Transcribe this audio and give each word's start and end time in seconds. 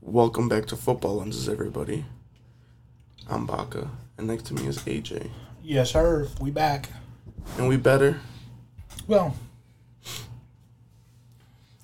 Welcome 0.00 0.48
back 0.48 0.66
to 0.66 0.76
Football 0.76 1.16
Lenses, 1.16 1.48
everybody. 1.48 2.04
I'm 3.28 3.46
Baca, 3.46 3.90
and 4.16 4.26
next 4.26 4.44
to 4.46 4.54
me 4.54 4.66
is 4.66 4.78
AJ. 4.80 5.30
Yes, 5.62 5.90
sir. 5.90 6.28
We 6.40 6.50
back. 6.50 6.88
And 7.58 7.68
we 7.68 7.76
better? 7.76 8.20
Well, 9.06 9.34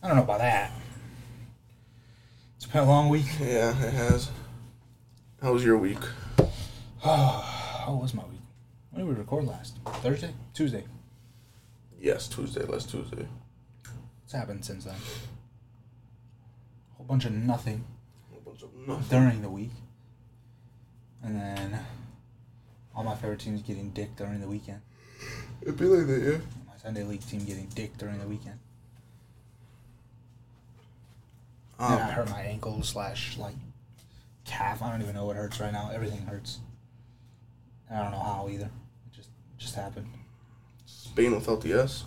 I 0.03 0.09
don't 0.09 0.17
know 0.17 0.23
about 0.23 0.39
that. 0.39 0.73
It's 2.57 2.67
been 2.67 2.83
a 2.83 2.87
long 2.87 3.09
week. 3.09 3.27
Yeah, 3.41 3.71
it 3.71 3.93
has. 3.93 4.31
How 5.43 5.53
was 5.53 5.65
your 5.65 5.77
week? 5.77 5.99
How 7.03 7.99
was 8.01 8.15
my 8.15 8.23
week? 8.25 8.41
When 8.91 9.05
did 9.05 9.13
we 9.13 9.19
record 9.19 9.45
last? 9.45 9.79
Thursday? 9.87 10.33
Tuesday? 10.55 10.85
Yes, 12.01 12.29
Tuesday, 12.29 12.65
last 12.65 12.91
Tuesday. 12.91 13.27
What's 14.23 14.33
happened 14.33 14.65
since 14.65 14.85
then? 14.85 14.95
A 14.95 16.97
whole 16.97 17.07
bunch 17.07 17.25
of 17.25 17.33
nothing 17.33 17.85
A 18.33 18.37
bunch 18.37 18.37
of 18.37 18.44
nothing. 18.44 18.44
During 19.11 19.43
the 19.43 19.51
week. 19.51 19.71
And 21.23 21.37
then 21.41 21.79
all 22.95 23.05
my 23.05 23.15
favorite 23.15 23.41
teams 23.41 23.63
getting 23.63 23.91
dick 23.91 24.15
during 24.17 24.41
the 24.41 24.47
weekend. 24.47 24.81
It'd 25.63 25.77
be 25.77 25.87
like 25.87 26.07
that, 26.07 26.21
yeah. 26.23 26.39
My 26.67 26.77
Sunday 26.77 27.03
league 27.03 27.27
team 27.27 27.45
getting 27.45 27.67
dick 27.75 27.97
during 27.99 28.19
the 28.19 28.27
weekend. 28.27 28.59
and 31.79 31.95
I 32.01 32.09
Um, 32.09 32.11
hurt 32.11 32.31
my 32.31 32.43
ankle 32.43 32.83
slash 32.83 33.37
like 33.39 33.57
calf. 34.45 34.83
I 34.83 34.91
don't 34.93 35.03
even 35.03 35.15
know 35.15 35.25
what 35.27 35.37
hurts 35.37 35.59
right 35.61 35.73
now. 35.73 35.91
Everything 35.93 36.25
hurts. 36.27 36.59
I 37.91 38.01
don't 38.03 38.11
know 38.13 38.21
how 38.21 38.49
either. 38.51 38.67
It 39.07 39.13
just 39.13 39.31
just 39.59 39.75
happened. 39.75 40.07
Spain 40.87 41.33
without 41.35 41.61
the 41.63 41.73
S. 41.73 42.05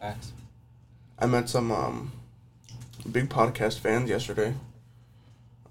Facts. 0.00 0.32
I 1.18 1.26
met 1.26 1.48
some 1.48 1.70
um, 1.70 2.12
big 3.10 3.28
podcast 3.28 3.78
fans 3.78 4.08
yesterday. 4.10 4.54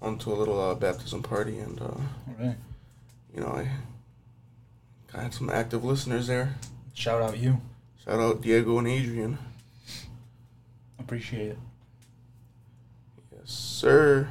Onto 0.02 0.32
a 0.32 0.34
little 0.34 0.58
uh, 0.58 0.74
baptism 0.74 1.22
party, 1.22 1.58
and 1.58 1.80
uh, 1.80 2.00
right. 2.38 2.56
you 3.34 3.40
know, 3.40 3.48
I, 3.48 3.70
I 5.12 5.22
had 5.22 5.34
some 5.34 5.50
active 5.50 5.84
listeners 5.84 6.26
there. 6.26 6.54
Shout 6.94 7.20
out 7.20 7.36
you. 7.36 7.60
Shout 8.02 8.18
out 8.18 8.40
Diego 8.40 8.78
and 8.78 8.88
Adrian. 8.88 9.38
Appreciate 10.98 11.48
it. 11.48 11.58
Yes, 13.32 13.50
sir. 13.50 14.30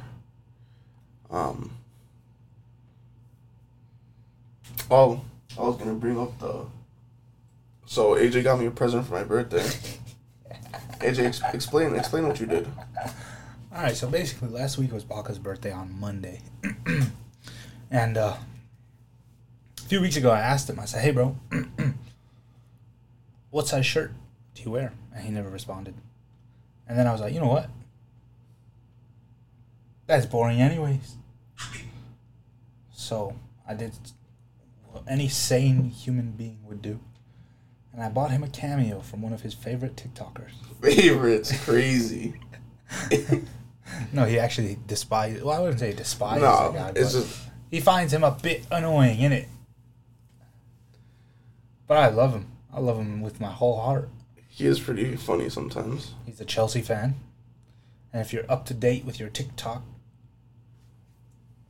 Um. 1.30 1.70
Oh, 4.90 5.20
I 5.56 5.62
was 5.62 5.76
gonna 5.76 5.94
bring 5.94 6.18
up 6.18 6.36
the. 6.40 6.64
So 7.86 8.14
AJ 8.14 8.42
got 8.42 8.58
me 8.58 8.66
a 8.66 8.70
present 8.72 9.06
for 9.06 9.14
my 9.14 9.24
birthday. 9.24 9.66
AJ, 11.00 11.26
ex- 11.26 11.40
explain 11.54 11.94
explain 11.94 12.26
what 12.26 12.40
you 12.40 12.46
did. 12.46 12.66
All 13.72 13.82
right. 13.82 13.96
So 13.96 14.08
basically, 14.08 14.48
last 14.48 14.78
week 14.78 14.92
was 14.92 15.04
Baca's 15.04 15.38
birthday 15.38 15.70
on 15.70 15.98
Monday, 15.98 16.40
and 17.90 18.16
uh, 18.16 18.36
a 19.78 19.82
few 19.82 20.00
weeks 20.00 20.16
ago, 20.16 20.30
I 20.30 20.40
asked 20.40 20.68
him. 20.68 20.80
I 20.80 20.86
said, 20.86 21.02
"Hey, 21.02 21.12
bro, 21.12 21.36
what 23.50 23.68
size 23.68 23.86
shirt 23.86 24.12
do 24.54 24.62
you 24.62 24.72
wear?" 24.72 24.92
And 25.14 25.24
he 25.24 25.30
never 25.30 25.48
responded. 25.48 25.94
And 26.88 26.98
then 26.98 27.06
I 27.06 27.12
was 27.12 27.20
like, 27.20 27.32
"You 27.32 27.40
know 27.40 27.46
what? 27.46 27.70
That's 30.06 30.26
boring, 30.26 30.60
anyways." 30.60 31.14
So 32.92 33.36
I 33.68 33.74
did 33.74 33.92
what 34.90 35.04
any 35.08 35.28
sane 35.28 35.84
human 35.84 36.32
being 36.32 36.58
would 36.64 36.82
do, 36.82 36.98
and 37.92 38.02
I 38.02 38.08
bought 38.08 38.32
him 38.32 38.42
a 38.42 38.48
cameo 38.48 38.98
from 38.98 39.22
one 39.22 39.32
of 39.32 39.42
his 39.42 39.54
favorite 39.54 39.94
TikTokers. 39.94 40.54
Favorites, 40.82 41.52
crazy. 41.64 42.34
No, 44.12 44.24
he 44.24 44.38
actually 44.38 44.78
despises. 44.86 45.42
Well, 45.42 45.56
I 45.56 45.60
wouldn't 45.60 45.80
say 45.80 45.92
despises 45.92 46.42
no, 46.42 46.72
the 46.72 46.78
guy, 46.78 46.92
it's 46.96 47.12
just 47.12 47.40
he 47.70 47.80
finds 47.80 48.12
him 48.12 48.24
a 48.24 48.30
bit 48.30 48.66
annoying, 48.70 49.18
innit? 49.18 49.46
But 51.86 51.98
I 51.98 52.08
love 52.08 52.32
him. 52.32 52.46
I 52.72 52.80
love 52.80 52.98
him 52.98 53.20
with 53.20 53.40
my 53.40 53.50
whole 53.50 53.80
heart. 53.80 54.08
he 54.48 54.66
is 54.66 54.80
pretty 54.80 55.16
funny 55.16 55.48
sometimes. 55.48 56.14
He's 56.26 56.40
a 56.40 56.44
Chelsea 56.44 56.82
fan, 56.82 57.14
and 58.12 58.20
if 58.22 58.32
you're 58.32 58.50
up 58.50 58.64
to 58.66 58.74
date 58.74 59.04
with 59.04 59.18
your 59.20 59.28
TikTok 59.28 59.82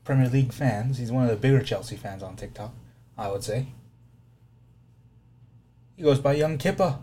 Premier 0.05 0.29
League 0.29 0.53
fans, 0.53 0.99
he's 0.99 1.13
one 1.13 1.25
of 1.25 1.31
the 1.31 1.37
bigger 1.37 1.63
Chelsea 1.63 1.97
fans 1.97 2.23
on 2.23 2.37
TikTok. 2.37 2.73
I 3.17 3.31
would 3.31 3.45
say. 3.45 3.67
He 5.95 6.03
goes 6.03 6.19
by 6.19 6.33
Young 6.33 6.57
Kippa. 6.57 6.99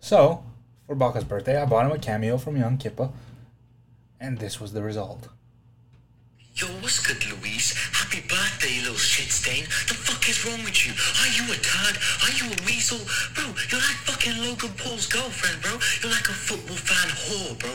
So, 0.00 0.44
for 0.86 0.96
Baca's 0.96 1.24
birthday, 1.24 1.60
I 1.60 1.66
bought 1.66 1.86
him 1.86 1.92
a 1.92 1.98
cameo 1.98 2.38
from 2.38 2.56
Young 2.56 2.78
Kippa, 2.78 3.12
and 4.20 4.38
this 4.38 4.60
was 4.60 4.72
the 4.72 4.82
result. 4.82 5.28
Yo, 6.54 6.70
what's 6.86 7.02
good, 7.02 7.18
Luis? 7.34 7.74
Happy 7.90 8.22
birthday, 8.30 8.78
you 8.78 8.86
little 8.86 8.94
shit 8.94 9.26
stain. 9.26 9.66
The 9.90 9.98
fuck 9.98 10.22
is 10.30 10.38
wrong 10.46 10.62
with 10.62 10.86
you? 10.86 10.94
Are 10.94 11.30
you 11.34 11.42
a 11.50 11.58
turd? 11.58 11.98
Are 12.22 12.30
you 12.30 12.46
a 12.46 12.58
weasel? 12.62 13.02
Bro, 13.34 13.58
you're 13.74 13.82
like 13.82 13.98
fucking 14.06 14.38
Logan 14.38 14.70
Paul's 14.78 15.10
girlfriend, 15.10 15.58
bro. 15.66 15.74
You're 15.98 16.14
like 16.14 16.30
a 16.30 16.36
football 16.46 16.78
fan 16.78 17.10
whore, 17.26 17.58
bro. 17.58 17.74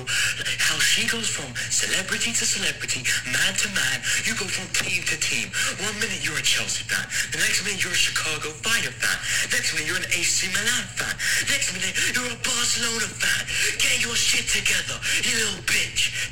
How 0.64 0.80
she 0.80 1.04
goes 1.12 1.28
from 1.28 1.52
celebrity 1.68 2.32
to 2.32 2.46
celebrity, 2.48 3.04
man 3.28 3.52
to 3.60 3.68
man. 3.76 4.00
You 4.24 4.32
go 4.40 4.48
from 4.48 4.72
team 4.72 5.04
to 5.12 5.20
team. 5.20 5.52
One 5.84 6.00
minute 6.00 6.24
you're 6.24 6.40
a 6.40 6.46
Chelsea 6.48 6.88
fan. 6.88 7.04
The 7.36 7.44
next 7.44 7.68
minute 7.68 7.84
you're 7.84 7.92
a 7.92 8.00
Chicago 8.00 8.56
Fire 8.64 8.96
fan. 8.96 9.20
Next 9.52 9.76
minute 9.76 9.92
you're 9.92 10.00
an 10.00 10.08
AC 10.08 10.48
Milan 10.56 10.88
fan. 10.96 11.20
Next 11.52 11.76
minute 11.76 12.00
you're 12.16 12.32
a 12.32 12.40
Barcelona 12.48 13.12
fan. 13.12 13.44
Get 13.76 14.00
your 14.00 14.16
shit 14.16 14.48
together, 14.48 14.96
you 15.20 15.36
little 15.36 15.68
bitch. 15.68 16.29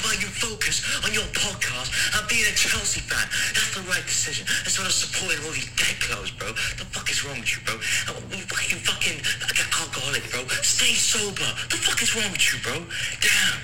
How 0.00 0.08
about 0.08 0.22
you 0.22 0.32
focus 0.32 0.80
on 1.04 1.12
your 1.12 1.28
podcast 1.36 1.92
and 2.16 2.24
being 2.24 2.48
a 2.48 2.56
Chelsea 2.56 3.04
fan? 3.04 3.20
That's 3.52 3.76
the 3.76 3.84
right 3.84 4.00
decision. 4.08 4.48
Instead 4.64 4.86
of 4.88 4.96
supporting 4.96 5.44
all 5.44 5.52
these 5.52 5.68
dead 5.76 6.00
clothes, 6.00 6.32
bro. 6.40 6.48
The 6.80 6.88
fuck 6.88 7.10
is 7.12 7.20
wrong 7.20 7.36
with 7.36 7.52
you, 7.52 7.60
bro? 7.68 7.76
Why 7.76 8.64
you 8.72 8.80
fucking 8.80 9.20
like 9.44 9.60
an 9.60 9.68
alcoholic, 9.76 10.24
bro? 10.32 10.48
Stay 10.64 10.96
sober. 10.96 11.44
The 11.68 11.76
fuck 11.76 12.00
is 12.00 12.16
wrong 12.16 12.32
with 12.32 12.40
you, 12.48 12.56
bro? 12.64 12.80
Damn. 13.20 13.60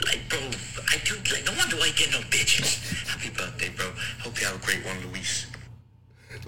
Like, 0.00 0.24
bro, 0.32 0.40
I 0.88 0.96
do, 1.04 1.20
like, 1.28 1.44
no 1.44 1.52
wonder 1.60 1.76
why 1.76 1.92
you 1.92 1.96
get 2.00 2.08
no 2.08 2.24
bitches. 2.32 2.80
Happy 3.04 3.28
birthday, 3.28 3.68
bro. 3.76 3.92
Hope 4.24 4.40
you 4.40 4.46
have 4.48 4.56
a 4.56 4.64
great 4.64 4.80
one, 4.80 4.96
Luis. 5.12 5.44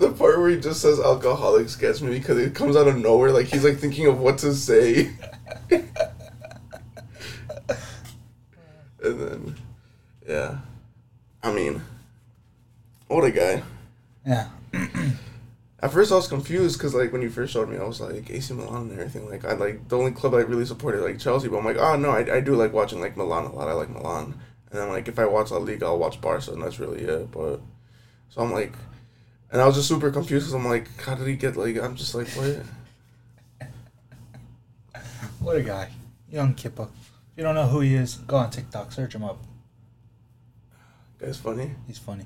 The 0.00 0.08
part 0.08 0.40
where 0.40 0.48
he 0.48 0.56
just 0.56 0.80
says 0.80 1.00
alcoholics 1.00 1.76
gets 1.76 2.00
me 2.00 2.16
because 2.16 2.38
it 2.38 2.54
comes 2.54 2.76
out 2.76 2.88
of 2.88 2.96
nowhere. 2.96 3.32
Like 3.32 3.52
he's 3.52 3.64
like 3.64 3.76
thinking 3.76 4.06
of 4.06 4.20
what 4.20 4.38
to 4.38 4.54
say. 4.54 5.12
and 9.02 9.20
then, 9.20 9.56
yeah. 10.26 10.58
I 11.42 11.52
mean, 11.52 11.82
what 13.06 13.24
a 13.24 13.30
guy. 13.30 13.62
Yeah. 14.26 14.48
At 15.80 15.92
first, 15.92 16.10
I 16.10 16.16
was 16.16 16.26
confused 16.26 16.76
because 16.76 16.94
like 16.94 17.12
when 17.12 17.22
you 17.22 17.30
first 17.30 17.52
showed 17.52 17.68
me, 17.68 17.76
I 17.76 17.84
was 17.84 18.00
like 18.00 18.28
AC 18.28 18.52
Milan 18.52 18.90
and 18.90 18.92
everything. 18.92 19.28
Like 19.30 19.44
I 19.44 19.52
like 19.52 19.88
the 19.88 19.96
only 19.96 20.10
club 20.10 20.34
I 20.34 20.38
really 20.38 20.66
supported 20.66 21.02
like 21.02 21.20
Chelsea, 21.20 21.48
but 21.48 21.58
I'm 21.58 21.64
like, 21.64 21.76
oh 21.76 21.96
no, 21.96 22.10
I, 22.10 22.36
I 22.36 22.40
do 22.40 22.56
like 22.56 22.72
watching 22.72 23.00
like 23.00 23.16
Milan 23.16 23.44
a 23.44 23.52
lot. 23.52 23.68
I 23.68 23.72
like 23.72 23.88
Milan, 23.88 24.34
and 24.70 24.80
then 24.80 24.88
like 24.88 25.06
if 25.06 25.18
I 25.20 25.26
watch 25.26 25.52
La 25.52 25.58
Liga, 25.58 25.86
I'll 25.86 25.98
watch 25.98 26.20
Barca, 26.20 26.52
and 26.52 26.62
that's 26.62 26.80
really 26.80 27.02
it. 27.02 27.30
But 27.30 27.60
so 28.28 28.42
I'm 28.42 28.50
like, 28.50 28.72
and 29.52 29.62
I 29.62 29.66
was 29.66 29.76
just 29.76 29.88
super 29.88 30.10
confused 30.10 30.46
because 30.46 30.54
I'm 30.54 30.68
like, 30.68 30.88
how 31.00 31.14
did 31.14 31.28
he 31.28 31.36
get 31.36 31.56
like? 31.56 31.76
I'm 31.78 31.94
just 31.94 32.14
like, 32.14 32.28
what? 32.30 32.62
What 35.40 35.56
a 35.56 35.62
guy. 35.62 35.90
Young 36.30 36.52
Kippa. 36.54 36.88
You 37.38 37.44
don't 37.44 37.54
know 37.54 37.68
who 37.68 37.78
he 37.78 37.94
is, 37.94 38.16
go 38.16 38.36
on 38.36 38.50
TikTok, 38.50 38.90
search 38.90 39.14
him 39.14 39.22
up. 39.22 39.38
Guy's 41.20 41.36
funny, 41.38 41.70
He's 41.86 41.96
funny. 41.96 42.24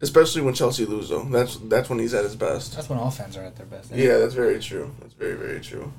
especially 0.00 0.42
when 0.42 0.54
Chelsea 0.54 0.86
lose 0.86 1.08
though. 1.08 1.24
That's 1.24 1.56
that's 1.56 1.90
when 1.90 1.98
he's 1.98 2.14
at 2.14 2.22
his 2.22 2.36
best. 2.36 2.76
That's 2.76 2.88
when 2.88 3.00
all 3.00 3.10
fans 3.10 3.36
are 3.36 3.42
at 3.42 3.56
their 3.56 3.66
best. 3.66 3.90
Yeah, 3.92 4.18
that's 4.18 4.34
very 4.34 4.60
true. 4.60 4.92
That's 5.00 5.14
very 5.14 5.34
very 5.34 5.60
true. 5.60 5.92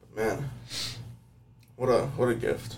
But 0.00 0.24
man, 0.24 0.50
what 1.76 1.88
a 1.88 2.06
what 2.16 2.28
a 2.30 2.34
gift. 2.34 2.76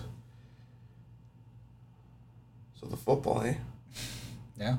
So 2.78 2.86
the 2.88 2.96
football, 2.98 3.40
eh? 3.42 3.54
Yeah. 4.58 4.76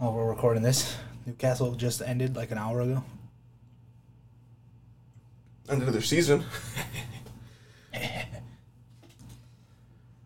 Oh, 0.00 0.10
we're 0.12 0.28
recording 0.28 0.64
this. 0.64 0.96
Newcastle 1.26 1.76
just 1.76 2.02
ended 2.02 2.34
like 2.34 2.50
an 2.50 2.58
hour 2.58 2.80
ago. 2.80 3.04
End 5.68 5.82
of 5.82 5.92
their 5.92 6.02
season. 6.02 6.44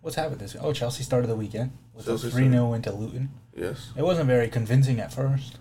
What's 0.00 0.17
happened 0.17 0.41
this? 0.41 0.56
Oh, 0.61 0.73
Chelsea 0.73 1.03
started 1.03 1.27
the 1.27 1.35
weekend 1.37 1.73
with 1.93 2.06
Chelsea 2.06 2.29
a 2.29 2.31
three 2.31 2.49
0 2.49 2.75
into 2.75 2.93
Luton. 2.93 3.31
Yes. 3.56 3.91
It 3.97 4.03
wasn't 4.03 4.29
very 4.29 4.49
convincing 4.49 5.00
at 5.00 5.12
first. 5.12 5.59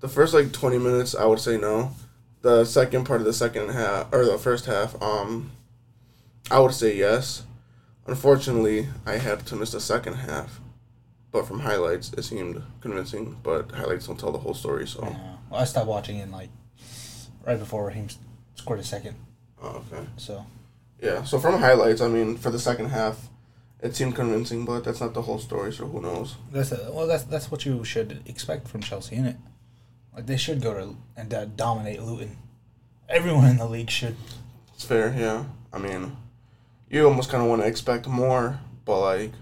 The 0.00 0.08
first 0.08 0.32
like 0.32 0.50
twenty 0.52 0.78
minutes, 0.78 1.14
I 1.14 1.26
would 1.26 1.40
say 1.40 1.58
no. 1.58 1.92
The 2.40 2.64
second 2.64 3.04
part 3.04 3.20
of 3.20 3.26
the 3.26 3.32
second 3.32 3.68
half 3.68 4.12
or 4.12 4.24
the 4.24 4.38
first 4.38 4.64
half, 4.66 5.00
um, 5.02 5.52
I 6.50 6.58
would 6.58 6.72
say 6.72 6.96
yes. 6.96 7.44
Unfortunately, 8.06 8.88
I 9.06 9.18
had 9.18 9.46
to 9.46 9.56
miss 9.56 9.70
the 9.72 9.80
second 9.80 10.14
half, 10.14 10.58
but 11.30 11.46
from 11.46 11.60
highlights, 11.60 12.12
it 12.14 12.22
seemed 12.22 12.62
convincing. 12.80 13.36
But 13.42 13.70
highlights 13.72 14.06
don't 14.06 14.18
tell 14.18 14.32
the 14.32 14.38
whole 14.38 14.54
story, 14.54 14.88
so. 14.88 15.02
Uh, 15.02 15.14
well, 15.50 15.60
I 15.60 15.64
stopped 15.64 15.86
watching 15.86 16.18
in 16.18 16.32
like 16.32 16.48
right 17.44 17.58
before 17.58 17.86
Raheem 17.86 18.08
scored 18.54 18.80
a 18.80 18.84
second. 18.84 19.16
Oh, 19.62 19.82
okay. 19.92 20.04
So 20.16 20.44
Yeah. 21.00 21.24
So 21.24 21.38
from 21.38 21.58
highlights, 21.60 22.00
I 22.00 22.08
mean, 22.08 22.36
for 22.36 22.50
the 22.50 22.58
second 22.58 22.86
half, 22.90 23.28
it 23.80 23.96
seemed 23.96 24.14
convincing, 24.14 24.64
but 24.64 24.84
that's 24.84 25.00
not 25.00 25.14
the 25.14 25.22
whole 25.22 25.38
story. 25.38 25.72
So 25.72 25.86
who 25.86 26.00
knows? 26.00 26.36
That's 26.52 26.72
a, 26.72 26.90
well, 26.92 27.06
that's 27.06 27.24
that's 27.24 27.50
what 27.50 27.64
you 27.66 27.84
should 27.84 28.22
expect 28.26 28.68
from 28.68 28.80
Chelsea, 28.80 29.16
innit? 29.16 29.36
Like 30.14 30.26
they 30.26 30.36
should 30.36 30.60
go 30.60 30.74
to 30.74 30.96
and 31.16 31.32
uh, 31.34 31.44
dominate 31.46 32.02
Luton. 32.02 32.36
Everyone 33.08 33.46
in 33.46 33.56
the 33.58 33.66
league 33.66 33.90
should. 33.90 34.16
It's 34.74 34.84
fair. 34.84 35.14
Yeah. 35.16 35.44
I 35.72 35.78
mean, 35.78 36.16
you 36.90 37.06
almost 37.06 37.30
kind 37.30 37.42
of 37.42 37.48
want 37.48 37.62
to 37.62 37.68
expect 37.68 38.06
more, 38.06 38.58
but 38.84 39.00
like, 39.00 39.32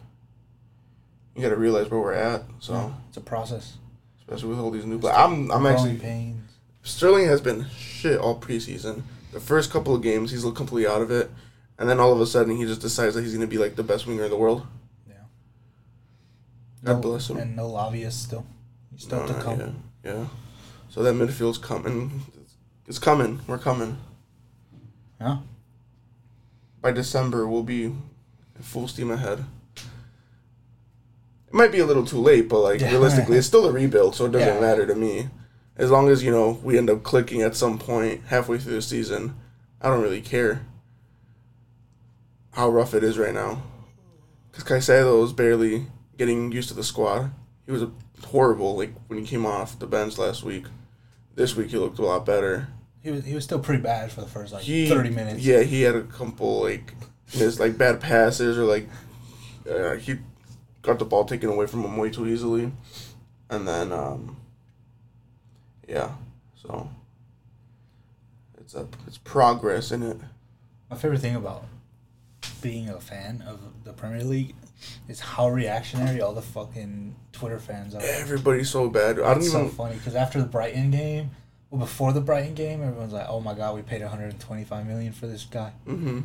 you 1.34 1.42
got 1.42 1.50
to 1.50 1.56
realize 1.56 1.90
where 1.90 2.00
we're 2.00 2.12
at. 2.14 2.42
So 2.60 2.94
It's 3.08 3.16
a 3.16 3.20
process. 3.20 3.76
especially 4.20 4.50
with 4.50 4.58
all 4.58 4.70
these 4.70 4.84
new. 4.86 4.98
But 4.98 5.14
I'm 5.14 5.50
I'm 5.50 5.66
actually 5.66 5.96
pains. 5.96 6.49
Sterling 6.82 7.26
has 7.26 7.40
been 7.40 7.66
shit 7.76 8.18
all 8.18 8.40
preseason. 8.40 9.02
The 9.32 9.40
first 9.40 9.70
couple 9.70 9.94
of 9.94 10.02
games, 10.02 10.30
he's 10.30 10.44
looked 10.44 10.56
completely 10.56 10.90
out 10.90 11.02
of 11.02 11.10
it, 11.10 11.30
and 11.78 11.88
then 11.88 12.00
all 12.00 12.12
of 12.12 12.20
a 12.20 12.26
sudden, 12.26 12.56
he 12.56 12.64
just 12.64 12.80
decides 12.80 13.14
that 13.14 13.22
he's 13.22 13.32
going 13.32 13.42
to 13.42 13.46
be 13.46 13.58
like 13.58 13.76
the 13.76 13.82
best 13.82 14.06
winger 14.06 14.24
in 14.24 14.30
the 14.30 14.36
world. 14.36 14.66
Yeah. 15.08 15.14
God 16.84 16.94
no, 16.96 17.00
bless 17.00 17.30
him. 17.30 17.36
And 17.36 17.54
no 17.56 17.68
Lavia's 17.68 18.14
still. 18.14 18.46
He's 18.92 19.02
still 19.04 19.20
No, 19.20 19.26
to 19.28 19.34
come. 19.42 19.60
yet. 19.60 19.68
Yeah. 20.04 20.26
So 20.88 21.02
that 21.02 21.14
midfield's 21.14 21.58
coming. 21.58 22.22
It's 22.86 22.98
coming. 22.98 23.40
We're 23.46 23.58
coming. 23.58 23.98
Yeah. 25.20 25.38
By 26.80 26.90
December, 26.92 27.46
we'll 27.46 27.62
be 27.62 27.94
full 28.60 28.88
steam 28.88 29.10
ahead. 29.10 29.44
It 29.76 31.54
might 31.54 31.72
be 31.72 31.78
a 31.80 31.86
little 31.86 32.04
too 32.06 32.18
late, 32.20 32.48
but 32.48 32.60
like 32.60 32.80
Yeah. 32.80 32.90
realistically, 32.90 33.36
it's 33.36 33.46
still 33.46 33.66
a 33.66 33.72
rebuild, 33.72 34.14
so 34.16 34.24
it 34.26 34.32
doesn't 34.32 34.54
Yeah. 34.54 34.60
matter 34.60 34.86
to 34.86 34.94
me. 34.94 35.28
As 35.80 35.90
long 35.90 36.10
as 36.10 36.22
you 36.22 36.30
know 36.30 36.60
we 36.62 36.76
end 36.76 36.90
up 36.90 37.02
clicking 37.02 37.40
at 37.40 37.56
some 37.56 37.78
point 37.78 38.20
halfway 38.26 38.58
through 38.58 38.74
the 38.74 38.82
season, 38.82 39.34
I 39.80 39.88
don't 39.88 40.02
really 40.02 40.20
care 40.20 40.66
how 42.52 42.68
rough 42.68 42.92
it 42.92 43.02
is 43.02 43.16
right 43.16 43.32
now. 43.32 43.62
Because 44.52 44.64
Caicedo 44.64 45.24
is 45.24 45.32
barely 45.32 45.86
getting 46.18 46.52
used 46.52 46.68
to 46.68 46.74
the 46.74 46.84
squad. 46.84 47.30
He 47.64 47.72
was 47.72 47.84
horrible 48.26 48.76
like 48.76 48.92
when 49.06 49.18
he 49.18 49.24
came 49.24 49.46
off 49.46 49.78
the 49.78 49.86
bench 49.86 50.18
last 50.18 50.44
week. 50.44 50.66
This 51.34 51.56
week 51.56 51.70
he 51.70 51.78
looked 51.78 51.98
a 51.98 52.04
lot 52.04 52.26
better. 52.26 52.68
He 53.02 53.10
was 53.10 53.24
he 53.24 53.34
was 53.34 53.44
still 53.44 53.60
pretty 53.60 53.82
bad 53.82 54.12
for 54.12 54.20
the 54.20 54.26
first 54.26 54.52
like 54.52 54.64
He, 54.64 54.86
thirty 54.86 55.08
minutes. 55.08 55.40
Yeah, 55.42 55.62
he 55.62 55.80
had 55.80 55.96
a 55.96 56.02
couple 56.02 56.60
like 56.60 56.92
his 57.30 57.58
like 57.58 57.78
bad 57.78 58.02
passes 58.02 58.58
or 58.58 58.64
like 58.64 58.86
uh, 59.66 59.94
he 59.94 60.18
got 60.82 60.98
the 60.98 61.06
ball 61.06 61.24
taken 61.24 61.48
away 61.48 61.66
from 61.66 61.82
him 61.84 61.96
way 61.96 62.10
too 62.10 62.26
easily, 62.26 62.70
and 63.48 63.66
then 63.66 63.92
um, 63.92 64.36
yeah, 65.90 66.12
so 66.54 66.88
it's 68.58 68.74
a 68.74 68.86
it's 69.06 69.18
progress 69.18 69.90
in 69.90 70.02
it. 70.02 70.16
My 70.88 70.96
favorite 70.96 71.20
thing 71.20 71.34
about 71.36 71.64
being 72.62 72.88
a 72.88 73.00
fan 73.00 73.42
of 73.46 73.60
the 73.84 73.92
Premier 73.92 74.22
League 74.22 74.54
is 75.08 75.20
how 75.20 75.48
reactionary 75.48 76.20
all 76.20 76.32
the 76.32 76.42
fucking 76.42 77.14
Twitter 77.32 77.58
fans 77.58 77.94
are. 77.94 78.02
Everybody's 78.02 78.70
so 78.70 78.88
bad. 78.88 79.18
I 79.18 79.34
don't 79.34 79.38
It's 79.38 79.52
so 79.52 79.68
funny 79.68 79.96
because 79.96 80.14
after 80.14 80.40
the 80.40 80.46
Brighton 80.46 80.90
game, 80.90 81.30
well, 81.70 81.80
before 81.80 82.12
the 82.12 82.20
Brighton 82.20 82.54
game, 82.54 82.82
everyone's 82.82 83.12
like, 83.12 83.26
"Oh 83.28 83.40
my 83.40 83.54
god, 83.54 83.74
we 83.74 83.82
paid 83.82 84.00
125 84.00 84.86
million 84.86 85.12
for 85.12 85.26
this 85.26 85.44
guy," 85.44 85.72
hmm 85.84 86.20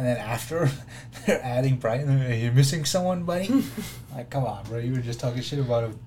and 0.00 0.06
then 0.06 0.16
after 0.16 0.70
they're 1.26 1.44
adding 1.44 1.76
Brighton, 1.76 2.40
you're 2.40 2.52
missing 2.52 2.86
someone, 2.86 3.24
buddy. 3.24 3.64
like, 4.14 4.30
come 4.30 4.44
on, 4.44 4.64
bro, 4.64 4.78
you 4.78 4.94
were 4.94 5.00
just 5.00 5.20
talking 5.20 5.42
shit 5.42 5.58
about 5.58 5.84
him 5.84 5.98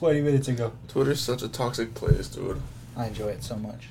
20 0.00 0.22
minutes 0.22 0.48
ago. 0.48 0.72
Twitter's 0.88 1.20
such 1.20 1.42
a 1.42 1.48
toxic 1.48 1.92
place, 1.92 2.26
dude. 2.28 2.62
I 2.96 3.08
enjoy 3.08 3.26
it 3.28 3.44
so 3.44 3.54
much. 3.56 3.88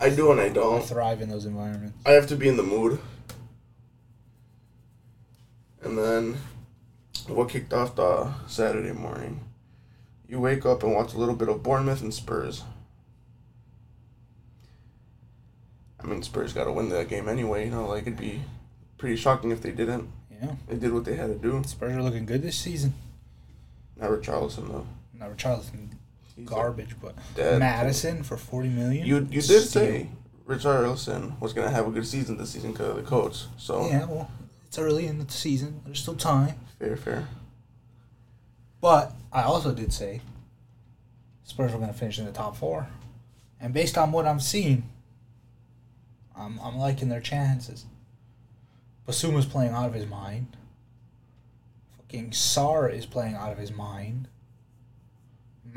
I 0.00 0.10
do 0.10 0.32
and 0.32 0.40
I 0.40 0.46
I 0.46 0.48
don't. 0.48 0.84
thrive 0.84 1.20
in 1.22 1.28
those 1.28 1.44
environments. 1.46 1.96
I 2.04 2.10
have 2.10 2.26
to 2.26 2.34
be 2.36 2.48
in 2.48 2.56
the 2.56 2.64
mood. 2.64 2.98
And 5.80 5.96
then, 5.96 6.38
what 7.28 7.50
kicked 7.50 7.72
off 7.72 7.94
the 7.94 8.32
Saturday 8.48 8.90
morning? 8.90 9.38
You 10.28 10.40
wake 10.40 10.66
up 10.66 10.82
and 10.82 10.92
watch 10.92 11.14
a 11.14 11.18
little 11.18 11.36
bit 11.36 11.48
of 11.48 11.62
Bournemouth 11.62 12.02
and 12.02 12.12
Spurs. 12.12 12.64
I 16.00 16.06
mean, 16.08 16.24
Spurs 16.24 16.52
got 16.52 16.64
to 16.64 16.72
win 16.72 16.88
that 16.88 17.08
game 17.08 17.28
anyway. 17.28 17.66
You 17.66 17.70
know, 17.70 17.86
like 17.86 18.02
it'd 18.02 18.16
be 18.18 18.42
pretty 18.98 19.14
shocking 19.14 19.52
if 19.52 19.62
they 19.62 19.70
didn't. 19.70 20.08
Yeah, 20.32 20.56
They 20.66 20.74
did 20.76 20.92
what 20.92 21.04
they 21.04 21.14
had 21.14 21.28
to 21.28 21.36
do. 21.36 21.62
Spurs 21.64 21.96
are 21.96 22.02
looking 22.02 22.26
good 22.26 22.42
this 22.42 22.56
season. 22.58 22.94
Not 23.96 24.10
Richarlison 24.10 24.66
though. 24.68 24.86
Not 25.18 25.36
Richarlison, 25.36 25.90
garbage, 26.44 26.94
but 27.00 27.14
dead. 27.34 27.58
Maddison 27.58 28.22
for 28.22 28.36
40 28.36 28.68
million. 28.68 29.06
You 29.06 29.16
you 29.30 29.42
did 29.42 29.62
say 29.62 30.08
Richarlison 30.46 31.40
was 31.40 31.52
gonna 31.52 31.70
have 31.70 31.86
a 31.86 31.90
good 31.90 32.06
season 32.06 32.36
this 32.36 32.50
season 32.50 32.72
because 32.72 32.88
of 32.90 32.96
the 32.96 33.02
coach. 33.02 33.44
So 33.56 33.86
Yeah, 33.88 34.06
well, 34.06 34.30
it's 34.66 34.78
early 34.78 35.06
in 35.06 35.18
the 35.18 35.30
season. 35.30 35.80
There's 35.84 36.00
still 36.00 36.14
time. 36.14 36.54
fair, 36.78 36.96
fair. 36.96 37.28
But 38.80 39.12
I 39.32 39.42
also 39.42 39.74
did 39.74 39.92
say 39.92 40.20
Spurs 41.44 41.72
were 41.72 41.78
going 41.78 41.92
to 41.92 41.98
finish 41.98 42.18
in 42.18 42.26
the 42.26 42.32
top 42.32 42.56
four. 42.56 42.88
And 43.60 43.74
based 43.74 43.98
on 43.98 44.12
what 44.12 44.26
I'm 44.26 44.38
seeing, 44.38 44.88
I'm, 46.36 46.60
I'm 46.62 46.76
liking 46.76 47.08
their 47.08 47.20
chances. 47.20 47.86
Bissouma's 49.06 49.46
playing 49.46 49.72
out 49.72 49.86
of 49.86 49.94
his 49.94 50.06
mind. 50.06 50.56
Fucking 51.96 52.30
Sarr 52.30 52.92
is 52.92 53.06
playing 53.06 53.34
out 53.34 53.50
of 53.50 53.58
his 53.58 53.72
mind. 53.72 54.28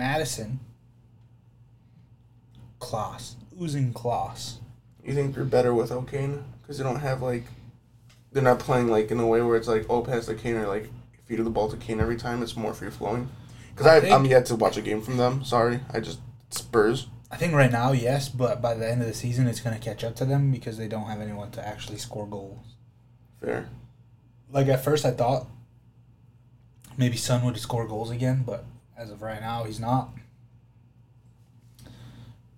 Maddison, 0.02 0.60
class. 2.80 3.36
Oozing 3.62 3.94
class. 3.94 4.58
You 5.06 5.14
think 5.14 5.36
they're 5.36 5.44
better 5.44 5.76
without 5.76 6.08
Kane? 6.10 6.44
Because 6.62 6.80
they 6.80 6.84
don't 6.84 7.00
have 7.02 7.22
like, 7.22 7.44
they're 8.32 8.42
not 8.42 8.58
playing 8.58 8.88
like 8.88 9.12
in 9.12 9.20
a 9.20 9.28
way 9.28 9.44
where 9.44 9.58
it's 9.58 9.68
like 9.68 9.86
oh 9.92 10.02
pass 10.02 10.26
to 10.26 10.34
Kane 10.34 10.56
or 10.56 10.68
like 10.68 10.90
feed 11.26 11.38
the 11.38 11.50
ball 11.52 11.70
to 11.70 11.78
Kane 11.78 12.00
every 12.00 12.16
time. 12.18 12.42
It's 12.42 12.58
more 12.58 12.74
free 12.74 12.90
flowing. 12.90 13.30
Because 13.70 13.86
I 13.86 13.98
I 13.98 14.00
think- 14.02 14.14
I'm 14.16 14.26
yet 14.26 14.48
to 14.48 14.56
watch 14.56 14.76
a 14.76 14.82
game 14.82 15.02
from 15.04 15.18
them. 15.18 15.44
Sorry, 15.44 15.82
I 15.94 16.00
just 16.00 16.20
Spurs. 16.50 17.06
I 17.30 17.38
think 17.38 17.54
right 17.54 17.72
now, 17.72 17.92
yes, 17.92 18.28
but 18.28 18.60
by 18.60 18.74
the 18.74 18.90
end 18.90 19.02
of 19.02 19.08
the 19.08 19.14
season, 19.14 19.46
it's 19.48 19.62
going 19.62 19.74
to 19.78 19.82
catch 19.82 20.04
up 20.04 20.16
to 20.18 20.26
them 20.26 20.52
because 20.52 20.78
they 20.80 20.88
don't 20.90 21.06
have 21.06 21.22
anyone 21.22 21.50
to 21.52 21.66
actually 21.66 21.98
score 22.00 22.28
goals. 22.28 22.66
Fair. 23.40 23.70
like 24.52 24.68
at 24.68 24.84
first 24.84 25.06
I 25.06 25.12
thought 25.12 25.48
maybe 26.98 27.16
Son 27.18 27.46
would 27.46 27.58
score 27.58 27.88
goals 27.88 28.10
again, 28.10 28.44
but 28.46 28.66
as 28.98 29.10
of 29.12 29.22
right 29.22 29.42
now 29.42 29.64
he's 29.64 29.80
not. 29.80 30.10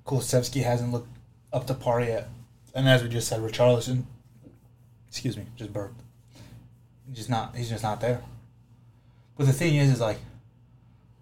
Kulusevski 0.06 0.64
hasn't 0.64 0.92
looked 0.92 1.10
up 1.52 1.68
to 1.68 1.74
par 1.74 2.02
yet, 2.02 2.28
and 2.76 2.88
as 2.90 3.02
we 3.02 3.10
just 3.10 3.28
said, 3.28 3.40
Richarlison, 3.40 4.04
excuse 5.08 5.38
me, 5.38 5.46
just 5.56 5.72
burped. 5.72 6.02
He's 7.08 7.18
just 7.18 7.30
not. 7.30 7.56
He's 7.56 7.70
just 7.70 7.84
not 7.84 8.02
there. 8.02 8.22
But 9.38 9.48
the 9.48 9.54
thing 9.54 9.76
is, 9.76 9.90
is 9.90 10.02
like, 10.02 10.20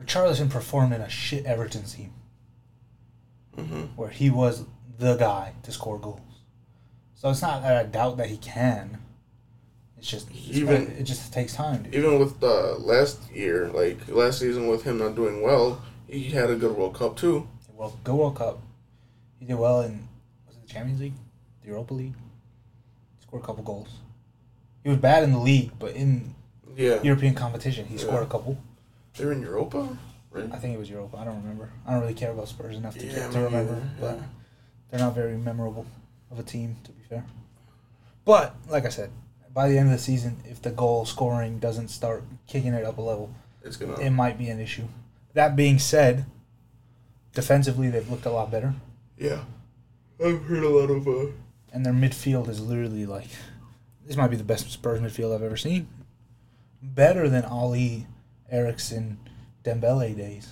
Richarlison 0.03 0.49
performed 0.49 0.93
in 0.93 1.01
a 1.01 1.09
shit 1.09 1.45
Everton 1.45 1.83
team 1.83 2.13
hmm 3.55 3.81
where 3.95 4.09
he 4.09 4.29
was 4.29 4.65
the 4.97 5.15
guy 5.15 5.53
to 5.63 5.71
score 5.71 5.99
goals. 5.99 6.19
So 7.15 7.29
it's 7.29 7.41
not 7.41 7.61
that 7.61 7.77
I 7.77 7.83
doubt 7.83 8.17
that 8.17 8.29
he 8.29 8.37
can. 8.37 8.99
It's 10.01 10.09
just 10.09 10.29
it's 10.31 10.57
Even- 10.57 10.85
gonna- 10.85 10.97
it 10.99 11.03
just 11.03 11.31
takes 11.31 11.53
time. 11.53 11.83
Dude. 11.83 11.93
Even 11.93 12.17
with 12.17 12.39
the 12.39 12.75
last 12.79 13.19
year, 13.31 13.67
like 13.69 14.07
last 14.07 14.39
season 14.39 14.67
with 14.67 14.81
him 14.81 14.97
not 14.97 15.13
doing 15.15 15.43
well, 15.43 15.79
he 16.07 16.23
had 16.31 16.49
a 16.49 16.55
good 16.55 16.75
World 16.75 16.95
Cup 16.95 17.15
too. 17.15 17.47
Well, 17.71 17.95
good 18.03 18.15
World 18.15 18.35
Cup. 18.35 18.63
He 19.39 19.45
did 19.45 19.59
well 19.59 19.81
in 19.81 20.07
was 20.47 20.55
it 20.57 20.63
the 20.63 20.67
Champions 20.67 21.01
League, 21.01 21.13
the 21.61 21.67
Europa 21.67 21.93
League. 21.93 22.15
Scored 23.21 23.43
a 23.43 23.45
couple 23.45 23.63
goals. 23.63 23.89
He 24.83 24.89
was 24.89 24.97
bad 24.97 25.21
in 25.23 25.33
the 25.33 25.37
league, 25.39 25.71
but 25.77 25.95
in 25.95 26.33
Yeah, 26.75 26.99
European 27.03 27.35
competition, 27.35 27.85
he 27.85 27.99
scored 27.99 28.23
a 28.23 28.25
couple. 28.25 28.57
they're 29.17 29.31
in 29.33 29.41
Europa, 29.43 29.87
right? 30.31 30.49
I 30.51 30.57
think 30.57 30.73
it 30.73 30.79
was 30.79 30.89
Europa. 30.89 31.17
I 31.17 31.25
don't 31.25 31.43
remember. 31.43 31.69
I 31.85 31.91
don't 31.91 32.01
really 32.01 32.15
care 32.15 32.31
about 32.31 32.47
Spurs 32.47 32.75
enough 32.75 32.97
to, 32.97 33.05
Yeah, 33.05 33.29
to 33.29 33.39
remember, 33.39 33.87
but 33.99 34.15
yeah. 34.17 34.23
they're 34.89 34.99
not 34.99 35.13
very 35.13 35.37
memorable 35.37 35.85
of 36.31 36.39
a 36.39 36.43
team, 36.43 36.77
to 36.85 36.91
be 36.91 37.03
fair. 37.03 37.23
But 38.25 38.55
like 38.67 38.85
I 38.85 38.89
said, 38.89 39.11
by 39.53 39.69
the 39.69 39.77
end 39.77 39.87
of 39.87 39.93
the 39.93 40.01
season, 40.03 40.37
if 40.45 40.61
the 40.61 40.71
goal 40.71 41.05
scoring 41.05 41.59
doesn't 41.59 41.89
start 41.89 42.23
kicking 42.47 42.73
it 42.73 42.85
up 42.85 42.97
a 42.97 43.01
level, 43.01 43.33
It's 43.63 43.77
gonna. 43.77 43.99
it 43.99 44.11
might 44.11 44.37
be 44.37 44.49
an 44.49 44.59
issue. 44.59 44.85
That 45.33 45.55
being 45.55 45.79
said, 45.79 46.25
defensively 47.33 47.89
they've 47.89 48.09
looked 48.09 48.25
a 48.25 48.31
lot 48.31 48.51
better, 48.51 48.73
yeah, 49.17 49.43
I've 50.23 50.43
heard 50.45 50.63
a 50.63 50.69
lot 50.69 50.89
of. 50.89 51.07
uh 51.07 51.31
and 51.73 51.85
their 51.85 51.93
midfield 51.93 52.49
is 52.49 52.59
literally 52.59 53.05
like 53.05 53.27
this 54.05 54.17
might 54.17 54.27
be 54.29 54.35
the 54.35 54.43
best 54.43 54.69
Spurs 54.71 54.99
midfield 54.99 55.33
I've 55.33 55.43
ever 55.43 55.55
seen. 55.57 55.87
Better 56.81 57.29
than 57.29 57.43
Alli, 57.45 58.07
Eriksen, 58.49 59.19
Dembele 59.63 60.15
days. 60.17 60.49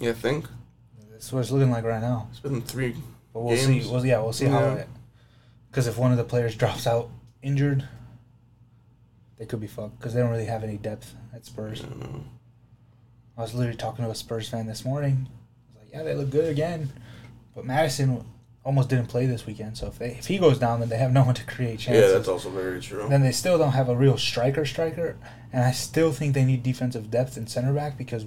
Yeah, 0.00 0.10
I 0.10 0.14
think 0.14 0.46
That's 1.10 1.32
what 1.32 1.40
it's 1.40 1.50
looking 1.50 1.70
like 1.70 1.84
right 1.84 2.00
now. 2.02 2.28
it's 2.30 2.40
been 2.40 2.60
three. 2.60 2.94
But 3.32 3.40
we'll 3.40 3.56
Games. 3.56 3.84
see. 3.86 3.90
Well, 3.92 4.04
yeah, 4.04 4.18
we'll 4.20 4.32
see 4.32 4.46
how 4.46 4.60
Yeah. 4.60 4.74
it. 4.74 4.88
Because 5.76 5.88
if 5.88 5.98
one 5.98 6.10
of 6.10 6.16
the 6.16 6.24
players 6.24 6.56
drops 6.56 6.86
out 6.86 7.10
injured, 7.42 7.86
they 9.36 9.44
could 9.44 9.60
be 9.60 9.66
fucked. 9.66 9.98
Because 9.98 10.14
they 10.14 10.20
don't 10.20 10.30
really 10.30 10.46
have 10.46 10.64
any 10.64 10.78
depth 10.78 11.14
at 11.34 11.44
Spurs. 11.44 11.84
I. 11.84 12.20
I 13.36 13.42
was 13.42 13.52
literally 13.52 13.76
talking 13.76 14.02
to 14.02 14.10
a 14.10 14.14
Spurs 14.14 14.48
fan 14.48 14.66
this 14.66 14.86
morning. 14.86 15.28
I 15.28 15.74
was 15.74 15.84
like, 15.84 15.92
yeah, 15.92 16.02
they 16.02 16.14
look 16.14 16.30
good 16.30 16.48
again. 16.48 16.94
But 17.54 17.66
Maddison 17.66 18.24
almost 18.64 18.88
didn't 18.88 19.08
play 19.08 19.26
this 19.26 19.44
weekend. 19.44 19.76
So 19.76 19.88
if 19.88 19.98
they, 19.98 20.12
if 20.12 20.28
he 20.28 20.38
goes 20.38 20.58
down, 20.58 20.80
then 20.80 20.88
they 20.88 20.96
have 20.96 21.12
no 21.12 21.24
one 21.24 21.34
to 21.34 21.44
create 21.44 21.80
chances. 21.80 22.10
Yeah, 22.10 22.16
that's 22.16 22.28
also 22.28 22.48
very 22.48 22.80
true. 22.80 23.06
then 23.10 23.20
they 23.20 23.30
still 23.30 23.58
don't 23.58 23.72
have 23.72 23.90
a 23.90 23.96
real 23.96 24.16
striker 24.16 24.64
striker, 24.64 25.18
and 25.52 25.62
I 25.62 25.72
still 25.72 26.10
think 26.10 26.32
they 26.32 26.46
need 26.46 26.62
defensive 26.62 27.10
depth 27.10 27.36
in 27.36 27.48
center 27.48 27.74
back 27.74 27.98
because 27.98 28.24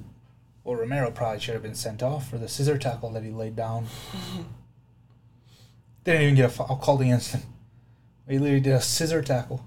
well 0.63 0.75
Romero 0.75 1.09
probably 1.09 1.39
should 1.39 1.55
have 1.55 1.63
been 1.63 1.73
sent 1.73 2.03
off 2.03 2.29
for 2.29 2.37
the 2.37 2.47
scissor 2.47 2.77
tackle 2.77 3.11
that 3.13 3.23
he 3.23 3.31
laid 3.31 3.55
down. 3.55 3.87
Didn't 6.03 6.21
even 6.21 6.35
get 6.35 6.45
a 6.45 6.49
foul 6.49 6.77
called 6.77 7.01
against 7.01 7.31
him. 7.33 7.41
He 8.27 8.37
literally 8.39 8.61
did 8.61 8.73
a 8.73 8.81
scissor 8.81 9.21
tackle. 9.21 9.65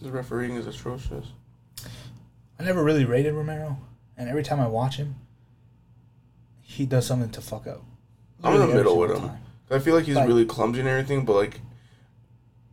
The 0.00 0.10
refereeing 0.10 0.56
is 0.56 0.66
atrocious. 0.66 1.26
I 2.58 2.64
never 2.64 2.82
really 2.84 3.04
rated 3.04 3.34
Romero, 3.34 3.78
and 4.16 4.28
every 4.28 4.42
time 4.42 4.60
I 4.60 4.66
watch 4.68 4.96
him, 4.96 5.16
he 6.60 6.86
does 6.86 7.06
something 7.06 7.30
to 7.30 7.40
fuck 7.40 7.66
up. 7.66 7.82
I'm 8.42 8.54
in 8.60 8.68
the 8.68 8.74
middle 8.74 8.98
with 8.98 9.16
him. 9.16 9.30
I 9.70 9.78
feel 9.78 9.94
like 9.94 10.04
he's 10.04 10.16
Like- 10.16 10.28
really 10.28 10.44
clumsy 10.44 10.80
and 10.80 10.88
everything, 10.88 11.24
but 11.24 11.34
like 11.34 11.60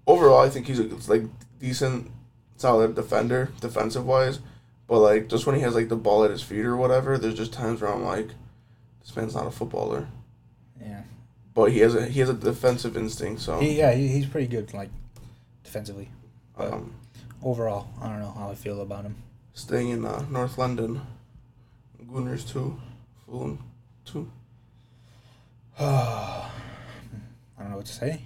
overall, 0.08 0.40
I 0.40 0.50
think 0.50 0.68
he's 0.68 0.80
a 0.80 0.84
like 1.12 1.24
decent, 1.60 2.12
solid 2.58 2.96
defender, 2.96 3.52
defensive 3.62 4.06
wise. 4.06 4.40
But 4.88 5.00
like 5.00 5.30
just 5.30 5.46
when 5.46 5.56
he 5.56 5.62
has 5.62 5.76
like 5.76 5.90
the 5.90 5.96
ball 5.96 6.24
at 6.24 6.32
his 6.32 6.42
feet 6.42 6.66
or 6.66 6.76
whatever, 6.76 7.18
there's 7.18 7.36
just 7.36 7.54
times 7.54 7.82
where 7.82 7.94
I'm 7.94 8.04
like, 8.04 8.30
this 9.02 9.16
man's 9.16 9.36
not 9.36 9.48
a 9.48 9.52
footballer. 9.52 10.08
Yeah, 10.82 11.04
But 11.60 11.74
he 11.74 11.80
has 11.80 11.94
a 11.94 12.06
he 12.06 12.22
has 12.22 12.30
a 12.30 12.34
defensive 12.34 12.96
instinct. 12.96 13.42
So 13.42 13.60
he, 13.60 13.78
yeah, 13.80 13.92
he, 13.94 14.08
he's 14.08 14.26
pretty 14.26 14.48
good, 14.48 14.74
like 14.74 14.90
defensively. 15.64 16.10
but- 16.58 16.72
um, 16.74 16.94
Overall, 17.44 17.88
I 18.02 18.08
don't 18.10 18.20
know 18.20 18.32
how 18.38 18.50
I 18.50 18.56
feel 18.56 18.82
about 18.82 19.04
him. 19.04 19.16
staying 19.54 19.90
in 19.90 20.06
uh, 20.06 20.26
North 20.30 20.58
London, 20.58 21.02
Gunners 22.14 22.46
two, 22.46 22.80
Fulham 23.26 23.60
two. 24.06 24.30
I 25.80 26.50
don't 27.60 27.70
know 27.72 27.78
what 27.78 27.86
to 27.88 27.94
say. 27.94 28.22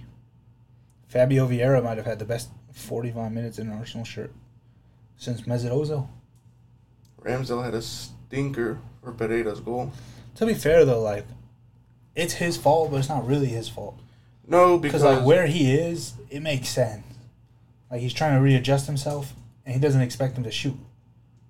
Fabio 1.08 1.46
Vieira 1.48 1.82
might 1.82 1.96
have 1.96 2.06
had 2.06 2.18
the 2.20 2.24
best 2.24 2.50
45 2.72 3.30
minutes 3.32 3.58
in 3.58 3.68
an 3.68 3.78
Arsenal 3.78 4.04
shirt 4.04 4.32
since 5.16 5.42
Mesut 5.42 5.70
Ozil. 5.70 6.08
Ramsdale 7.22 7.64
had 7.64 7.74
a 7.74 7.82
stinker 7.82 8.78
for 9.02 9.12
Pereira's 9.12 9.60
goal. 9.60 9.92
To 10.36 10.46
be 10.46 10.54
fair 10.54 10.84
though, 10.84 11.00
like 11.02 11.24
it's 12.16 12.34
his 12.34 12.56
fault, 12.56 12.90
but 12.90 12.98
it's 12.98 13.08
not 13.08 13.26
really 13.26 13.46
his 13.46 13.68
fault 13.68 13.98
No, 14.46 14.78
because 14.78 15.02
like 15.02 15.24
where 15.24 15.46
he 15.46 15.72
is, 15.74 16.14
it 16.30 16.40
makes 16.40 16.68
sense. 16.68 17.04
Like 17.90 18.00
he's 18.00 18.12
trying 18.14 18.34
to 18.36 18.40
readjust 18.42 18.86
himself, 18.86 19.32
and 19.64 19.74
he 19.74 19.80
doesn't 19.80 20.00
expect 20.00 20.36
him 20.36 20.44
to 20.44 20.50
shoot 20.50 20.76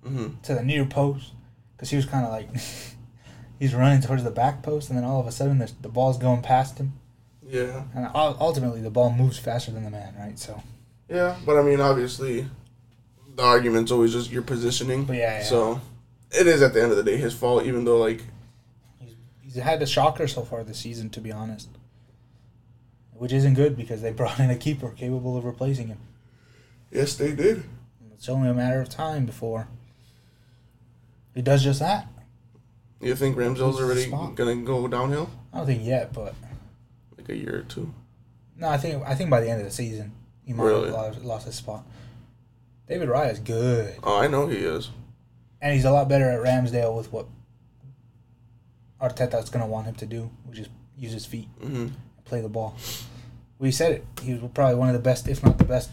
Mhm. 0.07 0.41
to 0.43 0.55
the 0.55 0.63
near 0.63 0.85
post 0.85 1.33
because 1.77 1.91
he 1.91 1.97
was 1.97 2.05
kind 2.07 2.25
of 2.27 2.31
like 2.33 2.49
he's 3.59 3.75
running 3.75 4.01
towards 4.03 4.25
the 4.25 4.31
back 4.31 4.63
post, 4.63 4.89
and 4.89 4.97
then 4.99 5.05
all 5.05 5.21
of 5.21 5.27
a 5.27 5.33
sudden 5.33 5.59
the, 5.59 5.71
the 5.83 5.89
ball's 5.89 6.19
going 6.19 6.43
past 6.43 6.79
him, 6.79 6.93
yeah. 7.47 7.85
and 7.95 8.09
ultimately 8.15 8.81
the 8.81 8.91
ball 8.91 9.11
moves 9.13 9.39
faster 9.39 9.71
than 9.71 9.85
the 9.85 9.91
man, 9.91 10.15
right? 10.19 10.39
So. 10.39 10.63
Yeah, 11.09 11.37
but 11.45 11.59
I 11.59 11.63
mean, 11.63 11.81
obviously, 11.81 12.47
the 13.37 13.43
argument's 13.43 13.91
always 13.93 14.13
just 14.13 14.31
your 14.31 14.43
positioning. 14.43 15.05
But 15.05 15.17
yeah, 15.17 15.39
yeah. 15.39 15.45
So, 15.45 15.81
it 16.31 16.47
is 16.47 16.63
at 16.63 16.73
the 16.73 16.83
end 16.83 16.91
of 16.93 16.97
the 16.97 17.03
day 17.03 17.17
his 17.19 17.35
fault, 17.35 17.65
even 17.65 17.85
though 17.85 17.99
like 17.99 18.23
He's, 19.55 19.63
had 19.63 19.81
a 19.83 19.87
shocker 19.87 20.27
so 20.27 20.43
far 20.43 20.65
this 20.65 20.79
season, 20.79 21.11
to 21.11 21.21
be 21.21 21.31
honest. 21.33 21.69
Which 23.13 23.33
isn't 23.33 23.55
good 23.55 23.77
because 23.77 24.03
they 24.03 24.13
brought 24.21 24.41
in 24.41 24.51
a 24.51 24.57
keeper 24.57 24.91
capable 24.91 25.37
of 25.39 25.45
replacing 25.45 25.89
him. 25.89 25.99
yes 26.91 27.15
they 27.15 27.33
did. 27.33 27.65
It's 28.13 28.29
only 28.29 28.49
a 28.49 28.55
matter 28.55 28.81
of 28.81 28.89
time 28.89 29.27
before 29.27 29.69
he 31.35 31.43
does 31.43 31.63
just 31.65 31.81
that. 31.81 32.09
You 33.01 33.15
think 33.17 33.37
Ramsdale's 33.37 33.81
already 33.81 34.07
gonna 34.35 34.57
go 34.57 34.89
downhill 34.89 35.29
I 35.53 35.59
don't 35.59 35.67
think 35.67 35.85
yet, 35.85 36.13
but 36.13 36.35
like 37.19 37.29
a 37.29 37.37
year 37.37 37.59
or 37.59 37.63
two? 37.63 37.93
no, 38.57 38.69
I 38.69 38.79
think 38.79 39.03
I 39.05 39.15
think 39.15 39.31
by 39.31 39.41
the 39.41 39.51
end 39.51 39.61
of 39.61 39.67
the 39.67 39.73
season 39.73 40.13
he 40.47 40.53
might 40.53 40.65
Really? 40.65 40.87
have 40.87 40.95
lost, 40.95 41.23
lost 41.25 41.47
his 41.47 41.55
spot. 41.57 41.85
David 42.89 43.09
Raya 43.09 43.33
is 43.33 43.41
good, 43.41 43.97
Oh, 44.03 44.19
I 44.19 44.27
know 44.27 44.47
he 44.47 44.57
is. 44.59 44.91
and 45.61 45.75
he's 45.75 45.85
a 45.85 45.91
lot 45.91 46.09
better 46.09 46.31
at 46.31 46.41
Ramsdale 46.41 46.97
with 46.97 47.13
what 47.13 47.27
Arteta's 49.09 49.51
gonna 49.51 49.67
want 49.67 49.87
him 49.87 49.95
to 49.97 50.07
do, 50.07 50.31
which 50.45 50.59
is 50.59 50.69
use 50.97 51.13
his 51.13 51.27
feet. 51.27 51.49
hmm 51.61 51.89
play 52.25 52.41
the 52.41 52.49
ball. 52.49 52.75
We 53.59 53.71
said 53.71 53.93
it. 53.93 54.05
He 54.23 54.33
was 54.33 54.51
probably 54.55 54.77
one 54.77 54.89
of 54.89 54.95
the 54.95 54.99
best, 55.01 55.29
if 55.29 55.43
not 55.45 55.59
the 55.59 55.65
best, 55.65 55.91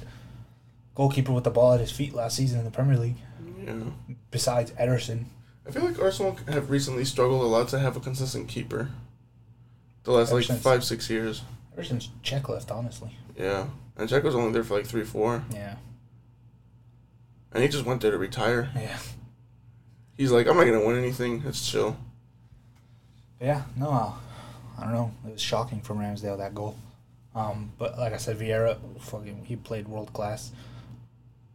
goalkeeper 0.95 1.33
with 1.33 1.43
the 1.43 1.49
ball 1.49 1.73
at 1.73 1.81
his 1.81 1.91
feet 1.91 2.13
last 2.13 2.37
season 2.37 2.59
in 2.59 2.65
the 2.65 2.71
Premier 2.71 2.97
League, 2.97 3.17
Yeah, 3.59 3.73
besides 4.31 4.71
Ederson. 4.71 5.25
I 5.67 5.71
feel 5.71 5.83
like 5.83 5.99
Arsenal 6.01 6.37
have 6.47 6.69
recently 6.69 7.03
struggled 7.03 7.41
a 7.41 7.45
lot 7.47 7.67
to 7.69 7.79
have 7.79 7.97
a 7.97 7.99
consistent 7.99 8.47
keeper. 8.47 8.89
The 10.03 10.11
last 10.13 10.29
Ever 10.29 10.37
like 10.37 10.45
since- 10.45 10.61
five 10.61 10.83
six 10.85 11.09
years. 11.09 11.41
Ever 11.73 11.83
since 11.83 12.09
Cech 12.23 12.47
left, 12.47 12.71
honestly. 12.71 13.17
Yeah, 13.37 13.67
and 13.97 14.09
Cech 14.09 14.23
was 14.23 14.35
only 14.35 14.51
there 14.53 14.63
for 14.63 14.77
like 14.77 14.85
three 14.87 15.03
four, 15.03 15.43
Yeah. 15.53 15.75
and 17.51 17.61
he 17.61 17.67
just 17.69 17.85
went 17.85 18.01
there 18.01 18.11
to 18.11 18.17
retire. 18.17 18.69
Yeah. 18.75 18.97
He's 20.17 20.31
like, 20.31 20.47
I'm 20.47 20.55
not 20.57 20.63
gonna 20.65 20.85
win 20.85 20.97
anything. 20.97 21.43
It's 21.45 21.69
chill. 21.69 21.97
Yeah, 23.41 23.63
no, 23.75 23.89
uh, 23.89 24.11
I 24.77 24.83
don't 24.83 24.93
know. 24.93 25.11
It 25.27 25.33
was 25.33 25.41
shocking 25.41 25.81
from 25.81 25.97
Ramsdale, 25.97 26.37
that 26.37 26.53
goal. 26.53 26.77
Um, 27.33 27.71
but 27.79 27.97
like 27.97 28.13
I 28.13 28.17
said, 28.17 28.37
Vieira, 28.37 28.77
fucking, 28.99 29.45
he 29.45 29.55
played 29.55 29.87
world 29.87 30.13
class. 30.13 30.51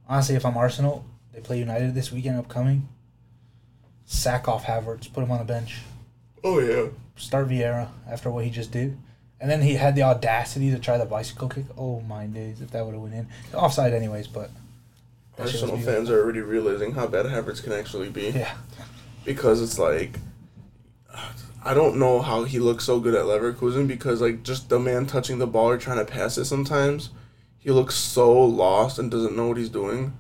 Honestly, 0.09 0.35
if 0.35 0.45
I'm 0.45 0.57
Arsenal, 0.57 1.05
they 1.33 1.41
play 1.41 1.59
United 1.59 1.95
this 1.95 2.11
weekend 2.11 2.39
upcoming. 2.39 2.89
Sack 4.05 4.49
off 4.49 4.65
Havertz, 4.65 5.13
put 5.13 5.23
him 5.23 5.31
on 5.31 5.39
the 5.39 5.45
bench. 5.45 5.81
Oh 6.43 6.61
yeah. 6.61 6.89
start 7.17 7.49
Vieira 7.49 7.89
after 8.09 8.31
what 8.31 8.45
he 8.45 8.51
just 8.51 8.71
did. 8.71 8.97
And 9.41 9.51
then 9.51 9.63
he 9.63 9.75
had 9.75 9.95
the 9.95 10.03
audacity 10.03 10.71
to 10.71 10.79
try 10.79 10.97
the 10.97 11.05
bicycle 11.05 11.49
kick. 11.49 11.65
Oh 11.77 12.01
my 12.01 12.27
days, 12.27 12.61
if 12.61 12.71
that 12.71 12.85
would 12.85 12.95
have 12.95 13.03
went 13.03 13.15
in. 13.15 13.29
Offside 13.53 13.93
anyways, 13.93 14.29
but 14.29 14.51
that 15.37 15.49
shit 15.49 15.61
was 15.61 15.71
Arsenal 15.71 15.85
fans 15.85 16.11
are 16.11 16.23
already 16.23 16.41
realizing 16.41 16.93
how 16.93 17.07
bad 17.07 17.27
Havertz 17.27 17.63
can 17.63 17.73
actually 17.73 18.09
be. 18.09 18.31
Yeah. 18.31 18.55
because 19.25 19.61
it's 19.61 19.79
like 19.79 20.19
I 21.67 21.75
don't 21.75 21.97
know 21.97 22.23
how 22.23 22.45
he 22.45 22.61
looks 22.61 22.85
so 22.85 23.01
good 23.01 23.17
at 23.17 23.25
Leverkusen 23.25 23.89
because 23.89 24.21
like 24.21 24.45
just 24.45 24.69
the 24.69 24.79
man 24.79 25.05
touching 25.05 25.41
the 25.41 25.49
ball 25.49 25.69
or 25.71 25.77
trying 25.77 25.99
to 25.99 26.05
pass 26.05 26.39
it 26.39 26.45
sometimes 26.45 27.11
he 27.59 27.73
looks 27.73 27.97
so 27.97 28.41
lost 28.41 29.01
and 29.01 29.11
doesn't 29.11 29.37
know 29.37 29.49
what 29.49 29.57
he's 29.57 29.69
doing. 29.69 30.17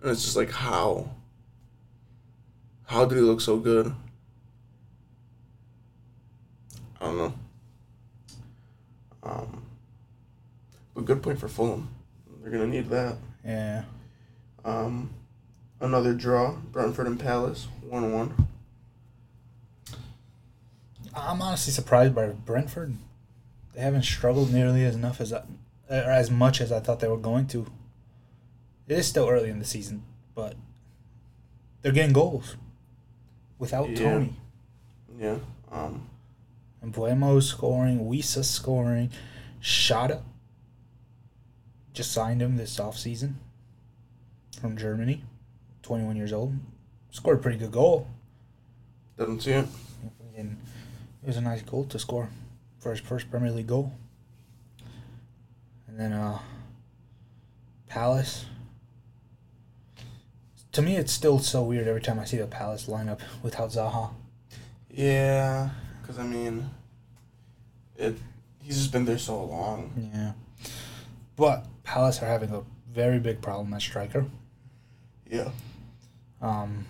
And 0.00 0.12
it's 0.12 0.22
just 0.22 0.36
like 0.36 0.52
how? 0.52 1.10
How 2.84 3.04
did 3.04 3.16
he 3.16 3.22
look 3.22 3.40
so 3.40 3.56
good? 3.56 3.92
I 7.00 7.04
don't 7.06 7.18
know. 7.18 7.34
Um 9.24 9.62
but 10.94 11.04
good 11.04 11.20
point 11.20 11.40
for 11.40 11.48
Fulham. 11.48 11.88
They're 12.40 12.52
gonna 12.52 12.68
need 12.68 12.90
that. 12.90 13.16
Yeah. 13.44 13.82
um, 14.64 15.10
another 15.80 16.14
draw, 16.14 16.52
Brentford 16.52 17.08
and 17.08 17.18
Palace, 17.18 17.66
one 17.82 18.12
one. 18.12 18.48
I'm 21.14 21.42
honestly 21.42 21.72
surprised 21.72 22.14
by 22.14 22.28
Brentford. 22.28 22.96
They 23.74 23.80
haven't 23.80 24.02
struggled 24.04 24.52
nearly 24.52 24.84
as 24.84 24.94
enough 24.94 25.20
as 25.20 25.32
I, 25.32 25.42
or 25.88 26.10
as 26.10 26.30
much 26.30 26.60
as 26.60 26.70
I 26.72 26.80
thought 26.80 27.00
they 27.00 27.08
were 27.08 27.16
going 27.16 27.46
to. 27.48 27.66
It 28.88 28.98
is 28.98 29.06
still 29.06 29.28
early 29.28 29.50
in 29.50 29.58
the 29.58 29.64
season, 29.64 30.02
but 30.34 30.56
they're 31.80 31.92
getting 31.92 32.12
goals 32.12 32.56
without 33.58 33.90
Yeah. 33.90 33.96
Toney. 33.96 34.36
Yeah. 35.18 35.38
Um, 35.70 36.08
And 36.82 36.92
Mbeumo's 36.92 37.46
scoring, 37.48 38.00
Wissa 38.00 38.44
scoring, 38.44 39.10
Schade 39.60 40.20
just 41.92 42.10
signed 42.12 42.42
him 42.42 42.56
this 42.56 42.78
offseason 42.78 43.34
from 44.60 44.76
Germany, 44.76 45.22
21 45.82 46.16
years 46.16 46.32
old. 46.32 46.54
Scored 47.10 47.38
a 47.38 47.40
pretty 47.42 47.58
good 47.58 47.70
goal. 47.72 48.08
doesn't 49.16 49.40
see 49.40 49.52
it. 49.52 49.66
And 50.36 50.56
it 51.22 51.26
was 51.26 51.36
a 51.36 51.40
nice 51.40 51.62
goal 51.62 51.84
to 51.84 51.98
score 51.98 52.28
for 52.78 52.90
his 52.90 53.00
first 53.00 53.30
Premier 53.30 53.50
League 53.50 53.68
goal. 53.68 53.92
And 55.86 55.98
then 55.98 56.12
uh 56.12 56.38
Palace. 57.86 58.46
To 60.72 60.80
me, 60.80 60.96
it's 60.96 61.12
still 61.12 61.38
so 61.38 61.62
weird 61.62 61.86
every 61.86 62.00
time 62.00 62.18
I 62.18 62.24
see 62.24 62.38
the 62.38 62.46
Palace 62.46 62.86
lineup 62.86 63.20
without 63.42 63.70
Zaha. 63.70 64.10
Yeah, 64.90 65.68
because 66.00 66.18
I 66.18 66.22
mean, 66.22 66.70
it. 67.96 68.16
He's 68.62 68.78
just 68.78 68.92
been 68.92 69.04
there 69.04 69.18
so 69.18 69.44
long. 69.44 70.10
Yeah. 70.14 70.32
But 71.36 71.66
Palace 71.82 72.22
are 72.22 72.26
having 72.26 72.50
a 72.50 72.62
very 72.90 73.18
big 73.18 73.42
problem 73.42 73.74
at 73.74 73.82
striker. 73.82 74.24
Yeah. 75.28 75.50
Um, 76.40 76.86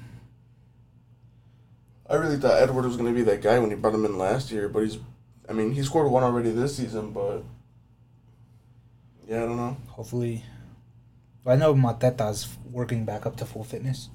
I 2.12 2.16
really 2.16 2.36
thought 2.36 2.60
Edouard 2.60 2.84
was 2.84 2.96
gonna 2.98 3.12
be 3.12 3.22
that 3.22 3.40
guy 3.40 3.58
when 3.58 3.70
he 3.70 3.76
brought 3.76 3.94
him 3.94 4.04
in 4.04 4.18
last 4.18 4.50
year, 4.52 4.68
but 4.68 4.80
he's. 4.84 4.98
I 5.48 5.52
mean, 5.54 5.72
he 5.72 5.82
scored 5.82 6.10
one 6.10 6.22
already 6.22 6.50
this 6.50 6.76
season, 6.76 7.10
but. 7.12 7.42
Yeah, 9.26 9.44
I 9.44 9.46
don't 9.46 9.56
know. 9.56 9.76
hopefully, 9.88 10.44
I 11.46 11.56
know 11.56 11.74
Mateta's 11.74 12.48
working 12.70 13.04
back 13.06 13.24
up 13.24 13.36
to 13.36 13.46
full 13.46 13.64
fitness. 13.64 14.10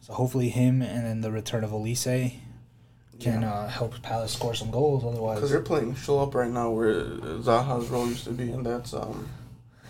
So 0.00 0.14
hopefully 0.14 0.48
him 0.48 0.80
and 0.80 1.04
then 1.06 1.20
the 1.20 1.30
return 1.30 1.62
of 1.64 1.70
Olise 1.70 2.34
can 3.20 3.44
uh, 3.44 3.68
help 3.68 4.00
Palace 4.02 4.32
score 4.32 4.54
some 4.54 4.70
goals. 4.70 5.04
Otherwise, 5.04 5.36
Because 5.36 5.50
they're 5.50 5.60
playing 5.60 5.94
Schlupp 5.94 6.34
right 6.34 6.50
now 6.50 6.70
where 6.70 7.04
Zaha's 7.04 7.88
role 7.88 8.08
used 8.08 8.24
to 8.24 8.30
be, 8.30 8.50
and 8.50 8.64
that's 8.64 8.94
um 8.94 9.28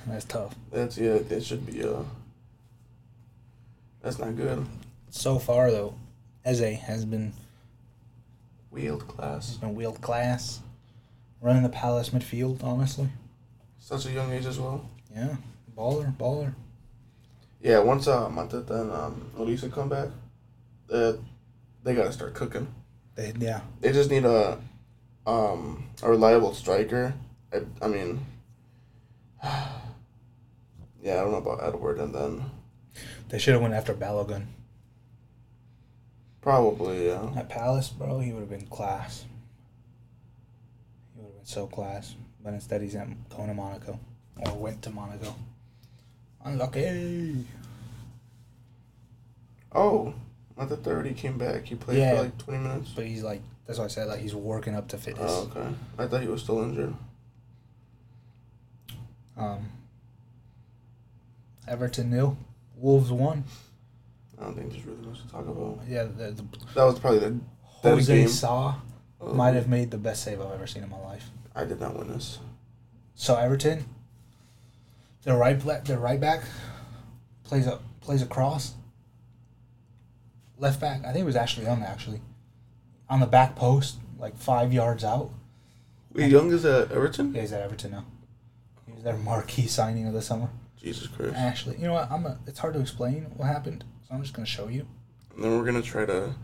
that's 0.06 0.24
tough. 0.24 0.54
that's 0.72 0.98
yeah 0.98 1.18
that 1.18 1.44
should 1.44 1.64
be 1.64 1.84
uh 1.84 2.02
that's 4.02 4.18
not 4.18 4.34
good. 4.36 4.66
So 5.10 5.38
far, 5.38 5.70
though, 5.70 5.94
Eze 6.44 6.78
has 6.80 7.04
been 7.04 7.32
Wheeled 8.70 9.06
class. 9.06 9.56
been 9.58 9.74
wheeled 9.74 10.00
class, 10.00 10.60
running 11.42 11.62
the 11.62 11.68
Palace 11.68 12.10
midfield. 12.10 12.64
Honestly, 12.64 13.08
Such 13.78 14.06
a 14.06 14.10
young 14.12 14.32
age 14.32 14.46
as 14.46 14.58
well. 14.58 14.88
yeah, 15.14 15.36
baller, 15.76 16.16
baller. 16.16 16.54
Yeah, 17.60 17.80
once 17.80 18.08
uh 18.08 18.28
Mateta 18.28 18.70
and 18.80 18.90
um 18.90 19.30
Elisa 19.38 19.68
come 19.68 19.88
back, 19.90 20.08
uh, 20.90 21.12
they 21.84 21.94
gotta 21.94 22.12
start 22.12 22.32
cooking. 22.34 22.66
They, 23.14 23.32
yeah, 23.38 23.60
They 23.80 23.92
just 23.92 24.10
need 24.10 24.24
a 24.24 24.58
um 25.26 25.84
a 26.02 26.08
reliable 26.10 26.54
striker. 26.54 27.12
I, 27.52 27.60
I 27.82 27.88
mean, 27.88 28.24
yeah, 29.44 29.60
I 31.04 31.16
don't 31.16 31.30
know 31.32 31.36
about 31.38 31.62
Edouard, 31.62 31.98
and 31.98 32.14
then 32.14 32.44
they 33.28 33.38
should 33.38 33.52
have 33.52 33.62
went 33.62 33.74
after 33.74 33.92
Balogun 33.92 34.46
probably 36.42 37.06
yeah. 37.06 37.30
at 37.36 37.48
Palace, 37.48 37.88
bro. 37.88 38.18
He 38.18 38.32
would 38.32 38.40
have 38.40 38.50
been 38.50 38.66
class. 38.66 39.24
He 41.14 41.20
would 41.22 41.28
have 41.28 41.36
been 41.36 41.46
so 41.46 41.66
class, 41.66 42.14
but 42.42 42.52
instead 42.52 42.82
he's 42.82 42.94
at, 42.94 43.08
going 43.30 43.48
to 43.48 43.54
Monaco 43.54 43.98
or 44.44 44.52
went 44.54 44.82
to 44.82 44.90
Monaco. 44.90 45.34
Unlucky. 46.44 47.46
Oh, 49.74 50.12
Mateta 50.58 50.86
already 50.88 51.14
came 51.14 51.38
back. 51.38 51.64
He 51.64 51.76
played 51.76 51.98
Yeah. 51.98 52.16
for 52.16 52.22
like 52.24 52.38
twenty 52.38 52.58
minutes. 52.58 52.90
But 52.94 53.06
he's 53.06 53.22
like, 53.22 53.40
that's 53.66 53.78
why 53.78 53.86
I 53.86 53.88
said 53.88 54.08
like 54.08 54.20
he's 54.20 54.34
working 54.34 54.74
up 54.74 54.88
to 54.88 54.98
fitness. 54.98 55.30
Oh, 55.32 55.50
okay. 55.54 55.74
I 55.98 56.06
thought 56.06 56.20
he 56.20 56.28
was 56.28 56.42
still 56.42 56.62
injured. 56.62 56.94
Um, 59.36 59.70
Everton 61.66 62.10
nil, 62.10 62.36
Wolves 62.76 63.10
one. 63.10 63.44
I 64.42 64.46
don't 64.46 64.54
think 64.54 64.72
there's 64.72 64.84
really 64.84 65.06
much 65.06 65.22
to 65.22 65.28
talk 65.28 65.46
about. 65.46 65.78
Yeah, 65.88 66.02
the, 66.04 66.32
the 66.32 66.44
That 66.74 66.84
was 66.84 66.98
probably 66.98 67.20
the 67.20 67.40
that 67.82 67.94
Jose 67.94 68.12
game. 68.12 68.28
Sa 68.28 68.74
uh, 69.20 69.32
might 69.32 69.54
have 69.54 69.68
made 69.68 69.92
the 69.92 69.98
best 69.98 70.24
save 70.24 70.40
I've 70.40 70.50
ever 70.50 70.66
seen 70.66 70.82
in 70.82 70.90
my 70.90 70.98
life. 70.98 71.30
I 71.54 71.64
did 71.64 71.80
not 71.80 71.96
witness. 71.96 72.40
So 73.14 73.36
Everton, 73.36 73.84
their 75.22 75.36
right 75.36 75.58
their 75.84 75.98
right 75.98 76.20
back 76.20 76.42
plays 77.44 77.68
a 77.68 77.78
plays 78.00 78.20
a 78.20 78.26
cross. 78.26 78.74
Left 80.58 80.80
back, 80.80 81.00
I 81.04 81.12
think 81.12 81.22
it 81.22 81.26
was 81.26 81.36
actually 81.36 81.66
on 81.66 81.82
actually, 81.82 82.20
on 83.08 83.20
the 83.20 83.26
back 83.26 83.54
post, 83.54 83.98
like 84.18 84.36
five 84.36 84.72
yards 84.72 85.04
out. 85.04 85.30
Wait, 86.12 86.30
Young 86.30 86.50
is 86.52 86.64
at 86.64 86.90
Everton? 86.90 87.32
Yeah, 87.34 87.42
he's 87.42 87.52
at 87.52 87.62
Everton 87.62 87.92
now. 87.92 88.04
He 88.86 88.92
was 88.92 89.04
their 89.04 89.16
marquee 89.16 89.66
signing 89.66 90.06
of 90.06 90.14
the 90.14 90.22
summer. 90.22 90.48
Jesus 90.80 91.06
Christ. 91.06 91.34
Actually, 91.36 91.76
you 91.78 91.86
know 91.86 91.94
what? 91.94 92.10
I'm 92.10 92.26
a, 92.26 92.38
it's 92.46 92.58
hard 92.58 92.74
to 92.74 92.80
explain 92.80 93.26
what 93.36 93.46
happened, 93.46 93.84
I'm 94.12 94.20
just 94.20 94.34
gonna 94.34 94.46
show 94.46 94.68
you. 94.68 94.86
And 95.34 95.42
then 95.42 95.58
we're 95.58 95.64
gonna 95.64 95.80
try 95.80 96.04
to 96.04 96.34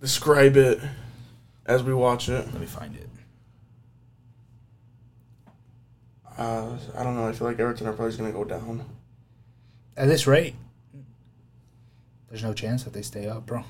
describe 0.00 0.56
it 0.56 0.80
as 1.66 1.82
we 1.82 1.92
watch 1.92 2.28
it. 2.28 2.46
Let 2.46 2.60
me 2.60 2.66
find 2.66 2.96
it. 2.96 3.08
Uh, 6.38 6.78
I 6.96 7.04
don't 7.04 7.14
know. 7.14 7.28
I 7.28 7.32
feel 7.32 7.46
like 7.46 7.60
Everton 7.60 7.86
are 7.86 7.92
probably 7.92 8.16
gonna 8.16 8.32
go 8.32 8.44
down. 8.44 8.84
At 9.94 10.08
this 10.08 10.26
rate, 10.26 10.54
there's 12.30 12.42
no 12.42 12.54
chance 12.54 12.84
that 12.84 12.94
they 12.94 13.02
stay 13.02 13.28
up, 13.28 13.44
bro. 13.44 13.64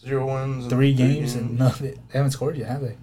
Zero 0.00 0.26
wins. 0.26 0.68
Three 0.68 0.94
games 0.94 1.34
and 1.34 1.58
no, 1.58 1.68
they 1.68 1.90
they 1.90 1.98
haven't 2.12 2.30
scored 2.30 2.56
yet, 2.56 2.68
have 2.68 2.80
they? 2.80 2.96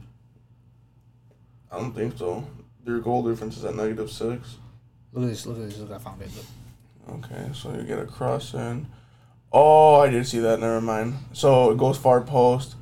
I 1.71 1.77
don't 1.77 1.93
think 1.93 2.17
so. 2.17 2.47
Their 2.83 2.99
goal 2.99 3.21
difference 3.21 3.55
is 3.57 3.65
at 3.65 3.75
negative 3.75 4.09
six. 4.09 4.57
Look 5.11 5.25
at 5.25 5.29
this. 5.29 5.45
Look 5.45 5.57
at 5.57 5.69
this. 5.69 5.77
Look, 5.77 5.91
I 5.91 5.99
found 5.99 6.21
it. 6.23 6.35
Look. 6.35 6.45
Okay, 7.09 7.49
so 7.53 7.73
you 7.73 7.83
get 7.83 7.99
a 7.99 8.05
cross 8.05 8.53
in. 8.53 8.87
Oh, 9.51 9.95
I 9.95 10.09
did 10.09 10.25
see 10.27 10.39
that. 10.39 10.59
Never 10.59 10.81
mind. 10.81 11.15
So 11.33 11.71
it 11.71 11.77
goes 11.77 11.97
far 11.97 12.21
post, 12.21 12.75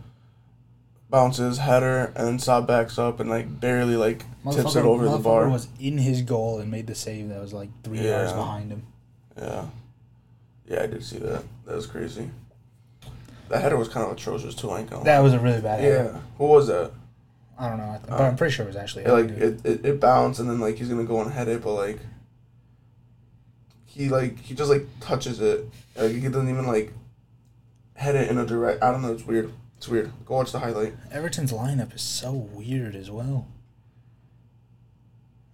bounces, 1.10 1.58
header, 1.58 2.14
and 2.16 2.28
then 2.28 2.38
Saab 2.38 2.68
backs 2.68 2.98
up 2.98 3.20
and 3.20 3.30
like 3.30 3.60
barely 3.60 3.96
like 3.98 4.24
tips 4.52 4.76
it 4.76 4.86
over 4.86 5.08
the 5.10 5.18
bar. 5.18 5.50
was 5.50 5.68
in 5.80 5.98
his 5.98 6.22
goal 6.22 6.60
and 6.60 6.72
made 6.72 6.88
the 6.88 6.96
save 6.96 7.30
that 7.30 7.42
was 7.42 7.54
like 7.54 7.70
three 7.84 8.00
yards 8.08 8.32
behind 8.32 8.72
him. 8.72 8.84
Yeah. 9.38 9.66
Yeah, 10.68 10.84
I 10.84 10.88
did 10.88 11.04
see 11.04 11.18
that. 11.18 11.44
That 11.66 11.76
was 11.76 11.88
crazy. 11.88 12.30
That 13.50 13.62
header 13.62 13.76
was 13.76 13.90
kind 13.90 14.06
of 14.06 14.14
atrocious 14.14 14.56
too. 14.56 14.72
I. 14.72 14.84
That 14.84 15.20
was 15.20 15.34
a 15.34 15.40
really 15.40 15.62
bad. 15.62 15.84
Yeah. 15.84 15.90
header. 15.90 16.22
Who 16.38 16.46
was 16.46 16.68
that? 16.68 16.92
I 17.60 17.68
don't 17.70 17.78
know, 17.78 17.92
I 17.92 17.98
th- 17.98 18.10
Uh, 18.10 18.18
but 18.18 18.22
I'm 18.22 18.36
pretty 18.38 18.54
sure 18.54 18.66
it 18.66 18.70
was 18.70 18.76
actually. 18.78 19.04
It, 19.04 19.12
like 19.12 19.30
it, 19.30 19.66
it, 19.66 19.86
it 19.86 20.00
bounced 20.00 20.40
and 20.40 20.50
then 20.50 20.60
like 20.60 20.78
he's 20.78 20.88
gonna 20.90 21.04
go 21.04 21.22
and 21.22 21.32
head 21.32 21.48
it, 21.48 21.62
but 21.62 21.74
like 21.74 22.00
he 23.94 24.10
like 24.10 24.40
he 24.40 24.56
just 24.56 24.70
like 24.70 24.88
touches 25.00 25.40
it. 25.40 25.66
Like 25.96 26.12
he 26.12 26.22
doesn't 26.22 26.50
even 26.50 26.66
like 26.68 26.94
head 27.96 28.16
it 28.16 28.30
in 28.30 28.38
a 28.38 28.46
direct. 28.46 28.82
I 28.82 28.92
don't 28.92 29.02
know. 29.02 29.12
It's 29.12 29.26
weird. 29.26 29.52
It's 29.78 29.88
weird. 29.88 30.12
Go 30.26 30.36
watch 30.36 30.52
the 30.52 30.60
highlight. 30.60 30.94
Everton's 31.12 31.52
lineup 31.52 31.94
is 31.96 32.02
so 32.02 32.32
weird 32.32 32.96
as 32.96 33.10
well. 33.12 33.48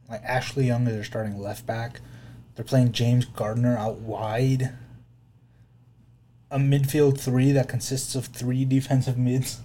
Like 0.10 0.24
Ashley 0.24 0.68
Young 0.68 0.88
is 0.88 0.94
their 0.94 1.04
starting 1.04 1.38
left 1.40 1.66
back. 1.66 2.02
They're 2.56 2.66
playing 2.66 2.92
James 2.92 3.26
Garner 3.26 3.78
out 3.78 3.98
wide. 4.00 4.74
A 6.50 6.58
midfield 6.58 7.20
three 7.20 7.52
that 7.52 7.68
consists 7.68 8.16
of 8.16 8.28
three 8.28 8.64
defensive 8.64 9.18
mids 9.18 9.60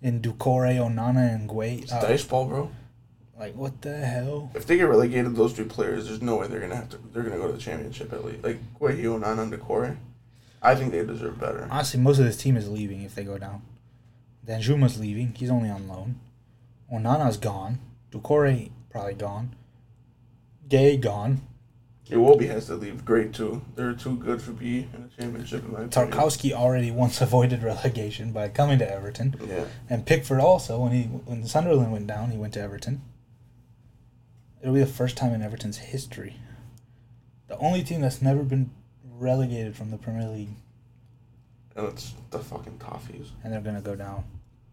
in 0.00 0.20
Doucouré, 0.20 0.76
Onana, 0.76 1.34
and 1.34 1.48
Gueye. 1.48 1.82
It's 1.82 1.92
Uh, 1.92 2.00
dice 2.00 2.24
ball, 2.24 2.46
bro. 2.46 2.70
Like 3.38 3.54
what 3.54 3.82
the 3.82 3.96
hell? 3.98 4.50
If 4.54 4.66
they 4.66 4.76
get 4.78 4.84
relegated, 4.84 5.36
those 5.36 5.52
three 5.52 5.66
players, 5.66 6.08
there's 6.08 6.22
no 6.22 6.36
way 6.36 6.46
they're 6.46 6.60
gonna 6.60 6.76
have 6.76 6.88
to. 6.90 6.98
They're 7.12 7.22
gonna 7.22 7.36
go 7.36 7.46
to 7.48 7.52
the 7.52 7.58
championship 7.58 8.12
at 8.12 8.24
least. 8.24 8.42
Like 8.42 8.58
Nana, 8.80 9.42
and 9.42 9.52
Doucouré. 9.52 9.96
I 10.62 10.74
think 10.74 10.90
they 10.92 11.04
deserve 11.04 11.38
better. 11.38 11.68
Honestly, 11.70 12.00
most 12.00 12.18
of 12.18 12.24
this 12.24 12.38
team 12.38 12.56
is 12.56 12.68
leaving 12.68 13.02
if 13.02 13.14
they 13.14 13.24
go 13.24 13.36
down. 13.38 13.62
Danjuma's 14.46 14.98
leaving. 14.98 15.34
He's 15.36 15.50
only 15.50 15.68
on 15.68 15.86
loan. 15.86 16.18
Onana's 16.92 17.36
gone. 17.36 17.78
Doucouré 18.10 18.70
probably 18.90 19.14
gone. 19.14 19.54
Gueye 20.68 21.00
gone. 21.00 21.42
Iwobi 22.08 22.46
has 22.48 22.66
to 22.66 22.74
leave. 22.76 23.04
Great 23.04 23.34
too. 23.34 23.62
They're 23.74 23.92
too 23.92 24.16
good 24.16 24.40
for 24.40 24.52
B 24.52 24.86
in 24.94 25.02
the 25.02 25.08
championship 25.22 25.64
in 25.64 25.72
my 25.72 25.80
opinion. 25.82 26.12
Tarkowski 26.12 26.52
already 26.52 26.90
once 26.90 27.20
avoided 27.20 27.62
relegation 27.62 28.32
by 28.32 28.48
coming 28.48 28.78
to 28.78 28.90
Everton, 28.90 29.34
Yeah. 29.46 29.64
and 29.90 30.06
Pickford 30.06 30.40
also 30.40 30.78
when 30.80 30.92
he 30.92 31.02
when 31.04 31.44
Sunderland 31.46 31.92
went 31.92 32.06
down, 32.06 32.30
he 32.30 32.38
went 32.38 32.54
to 32.54 32.60
Everton. 32.60 33.02
It'll 34.62 34.74
be 34.74 34.80
the 34.80 34.86
first 34.86 35.16
time 35.16 35.32
in 35.32 35.42
Everton's 35.42 35.78
history. 35.78 36.36
The 37.48 37.56
only 37.58 37.82
team 37.82 38.00
that's 38.00 38.20
never 38.22 38.42
been 38.42 38.70
relegated 39.18 39.76
from 39.76 39.90
the 39.90 39.96
Premier 39.98 40.28
League, 40.28 40.50
And 41.76 41.86
it's 41.88 42.14
the 42.30 42.38
fucking 42.38 42.78
Toffees. 42.78 43.28
and 43.44 43.52
they're 43.52 43.60
gonna 43.60 43.80
go 43.80 43.94
down. 43.94 44.24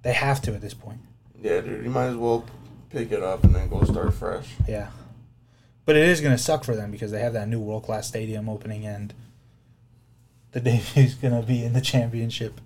They 0.01 0.13
have 0.13 0.41
to 0.43 0.53
at 0.53 0.61
this 0.61 0.73
point. 0.73 0.99
Yeah, 1.41 1.61
dude. 1.61 1.83
You 1.83 1.89
might 1.89 2.07
as 2.07 2.15
well 2.15 2.45
pick 2.89 3.11
it 3.11 3.21
up 3.23 3.43
and 3.43 3.53
then 3.55 3.69
go 3.69 3.83
start 3.83 4.13
fresh. 4.13 4.47
Yeah. 4.67 4.89
But 5.85 5.95
it 5.97 6.07
is 6.07 6.21
going 6.21 6.35
to 6.35 6.41
suck 6.41 6.63
for 6.63 6.75
them 6.75 6.91
because 6.91 7.11
they 7.11 7.19
have 7.19 7.33
that 7.33 7.49
new 7.49 7.59
world 7.59 7.83
class 7.83 8.07
stadium 8.07 8.47
opening 8.47 8.85
and 8.85 9.13
the 10.51 10.59
debut's 10.61 11.15
going 11.15 11.33
to 11.39 11.45
be 11.45 11.63
in 11.65 11.73
the 11.73 11.81
championship. 11.81 12.61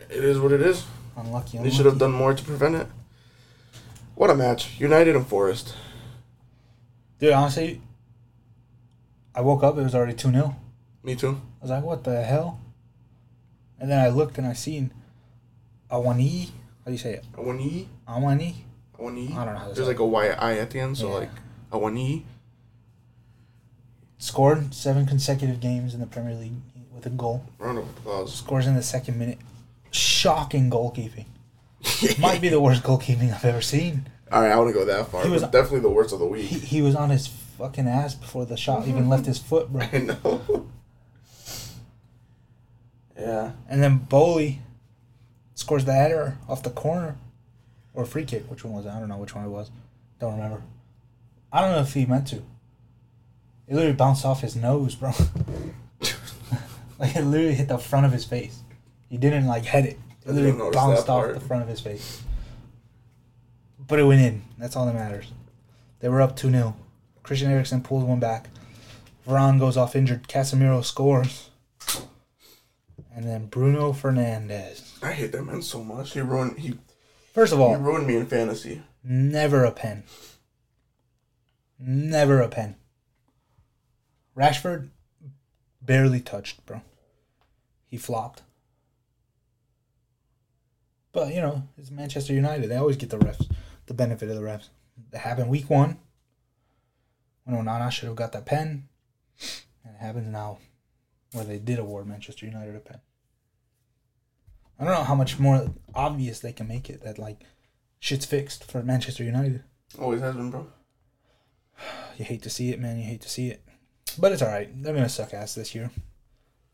It 0.00 0.24
is 0.24 0.38
what 0.38 0.52
it 0.52 0.60
is. 0.60 0.84
Unlucky. 1.16 1.58
They 1.58 1.70
should 1.70 1.86
have 1.86 1.98
done 1.98 2.12
more 2.12 2.34
to 2.34 2.42
prevent 2.44 2.74
it. 2.76 2.86
What 4.16 4.30
a 4.30 4.34
match. 4.34 4.80
United 4.80 5.14
and 5.14 5.26
Forest. 5.26 5.74
Dude, 7.18 7.32
honestly, 7.32 7.80
I 9.34 9.42
woke 9.42 9.62
up, 9.62 9.76
it 9.76 9.82
was 9.82 9.94
already 9.94 10.14
2 10.14 10.30
0. 10.32 10.56
Me 11.02 11.14
too. 11.14 11.40
I 11.60 11.62
was 11.64 11.70
like, 11.70 11.84
what 11.84 12.02
the 12.04 12.22
hell? 12.24 12.58
And 13.78 13.90
then 13.90 13.98
I 14.00 14.08
looked 14.08 14.38
and 14.38 14.46
I 14.46 14.54
seen 14.54 14.90
Awani. 15.90 16.46
How 16.46 16.86
do 16.86 16.92
you 16.92 16.98
say 16.98 17.12
it? 17.12 17.24
Awani. 17.34 17.86
Awani? 18.08 18.54
Awani. 18.98 19.36
I 19.36 19.44
don't 19.44 19.52
know 19.54 19.60
how 19.60 19.68
to 19.68 19.74
There's 19.74 19.86
like 19.86 19.98
a 19.98 20.06
Y 20.06 20.28
I 20.28 20.54
at 20.58 20.70
the 20.70 20.80
end, 20.80 20.96
so 20.96 21.08
Yeah. 21.08 21.14
like 21.14 21.30
Awani. 21.70 22.22
Scored 24.18 24.74
seven 24.74 25.04
consecutive 25.04 25.60
games 25.60 25.92
in 25.92 26.00
the 26.00 26.06
Premier 26.06 26.34
League 26.34 26.54
with 26.94 27.04
a 27.04 27.10
goal. 27.10 27.44
Round 27.58 27.78
of 27.78 27.84
applause. 27.90 28.34
Scores 28.34 28.66
in 28.66 28.74
the 28.74 28.82
second 28.82 29.18
minute. 29.18 29.38
Shocking 29.90 30.70
goalkeeping. 30.70 31.26
Might 32.18 32.40
be 32.40 32.48
the 32.48 32.60
worst 32.60 32.82
goalkeeping 32.82 33.32
I've 33.34 33.44
ever 33.44 33.60
seen. 33.60 34.08
All 34.32 34.42
right, 34.42 34.50
I 34.50 34.56
want 34.56 34.68
to 34.68 34.74
go 34.74 34.84
that 34.84 35.08
far. 35.08 35.22
He 35.24 35.30
was- 35.30 35.42
definitely 35.42 35.80
the 35.80 35.90
worst 35.90 36.12
of 36.12 36.18
the 36.18 36.26
week. 36.26 36.46
He, 36.46 36.58
he 36.58 36.82
was 36.82 36.96
on 36.96 37.10
his 37.10 37.26
fucking 37.26 37.86
ass 37.86 38.14
before 38.14 38.44
the 38.44 38.56
shot 38.56 38.86
even 38.88 39.08
left 39.08 39.26
his 39.26 39.38
foot, 39.38 39.72
bro. 39.72 39.82
I 39.92 39.98
know. 39.98 40.66
yeah. 43.18 43.52
And 43.68 43.82
then 43.82 44.00
Boly 44.00 44.58
scores 45.54 45.84
the 45.84 45.92
header 45.92 46.38
off 46.48 46.62
the 46.62 46.70
corner. 46.70 47.16
Or 47.94 48.04
free 48.04 48.26
kick. 48.26 48.50
Which 48.50 48.62
one 48.62 48.74
was 48.74 48.84
it? 48.84 48.90
I 48.90 48.98
don't 49.00 49.08
know 49.08 49.16
which 49.16 49.34
one 49.34 49.44
it 49.46 49.48
was. 49.48 49.70
Don't 50.20 50.34
remember. 50.34 50.62
I 51.50 51.62
don't 51.62 51.72
know 51.72 51.80
if 51.80 51.94
he 51.94 52.04
meant 52.04 52.26
to. 52.28 52.36
It 52.36 53.74
literally 53.74 53.96
bounced 53.96 54.24
off 54.26 54.42
his 54.42 54.54
nose, 54.54 54.94
bro. 54.94 55.12
like 56.98 57.16
it 57.16 57.22
literally 57.24 57.54
hit 57.54 57.68
the 57.68 57.78
front 57.78 58.04
of 58.04 58.12
his 58.12 58.24
face. 58.26 58.60
He 59.08 59.16
didn't 59.16 59.46
like 59.46 59.64
head 59.64 59.86
it. 59.86 59.98
It 60.26 60.30
I 60.30 60.34
didn't 60.34 60.58
literally 60.58 60.74
bounced 60.74 61.08
off 61.08 61.34
the 61.34 61.40
front 61.40 61.62
of 61.62 61.68
his 61.68 61.80
face. 61.80 62.22
But 63.78 64.00
it 64.00 64.04
went 64.04 64.20
in. 64.20 64.42
That's 64.58 64.74
all 64.74 64.86
that 64.86 64.94
matters. 64.94 65.30
They 66.00 66.08
were 66.08 66.20
up 66.20 66.34
2 66.34 66.50
0. 66.50 66.74
Christian 67.22 67.50
Eriksen 67.50 67.82
pulls 67.82 68.04
one 68.04 68.18
back. 68.18 68.48
Varane 69.26 69.60
goes 69.60 69.76
off 69.76 69.94
injured. 69.94 70.26
Casemiro 70.26 70.84
scores. 70.84 71.50
And 73.14 73.24
then 73.24 73.46
Bruno 73.46 73.92
Fernandes. 73.92 75.02
I 75.02 75.12
hate 75.12 75.32
that 75.32 75.44
man 75.44 75.62
so 75.62 75.82
much. 75.82 76.12
He 76.12 76.20
ruined 76.20 76.58
he 76.58 76.74
First 77.32 77.52
of 77.52 77.60
all, 77.60 77.76
he 77.76 77.82
ruined 77.82 78.06
me 78.06 78.16
in 78.16 78.26
fantasy. 78.26 78.82
never 79.04 79.64
a 79.64 79.70
pen. 79.70 80.04
Never 81.78 82.40
a 82.40 82.48
pen. 82.48 82.76
Rashford 84.36 84.88
barely 85.80 86.20
touched, 86.20 86.64
bro. 86.66 86.82
He 87.86 87.96
flopped. 87.96 88.42
But 91.16 91.32
you 91.32 91.40
know, 91.40 91.62
it's 91.78 91.90
Manchester 91.90 92.34
United. 92.34 92.68
They 92.68 92.76
always 92.76 92.98
get 92.98 93.08
the 93.08 93.16
refs, 93.16 93.50
the 93.86 93.94
benefit 93.94 94.28
of 94.28 94.36
the 94.36 94.42
refs. 94.42 94.68
It 95.14 95.16
happened 95.16 95.48
week 95.48 95.70
one 95.70 95.96
when 97.44 97.56
Onana 97.56 97.90
should 97.90 98.08
have 98.08 98.16
got 98.16 98.32
that 98.32 98.44
pen, 98.44 98.86
and 99.82 99.94
it 99.94 99.98
happens 99.98 100.28
now 100.28 100.58
where 101.32 101.46
they 101.46 101.58
did 101.58 101.78
award 101.78 102.06
Manchester 102.06 102.44
United 102.44 102.76
a 102.76 102.80
pen. 102.80 103.00
I 104.78 104.84
don't 104.84 104.92
know 104.92 105.04
how 105.04 105.14
much 105.14 105.38
more 105.38 105.72
obvious 105.94 106.40
they 106.40 106.52
can 106.52 106.68
make 106.68 106.90
it 106.90 107.02
that 107.02 107.18
like 107.18 107.44
shit's 107.98 108.26
fixed 108.26 108.70
for 108.70 108.82
Manchester 108.82 109.24
United. 109.24 109.64
Always 109.98 110.20
has 110.20 110.36
been, 110.36 110.50
bro. 110.50 110.66
You 112.18 112.26
hate 112.26 112.42
to 112.42 112.50
see 112.50 112.72
it, 112.72 112.78
man. 112.78 112.98
You 112.98 113.04
hate 113.04 113.22
to 113.22 113.30
see 113.30 113.48
it. 113.48 113.62
But 114.18 114.32
it's 114.32 114.42
all 114.42 114.48
right. 114.48 114.68
They're 114.82 114.92
gonna 114.92 115.08
suck 115.08 115.32
ass 115.32 115.54
this 115.54 115.74
year. 115.74 115.90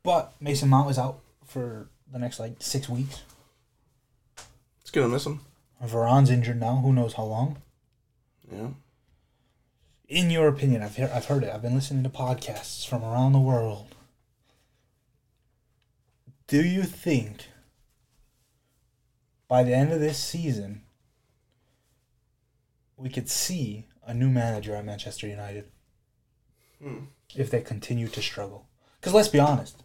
But 0.02 0.34
Mason 0.40 0.68
Mount 0.68 0.90
is 0.90 0.98
out 0.98 1.20
for 1.46 1.90
the 2.12 2.18
next 2.18 2.40
like 2.40 2.56
six 2.58 2.88
weeks. 2.88 3.22
Gonna 4.92 5.08
miss 5.08 5.26
him. 5.26 5.40
Varane's 5.82 6.30
injured 6.30 6.60
now. 6.60 6.76
Who 6.76 6.92
knows 6.92 7.14
how 7.14 7.24
long? 7.24 7.62
Yeah. 8.50 8.68
In 10.08 10.30
your 10.30 10.48
opinion, 10.48 10.82
I've 10.82 10.96
heard, 10.96 11.10
I've 11.10 11.24
heard 11.24 11.42
it. 11.42 11.50
I've 11.52 11.62
been 11.62 11.74
listening 11.74 12.02
to 12.04 12.10
podcasts 12.10 12.86
from 12.86 13.02
around 13.02 13.32
the 13.32 13.40
world. 13.40 13.94
Do 16.46 16.62
you 16.62 16.82
think 16.82 17.46
by 19.48 19.62
the 19.62 19.74
end 19.74 19.92
of 19.92 20.00
this 20.00 20.18
season 20.22 20.82
we 22.96 23.08
could 23.08 23.30
see 23.30 23.86
a 24.04 24.12
new 24.12 24.28
manager 24.28 24.74
at 24.76 24.84
Manchester 24.84 25.26
United 25.26 25.70
Hmm. 26.78 27.04
if 27.34 27.50
they 27.50 27.62
continue 27.62 28.08
to 28.08 28.20
struggle? 28.20 28.68
Because 29.00 29.14
let's 29.14 29.28
be 29.28 29.40
honest, 29.40 29.82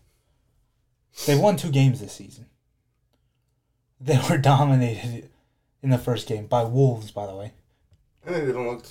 they've 1.26 1.40
won 1.40 1.56
two 1.56 1.72
games 1.72 2.02
this 2.02 2.14
season. 2.14 2.48
They 4.00 4.20
were 4.30 4.38
dominated 4.38 5.30
in 5.82 5.90
the 5.90 5.98
first 5.98 6.28
game 6.28 6.48
by 6.48 6.64
Wolves, 6.64 7.12
by 7.12 7.26
the 7.26 7.36
way. 7.36 7.54
I 8.26 8.32
think 8.32 8.46
they 8.46 8.54
don't 8.54 8.68
look 8.68 8.86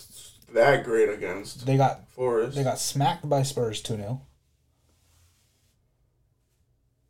that 0.52 0.84
great 0.84 1.08
against 1.08 1.66
They 1.66 1.76
got 1.76 2.08
Forest. 2.08 2.56
They 2.56 2.64
got 2.64 2.78
smacked 2.78 3.28
by 3.28 3.42
Spurs 3.42 3.82
2 3.82 3.96
0. 3.96 4.22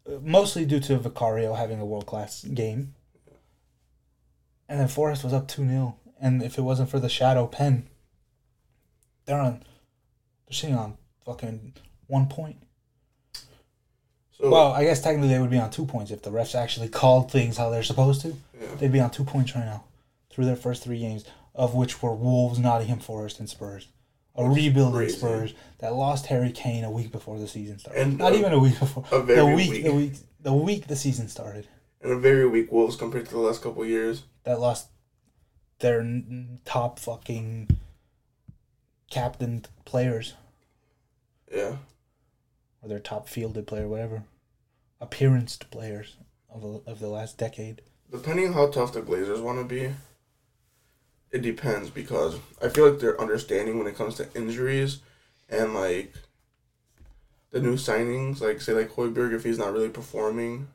Uh, 0.06 0.18
mostly 0.22 0.64
due 0.64 0.80
to 0.80 0.98
Vicario 0.98 1.54
having 1.54 1.80
a 1.80 1.86
world 1.86 2.06
class 2.06 2.42
game. 2.42 2.94
And 4.68 4.80
then 4.80 4.88
Forest 4.88 5.22
was 5.22 5.32
up 5.32 5.48
2 5.48 5.66
0. 5.66 5.96
And 6.20 6.42
if 6.42 6.58
it 6.58 6.62
wasn't 6.62 6.90
for 6.90 6.98
the 6.98 7.08
shadow 7.08 7.46
pen, 7.46 7.88
they're 9.26 9.40
on. 9.40 9.62
They're 10.46 10.54
sitting 10.54 10.76
on 10.76 10.96
fucking 11.24 11.74
one 12.06 12.26
point. 12.26 12.56
So 14.40 14.50
Well, 14.50 14.72
I 14.72 14.84
guess 14.84 15.00
technically 15.02 15.28
they 15.28 15.38
would 15.40 15.50
be 15.50 15.58
on 15.58 15.70
two 15.70 15.86
points 15.86 16.10
if 16.10 16.22
the 16.22 16.30
refs 16.30 16.54
actually 16.54 16.88
called 16.88 17.30
things 17.30 17.56
how 17.56 17.70
they're 17.70 17.82
supposed 17.82 18.20
to. 18.22 18.28
yeah. 18.60 18.66
They'd 18.78 18.92
be 18.92 19.00
on 19.00 19.10
two 19.10 19.24
points 19.24 19.54
right 19.54 19.64
now 19.64 19.84
through 20.30 20.44
their 20.46 20.56
first 20.56 20.82
three 20.84 20.98
games, 20.98 21.24
of 21.54 21.74
which 21.74 22.02
were 22.02 22.14
Wolves, 22.14 22.58
Nottingham 22.58 22.98
Forest, 22.98 23.40
and 23.40 23.48
Spurs. 23.48 23.88
A 24.38 24.44
rebuilding 24.46 24.92
crazy. 25.00 25.16
Spurs 25.16 25.54
that 25.78 25.94
lost 25.94 26.26
Harry 26.26 26.52
Kane 26.52 26.84
a 26.84 26.90
week 26.90 27.10
before 27.10 27.38
the 27.38 27.48
season 27.48 27.78
started. 27.78 28.02
And, 28.02 28.18
Not 28.18 28.32
uh, 28.32 28.36
even 28.36 28.52
a 28.52 28.58
week 28.58 28.78
before. 28.78 29.04
a 29.10 29.22
the 29.22 29.46
week, 29.46 29.70
weak- 29.70 29.84
the 29.84 29.94
week, 29.94 30.12
the 30.42 30.52
week 30.52 30.86
the 30.88 30.96
season 30.96 31.28
started. 31.28 31.66
and 32.02 32.12
a 32.12 32.18
very 32.18 32.46
weak 32.46 32.70
Wolves 32.70 32.96
compared 32.96 33.24
to 33.26 33.32
the 33.32 33.40
last 33.40 33.62
couple 33.62 33.82
of 33.82 33.88
years. 33.88 34.24
That 34.44 34.60
lost 34.60 34.88
their 35.78 36.04
top 36.66 36.98
fucking 36.98 37.68
captain 39.10 39.64
players 39.84 40.34
Yeah. 41.54 41.76
Or 42.82 42.88
their 42.88 43.00
top 43.00 43.28
fielded 43.28 43.66
player, 43.66 43.88
whatever, 43.88 44.24
appearance 45.00 45.56
players 45.56 46.16
of 46.50 46.62
the, 46.62 46.90
of 46.90 46.98
the 47.00 47.08
last 47.08 47.38
decade. 47.38 47.82
Depending 48.10 48.48
on 48.48 48.52
how 48.52 48.68
tough 48.68 48.92
the 48.92 49.02
Glazers 49.02 49.42
want 49.42 49.58
to 49.58 49.64
be, 49.64 49.92
it 51.30 51.42
depends 51.42 51.90
because 51.90 52.38
I 52.62 52.68
feel 52.68 52.88
like 52.88 53.00
they're 53.00 53.20
understanding 53.20 53.78
when 53.78 53.86
it 53.86 53.96
comes 53.96 54.14
to 54.16 54.28
injuries 54.34 55.00
and 55.48 55.74
like 55.74 56.14
the 57.50 57.60
new 57.60 57.74
signings, 57.74 58.40
like 58.40 58.60
say 58.60 58.72
like 58.72 58.90
Hoiberg 58.90 59.34
if 59.34 59.44
he's 59.44 59.58
not 59.58 59.72
really 59.72 59.88
performing. 59.88 60.68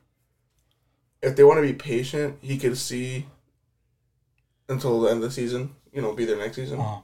If 1.22 1.36
they 1.36 1.44
want 1.44 1.58
to 1.58 1.62
be 1.62 1.72
patient, 1.72 2.38
he 2.42 2.58
could 2.58 2.76
see 2.76 3.26
until 4.68 5.00
the 5.00 5.08
end 5.08 5.18
of 5.18 5.22
the 5.22 5.30
season, 5.30 5.74
you 5.92 6.02
know, 6.02 6.12
be 6.12 6.24
there 6.24 6.36
next 6.36 6.56
season. 6.56 6.80
Uh, 6.80 6.98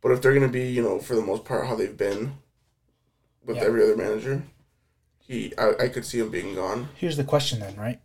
But 0.00 0.12
if 0.12 0.22
they're 0.22 0.34
gonna 0.34 0.48
be, 0.48 0.68
you 0.68 0.82
know, 0.82 0.98
for 0.98 1.14
the 1.14 1.22
most 1.22 1.44
part 1.44 1.66
how 1.66 1.74
they've 1.74 1.96
been 1.96 2.38
with 3.44 3.56
Yeah. 3.56 3.64
every 3.64 3.82
other 3.82 3.96
manager, 3.96 4.42
he 5.18 5.52
I, 5.58 5.74
I 5.84 5.88
could 5.88 6.04
see 6.04 6.18
him 6.18 6.30
being 6.30 6.54
gone. 6.54 6.88
Here's 6.96 7.16
the 7.16 7.24
question 7.24 7.60
then, 7.60 7.76
right? 7.76 8.00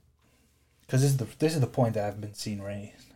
Because 0.82 1.02
this 1.02 1.12
is 1.12 1.18
the 1.18 1.28
this 1.40 1.54
is 1.54 1.62
the 1.62 1.68
point 1.68 1.94
that 1.96 2.06
I've 2.06 2.22
been 2.22 2.34
seeing 2.34 2.62
raised. 2.62 3.14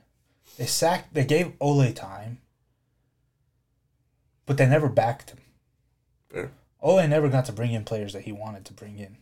They 0.58 0.66
sacked. 0.68 1.14
They 1.14 1.26
gave 1.26 1.54
Ole 1.60 1.92
time, 1.94 2.40
but 4.46 4.58
they 4.58 4.66
never 4.68 4.90
backed 4.90 5.32
him. 5.32 5.40
Fair. 6.30 6.52
Ole 6.82 7.08
never 7.08 7.30
got 7.30 7.46
to 7.46 7.52
bring 7.54 7.74
in 7.74 7.84
players 7.86 8.14
that 8.14 8.24
he 8.24 8.32
wanted 8.32 8.66
to 8.66 8.74
bring 8.74 8.98
in. 9.00 9.18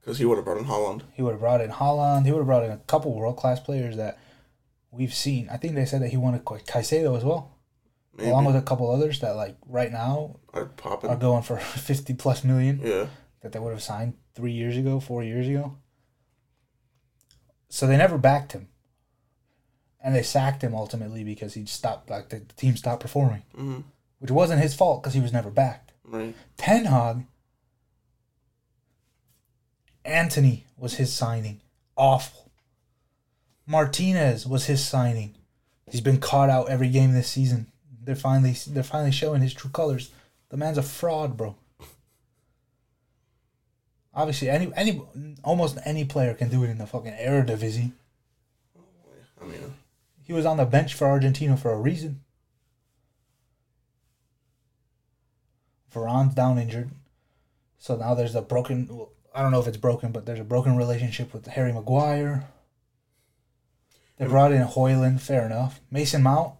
Because 0.00 0.18
he 0.18 0.24
would 0.24 0.36
have 0.36 0.44
brought 0.44 0.58
in 0.58 0.64
Haaland. 0.64 1.02
He 1.14 1.22
would 1.22 1.32
have 1.32 1.40
brought 1.40 1.60
in 1.60 1.70
Haaland. 1.70 2.24
He 2.26 2.32
would 2.32 2.38
have 2.38 2.46
brought 2.46 2.64
in 2.64 2.70
a 2.70 2.78
couple 2.78 3.14
world 3.14 3.36
class 3.36 3.60
players 3.60 3.96
that 3.96 4.18
we've 4.90 5.14
seen. 5.14 5.48
I 5.50 5.56
think 5.58 5.74
they 5.74 5.84
said 5.84 6.02
that 6.02 6.08
he 6.08 6.16
wanted 6.16 6.44
Ca- 6.44 6.58
Caicedo 6.58 7.16
as 7.16 7.24
well, 7.24 7.50
Maybe. 8.18 8.28
along 8.30 8.44
with 8.46 8.56
a 8.56 8.62
couple 8.62 8.90
others 8.90 9.20
that 9.20 9.36
like 9.36 9.56
right 9.66 9.90
now 9.92 10.40
I'd 10.52 10.76
pop 10.76 11.04
are 11.04 11.16
going 11.16 11.42
for 11.42 11.56
fifty 11.90 12.12
plus 12.14 12.44
million. 12.44 12.80
Yeah. 12.84 13.06
that 13.42 13.52
they 13.52 13.58
would 13.60 13.70
have 13.72 13.82
signed 13.82 14.14
three 14.34 14.52
years 14.52 14.76
ago, 14.76 15.00
four 15.00 15.22
years 15.24 15.48
ago. 15.48 15.76
So 17.70 17.86
they 17.86 17.96
never 17.96 18.18
backed 18.18 18.52
him. 18.52 18.68
And 20.00 20.14
they 20.14 20.22
sacked 20.22 20.62
him 20.62 20.74
ultimately 20.74 21.22
because 21.24 21.54
he 21.54 21.66
stopped, 21.66 22.08
like, 22.08 22.28
the 22.28 22.40
team 22.56 22.76
stopped 22.76 23.02
performing, 23.02 23.42
hmm 23.54 23.80
which 24.20 24.30
wasn't 24.32 24.60
his 24.60 24.74
fault 24.74 25.00
because 25.02 25.14
he 25.14 25.20
was 25.20 25.32
never 25.32 25.48
backed. 25.50 25.92
Right. 26.04 26.34
Ten 26.56 26.86
Hag, 26.86 27.24
Antony 30.04 30.66
was 30.76 30.94
his 30.94 31.12
signing. 31.12 31.60
Awful. 31.96 32.50
Martinez 33.66 34.46
was 34.46 34.66
his 34.66 34.84
signing. 34.84 35.36
He's 35.90 36.00
been 36.00 36.18
caught 36.18 36.50
out 36.50 36.68
every 36.68 36.88
game 36.88 37.12
this 37.12 37.28
season. 37.28 37.70
They're 38.08 38.16
finally 38.16 38.56
they're 38.68 38.82
finally 38.82 39.12
showing 39.12 39.42
his 39.42 39.52
true 39.52 39.68
colors. 39.68 40.10
The 40.48 40.56
man's 40.56 40.78
a 40.78 40.82
fraud, 40.82 41.36
bro. 41.36 41.56
Obviously, 44.14 44.48
any 44.48 44.72
any 44.74 45.02
almost 45.44 45.76
any 45.84 46.06
player 46.06 46.32
can 46.32 46.48
do 46.48 46.64
it 46.64 46.70
in 46.70 46.78
the 46.78 46.86
fucking 46.86 47.12
Eredivisie. 47.12 47.92
I 49.42 49.44
mean, 49.44 49.74
He 50.22 50.32
was 50.32 50.46
on 50.46 50.56
the 50.56 50.64
bench 50.64 50.94
for 50.94 51.06
Argentina 51.06 51.54
for 51.58 51.70
a 51.70 51.78
reason. 51.78 52.22
Varane's 55.92 56.34
down 56.34 56.58
injured. 56.58 56.88
So 57.76 57.94
now 57.96 58.14
there's 58.14 58.34
a 58.34 58.40
broken 58.40 58.88
well, 58.88 59.12
I 59.34 59.42
don't 59.42 59.52
know 59.52 59.60
if 59.60 59.66
it's 59.66 59.76
broken, 59.76 60.12
but 60.12 60.24
there's 60.24 60.40
a 60.40 60.44
broken 60.44 60.78
relationship 60.78 61.34
with 61.34 61.46
Harry 61.46 61.74
Maguire. 61.74 62.48
They 64.16 64.26
brought 64.26 64.52
in 64.52 64.66
Højlund, 64.66 65.20
fair 65.20 65.44
enough. 65.44 65.82
Mason 65.90 66.22
Mount. 66.22 66.57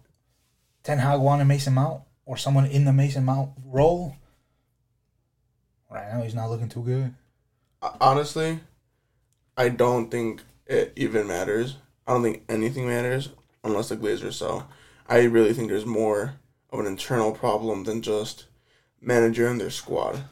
Ten 0.89 0.97
Hag 0.97 1.19
wanted 1.19 1.45
Mason 1.45 1.75
Mount 1.75 2.01
or 2.25 2.35
someone 2.35 2.65
in 2.65 2.83
the 2.83 2.91
Mason 2.91 3.23
Mount 3.23 3.51
role. 3.63 4.15
Right 5.87 6.11
now 6.11 6.23
he's 6.23 6.33
not 6.33 6.49
looking 6.49 6.67
too 6.67 6.81
good. 6.81 7.13
honestly, 8.01 8.61
I 9.55 9.69
don't 9.69 10.09
think 10.09 10.41
it 10.65 10.91
even 10.95 11.27
matters. 11.27 11.77
I 12.07 12.13
don't 12.13 12.23
think 12.23 12.41
anything 12.49 12.87
matters 12.87 13.29
unless 13.63 13.89
the 13.89 13.97
Glazers 13.97 14.33
sell. 14.33 14.67
I 15.07 15.25
really 15.25 15.53
think 15.53 15.69
there's 15.69 15.85
more 15.85 16.39
of 16.71 16.79
an 16.79 16.87
internal 16.87 17.33
problem 17.33 17.83
than 17.83 18.01
just 18.01 18.47
manager 18.99 19.45
and 19.45 19.61
their 19.61 19.69
squad. 19.69 20.23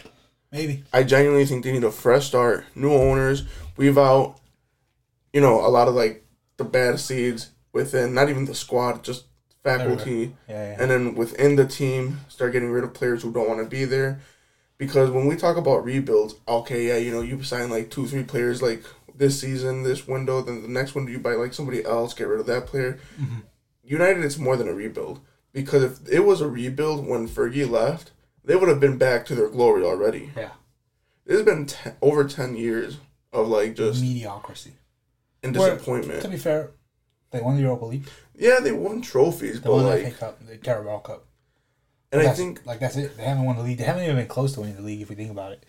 Maybe. 0.52 0.86
I 0.92 1.04
genuinely 1.04 1.46
think 1.46 1.66
they 1.66 1.72
need 1.72 1.84
a 1.84 1.92
fresh 1.92 2.26
start, 2.26 2.66
new 2.74 2.92
owners, 2.92 3.44
weave 3.78 4.00
out, 4.00 4.40
you 5.34 5.40
know, 5.40 5.64
a 5.64 5.70
lot 5.70 5.88
of 5.88 5.94
like 5.94 6.26
the 6.58 6.64
bad 6.64 7.00
seeds 7.00 7.52
within 7.74 8.16
not 8.16 8.28
even 8.28 8.46
the 8.46 8.56
squad, 8.56 9.04
just 9.04 9.26
faculty, 9.68 10.36
Yeah, 10.48 10.72
yeah. 10.72 10.78
and 10.82 10.90
then 10.92 11.16
within 11.16 11.56
the 11.56 11.66
team, 11.66 12.22
start 12.30 12.54
getting 12.54 12.72
rid 12.72 12.84
of 12.84 12.94
players 12.94 13.24
who 13.24 13.32
don't 13.32 13.48
want 13.48 13.60
to 13.62 13.70
be 13.70 13.86
there. 13.86 14.20
Because 14.78 15.10
when 15.10 15.26
we 15.26 15.36
talk 15.36 15.58
about 15.58 15.84
rebuilds, 15.84 16.36
okay, 16.48 16.88
yeah, 16.88 16.98
you 16.98 17.12
know, 17.12 17.22
you 17.22 17.42
sign 17.44 17.70
like 17.70 17.90
two, 17.90 18.06
three 18.06 18.24
players 18.24 18.62
like 18.62 18.84
this 19.16 19.40
season, 19.42 19.82
this 19.84 20.08
window, 20.08 20.42
then 20.42 20.62
the 20.62 20.68
next 20.68 20.94
window 20.94 21.12
you 21.12 21.20
buy 21.20 21.34
like 21.34 21.54
somebody 21.54 21.84
else, 21.84 22.14
get 22.14 22.28
rid 22.28 22.40
of 22.40 22.46
that 22.46 22.68
player. 22.68 23.00
Mm-hmm. 23.20 23.40
United, 23.84 24.24
it's 24.24 24.38
more 24.38 24.56
than 24.56 24.68
a 24.68 24.74
rebuild 24.74 25.20
because 25.54 25.82
if 25.84 26.08
it 26.10 26.20
was 26.20 26.42
a 26.42 26.48
rebuild 26.48 27.08
when 27.08 27.28
Fergie 27.28 27.68
left, 27.68 28.12
they 28.44 28.56
would 28.56 28.70
have 28.70 28.80
been 28.80 28.98
back 28.98 29.26
to 29.26 29.36
their 29.36 29.50
glory 29.50 29.84
already. 29.84 30.30
Yeah. 30.38 30.52
It's 31.26 31.42
been 31.42 31.66
te- 31.66 31.90
over 32.02 32.24
ten 32.26 32.56
years 32.56 32.98
of 33.34 33.48
like 33.48 33.76
just 33.76 34.02
Mediocrity. 34.02 34.74
and 35.42 35.56
Where- 35.56 35.74
disappointment. 35.74 36.22
To 36.22 36.28
be 36.28 36.38
fair, 36.38 36.72
they 37.32 37.42
won 37.42 37.56
the 37.56 37.62
Europa 37.64 37.86
League. 37.86 38.08
Yeah, 38.38 38.60
they 38.62 38.72
won 38.72 39.02
trophies, 39.02 39.60
They 39.62 39.68
but 39.68 39.74
won 39.74 39.84
the 39.84 39.90
like, 39.90 40.14
FA 40.14 40.20
Cup, 40.20 40.48
the 40.48 40.58
Carabao 40.58 41.00
Cup. 41.00 41.26
and 42.12 42.22
I 42.22 42.32
think 42.34 42.66
like 42.66 42.80
that's 42.80 42.96
it. 42.98 43.18
They 43.18 43.24
haven't 43.24 43.46
won 43.46 43.58
the 43.58 43.64
league. 43.64 43.78
They 43.78 43.84
haven't 43.84 44.04
even 44.04 44.16
been 44.16 44.28
close 44.28 44.54
to 44.54 44.62
winning 44.62 44.76
the 44.78 44.82
league 44.82 45.02
if 45.02 45.10
we 45.10 45.16
think 45.16 45.32
about 45.32 45.52
it. 45.54 45.66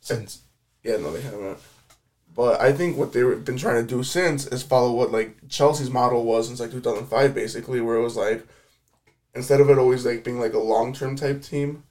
Since 0.00 0.42
Yeah, 0.82 0.96
no, 0.98 1.12
they 1.12 1.20
haven't. 1.22 1.58
But 2.34 2.60
I 2.60 2.72
think 2.72 2.96
what 2.96 3.12
they've 3.12 3.44
been 3.44 3.58
trying 3.58 3.86
to 3.86 3.94
do 3.94 4.02
since 4.02 4.46
is 4.46 4.62
follow 4.62 4.92
what 4.92 5.12
like 5.12 5.36
Chelsea's 5.48 5.90
model 5.90 6.24
was 6.24 6.48
since 6.48 6.60
like 6.60 6.70
two 6.70 6.80
thousand 6.80 7.06
five, 7.06 7.34
basically, 7.34 7.80
where 7.80 7.96
it 7.96 8.02
was 8.02 8.16
like 8.16 8.46
instead 9.34 9.60
of 9.60 9.70
it 9.70 9.78
always 9.78 10.04
like 10.06 10.24
being 10.24 10.40
like 10.40 10.54
a 10.54 10.58
long 10.58 10.92
term 10.92 11.14
type 11.16 11.42
team, 11.42 11.82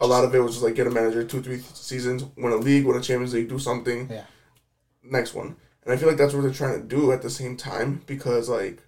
a 0.00 0.06
lot 0.06 0.24
of 0.24 0.34
it 0.34 0.40
was 0.40 0.52
just 0.52 0.64
like 0.64 0.74
get 0.74 0.86
a 0.86 0.90
manager 0.90 1.24
two 1.24 1.42
three 1.42 1.60
seasons, 1.74 2.24
win 2.36 2.52
a 2.52 2.56
league, 2.56 2.84
win 2.84 2.96
a 2.96 3.00
Champions 3.00 3.32
League, 3.34 3.48
do 3.48 3.58
something, 3.58 4.08
yeah, 4.10 4.24
next 5.02 5.34
one. 5.34 5.56
And 5.84 5.92
I 5.92 5.96
feel 5.96 6.08
like 6.08 6.18
that's 6.18 6.34
what 6.34 6.42
they're 6.42 6.52
trying 6.52 6.80
to 6.82 6.86
do 6.86 7.10
at 7.12 7.22
the 7.22 7.30
same 7.30 7.56
time 7.56 8.02
because 8.06 8.48
like 8.50 8.82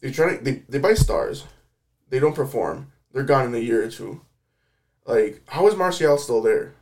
they're 0.00 0.10
trying 0.12 0.38
to 0.38 0.44
they, 0.44 0.62
they 0.68 0.78
buy 0.78 0.94
stars, 0.94 1.44
they 2.08 2.18
don't 2.18 2.34
perform, 2.34 2.92
they're 3.12 3.22
gone 3.22 3.46
in 3.46 3.54
a 3.54 3.58
year 3.58 3.84
or 3.84 3.90
two. 3.90 4.20
Like 5.06 5.42
how 5.46 5.66
is 5.68 5.76
Martial 5.76 6.18
still 6.18 6.42
there? 6.42 6.74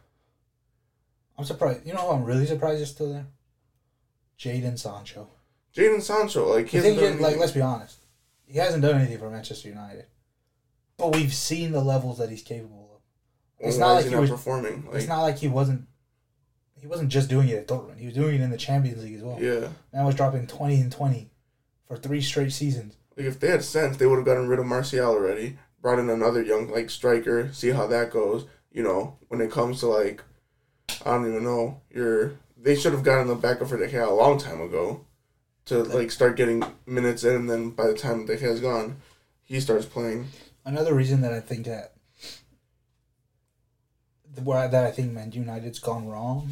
I'm 1.37 1.45
surprised. 1.45 1.87
You 1.87 1.93
know 1.95 2.01
who 2.01 2.09
I'm 2.17 2.25
really 2.25 2.47
surprised 2.47 2.83
is 2.83 2.91
still 2.91 3.13
there? 3.13 3.27
Jadon 4.39 4.79
Sancho. 4.79 5.29
Jadon 5.75 6.03
Sancho, 6.03 6.49
like 6.53 6.69
he 6.69 6.77
hasn't 6.79 6.99
done 6.99 7.21
like, 7.21 7.37
let's 7.37 7.53
be 7.53 7.61
honest, 7.61 7.99
he 8.47 8.59
hasn't 8.59 8.83
done 8.83 8.97
anything 9.01 9.19
for 9.19 9.31
Manchester 9.31 9.69
United, 9.69 10.07
but 10.97 11.15
we've 11.15 11.33
seen 11.35 11.73
the 11.73 11.81
levels 11.81 12.19
that 12.19 12.31
he's 12.31 12.43
capable 12.43 12.91
of. 12.95 13.67
It's 13.67 13.77
Why 13.77 13.81
not 13.87 13.93
like 13.95 14.05
he 14.05 14.11
he 14.11 14.17
was- 14.17 14.31
performing. 14.31 14.85
Like, 14.87 14.97
It's 14.97 15.09
not 15.09 15.23
like 15.23 15.39
he 15.39 15.49
wasn't. 15.49 15.87
He 16.81 16.87
wasn't 16.87 17.09
just 17.09 17.29
doing 17.29 17.49
it 17.49 17.57
at 17.57 17.67
Dortmund. 17.67 17.99
He 17.99 18.07
was 18.07 18.15
doing 18.15 18.37
it 18.37 18.41
in 18.41 18.51
the 18.51 18.57
Champions 18.57 19.03
League 19.03 19.17
as 19.17 19.23
well. 19.23 19.37
yeah. 19.41 19.69
Man 19.93 20.05
was 20.05 20.15
dropping 20.15 20.47
twenty 20.47 20.81
and 20.81 20.93
twenty 20.93 21.31
for 21.89 21.97
three 21.97 22.21
straight 22.21 22.53
seasons. 22.53 22.97
Like 23.19 23.27
if 23.27 23.41
they 23.41 23.49
had 23.49 23.65
sense, 23.65 23.97
they 23.97 24.07
would 24.07 24.17
have 24.17 24.25
gotten 24.25 24.47
rid 24.47 24.61
of 24.61 24.67
Martial 24.67 25.05
already. 25.05 25.59
Brought 25.83 25.99
in 25.99 26.09
another 26.09 26.41
young 26.41 26.71
like 26.71 26.89
striker. 26.89 27.53
See 27.53 27.71
how 27.71 27.89
that 27.89 28.13
goes. 28.13 28.47
You 28.71 28.85
know, 28.85 29.19
when 29.27 29.41
it 29.41 29.51
comes 29.51 29.81
to 29.81 29.87
like, 29.89 30.23
I 31.05 31.11
don't 31.11 31.29
even 31.29 31.43
know. 31.43 31.81
You're 31.91 32.35
they 32.57 32.77
should 32.77 32.93
have 32.93 33.03
gotten 33.03 33.27
the 33.27 33.35
backup 33.35 33.69
for 33.69 33.77
De 33.77 33.89
Gea 33.89 34.07
a 34.07 34.13
long 34.13 34.39
time 34.39 34.61
ago, 34.61 35.05
to 35.65 35.83
like 35.83 36.13
start 36.13 36.37
getting 36.37 36.63
minutes 36.87 37.25
in, 37.25 37.35
and 37.35 37.51
then 37.51 37.71
by 37.71 37.89
the 37.89 37.95
time 37.95 38.25
De 38.27 38.37
Gea's 38.37 38.61
gone, 38.61 38.97
he 39.43 39.59
starts 39.59 39.87
playing. 39.87 40.29
Another 40.65 40.95
reason 40.95 41.21
that 41.23 41.33
I 41.33 41.41
think 41.41 41.67
that 41.67 41.95
the- 44.33 44.43
where 44.43 44.69
that 44.69 44.87
I 44.87 44.93
think 44.93 45.13
Man 45.13 45.33
United's 45.33 45.81
gone 45.81 46.07
wrong 46.07 46.51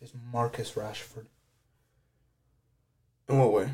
is 0.00 0.12
Marcus 0.32 0.72
Rashford. 0.72 1.26
In 3.28 3.38
what 3.38 3.52
way? 3.52 3.70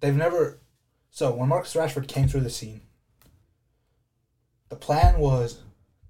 They've 0.00 0.16
never. 0.16 0.58
So 1.10 1.32
when 1.32 1.48
Marcus 1.48 1.74
Rashford 1.74 2.08
came 2.08 2.28
through 2.28 2.40
the 2.42 2.50
scene, 2.50 2.82
the 4.68 4.76
plan 4.76 5.18
was 5.18 5.60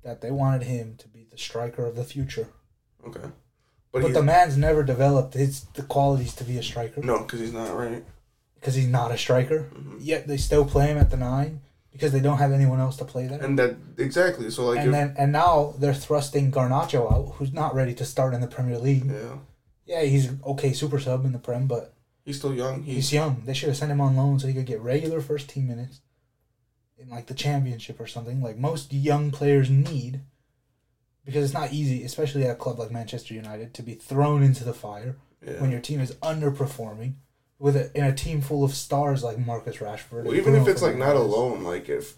that 0.02 0.20
they 0.20 0.30
wanted 0.30 0.62
him 0.62 0.96
to 0.98 1.08
be 1.08 1.26
the 1.30 1.38
striker 1.38 1.84
of 1.86 1.96
the 1.96 2.04
future. 2.04 2.48
Okay, 3.06 3.28
but, 3.92 4.02
But, 4.02 4.12
the 4.12 4.22
man's 4.22 4.56
never 4.56 4.82
developed 4.82 5.34
his 5.34 5.64
the 5.74 5.82
qualities 5.82 6.34
to 6.36 6.44
be 6.44 6.58
a 6.58 6.62
striker 6.62 7.00
no, 7.02 7.20
because 7.20 7.40
he's 7.40 7.52
not 7.52 7.74
right. 7.76 8.04
because 8.54 8.74
he's 8.74 8.88
not 8.88 9.10
a 9.10 9.18
striker. 9.18 9.70
Mhm. 9.74 9.96
Yet 10.00 10.26
they 10.26 10.36
still 10.36 10.64
play 10.64 10.86
him 10.88 10.98
at 10.98 11.10
the 11.10 11.16
nine 11.16 11.62
because 11.90 12.12
they 12.12 12.20
don't 12.20 12.38
have 12.38 12.52
anyone 12.52 12.78
else 12.78 12.96
to 12.98 13.04
play 13.04 13.26
there. 13.26 13.42
And 13.42 13.58
that 13.58 13.76
exactly. 13.96 14.50
So 14.50 14.66
like, 14.66 14.78
and 14.78 14.88
if, 14.88 14.92
then 14.92 15.14
and 15.18 15.32
now 15.32 15.74
they're 15.78 15.94
thrusting 15.94 16.52
Garnacho 16.52 17.10
out, 17.10 17.34
who's 17.36 17.52
not 17.52 17.74
ready 17.74 17.94
to 17.94 18.04
start 18.04 18.34
in 18.34 18.40
the 18.42 18.46
Premier 18.46 18.78
League. 18.78 19.06
yeah, 19.06 19.38
Yeah, 19.86 20.02
he's 20.02 20.30
okay 20.44 20.72
super 20.74 21.00
sub 21.00 21.24
in 21.24 21.32
the 21.32 21.38
Prem, 21.38 21.66
but 21.66 21.94
he's 22.30 22.38
still 22.38 22.54
young. 22.54 22.82
He's 22.84 22.94
he's 22.94 23.12
young. 23.12 23.42
They 23.44 23.54
should 23.54 23.68
have 23.68 23.76
sent 23.76 23.90
him 23.90 24.00
on 24.00 24.16
loan 24.16 24.38
so 24.38 24.46
he 24.46 24.54
could 24.54 24.66
get 24.66 24.80
regular 24.80 25.20
first 25.20 25.50
team 25.50 25.66
minutes 25.66 26.00
in 26.96 27.08
like 27.08 27.26
the 27.26 27.34
championship 27.34 27.98
or 27.98 28.06
something, 28.06 28.40
like 28.40 28.56
most 28.56 28.92
young 28.92 29.30
players 29.30 29.68
need. 29.68 30.20
Because 31.24 31.44
it's 31.44 31.54
not 31.54 31.72
easy, 31.72 32.02
especially 32.02 32.44
at 32.44 32.50
a 32.50 32.54
club 32.54 32.78
like 32.78 32.90
Manchester 32.90 33.34
United, 33.34 33.74
to 33.74 33.82
be 33.82 33.94
thrown 33.94 34.42
into 34.42 34.64
the 34.64 34.72
fire 34.72 35.16
yeah. 35.44 35.60
when 35.60 35.70
your 35.70 35.80
team 35.80 36.00
is 36.00 36.14
underperforming 36.16 37.14
with 37.58 37.76
a, 37.76 37.96
in 37.96 38.04
a 38.04 38.14
team 38.14 38.40
full 38.40 38.64
of 38.64 38.74
stars 38.74 39.22
like 39.22 39.38
Marcus 39.38 39.76
Rashford. 39.76 40.24
Well, 40.24 40.34
even 40.34 40.54
if 40.54 40.66
it's 40.66 40.82
like 40.82 40.96
not 40.96 41.16
alone, 41.16 41.62
like 41.62 41.88
if 41.88 42.14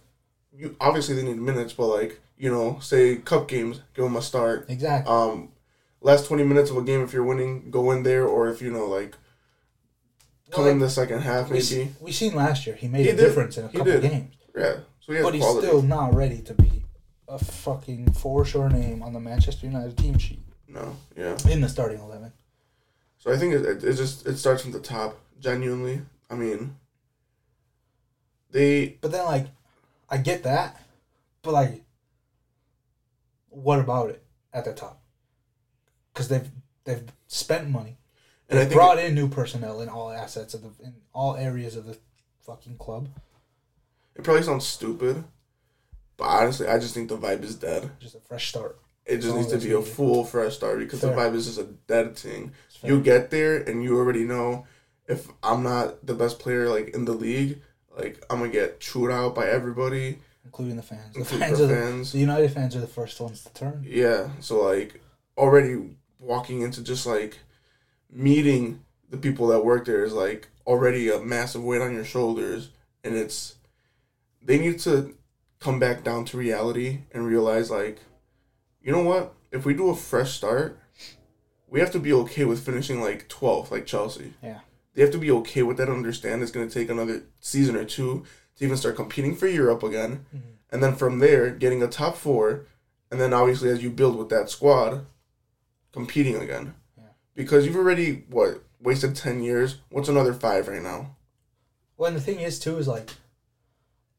you 0.55 0.77
obviously 0.81 1.15
they 1.17 1.25
need 1.25 1.39
minutes, 1.39 1.73
but 1.73 1.87
like 1.87 2.21
you 2.37 2.51
know, 2.51 2.79
say 2.81 3.17
cup 3.17 3.49
games, 3.49 3.81
give 3.95 4.05
them 4.05 4.17
a 4.17 4.23
start. 4.23 4.67
Exactly. 4.69 5.13
Um, 5.13 5.53
last 6.01 6.27
twenty 6.27 6.45
minutes 6.45 6.71
of 6.71 6.77
a 6.77 6.83
game, 6.83 7.03
if 7.03 7.13
you're 7.13 7.25
winning, 7.25 7.71
go 7.71 7.91
in 7.91 8.03
there, 8.03 8.27
or 8.27 8.49
if 8.49 8.61
you 8.61 8.71
know, 8.71 8.87
like 8.87 9.17
come 10.53 10.65
Well, 10.65 10.73
in 10.73 10.79
the 10.79 10.91
second 10.91 11.21
half, 11.23 11.47
we, 11.49 11.55
maybe. 11.55 11.63
se- 11.65 11.89
we 12.01 12.13
seen 12.13 12.35
last 12.35 12.67
year 12.67 12.77
he 12.77 12.87
made 12.89 13.05
He 13.05 13.11
a 13.11 13.17
did. 13.17 13.23
difference 13.25 13.57
in 13.59 13.65
a 13.65 13.69
He 13.69 13.79
couple 13.79 13.93
did. 13.93 14.03
games. 14.03 14.35
Yeah, 14.57 14.77
so 15.01 15.13
he 15.13 15.23
but 15.23 15.35
he's 15.35 15.43
quality. 15.43 15.67
still 15.67 15.83
not 15.83 16.15
ready 16.15 16.41
to 16.43 16.55
be 16.55 16.85
a 17.29 17.39
fucking 17.39 18.13
for 18.13 18.45
sure 18.45 18.69
name 18.69 19.03
on 19.03 19.13
the 19.13 19.21
Manchester 19.21 19.67
United 19.67 19.97
team 19.97 20.19
sheet 20.19 20.43
no, 20.69 20.95
yeah. 21.17 21.37
in 21.49 21.61
the 21.63 21.69
starting 21.69 21.99
eleven. 22.01 22.33
So 23.19 23.33
I 23.33 23.37
think 23.39 23.55
it, 23.55 23.65
it, 23.65 23.85
it 23.85 23.95
just 23.95 24.27
it 24.27 24.37
starts 24.37 24.63
from 24.63 24.73
the 24.73 24.81
top. 24.81 25.19
Genuinely, 25.41 26.03
I 26.31 26.35
mean, 26.37 26.77
they 28.51 28.99
But 29.01 29.11
then, 29.13 29.25
like, 29.25 29.47
I 30.11 30.19
get 30.19 30.43
that, 30.45 30.81
but 31.43 31.53
like, 31.53 31.83
what 33.49 33.79
about 33.81 34.11
it 34.11 34.23
at 34.53 34.65
the 34.65 34.73
top? 34.73 35.01
Because 36.13 36.29
they've 36.29 36.49
they've 36.85 37.05
spent 37.27 37.69
money, 37.71 37.97
and 38.53 38.71
I 38.71 38.73
brought 38.73 38.99
in 38.99 39.15
new 39.15 39.29
personnel 39.29 39.81
in 39.81 39.89
all 39.89 40.11
assets 40.11 40.55
of 40.55 40.63
the 40.63 40.85
in 40.85 40.95
all 41.13 41.37
areas 41.37 41.77
of 41.77 41.87
the 41.87 41.97
fucking 42.47 42.77
club. 42.79 43.09
it 44.15 44.25
probably 44.25 44.43
sounds 44.43 44.67
stupid, 44.67 45.25
but 46.17 46.25
honestly, 46.25 46.67
I 46.67 46.79
just 46.79 46.95
think 46.95 47.09
the 47.09 47.17
vibe 47.17 47.43
is 47.43 47.55
dead. 47.57 47.91
Just 48.01 48.15
a 48.15 48.21
fresh 48.21 48.49
start. 48.49 48.79
It 49.05 49.19
just 49.19 49.35
needs 49.35 49.49
to 49.49 49.59
be 49.59 49.73
a 49.73 49.83
full 49.83 50.25
fresh 50.25 50.55
start 50.55 50.79
because 50.79 51.01
the 51.01 51.09
vibe 51.09 51.35
is 51.35 51.47
just 51.47 51.59
a 51.59 51.65
dead 51.89 52.17
thing. 52.17 52.53
You 52.83 53.01
get 53.01 53.31
there 53.31 53.57
and 53.59 53.83
you 53.83 53.97
already 53.99 54.25
know 54.25 54.67
if 55.09 55.29
I'm 55.43 55.63
not 55.63 56.07
the 56.07 56.15
best 56.15 56.39
player 56.39 56.69
like 56.69 56.91
in 56.95 57.05
the 57.05 57.13
league, 57.13 57.61
like 57.97 58.25
I'm 58.31 58.39
gonna 58.39 58.51
get 58.51 58.81
chewed 58.81 59.11
out 59.11 59.35
by 59.35 59.49
everybody, 59.49 60.19
including 60.45 60.77
the 60.77 60.83
fans. 60.83 61.15
The 61.15 61.21
including 61.21 61.49
fans 61.49 61.59
the 61.59 61.65
are 61.65 61.69
the, 61.69 61.75
fans. 61.75 62.13
the 62.13 62.19
United 62.19 62.51
fans 62.53 62.77
are 62.77 62.81
the 62.81 62.87
first 62.87 63.21
ones 63.21 63.43
to 63.45 63.53
turn. 63.55 63.85
Yeah, 63.87 64.31
so 64.41 64.63
like 64.63 65.01
already 65.37 65.97
walking 66.19 66.63
into 66.63 66.83
just 66.83 67.07
like 67.07 67.39
meeting 68.13 68.85
the 69.11 69.17
people 69.17 69.47
that 69.49 69.65
work 69.65 69.85
there 69.87 70.05
is 70.05 70.13
like 70.13 70.49
already 70.67 71.11
a 71.11 71.19
massive 71.19 71.65
weight 71.65 71.81
on 71.83 71.95
your 71.95 72.05
shoulders, 72.05 72.71
and 73.03 73.15
it's 73.17 73.57
they 74.43 74.59
need 74.59 74.79
to 74.81 75.15
come 75.61 75.79
back 75.79 76.03
down 76.05 76.25
to 76.27 76.37
reality 76.37 77.01
and 77.13 77.27
realize 77.27 77.71
like, 77.71 77.99
you 78.83 78.93
know 78.93 79.03
what? 79.03 79.35
If 79.51 79.65
we 79.65 79.75
do 79.75 79.91
a 79.91 79.95
fresh 79.97 80.33
start, 80.33 80.79
we 81.69 81.81
have 81.81 81.93
to 81.93 81.99
be 82.01 82.13
okay 82.13 82.45
with 82.45 82.65
finishing 82.65 83.01
like 83.01 83.29
12th, 83.29 83.71
like 83.71 83.87
Chelsea. 83.87 84.35
Yeah. 84.43 84.61
They 84.95 85.03
have 85.03 85.13
to 85.13 85.19
be 85.19 85.31
okay 85.31 85.63
with 85.63 85.77
that. 85.79 85.89
and 85.89 85.97
Understand 85.97 86.43
it's 86.43 86.51
going 86.53 86.69
to 86.69 86.75
take 86.75 86.91
another 86.91 87.23
season 87.41 87.77
or 87.77 87.85
two 87.85 88.25
to 88.57 88.65
even 88.65 88.77
start 88.77 88.97
competing 88.97 89.35
for 89.37 89.47
Europe 89.47 89.83
again, 89.83 90.27
Mhm. 90.35 90.41
and 90.71 90.83
then 90.83 90.97
from 90.97 91.19
there 91.21 91.51
getting 91.51 91.83
a 91.83 91.87
top 91.89 92.17
four, 92.17 92.67
and 93.11 93.21
then 93.21 93.33
obviously 93.33 93.71
as 93.71 93.83
you 93.83 93.91
build 93.91 94.17
with 94.19 94.29
that 94.31 94.51
squad, 94.51 95.07
competing 95.93 96.37
again. 96.37 96.75
Because 97.35 97.67
you've 97.67 97.77
already 97.77 98.25
what 98.29 98.63
wasted 98.81 99.17
ten 99.17 99.43
years. 99.43 99.79
What's 99.91 100.09
another 100.09 100.35
five 100.35 100.69
right 100.69 100.83
now? 100.83 101.17
Well, 101.97 102.09
and 102.09 102.17
the 102.17 102.21
thing 102.21 102.41
is 102.41 102.59
too 102.59 102.79
is 102.79 102.89
like, 102.89 103.11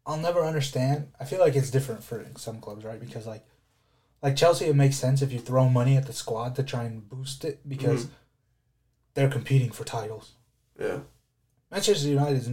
I'll 0.06 0.18
never 0.18 0.44
understand. 0.44 1.12
I 1.20 1.26
feel 1.26 1.40
like 1.40 1.56
it's 1.56 1.72
different 1.72 2.04
for 2.04 2.26
some 2.38 2.60
clubs, 2.60 2.84
right? 2.84 3.00
Because 3.00 3.28
like, 3.28 3.46
like 4.22 4.36
Chelsea, 4.36 4.66
it 4.66 4.76
makes 4.76 4.96
sense 4.96 5.22
if 5.22 5.32
you 5.32 5.40
throw 5.40 5.70
money 5.70 5.98
at 5.98 6.08
the 6.08 6.14
squad 6.14 6.56
to 6.56 6.64
try 6.64 6.84
and 6.84 7.08
boost 7.08 7.46
it 7.46 7.68
because 7.68 8.06
mm-hmm. 8.06 8.14
they're 9.14 9.30
competing 9.30 9.72
for 9.72 9.84
titles. 9.84 10.34
Yeah, 10.80 11.00
Manchester 11.72 12.08
United 12.08 12.38
is 12.38 12.50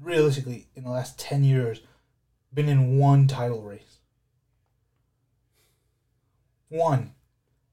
realistically 0.00 0.68
in 0.74 0.84
the 0.84 0.90
last 0.90 1.18
ten 1.18 1.44
years 1.44 1.82
been 2.52 2.68
in 2.68 2.98
one 2.98 3.26
title 3.26 3.62
race. 3.62 3.98
One, 6.68 7.14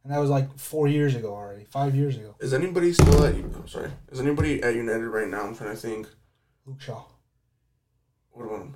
and 0.07 0.15
that 0.15 0.19
was 0.19 0.29
like 0.29 0.57
four 0.57 0.87
years 0.87 1.15
ago 1.15 1.33
already, 1.35 1.65
five 1.65 1.93
years 1.93 2.15
ago. 2.15 2.33
is 2.39 2.53
anybody 2.53 2.93
still 2.93 3.25
at? 3.25 3.35
I'm 3.35 3.67
sorry. 3.67 3.91
Is 4.09 4.21
anybody 4.21 4.63
at 4.63 4.73
United 4.73 5.05
right 5.05 5.27
now? 5.27 5.41
I'm 5.41 5.53
trying 5.53 5.71
to 5.71 5.75
think. 5.75 6.07
Luke 6.65 6.79
Shaw. 6.79 7.03
What 8.31 8.45
about 8.45 8.61
him? 8.61 8.75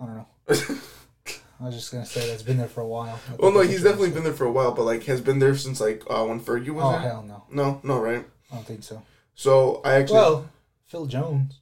I 0.00 0.06
don't 0.06 0.16
know. 0.16 0.26
I 1.60 1.64
was 1.64 1.74
just 1.74 1.90
gonna 1.90 2.06
say 2.06 2.28
that's 2.28 2.44
been 2.44 2.56
there 2.56 2.68
for 2.68 2.82
a 2.82 2.86
while. 2.86 3.18
Well, 3.40 3.50
no, 3.50 3.62
he's 3.62 3.82
definitely 3.82 4.10
been 4.10 4.22
there 4.22 4.32
for 4.32 4.44
a 4.44 4.52
while, 4.52 4.70
but 4.70 4.84
like 4.84 5.02
has 5.06 5.20
been 5.20 5.40
there 5.40 5.56
since 5.56 5.80
like 5.80 6.04
uh, 6.08 6.24
when 6.24 6.38
Fergie 6.40 6.70
was. 6.70 6.84
Oh 6.84 6.92
there. 6.92 7.00
hell 7.00 7.24
no! 7.24 7.42
No, 7.50 7.80
no, 7.82 8.00
right? 8.00 8.24
I 8.52 8.54
don't 8.54 8.64
think 8.64 8.84
so. 8.84 9.02
So 9.34 9.80
I 9.84 9.94
actually, 9.94 10.18
Well, 10.18 10.50
Phil 10.86 11.06
Jones, 11.06 11.58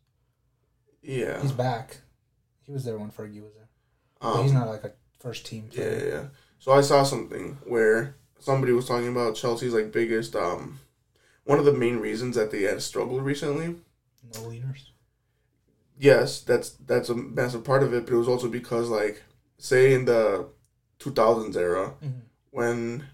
yeah, 1.00 1.40
he's 1.40 1.52
back. 1.52 1.96
He 2.60 2.72
was 2.72 2.84
there 2.84 2.98
when 2.98 3.10
Fergie 3.10 3.42
was 3.42 3.54
there, 3.54 3.70
but 4.20 4.34
um, 4.34 4.42
he's 4.42 4.52
not 4.52 4.68
like 4.68 4.84
a 4.84 4.92
first 5.18 5.46
team. 5.46 5.70
Yeah, 5.72 5.84
player. 5.84 5.98
yeah, 5.98 6.12
yeah. 6.12 6.24
So 6.58 6.72
I 6.72 6.82
saw 6.82 7.02
something 7.04 7.56
where 7.64 8.17
somebody 8.40 8.72
was 8.72 8.86
talking 8.86 9.08
about 9.08 9.34
Chelsea's 9.36 9.74
like 9.74 9.92
biggest 9.92 10.34
um 10.36 10.80
one 11.44 11.58
of 11.58 11.64
the 11.64 11.72
main 11.72 11.98
reasons 11.98 12.36
that 12.36 12.50
they 12.50 12.62
had 12.62 12.82
struggled 12.82 13.22
recently. 13.22 13.76
No 14.34 14.42
leaders. 14.48 14.92
Yes, 15.98 16.40
that's 16.40 16.70
that's 16.70 17.08
a 17.08 17.14
massive 17.14 17.64
part 17.64 17.82
of 17.82 17.92
it, 17.94 18.04
but 18.06 18.14
it 18.14 18.18
was 18.18 18.28
also 18.28 18.48
because 18.48 18.88
like 18.88 19.22
say 19.58 19.92
in 19.94 20.04
the 20.04 20.48
2000s 20.98 21.56
era 21.56 21.94
Mhm. 22.02 22.20
when 22.50 23.04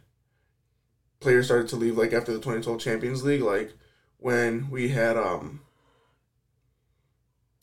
players 1.21 1.47
started 1.47 1.69
to 1.69 1.77
leave 1.77 1.97
like 1.97 2.13
after 2.13 2.33
the 2.33 2.39
2012 2.41 2.81
Champions 2.81 3.25
League 3.25 3.43
like 3.43 3.73
when 4.19 4.69
we 4.71 4.89
had 4.89 5.17
um 5.17 5.61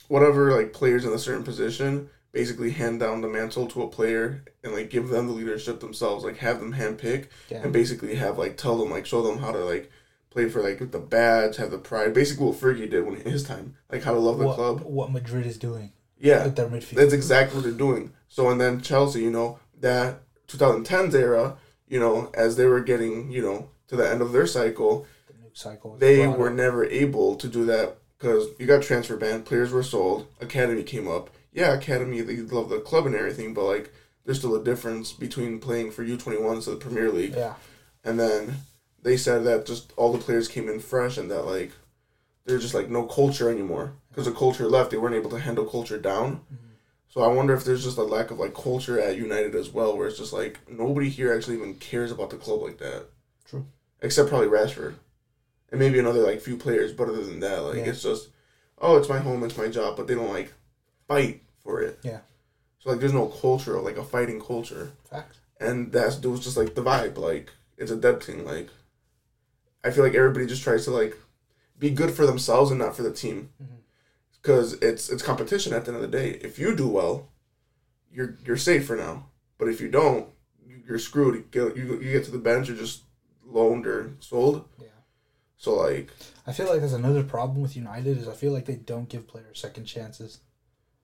whatever 0.07 0.51
like 0.55 0.73
players 0.73 1.05
in 1.05 1.13
a 1.13 1.17
certain 1.19 1.43
position 1.43 2.09
basically 2.31 2.71
hand 2.71 2.99
down 2.99 3.21
the 3.21 3.27
mantle 3.27 3.67
to 3.67 3.81
a 3.83 3.87
player 3.87 4.43
and 4.63 4.73
like 4.73 4.89
give 4.89 5.09
them 5.09 5.27
the 5.27 5.33
leadership 5.33 5.79
themselves 5.79 6.23
like 6.23 6.37
have 6.37 6.59
them 6.59 6.73
handpick 6.73 7.27
Yeah. 7.49 7.63
and 7.63 7.73
basically 7.73 8.15
have 8.15 8.37
like 8.37 8.57
tell 8.57 8.77
them 8.77 8.89
like 8.89 9.05
show 9.05 9.21
them 9.21 9.39
how 9.39 9.51
to 9.51 9.59
like 9.65 9.91
play 10.29 10.47
for 10.47 10.61
like 10.63 10.91
the 10.91 10.99
badge 10.99 11.57
have 11.57 11.71
the 11.71 11.77
pride 11.77 12.13
basically 12.13 12.45
what 12.45 12.55
Fergie 12.55 12.89
did 12.89 13.05
when 13.05 13.19
his 13.19 13.43
time 13.43 13.75
like 13.91 14.03
how 14.03 14.13
to 14.13 14.19
love 14.19 14.39
the 14.39 14.45
what, 14.47 14.55
club 14.55 14.81
what 14.81 15.11
Madrid 15.11 15.45
is 15.45 15.57
doing 15.57 15.91
yeah 16.19 16.45
with 16.45 16.55
their 16.55 16.67
midfield. 16.69 16.95
that's 16.95 17.13
exactly 17.13 17.55
what 17.57 17.63
they're 17.63 17.71
doing. 17.73 18.13
So 18.29 18.49
and 18.49 18.61
then 18.61 18.79
Chelsea, 18.79 19.21
you 19.23 19.31
know, 19.31 19.59
that 19.81 20.21
2010s 20.47 21.13
era, 21.13 21.57
you 21.89 21.99
know, 21.99 22.31
as 22.33 22.55
they 22.55 22.65
were 22.65 22.79
getting, 22.79 23.29
you 23.29 23.41
know, 23.41 23.69
to 23.87 23.97
the 23.97 24.09
end 24.09 24.21
of 24.21 24.31
their 24.31 24.47
cycle, 24.47 25.05
the 25.27 25.33
new 25.33 25.49
cycle. 25.53 25.97
they 25.97 26.25
were 26.27 26.49
never 26.49 26.85
able 26.85 27.35
to 27.35 27.47
do 27.49 27.65
that 27.65 27.97
because 28.17 28.47
you 28.57 28.65
got 28.67 28.83
transfer 28.83 29.17
ban, 29.17 29.43
players 29.43 29.71
were 29.71 29.83
sold, 29.83 30.27
academy 30.39 30.83
came 30.83 31.09
up. 31.09 31.29
Yeah, 31.53 31.73
academy 31.73 32.21
they 32.21 32.37
love 32.37 32.69
the 32.69 32.79
club 32.79 33.05
and 33.05 33.15
everything, 33.15 33.53
but 33.53 33.65
like 33.65 33.93
there's 34.25 34.39
still 34.39 34.55
a 34.55 34.63
difference 34.63 35.11
between 35.11 35.59
playing 35.59 35.91
for 35.91 36.03
U21s 36.05 36.65
to 36.65 36.71
the 36.71 36.75
Premier 36.77 37.11
League. 37.11 37.33
Yeah. 37.35 37.55
And 38.03 38.19
then 38.19 38.55
they 39.01 39.17
said 39.17 39.43
that 39.45 39.65
just 39.65 39.93
all 39.97 40.11
the 40.11 40.19
players 40.19 40.47
came 40.47 40.69
in 40.69 40.79
fresh 40.79 41.17
and 41.17 41.29
that 41.31 41.45
like 41.45 41.71
there's 42.45 42.61
just 42.61 42.73
like 42.73 42.89
no 42.89 43.03
culture 43.03 43.49
anymore 43.49 43.93
because 44.09 44.25
the 44.25 44.31
culture 44.31 44.67
left. 44.67 44.91
They 44.91 44.97
weren't 44.97 45.15
able 45.15 45.29
to 45.31 45.39
handle 45.39 45.65
culture 45.65 45.97
down. 45.97 46.37
Mm-hmm. 46.37 46.55
So 47.09 47.21
I 47.21 47.27
wonder 47.27 47.53
if 47.53 47.65
there's 47.65 47.83
just 47.83 47.97
a 47.97 48.03
lack 48.03 48.31
of 48.31 48.39
like 48.39 48.53
culture 48.53 48.99
at 48.99 49.17
United 49.17 49.53
as 49.53 49.69
well, 49.69 49.97
where 49.97 50.07
it's 50.07 50.17
just 50.17 50.31
like 50.33 50.59
nobody 50.69 51.09
here 51.09 51.33
actually 51.33 51.57
even 51.57 51.75
cares 51.75 52.11
about 52.11 52.29
the 52.29 52.37
club 52.37 52.61
like 52.61 52.77
that. 52.77 53.07
True. 53.45 53.65
Except 54.01 54.29
probably 54.29 54.47
Rashford, 54.47 54.95
and 55.71 55.79
maybe 55.79 55.99
another 55.99 56.21
like 56.21 56.39
few 56.39 56.55
players. 56.55 56.93
But 56.93 57.09
other 57.09 57.23
than 57.23 57.41
that, 57.41 57.63
like 57.63 57.77
Yeah. 57.77 57.83
it's 57.87 58.01
just, 58.03 58.29
oh, 58.79 58.95
it's 58.97 59.09
my 59.09 59.19
home, 59.19 59.43
it's 59.43 59.57
my 59.57 59.67
job, 59.67 59.97
but 59.97 60.07
they 60.07 60.15
don't 60.15 60.31
like 60.31 60.53
fight 61.11 61.41
for 61.63 61.81
it. 61.81 61.99
Yeah. 62.03 62.19
So 62.79 62.89
like, 62.89 62.99
there's 62.99 63.13
no 63.13 63.27
culture, 63.27 63.79
like 63.79 63.97
a 63.97 64.03
fighting 64.03 64.39
culture 64.41 64.91
Facts. 65.09 65.37
and 65.59 65.91
that's 65.91 66.17
it 66.17 66.25
was 66.27 66.39
just 66.43 66.57
like 66.57 66.73
the 66.75 66.81
vibe 66.83 67.17
like 67.17 67.51
it's 67.77 67.91
a 67.91 67.95
dead 67.95 68.21
thing 68.23 68.45
like 68.45 68.69
i 69.83 69.89
feel 69.91 70.03
like 70.03 70.15
everybody 70.15 70.45
just 70.45 70.63
tries 70.63 70.85
to 70.85 70.91
like 70.91 71.15
be 71.79 71.89
good 71.89 72.11
for 72.11 72.25
themselves 72.27 72.69
and 72.71 72.79
not 72.79 72.95
for 72.95 73.03
the 73.03 73.11
team 73.11 73.49
mm-hmm. 73.61 73.81
because 74.41 74.73
it's 74.73 75.09
it's 75.09 75.23
competition 75.23 75.73
at 75.73 75.85
the 75.85 75.91
end 75.91 76.03
of 76.03 76.11
the 76.11 76.17
day 76.17 76.29
if 76.49 76.57
you 76.59 76.75
do 76.75 76.87
well 76.87 77.27
you're 78.11 78.37
you're 78.45 78.57
safe 78.57 78.85
for 78.85 78.95
now 78.95 79.25
but 79.57 79.67
if 79.67 79.81
you 79.81 79.89
don't 79.89 80.27
you- 80.67 80.81
you're 80.87 80.99
screwed 80.99 81.35
you 81.35 81.45
get, 81.51 81.77
you, 81.77 81.83
you 82.01 82.11
get 82.11 82.23
to 82.25 82.31
the 82.31 82.37
bench 82.49 82.67
you're 82.67 82.77
just 82.77 83.01
loaned 83.45 83.85
or 83.87 84.11
sold 84.19 84.65
Yeah. 84.79 84.87
so 85.57 85.75
like 85.75 86.09
I 86.47 86.51
feel 86.53 86.67
like 86.67 86.79
there's 86.79 86.93
another 86.93 87.23
problem 87.23 87.61
with 87.61 87.75
United 87.75 88.17
is 88.17 88.27
I 88.27 88.33
feel 88.33 88.53
like 88.53 88.65
they 88.65 88.75
don't 88.75 89.09
give 89.09 89.27
players 89.27 89.59
second 89.59 89.85
chances. 89.85 90.39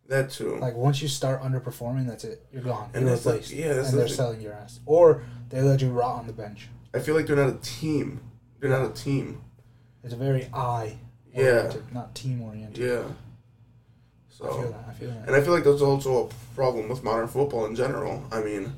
That 0.10 0.30
too 0.32 0.56
Like 0.58 0.76
once 0.76 1.02
you 1.02 1.08
start 1.08 1.41
underperforming, 1.41 2.08
that's 2.08 2.24
it. 2.24 2.46
You're 2.52 2.63
gone. 2.63 2.89
And 2.93 3.06
You're 3.06 3.15
replaced. 3.15 3.52
yeah, 3.52 3.74
that's 3.74 3.89
and 3.89 4.00
they're 4.00 4.08
thing. 4.08 4.15
selling 4.15 4.41
your 4.41 4.54
ass, 4.54 4.80
or 4.86 5.24
they 5.50 5.62
let 5.62 5.82
you 5.82 5.89
rot 5.89 6.20
on 6.20 6.28
the 6.28 6.34
bench. 6.34 6.67
i 6.93 7.00
feel 7.00 7.15
like 7.15 7.28
they're 7.28 7.36
not 7.36 7.50
a 7.50 7.58
team 7.62 8.22
they're 8.60 8.70
not 8.70 8.86
a 8.89 8.93
team 8.93 9.41
It's 10.04 10.13
very 10.13 10.50
I. 10.54 10.98
Yeah. 11.34 11.72
Not 11.93 12.15
team 12.15 12.41
oriented. 12.41 12.78
yeah 12.84 13.04
So. 14.30 14.46
I 14.46 14.62
feel 14.62 14.72
that. 14.72 14.86
I 14.89 14.93
feel 14.93 15.10
that. 15.10 15.28
And 15.28 15.36
I 15.36 15.41
feel 15.41 15.54
like 15.54 15.63
that's 15.63 15.82
also 15.82 16.28
a 16.28 16.56
problem 16.56 16.89
with 16.89 17.04
modern 17.04 17.28
football 17.28 17.65
in 17.65 17.76
general. 17.76 18.24
I 18.32 18.41
mean, 18.41 18.74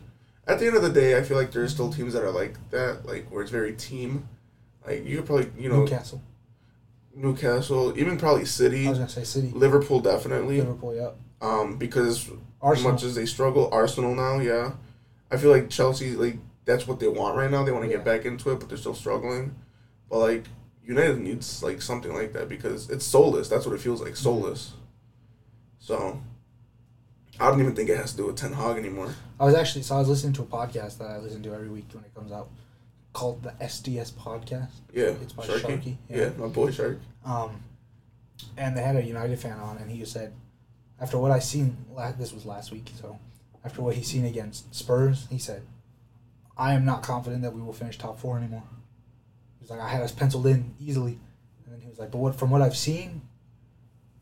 at 0.47 0.59
the 0.59 0.67
end 0.67 0.75
of 0.75 0.81
the 0.81 0.89
day, 0.89 1.17
I 1.17 1.21
feel 1.23 1.37
like 1.37 1.51
there's 1.51 1.71
still 1.71 1.91
teams 1.93 2.13
that 2.13 2.23
are 2.23 2.31
like 2.31 2.55
that, 2.71 3.05
like 3.05 3.29
where 3.31 3.41
it's 3.43 3.51
very 3.51 3.73
team. 3.73 4.27
Like 4.85 5.05
you 5.05 5.17
could 5.17 5.25
probably, 5.27 5.51
you 5.57 5.69
know, 5.69 5.81
Newcastle. 5.83 6.21
Newcastle, 7.19 7.97
even 7.99 8.17
probably 8.17 8.45
City, 8.45 8.87
I 8.87 8.89
was 8.91 8.99
gonna 8.99 9.09
say 9.09 9.23
City. 9.23 9.51
Liverpool, 9.53 9.99
definitely. 9.99 10.57
Liverpool. 10.61 10.95
Yep. 10.95 11.17
Um, 11.41 11.77
because 11.77 12.29
Arsenal. 12.61 12.91
as 12.91 13.01
much 13.01 13.03
as 13.03 13.15
they 13.15 13.25
struggle, 13.25 13.69
Arsenal 13.71 14.15
now, 14.15 14.39
yeah, 14.39 14.71
I 15.31 15.37
feel 15.37 15.51
like 15.51 15.69
Chelsea, 15.69 16.15
like 16.15 16.37
that's 16.65 16.87
what 16.87 16.99
they 16.99 17.07
want 17.07 17.35
right 17.35 17.51
now. 17.51 17.63
They 17.63 17.71
want 17.71 17.83
to 17.85 17.89
Yeah. 17.91 17.97
get 17.97 18.05
back 18.05 18.25
into 18.25 18.51
it, 18.51 18.59
but 18.59 18.69
they're 18.69 18.77
still 18.77 18.93
struggling. 18.95 19.55
But 20.09 20.19
like 20.19 20.45
United 20.83 21.19
needs 21.19 21.61
like 21.61 21.81
something 21.81 22.13
like 22.13 22.33
that 22.33 22.47
because 22.49 22.89
it's 22.89 23.05
soulless. 23.05 23.49
That's 23.49 23.65
what 23.65 23.75
it 23.75 23.81
feels 23.81 24.01
like, 24.01 24.15
soulless. 24.15 24.73
So. 25.79 26.21
I 27.41 27.49
don't 27.49 27.61
even 27.61 27.73
think 27.73 27.87
it 27.89 27.95
has 27.95 28.11
to 28.11 28.17
do 28.17 28.25
with 28.27 28.35
Ten 28.35 28.51
Hag 28.51 28.75
anymore. 28.77 29.15
I 29.39 29.45
was 29.45 29.55
actually 29.55 29.83
so 29.83 29.95
I 29.95 29.99
was 29.99 30.09
listening 30.09 30.33
to 30.33 30.41
a 30.41 30.45
podcast 30.45 30.97
that 30.97 31.05
I 31.09 31.19
listen 31.19 31.41
to 31.43 31.53
every 31.53 31.69
week 31.69 31.85
when 31.93 32.03
it 32.03 32.13
comes 32.13 32.33
out, 32.33 32.49
called 33.13 33.43
the 33.43 33.51
SDS 33.61 34.11
podcast. 34.13 34.69
Yeah, 34.93 35.05
It's 35.21 35.33
by 35.33 35.45
Sharky. 35.45 35.61
Sharky, 35.61 35.97
Yeah. 36.09 36.17
yeah. 36.17 36.29
my 36.37 36.47
boy 36.47 36.71
Shark. 36.71 36.99
Um, 37.25 37.63
and 38.57 38.77
they 38.77 38.81
had 38.81 38.95
a 38.95 39.03
United 39.03 39.39
fan 39.39 39.57
on, 39.59 39.77
and 39.77 39.89
he 39.91 40.03
said, 40.05 40.33
after 41.01 41.17
what 41.17 41.31
I 41.31 41.39
seen, 41.39 41.77
la- 41.91 42.11
this 42.11 42.31
was 42.33 42.45
last 42.45 42.71
week, 42.71 42.91
so 42.99 43.19
after 43.65 43.81
what 43.81 43.95
he's 43.95 44.07
seen 44.07 44.25
against 44.25 44.73
Spurs, 44.75 45.27
he 45.29 45.37
said, 45.37 45.63
I 46.57 46.73
am 46.73 46.85
not 46.85 47.03
confident 47.03 47.41
that 47.43 47.53
we 47.53 47.61
will 47.61 47.73
finish 47.73 47.97
top 47.97 48.19
four 48.19 48.37
anymore. 48.37 48.63
He's 49.59 49.69
like, 49.69 49.79
I 49.79 49.89
had 49.89 50.01
us 50.01 50.11
penciled 50.11 50.45
in 50.47 50.73
easily, 50.79 51.19
and 51.65 51.73
then 51.73 51.81
he 51.81 51.87
was 51.89 51.99
like, 51.99 52.11
but 52.11 52.17
what 52.19 52.35
from 52.35 52.49
what 52.49 52.61
I've 52.61 52.77
seen, 52.77 53.21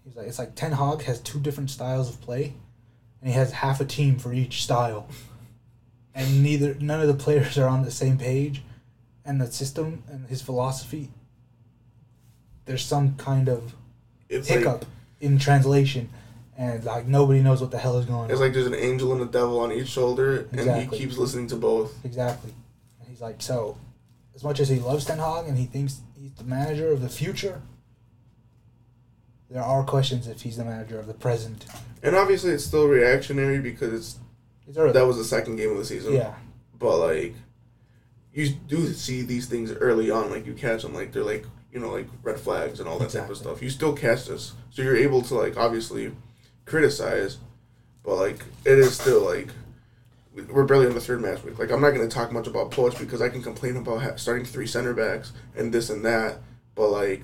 he's 0.03 0.15
like, 0.15 0.27
it's 0.27 0.39
like 0.39 0.55
Ten 0.55 0.71
Hag 0.71 1.01
has 1.03 1.19
two 1.19 1.39
different 1.39 1.69
styles 1.69 2.09
of 2.09 2.21
play, 2.21 2.53
and 3.21 3.29
he 3.29 3.33
has 3.33 3.51
half 3.51 3.81
a 3.81 3.85
team 3.85 4.17
for 4.17 4.33
each 4.33 4.63
style, 4.63 5.07
and 6.15 6.41
neither 6.41 6.75
none 6.75 7.01
of 7.01 7.07
the 7.07 7.13
players 7.13 7.57
are 7.57 7.67
on 7.67 7.83
the 7.83 7.91
same 7.91 8.17
page, 8.17 8.63
and 9.27 9.39
the 9.39 9.51
system 9.51 10.03
and 10.09 10.27
his 10.27 10.41
philosophy 10.41 11.09
there's 12.65 12.85
some 12.85 13.15
kind 13.15 13.47
of 13.49 13.73
It's 14.29 14.47
hiccup 14.47 14.81
like 14.81 14.87
in 15.21 15.39
translation, 15.39 16.09
and 16.57 16.83
like 16.83 17.07
nobody 17.07 17.41
knows 17.41 17.61
what 17.61 17.71
the 17.71 17.77
hell 17.77 17.97
is 17.97 18.05
going 18.05 18.19
on. 18.25 18.25
it's 18.29 18.39
on. 18.39 18.45
like 18.45 18.53
there's 18.53 18.67
an 18.67 18.75
angel 18.75 19.13
and 19.13 19.21
a 19.21 19.25
devil 19.25 19.59
on 19.59 19.71
each 19.71 19.87
shoulder, 19.87 20.47
and 20.51 20.81
he 20.91 20.97
keeps 20.97 21.17
listening 21.17 21.47
to 21.47 21.55
both. 21.55 21.93
exactly. 22.05 22.53
And 22.99 23.09
he's 23.09 23.21
like, 23.21 23.41
so 23.41 23.77
as 24.35 24.43
much 24.43 24.59
as 24.59 24.69
he 24.69 24.79
loves 24.79 25.05
Ten 25.05 25.17
Hag 25.17 25.47
and 25.47 25.57
he 25.57 25.65
thinks 25.65 26.01
he's 26.19 26.33
the 26.33 26.43
manager 26.43 26.91
of 26.91 27.01
the 27.01 27.09
future, 27.09 27.61
there 29.49 29.63
are 29.63 29.83
questions 29.83 30.27
if 30.27 30.41
he's 30.41 30.57
the 30.57 30.65
manager 30.65 30.99
of 30.99 31.07
the 31.07 31.13
present. 31.13 31.65
And 32.03 32.15
obviously, 32.15 32.51
it's 32.51 32.65
still 32.65 32.87
reactionary 32.87 33.59
because 33.59 33.93
it's 33.93 34.19
It's 34.67 34.75
that 34.93 35.07
was 35.07 35.17
the 35.17 35.23
second 35.23 35.55
game 35.55 35.71
of 35.71 35.77
the 35.77 35.85
season. 35.85 36.13
yeah, 36.13 36.35
But 36.77 36.97
like, 36.97 37.33
you 38.37 38.49
do 38.49 38.93
see 38.93 39.23
these 39.23 39.47
things 39.47 39.71
early 39.71 40.11
on. 40.11 40.29
Like 40.29 40.45
you 40.45 40.53
catch 40.53 40.83
them. 40.83 40.93
Like 40.93 41.11
they're 41.11 41.23
like 41.23 41.45
you 41.71 41.79
know 41.79 41.91
like 41.91 42.07
red 42.21 42.39
flags 42.39 42.79
and 42.79 42.87
all 42.87 42.99
that 42.99 43.09
type 43.09 43.29
of 43.29 43.37
stuff. 43.37 43.63
You 43.63 43.69
still 43.71 43.93
catch 43.93 44.27
this, 44.27 44.53
so 44.69 44.83
you're 44.83 44.95
able 44.95 45.23
to 45.23 45.33
like 45.33 45.57
obviously 45.57 46.11
criticize, 46.65 47.39
but 48.03 48.15
like 48.15 48.45
it 48.63 48.77
is 48.77 48.95
still 48.95 49.25
like. 49.25 49.49
We're 50.51 50.65
barely 50.65 50.85
in 50.85 50.93
the 50.93 51.01
third 51.01 51.19
match 51.19 51.43
week. 51.43 51.57
Like 51.57 51.71
I'm 51.71 51.81
not 51.81 51.95
going 51.95 52.07
to 52.07 52.15
talk 52.15 52.31
much 52.31 52.45
about 52.45 52.69
Poch 52.69 52.99
because 52.99 53.23
I 53.23 53.29
can 53.29 53.41
complain 53.41 53.75
about 53.75 54.03
ha- 54.03 54.17
starting 54.17 54.45
three 54.45 54.67
center 54.67 54.93
backs 54.93 55.31
and 55.55 55.73
this 55.73 55.89
and 55.89 56.05
that, 56.05 56.37
but 56.75 56.89
like 56.89 57.23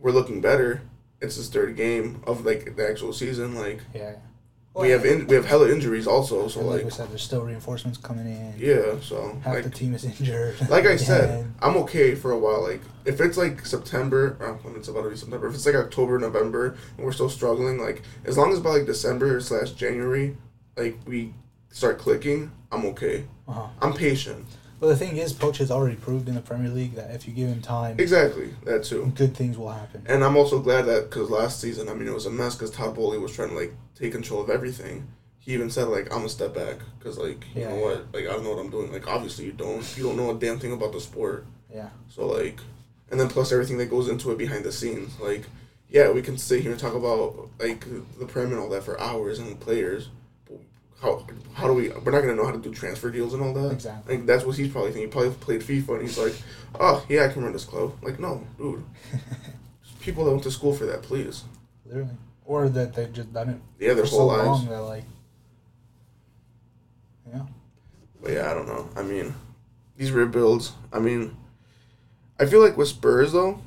we're 0.00 0.10
looking 0.10 0.40
better. 0.40 0.82
It's 1.20 1.36
his 1.36 1.48
third 1.48 1.76
game 1.76 2.24
of 2.26 2.44
like 2.44 2.74
the 2.74 2.90
actual 2.90 3.12
season. 3.12 3.54
Like 3.54 3.82
yeah. 3.94 4.16
We 4.82 4.90
have 4.90 5.04
in, 5.04 5.26
we 5.26 5.34
have 5.36 5.44
hella 5.46 5.70
injuries 5.70 6.06
also. 6.06 6.48
So 6.48 6.60
and 6.60 6.68
like 6.68 6.76
like 6.76 6.84
we 6.84 6.90
said, 6.90 7.08
there's 7.10 7.22
still 7.22 7.42
reinforcements 7.42 7.98
coming 7.98 8.26
in. 8.26 8.54
yeah. 8.58 9.00
So 9.00 9.38
Half 9.42 9.54
like 9.54 9.64
the 9.64 9.70
team 9.70 9.94
is 9.94 10.04
injured. 10.18 10.56
like 10.68 10.84
I 10.86 10.96
said. 10.96 11.50
I'm 11.60 11.76
okay 11.78 12.14
for 12.14 12.30
a 12.32 12.38
while. 12.38 12.62
Like 12.62 12.80
if 13.04 13.20
it's 13.20 13.36
like 13.38 13.64
September, 13.64 14.36
uh, 14.40 14.52
when 14.62 14.76
it's 14.76 14.88
about 14.88 15.02
to 15.02 15.10
be 15.10 15.16
September, 15.16 15.46
if 15.48 15.54
it's 15.54 15.66
like 15.66 15.74
October, 15.74 16.18
November, 16.18 16.76
and 16.96 17.06
we're 17.06 17.12
still 17.12 17.30
struggling, 17.30 17.78
like 17.78 18.02
as 18.24 18.36
long 18.36 18.52
as 18.52 18.60
by 18.60 18.70
like 18.70 18.86
December 18.86 19.40
slash 19.40 19.72
January, 19.72 20.36
like 20.76 20.98
we 21.06 21.32
start 21.70 21.98
clicking, 21.98 22.50
I'm 22.70 22.84
okay. 22.86 23.24
Uh-huh. 23.48 23.66
I'm 23.80 23.92
patient. 23.94 24.44
But 24.78 24.88
the 24.88 24.96
thing 24.96 25.16
is, 25.16 25.32
Poch 25.32 25.56
has 25.56 25.70
already 25.70 25.96
proved 25.96 26.28
in 26.28 26.34
the 26.34 26.40
Premier 26.40 26.68
League 26.70 26.94
that 26.96 27.10
if 27.14 27.26
you 27.26 27.32
give 27.34 27.48
him 27.48 27.62
time, 27.62 27.96
Exactly 27.98 28.54
that 28.64 28.84
too. 28.84 29.12
good 29.14 29.34
things 29.34 29.56
will 29.56 29.70
happen. 29.70 30.02
And 30.06 30.22
I'm 30.22 30.36
also 30.36 30.60
glad 30.60 30.82
that 30.86 31.10
because 31.10 31.30
last 31.30 31.60
season, 31.60 31.88
I 31.88 31.94
mean, 31.94 32.08
it 32.08 32.14
was 32.14 32.26
a 32.26 32.30
mess 32.30 32.54
because 32.54 32.70
Todd 32.70 32.94
Boehly 32.94 33.18
was 33.18 33.34
trying 33.34 33.50
to 33.50 33.54
like 33.56 33.74
take 33.94 34.12
control 34.12 34.40
of 34.42 34.50
everything. 34.50 35.06
he 35.38 35.54
even 35.54 35.70
said 35.70 35.88
like 35.88 36.12
I'm 36.14 36.24
a 36.24 36.28
step 36.28 36.54
back 36.54 36.76
because 36.98 37.16
like 37.18 37.44
you 37.54 37.62
Yeah, 37.62 37.68
know 37.70 37.76
yeah. 37.76 37.82
what 37.84 38.14
like 38.14 38.24
I 38.24 38.32
don't 38.32 38.44
know 38.44 38.50
what 38.50 38.58
I'm 38.58 38.70
doing. 38.70 38.92
Like 38.92 39.06
obviously 39.08 39.44
you 39.46 39.52
don't 39.52 39.84
you 39.96 40.02
don't 40.02 40.16
know 40.16 40.30
a 40.30 40.34
damn 40.38 40.58
thing 40.58 40.72
about 40.72 40.92
the 40.92 41.00
sport. 41.00 41.46
Yeah. 41.72 41.88
So 42.08 42.26
like, 42.26 42.58
and 43.10 43.18
then 43.20 43.28
plus 43.28 43.52
everything 43.52 43.78
that 43.78 43.88
goes 43.90 44.08
into 44.08 44.30
it 44.32 44.38
behind 44.38 44.64
the 44.64 44.72
scenes. 44.72 45.18
Like, 45.20 45.44
yeah, 45.88 46.10
we 46.10 46.20
can 46.20 46.36
sit 46.36 46.62
here 46.62 46.72
and 46.72 46.80
talk 46.80 46.94
about 46.94 47.48
like 47.58 47.86
the 48.18 48.26
prem 48.26 48.50
and 48.52 48.58
all 48.60 48.68
that 48.70 48.82
for 48.84 49.00
hours 49.00 49.38
and 49.38 49.58
players. 49.60 50.08
How 51.02 51.26
how 51.54 51.66
do 51.66 51.74
we? 51.74 51.90
We're 51.90 52.12
not 52.12 52.22
gonna 52.22 52.34
know 52.34 52.46
how 52.46 52.52
to 52.52 52.58
do 52.58 52.72
transfer 52.72 53.10
deals 53.10 53.34
and 53.34 53.42
all 53.42 53.52
that. 53.54 53.72
Exactly. 53.72 54.16
Like 54.16 54.26
that's 54.26 54.44
what 54.44 54.56
he's 54.56 54.70
probably 54.70 54.92
thinking. 54.92 55.08
He 55.08 55.12
probably 55.12 55.30
played 55.30 55.60
FIFA 55.60 55.94
and 55.98 56.02
he's 56.02 56.18
like, 56.18 56.34
oh 56.80 57.04
yeah, 57.08 57.24
I 57.24 57.28
can 57.28 57.42
run 57.42 57.52
this 57.52 57.64
club. 57.64 57.94
Like 58.02 58.18
no, 58.18 58.46
dude. 58.58 58.84
People 60.00 60.24
that 60.24 60.30
went 60.30 60.42
to 60.44 60.50
school 60.50 60.72
for 60.72 60.86
that, 60.86 61.02
please. 61.02 61.44
Literally. 61.84 62.10
Or 62.44 62.68
that 62.68 62.94
they've 62.94 63.12
just 63.12 63.32
done 63.32 63.48
it 63.50 63.60
Yeah, 63.78 63.94
their 63.94 64.04
for 64.06 64.10
whole 64.10 64.30
so 64.30 64.36
lives. 64.36 64.46
long 64.46 64.66
that 64.68 64.82
like 64.82 65.04
Yeah. 67.28 67.42
But 68.22 68.32
yeah, 68.32 68.50
I 68.50 68.54
don't 68.54 68.66
know. 68.68 68.88
I 68.96 69.02
mean, 69.02 69.34
these 69.96 70.12
rebuilds. 70.12 70.72
I 70.92 70.98
mean, 70.98 71.36
I 72.40 72.46
feel 72.46 72.60
like 72.62 72.76
with 72.76 72.88
Spurs 72.88 73.32
though, 73.32 73.60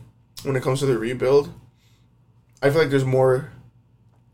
when 0.44 0.56
it 0.56 0.64
comes 0.64 0.80
to 0.80 0.86
the 0.86 0.98
rebuild, 0.98 1.54
I 2.62 2.70
feel 2.70 2.80
like 2.82 2.90
there's 2.90 3.06
more 3.06 3.52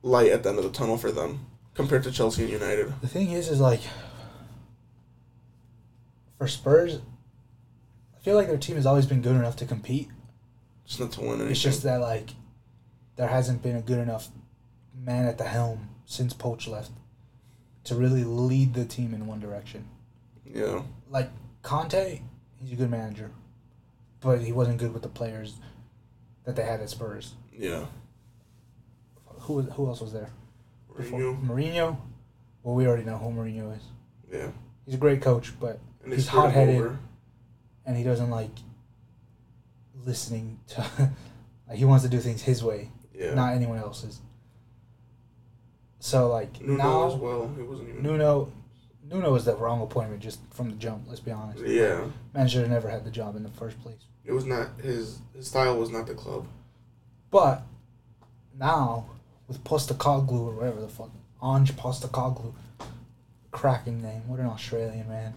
light 0.02 0.32
at 0.32 0.44
the 0.44 0.50
end 0.50 0.60
of 0.60 0.64
the 0.64 0.72
tunnel 0.72 0.98
for 0.98 1.12
them 1.12 1.46
compared 1.76 2.04
to 2.04 2.12
Chelsea 2.12 2.44
and 2.44 2.52
United. 2.52 2.94
The 3.02 3.08
thing 3.08 3.32
is 3.32 3.48
is 3.50 3.60
like 3.60 3.82
for 6.38 6.48
Spurs 6.48 7.00
I 8.16 8.20
feel 8.26 8.36
like 8.36 8.48
their 8.48 8.58
team 8.58 8.76
has 8.76 8.86
always 8.88 9.06
been 9.06 9.22
good 9.22 9.36
enough 9.36 9.56
to 9.58 9.66
compete. 9.66 10.10
Just 10.88 11.00
not 11.00 11.12
to 11.14 11.22
win 11.22 11.30
anything. 11.34 11.52
It's 11.52 11.62
just 11.62 11.84
that 11.84 12.02
like 12.02 12.32
there 13.18 13.28
hasn't 13.28 13.62
been 13.62 13.76
a 13.76 13.82
good 13.82 14.00
enough 14.00 14.30
man 14.98 15.28
at 15.28 15.38
the 15.38 15.44
helm 15.44 15.90
since 16.06 16.34
Poch 16.34 16.68
left 16.68 16.92
to 17.84 17.96
really 17.96 18.24
lead 18.24 18.74
the 18.74 18.86
team 18.86 19.14
in 19.14 19.28
one 19.28 19.40
direction. 19.40 19.88
yeah, 20.44 20.82
Like 21.10 21.30
Conte, 21.62 22.22
he's 22.60 22.72
a 22.72 22.76
good 22.76 22.90
manager, 22.90 23.30
but 24.22 24.42
he 24.42 24.52
wasn't 24.52 24.80
good 24.80 24.92
with 24.94 25.04
the 25.04 25.10
players 25.10 25.60
that 26.46 26.56
they 26.56 26.64
had 26.64 26.82
at 26.82 26.90
Spurs. 26.90 27.36
yeah. 27.54 27.86
Who 29.42 29.62
who 29.62 29.88
else 29.88 30.02
was 30.02 30.14
there? 30.14 30.30
Before- 30.96 31.20
Mourinho, 31.20 31.46
Mourinho. 31.46 31.98
Well, 32.64 32.76
we 32.76 32.88
already 32.88 33.04
know 33.04 33.18
who 33.18 33.30
Mourinho 33.30 33.76
is. 33.76 33.84
yeah. 34.32 34.48
He's 34.86 34.96
a 34.96 34.98
great 35.00 35.22
coach, 35.22 35.52
but 35.60 35.80
And 36.04 36.14
he's 36.14 36.28
hot 36.28 36.52
headed 36.52 36.96
and 37.86 37.98
he 37.98 38.04
doesn't 38.04 38.30
like 38.30 38.52
listening 40.04 40.60
to. 40.68 40.86
like 41.68 41.78
he 41.78 41.86
wants 41.86 42.04
to 42.04 42.10
do 42.10 42.20
things 42.20 42.42
his 42.44 42.64
way, 42.64 42.92
Yeah. 43.14 43.34
not 43.34 43.54
anyone 43.54 43.78
else's. 43.80 44.20
So 46.00 46.28
like 46.30 46.62
Nuno 46.62 46.78
now, 46.78 47.08
as 47.08 47.16
well. 47.16 47.52
He 47.56 47.64
wasn't 47.64 47.90
even. 47.90 48.04
Nuno, 48.04 48.52
Nuno 49.10 49.32
was 49.34 49.46
the 49.46 49.56
wrong 49.56 49.82
appointment 49.82 50.22
just 50.22 50.40
from 50.52 50.70
the 50.70 50.76
jump. 50.76 51.06
Let's 51.08 51.20
be 51.20 51.32
honest. 51.32 51.66
Yeah, 51.66 52.06
Man 52.34 52.48
should 52.48 52.62
have 52.62 52.70
never 52.70 52.90
had 52.90 53.04
the 53.04 53.12
job 53.12 53.36
in 53.36 53.44
the 53.44 53.50
first 53.50 53.82
place. 53.82 54.06
it 54.24 54.32
was 54.32 54.46
not 54.46 54.80
his. 54.82 55.20
His 55.36 55.48
style 55.48 55.78
was 55.78 55.90
not 55.90 56.06
the 56.08 56.14
club. 56.14 56.46
But 57.32 57.64
now 58.58 59.08
with 59.48 59.64
Postecoglou 59.64 60.48
or 60.48 60.56
whatever 60.56 60.82
the 60.82 60.88
fuck, 60.88 61.12
Ange 61.44 61.76
Postecoglou, 61.76 62.54
cracking 63.52 64.02
name. 64.02 64.28
What 64.28 64.40
an 64.40 64.48
Australian 64.48 65.08
man. 65.08 65.34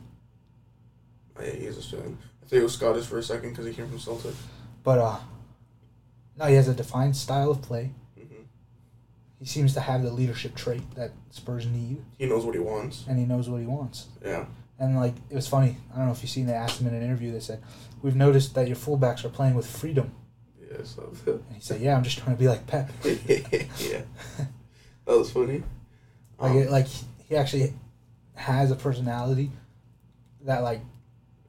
Oh, 1.39 1.45
yeah, 1.45 1.53
he's 1.53 1.79
Australian. 1.79 2.19
I 2.43 2.47
think 2.47 2.61
he 2.61 2.65
was 2.65 2.75
Scottish 2.75 3.05
for 3.07 3.19
a 3.19 3.23
second 3.23 3.51
because 3.51 3.67
he 3.67 3.73
came 3.75 3.89
from 3.89 3.99
Celtic. 3.99 4.35
But 4.83 4.99
uh, 4.99 5.19
no, 6.39 6.47
he 6.47 6.55
has 6.55 6.69
a 6.69 6.75
defined 6.75 7.17
style 7.17 7.51
of 7.51 7.63
play. 7.63 7.91
hmm 8.17 8.25
He 9.39 9.45
seems 9.47 9.75
to 9.75 9.81
have 9.81 10.03
the 10.03 10.11
leadership 10.11 10.55
trait 10.57 10.83
that 10.97 11.13
Spurs 11.31 11.67
need, 11.67 12.03
He 12.19 12.27
knows 12.27 12.45
what 12.45 12.55
he 12.55 12.61
wants. 12.61 13.05
and 13.09 13.19
he 13.19 13.25
knows 13.27 13.49
what 13.49 13.61
he 13.61 13.67
wants. 13.67 14.07
Yeah. 14.25 14.47
And 14.81 14.97
like 14.97 15.15
it 15.29 15.35
was 15.35 15.49
funny. 15.49 15.77
I 15.93 15.97
don't 15.97 16.07
know 16.07 16.13
if 16.13 16.23
you've 16.23 16.31
seen. 16.31 16.47
They 16.47 16.53
asked 16.53 16.81
him 16.81 16.87
in 16.87 16.95
an 16.95 17.03
interview. 17.03 17.33
They 17.33 17.41
said, 17.41 17.61
"We've 18.01 18.15
noticed 18.15 18.55
that 18.55 18.69
your 18.69 18.77
fullbacks 18.77 19.25
are 19.25 19.29
playing 19.29 19.55
with 19.55 19.67
freedom." 19.67 20.13
Yeah. 20.71 20.85
So. 20.85 21.11
And 21.27 21.43
he 21.55 21.61
said, 21.61 21.81
"Yeah, 21.81 21.97
I'm 21.97 22.03
just 22.05 22.19
trying 22.19 22.37
to 22.37 22.41
be 22.41 22.49
like 22.49 22.66
Pep." 22.66 22.91
yeah. 23.05 24.03
That 25.07 25.16
was 25.19 25.31
funny. 25.31 25.62
Like, 26.39 26.51
Um, 26.53 26.59
it, 26.59 26.71
like 26.71 26.87
he 26.87 27.37
actually 27.37 27.73
has 28.35 28.71
a 28.71 28.77
personality 28.77 29.51
that 30.43 30.62
like 30.62 30.81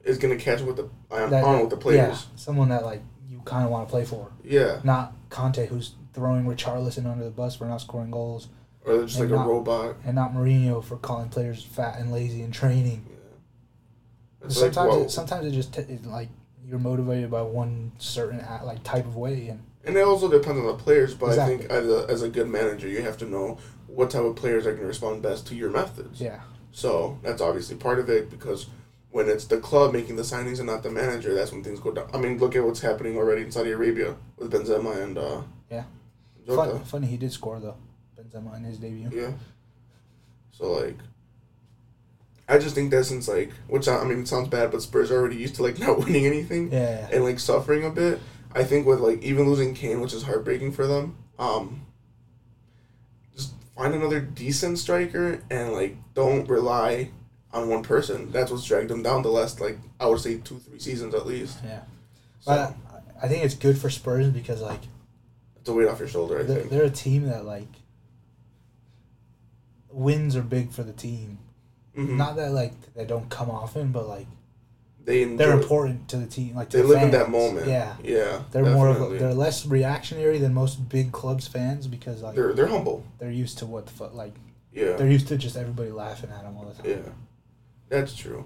is 0.04 0.18
gonna 0.18 0.36
catch 0.36 0.60
with 0.62 0.76
the 0.76 0.88
on, 1.10 1.30
that, 1.30 1.60
with 1.60 1.70
the 1.70 1.76
Yeah, 1.76 1.80
players. 1.82 2.26
someone 2.36 2.70
that 2.70 2.84
like 2.84 3.02
you 3.28 3.40
kind 3.44 3.64
of 3.64 3.70
want 3.70 3.86
to 3.86 3.90
play 3.90 4.04
for, 4.04 4.32
Yeah. 4.42 4.80
not 4.82 5.12
Conte 5.28 5.66
who's 5.66 5.94
throwing 6.14 6.44
Richarlison 6.46 7.06
under 7.06 7.24
the 7.24 7.30
bus 7.30 7.56
for 7.56 7.66
not 7.66 7.80
scoring 7.80 8.10
goals, 8.10 8.48
Or 8.84 9.02
just 9.04 9.20
like 9.20 9.28
And 9.30 9.38
a 9.38 9.44
robot. 9.44 9.96
and 10.04 10.14
not 10.16 10.32
Mourinho 10.32 10.82
for 10.82 10.96
calling 10.96 11.28
players 11.28 11.62
fat 11.62 11.98
and 12.00 12.10
lazy 12.10 12.42
in 12.42 12.50
training. 12.50 13.06
Yeah. 13.08 14.46
It's 14.46 14.60
like, 14.60 14.72
sometimes 14.72 15.04
it, 15.04 15.10
sometimes 15.10 15.46
it 15.46 15.50
just 15.52 15.74
t- 15.74 15.82
it, 15.82 16.04
like 16.06 16.28
you're 16.70 16.78
motivated 16.78 17.30
by 17.30 17.42
one 17.42 17.92
certain 17.98 18.38
like 18.64 18.82
type 18.84 19.04
of 19.04 19.16
way, 19.16 19.48
and 19.48 19.60
and 19.84 19.96
it 19.96 20.02
also 20.02 20.30
depends 20.30 20.60
on 20.60 20.66
the 20.66 20.74
players, 20.74 21.14
but 21.14 21.38
I 21.38 21.46
think 21.46 21.62
as 21.64 21.86
a, 21.88 22.06
as 22.08 22.22
a 22.22 22.28
good 22.28 22.48
manager, 22.48 22.86
you 22.86 23.02
have 23.02 23.16
to 23.18 23.26
know 23.26 23.58
what 23.86 24.10
type 24.10 24.22
of 24.22 24.36
players 24.36 24.66
are 24.66 24.70
going 24.70 24.82
to 24.82 24.86
respond 24.86 25.22
best 25.22 25.46
to 25.48 25.54
your 25.56 25.70
methods. 25.70 26.20
yeah, 26.20 26.40
So 26.70 27.18
that's 27.22 27.40
obviously 27.42 27.76
part 27.76 27.98
of 27.98 28.08
it 28.08 28.30
because 28.30 28.66
when 29.10 29.28
it's 29.28 29.46
the 29.46 29.56
club 29.58 29.92
making 29.92 30.14
the 30.16 30.22
signings 30.22 30.58
and 30.58 30.66
not 30.66 30.82
the 30.84 30.90
manager, 30.90 31.34
that's 31.34 31.50
when 31.50 31.64
things 31.64 31.80
go 31.80 31.90
down. 31.90 32.08
I 32.14 32.18
mean, 32.18 32.38
look 32.38 32.54
at 32.54 32.62
what's 32.62 32.80
happening 32.80 33.16
already 33.16 33.42
in 33.42 33.50
Saudi 33.50 33.72
Arabia 33.72 34.14
with 34.36 34.52
Benzema 34.52 35.02
and 35.02 35.18
uh, 35.18 35.40
Yeah. 35.70 35.84
Jota. 36.46 36.72
Fun, 36.72 36.84
funny 36.84 37.06
he 37.08 37.16
did 37.16 37.32
score 37.32 37.58
though, 37.58 37.76
Benzema 38.16 38.56
in 38.58 38.64
his 38.64 38.78
debut. 38.78 39.10
Yeah. 39.12 39.32
So 40.52 40.72
like, 40.72 40.98
I 42.50 42.58
just 42.58 42.74
think 42.74 42.90
that 42.90 43.04
since 43.04 43.28
like, 43.28 43.52
which 43.68 43.86
I 43.88 43.98
I 43.98 44.04
mean, 44.04 44.20
it 44.20 44.28
sounds 44.28 44.48
bad, 44.48 44.70
but 44.72 44.82
Spurs 44.82 45.10
are 45.10 45.18
already 45.18 45.36
used 45.36 45.54
to 45.56 45.62
like 45.62 45.78
not 45.86 45.98
winning 45.98 46.26
anything 46.26 46.72
Yeah, 46.72 47.08
and 47.12 47.24
like 47.24 47.38
suffering 47.38 47.84
a 47.84 47.90
bit. 47.90 48.20
I 48.54 48.64
think 48.64 48.86
with 48.86 49.00
like 49.00 49.22
even 49.22 49.48
losing 49.48 49.74
Kane, 49.74 50.00
which 50.00 50.12
is 50.12 50.24
heartbreaking 50.24 50.72
for 50.72 50.86
them. 50.86 51.16
Um. 51.38 51.86
Just 53.34 53.54
find 53.76 53.94
another 53.94 54.20
decent 54.20 54.78
striker 54.78 55.42
and 55.50 55.72
like 55.72 55.96
don't 56.14 56.48
rely 56.48 57.10
on 57.52 57.68
one 57.68 57.82
person. 57.82 58.30
That's 58.32 58.50
what's 58.50 58.64
dragged 58.64 58.90
them 58.90 59.02
down 59.02 59.22
the 59.22 59.28
last 59.30 59.60
like 59.60 59.78
I 59.98 60.06
would 60.06 60.20
say 60.20 60.38
two 60.38 60.58
three 60.58 60.78
seasons 60.78 61.14
at 61.14 61.26
least. 61.26 61.58
yeah. 61.64 61.82
So 62.40 62.52
But 62.52 62.74
I 63.22 63.28
think 63.28 63.44
it's 63.44 63.54
good 63.54 63.78
for 63.78 63.90
Spurs 63.90 64.28
because 64.28 64.60
like 64.60 64.80
it's 65.56 65.68
a 65.68 65.72
weight 65.72 65.88
off 65.88 65.98
your 66.00 66.08
shoulder. 66.08 66.40
I 66.40 66.42
they're, 66.42 66.56
think. 66.58 66.70
they're 66.70 66.84
a 66.84 66.90
team 66.90 67.26
that 67.26 67.44
like 67.44 67.68
wins 69.90 70.36
are 70.36 70.42
big 70.42 70.70
for 70.72 70.82
the 70.82 70.92
team. 70.92 71.38
Mhm. 71.96 72.16
Not 72.16 72.36
that 72.36 72.52
like 72.52 72.72
they 72.94 73.04
don't 73.04 73.28
come 73.28 73.50
often, 73.50 73.90
but 73.92 74.06
like 74.08 74.26
they 75.04 75.22
enjoy, 75.22 75.36
they're 75.38 75.52
important 75.58 76.08
to 76.10 76.18
the 76.18 76.26
team. 76.26 76.54
Like 76.54 76.70
They 76.70 76.82
the 76.82 76.88
live 76.88 77.02
in 77.02 77.10
that 77.12 77.30
moment. 77.30 77.66
Yeah, 77.66 77.96
Yeah. 78.02 78.42
they're 78.52 78.64
more 78.64 78.88
of 78.88 79.00
a, 79.12 79.18
they're 79.18 79.34
less 79.34 79.66
reactionary 79.66 80.38
than 80.38 80.54
most 80.54 80.88
big 80.88 81.10
clubs 81.10 81.46
fans 81.48 81.86
because 81.86 82.22
like 82.22 82.34
they're 82.36 82.52
they're 82.52 82.66
humble. 82.68 83.04
they're 83.18 83.30
used 83.30 83.58
to 83.58 83.66
what 83.66 83.86
the 83.86 83.92
fuck 83.92 84.14
like 84.14 84.34
Yeah. 84.72 84.92
they're 84.96 85.08
used 85.10 85.26
to 85.28 85.36
just 85.36 85.56
everybody 85.56 85.90
laughing 85.90 86.30
at 86.30 86.42
them 86.42 86.56
all 86.56 86.66
the 86.66 86.74
time. 86.82 86.90
Yeah, 87.04 87.12
that's 87.88 88.14
true. 88.14 88.44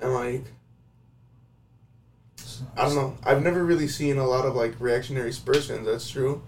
And 0.00 0.14
like, 0.14 0.44
I 2.76 2.84
don't 2.84 2.94
know. 2.94 3.16
I've 3.22 3.42
never 3.42 3.64
really 3.64 3.88
seen 3.88 4.16
a 4.18 4.26
lot 4.26 4.44
of 4.46 4.54
like 4.54 4.74
reactionary 4.80 5.32
Spurs 5.32 5.66
fans. 5.68 5.86
That's 5.86 6.08
true. 6.08 6.42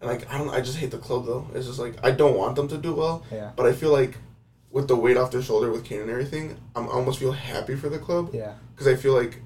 And 0.00 0.10
like, 0.10 0.30
I 0.32 0.38
don't. 0.38 0.50
I 0.50 0.60
just 0.60 0.78
hate 0.78 0.90
the 0.90 0.98
club 0.98 1.26
though. 1.26 1.46
It's 1.54 1.66
just 1.66 1.78
like 1.78 1.96
I 2.02 2.10
don't 2.10 2.36
want 2.36 2.56
them 2.56 2.68
to 2.68 2.78
do 2.78 2.94
well. 2.94 3.24
Yeah, 3.32 3.50
But 3.56 3.66
I 3.66 3.72
feel 3.72 3.90
like 3.92 4.16
with 4.70 4.88
the 4.88 4.96
weight 4.96 5.16
off 5.16 5.30
their 5.30 5.42
shoulder 5.42 5.70
with 5.70 5.84
Kane 5.84 6.00
and 6.00 6.10
everything, 6.10 6.56
I'm 6.76 6.84
I 6.88 6.92
almost 6.92 7.18
feel 7.18 7.32
happy 7.32 7.74
for 7.76 7.88
the 7.88 7.98
club 7.98 8.30
yeah, 8.32 8.54
because 8.74 8.86
I 8.86 8.96
feel 8.96 9.14
like 9.14 9.40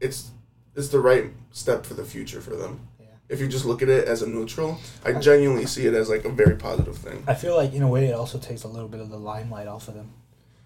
it's 0.00 0.30
it's 0.74 0.88
the 0.88 1.00
right 1.00 1.30
step 1.52 1.86
for 1.86 1.94
the 1.94 2.04
future 2.04 2.40
for 2.40 2.56
them. 2.56 2.88
yeah. 3.00 3.06
If 3.28 3.40
you 3.40 3.46
just 3.48 3.64
look 3.64 3.80
at 3.82 3.88
it 3.88 4.06
as 4.08 4.22
a 4.22 4.28
neutral, 4.28 4.78
I 5.04 5.12
genuinely 5.12 5.66
see 5.66 5.86
it 5.86 5.94
as 5.94 6.08
like 6.10 6.24
a 6.24 6.28
very 6.30 6.56
positive 6.56 6.96
thing. 6.98 7.22
I 7.28 7.34
feel 7.34 7.56
like 7.56 7.72
in 7.72 7.82
a 7.82 7.88
way 7.88 8.06
it 8.06 8.14
also 8.14 8.38
takes 8.38 8.64
a 8.64 8.68
little 8.68 8.88
bit 8.88 9.00
of 9.00 9.10
the 9.10 9.16
limelight 9.18 9.68
off 9.68 9.86
of 9.88 9.94
them. 9.94 10.12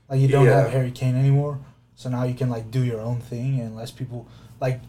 Like 0.08 0.20
you 0.20 0.28
don't 0.28 0.46
Yeah. 0.46 0.62
have 0.62 0.70
Harry 0.70 0.90
Kane 0.90 1.14
anymore, 1.16 1.58
so 1.94 2.08
now 2.08 2.24
you 2.24 2.34
can 2.34 2.48
like 2.48 2.70
do 2.70 2.82
your 2.82 3.00
own 3.00 3.20
thing 3.20 3.60
and 3.60 3.76
less 3.76 3.90
people 3.90 4.26
like 4.60 4.80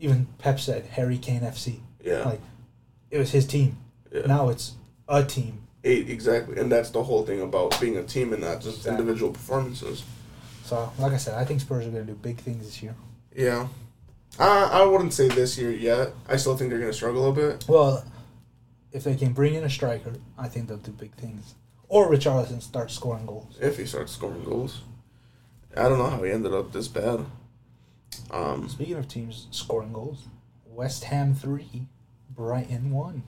even 0.00 0.26
Pep 0.38 0.58
said 0.58 0.84
Harry 0.86 1.16
Kane 1.18 1.42
FC. 1.42 1.78
Yeah. 2.02 2.24
Like 2.24 2.40
it 3.10 3.18
was 3.18 3.30
his 3.30 3.46
team. 3.46 3.76
yeah. 4.12 4.26
Now 4.26 4.48
it's 4.48 4.72
a 5.08 5.22
team. 5.24 5.60
Eight, 5.86 6.08
exactly, 6.08 6.58
and 6.58 6.72
that's 6.72 6.90
the 6.90 7.02
whole 7.04 7.24
thing 7.26 7.42
about 7.42 7.78
being 7.80 7.96
a 7.98 8.02
team 8.02 8.32
and 8.32 8.40
not 8.42 8.62
just 8.62 8.78
Exactly. 8.78 9.00
individual 9.02 9.32
performances. 9.32 10.02
So 10.64 10.90
like 10.98 11.12
I 11.12 11.18
said, 11.18 11.34
I 11.34 11.44
think 11.44 11.60
Spurs 11.60 11.86
are 11.86 11.90
gonna 11.90 12.04
do 12.04 12.14
big 12.14 12.38
things 12.40 12.64
this 12.64 12.82
year. 12.82 12.94
Yeah, 13.36 13.68
I 14.38 14.80
I 14.80 14.86
wouldn't 14.86 15.12
say 15.12 15.28
this 15.28 15.58
year 15.58 15.70
yet. 15.70 16.14
I 16.26 16.36
still 16.36 16.56
think 16.56 16.70
they're 16.70 16.80
gonna 16.80 16.92
struggle 16.94 17.28
a 17.28 17.32
bit. 17.32 17.66
Well, 17.68 18.02
if 18.92 19.04
they 19.04 19.14
can 19.14 19.32
bring 19.34 19.54
in 19.54 19.64
a 19.64 19.68
striker, 19.70 20.14
I 20.38 20.48
think 20.48 20.68
they'll 20.68 20.78
do 20.78 20.92
big 20.92 21.12
things. 21.16 21.54
Or 21.88 22.10
Richarlison 22.10 22.62
starts 22.62 22.94
scoring 22.94 23.26
goals. 23.26 23.58
If 23.60 23.76
he 23.76 23.84
starts 23.84 24.12
scoring 24.12 24.42
goals, 24.42 24.80
I 25.76 25.82
don't 25.88 25.98
know 25.98 26.08
how 26.08 26.22
he 26.22 26.30
ended 26.32 26.54
up 26.54 26.72
this 26.72 26.88
bad. 26.88 27.26
Um, 28.30 28.68
Speaking 28.70 28.96
of 28.96 29.06
teams 29.06 29.48
scoring 29.50 29.92
goals, 29.92 30.28
West 30.64 31.04
Ham 31.04 31.34
three, 31.34 31.88
Brighton 32.30 32.90
one. 32.90 33.24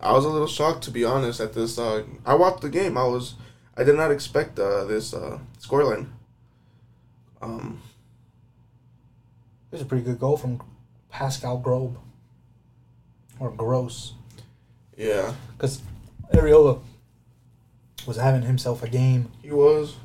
I 0.00 0.12
was 0.12 0.24
a 0.24 0.28
little 0.28 0.46
shocked 0.46 0.84
to 0.84 0.90
be 0.90 1.04
honest 1.04 1.40
at 1.40 1.52
this. 1.54 1.78
Uh, 1.78 2.04
I 2.24 2.34
watched 2.34 2.60
the 2.62 2.68
game. 2.68 2.96
I 2.98 3.04
was, 3.04 3.34
I 3.76 3.82
did 3.84 3.96
not 3.96 4.10
expect 4.10 4.58
uh, 4.58 4.84
this 4.84 5.14
uh, 5.14 5.38
scoreline. 5.60 6.08
Um, 7.42 7.80
It 9.70 9.76
was 9.76 9.82
a 9.82 9.86
pretty 9.86 10.04
good 10.04 10.18
goal 10.20 10.36
from 10.36 10.62
Pascal 11.10 11.60
Grobe. 11.60 11.96
Or 13.38 13.50
Gross. 13.50 14.14
yeah, 14.96 15.34
Because 15.52 15.82
Areola 16.32 16.80
was 18.06 18.16
having 18.16 18.42
himself 18.42 18.82
a 18.82 18.88
game. 18.88 19.30
he 19.42 19.50
was. 19.50 19.96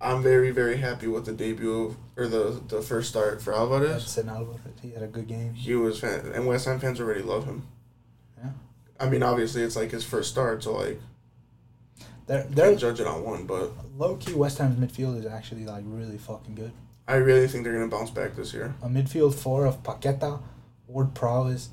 I'm 0.00 0.22
very 0.22 0.50
very 0.50 0.76
happy 0.76 1.06
with 1.06 1.24
the 1.24 1.32
debut 1.32 1.72
of, 1.84 1.96
or 2.16 2.28
the 2.28 2.60
the 2.68 2.80
first 2.82 3.08
start 3.10 3.42
for 3.42 3.52
Alvarez. 3.54 4.02
Edson 4.04 4.28
Alvarez. 4.28 4.60
He 4.80 4.90
had 4.92 5.02
a 5.02 5.06
good 5.06 5.26
game. 5.26 5.54
He 5.54 5.74
was 5.74 5.98
fan, 6.00 6.30
and 6.34 6.46
West 6.46 6.66
Ham 6.66 6.78
fans 6.78 7.00
already 7.00 7.22
love 7.22 7.44
him. 7.46 7.66
I 8.98 9.08
mean, 9.08 9.22
obviously, 9.22 9.62
it's 9.62 9.76
like 9.76 9.90
his 9.90 10.04
first 10.04 10.30
start, 10.30 10.62
so 10.62 10.74
like 10.74 11.00
They're, 12.26 12.44
they're 12.44 12.74
judge 12.76 13.00
it 13.00 13.06
on 13.06 13.24
one. 13.24 13.46
But 13.46 13.72
low 13.96 14.16
key. 14.16 14.34
West 14.34 14.58
Ham's 14.58 14.78
midfield 14.78 15.18
is 15.18 15.26
actually 15.26 15.64
like 15.64 15.84
really 15.86 16.18
fucking 16.18 16.54
good. 16.54 16.72
I 17.08 17.16
really 17.16 17.46
think 17.46 17.64
they're 17.64 17.72
gonna 17.72 17.88
bounce 17.88 18.10
back 18.10 18.34
this 18.34 18.52
year. 18.52 18.74
A 18.82 18.88
midfield 18.88 19.34
four 19.34 19.64
of 19.64 19.82
Paqueta, 19.82 20.40
Ward 20.88 21.14
Prowse, 21.14 21.68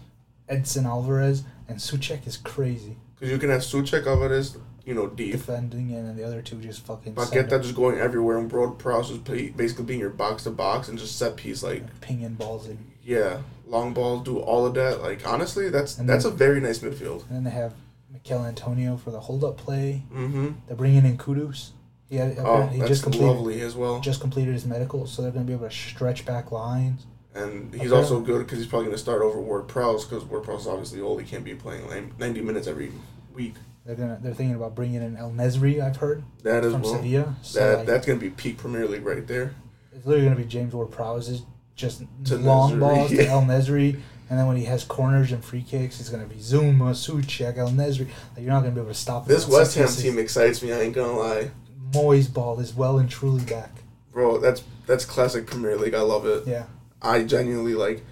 Edson 0.47 0.86
Alvarez, 0.86 1.43
and 1.67 1.78
Souček 1.78 2.28
is 2.28 2.38
crazy 2.38 2.97
Because 3.15 3.32
you 3.32 3.39
can 3.39 3.49
have 3.49 3.61
Souček 3.61 4.05
Alvarez, 4.05 4.57
you 4.86 4.93
know, 4.93 5.07
deep. 5.07 5.32
defending, 5.32 5.91
and 5.93 6.07
then 6.07 6.15
the 6.15 6.24
other 6.24 6.41
two 6.41 6.57
just 6.61 6.86
fucking 6.86 7.15
Paqueta 7.15 7.61
just 7.61 7.76
going 7.76 7.97
everywhere, 7.97 8.38
and 8.38 8.49
Broad 8.49 8.78
Prowse 8.78 9.09
is 9.09 9.17
basically 9.17 9.86
being 9.86 9.99
your 9.99 10.09
box 10.09 10.43
to 10.43 10.51
box 10.51 10.88
and 10.89 10.99
just 10.99 11.17
set 11.17 11.36
piece. 11.36 11.63
Like, 11.63 12.01
pinging 12.01 12.36
balls 12.36 12.67
in. 12.67 12.93
Yeah, 13.04 13.41
long 13.68 13.93
balls, 13.93 14.24
do 14.24 14.39
all 14.39 14.66
of 14.66 14.74
that. 14.76 15.01
Like, 15.01 15.28
honestly, 15.28 15.70
that's 15.70 15.97
And 15.97 16.08
that's 16.08 16.26
a 16.26 16.32
very 16.32 16.60
nice 16.62 16.80
midfield. 16.80 17.28
And 17.28 17.36
then 17.38 17.43
they 17.43 17.49
have 17.51 17.74
Michail 18.12 18.45
Antonio 18.45 18.95
for 18.97 19.12
the 19.12 19.20
hold 19.20 19.43
up 19.43 19.58
play. 19.58 20.04
Mm-hmm. 20.14 20.51
They're 20.68 20.78
bringing 20.78 21.06
in 21.06 21.18
Kudus. 21.18 21.72
He 22.10 22.18
had 22.18 22.38
Oh, 22.39 22.68
he 22.68 22.78
that's 22.80 22.89
just 22.89 23.04
completed 23.04 23.28
lovely 23.28 23.62
as 23.62 23.76
well. 23.76 23.99
just 23.99 24.22
completed 24.22 24.54
his 24.54 24.66
medical, 24.66 25.08
so 25.08 25.22
they're 25.22 25.32
gonna 25.32 25.45
be 25.45 25.54
able 25.54 25.68
to 25.68 25.74
stretch 25.76 26.26
back 26.26 26.51
lines. 26.51 27.06
And 27.36 27.74
he's 27.74 27.91
Okay. 27.91 27.99
also 27.99 28.20
good 28.22 28.39
because 28.45 28.60
he's 28.60 28.68
probably 28.68 28.86
going 28.86 28.95
to 28.95 29.01
start 29.01 29.24
over 29.24 29.41
Ward 29.41 29.68
Prowse 29.68 30.06
because 30.06 30.24
Ward 30.24 30.43
Prowse 30.43 30.62
is 30.62 30.68
obviously 30.68 31.01
old. 31.01 31.20
He 31.20 31.26
can't 31.28 31.43
be 31.43 31.56
playing 31.56 31.88
like 31.89 32.20
90 32.20 32.41
minutes 32.41 32.68
every 32.68 32.91
week. 33.34 33.56
They're 33.88 33.95
gonna 33.95 34.20
they're 34.22 34.36
thinking 34.36 34.56
about 34.56 34.76
bringing 34.76 35.01
in 35.01 35.18
El 35.18 35.32
Nesyri. 35.32 35.82
I've 35.82 35.95
heard 35.97 36.24
That 36.43 36.64
as 36.64 36.72
from 36.74 36.84
well. 36.84 36.93
Sevilla. 36.93 37.36
So 37.41 37.60
That 37.60 37.78
like, 37.80 37.88
that's 37.88 38.06
going 38.06 38.20
to 38.20 38.24
be 38.24 38.30
peak 38.30 38.60
Premier 38.60 38.88
League 38.88 39.04
right 39.04 39.26
there. 39.26 39.56
it's 39.91 40.06
literally 40.06 40.28
gonna 40.30 40.39
be 40.39 40.47
James 40.47 40.76
Ward 40.76 40.91
Prowse's 40.91 41.41
just 41.76 42.03
To 42.26 42.38
long 42.38 42.74
Nesyri, 42.74 42.80
balls 42.80 43.11
to. 43.11 43.28
El 43.28 43.41
Nesyri, 43.43 43.99
and 44.30 44.39
then 44.39 44.47
when 44.47 44.57
he 44.57 44.65
has 44.65 44.84
corners 44.84 45.32
and 45.32 45.43
free 45.43 45.61
kicks, 45.61 45.97
he's 45.97 46.09
gonna 46.09 46.26
be 46.26 46.36
Zouma, 46.36 46.91
Souček, 46.91 47.57
El 47.57 47.69
Nesyri. 47.69 48.07
Like, 48.36 48.39
you're 48.43 48.51
not 48.51 48.61
gonna 48.61 48.71
be 48.76 48.82
able 48.82 48.91
to 48.91 48.95
stop 48.95 49.28
This. 49.28 49.47
West 49.47 49.76
Ham 49.76 49.88
team 49.88 50.17
excites 50.19 50.61
me. 50.63 50.71
I 50.74 50.82
ain't 50.82 50.93
gonna 50.95 51.17
lie, 51.17 51.51
Moyes 51.91 52.32
ball 52.34 52.59
is 52.59 52.74
well 52.74 52.97
and 52.99 53.09
truly 53.09 53.43
back. 53.45 53.71
bro. 54.11 54.38
That's 54.39 54.63
that's 54.88 55.05
classic 55.05 55.45
Premier 55.47 55.76
League. 55.78 55.93
I 55.93 56.01
love 56.01 56.26
it. 56.26 56.47
Yeah. 56.47 56.65
I 57.01 57.24
genuinely 57.24 57.74
like. 57.76 58.03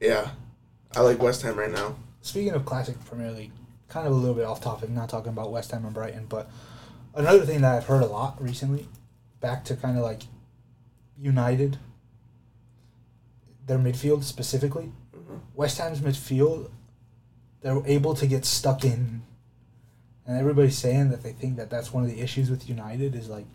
Yeah, 0.00 0.30
I 0.96 1.00
like 1.00 1.22
West 1.22 1.42
Ham 1.42 1.56
right 1.56 1.70
now. 1.70 1.96
Speaking 2.22 2.52
of 2.52 2.64
classic 2.64 3.02
Premier 3.04 3.30
League, 3.32 3.52
kind 3.88 4.06
of 4.06 4.12
a 4.12 4.16
little 4.16 4.34
bit 4.34 4.44
off 4.44 4.60
topic, 4.60 4.90
not 4.90 5.08
talking 5.08 5.28
about 5.30 5.50
West 5.52 5.70
Ham 5.72 5.84
and 5.84 5.94
Brighton, 5.94 6.26
but 6.28 6.50
another 7.14 7.44
thing 7.44 7.60
that 7.60 7.74
I've 7.76 7.86
heard 7.86 8.02
a 8.02 8.06
lot 8.06 8.42
recently, 8.42 8.88
back 9.40 9.64
to 9.66 9.76
kind 9.76 9.96
of 9.98 10.02
like 10.02 10.22
United, 11.18 11.78
their 13.70 13.78
midfield 13.78 14.24
specifically, 14.24 14.90
Mhm. 15.14 15.38
West 15.54 15.78
Ham's 15.78 16.00
midfield, 16.00 16.70
they're 17.60 17.80
able 17.86 18.14
to 18.14 18.26
get 18.26 18.44
stuck 18.44 18.84
in, 18.84 19.22
and 20.26 20.36
everybody's 20.36 20.76
saying 20.76 21.10
that 21.10 21.22
they 21.22 21.32
think 21.32 21.56
that 21.56 21.70
that's 21.70 21.92
one 21.92 22.02
of 22.02 22.10
the 22.10 22.20
issues 22.20 22.50
with 22.50 22.68
United 22.68 23.14
is 23.14 23.28
like 23.28 23.46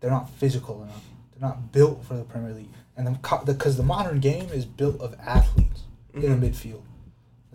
they're 0.00 0.10
not 0.10 0.28
physical 0.28 0.82
enough. 0.82 1.04
They're 1.30 1.48
not 1.48 1.72
built 1.72 2.04
for 2.04 2.12
the 2.14 2.24
Premier 2.24 2.52
League, 2.52 2.68
and 2.94 3.06
the 3.06 3.40
because 3.46 3.78
the 3.78 3.82
modern 3.82 4.20
game 4.20 4.50
is 4.50 4.66
built 4.66 5.00
of 5.00 5.14
athletes 5.18 5.84
in 6.12 6.20
Mhm. 6.22 6.40
the 6.40 6.50
midfield. 6.50 6.82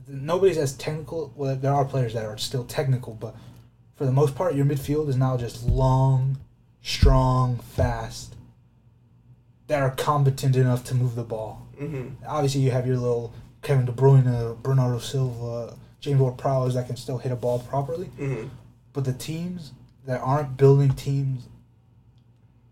Nobody's 0.07 0.57
as 0.57 0.73
technical. 0.73 1.31
Well, 1.35 1.55
there 1.57 1.73
are 1.75 1.85
players 1.85 2.13
that 2.15 2.25
are 2.25 2.37
still 2.39 2.63
technical, 2.63 3.13
but 3.13 3.35
for 3.93 4.05
the 4.05 4.11
most 4.11 4.33
part, 4.33 4.55
your 4.55 4.65
midfield 4.65 5.09
is 5.09 5.17
now 5.17 5.37
just 5.37 5.63
long, 5.63 6.37
strong, 6.81 7.57
fast. 7.57 8.35
That 9.67 9.81
are 9.81 9.91
competent 9.91 10.55
enough 10.55 10.83
to 10.85 10.95
move 10.95 11.15
the 11.15 11.23
ball. 11.23 11.67
Mm-hmm. 11.79 12.23
Obviously, 12.25 12.61
you 12.61 12.71
have 12.71 12.87
your 12.87 12.97
little 12.97 13.33
Kevin 13.61 13.85
De 13.85 13.91
Bruyne, 13.91 14.61
Bernardo 14.63 14.99
Silva, 14.99 15.77
James 15.99 16.19
Ward-Prowse 16.19 16.75
that 16.75 16.87
can 16.87 16.95
still 16.95 17.17
hit 17.17 17.31
a 17.31 17.35
ball 17.35 17.59
properly. 17.59 18.09
Mm-hmm. 18.17 18.47
But 18.93 19.03
the 19.03 19.13
teams 19.13 19.73
that 20.05 20.21
aren't 20.21 20.55
building 20.55 20.91
teams 20.91 21.47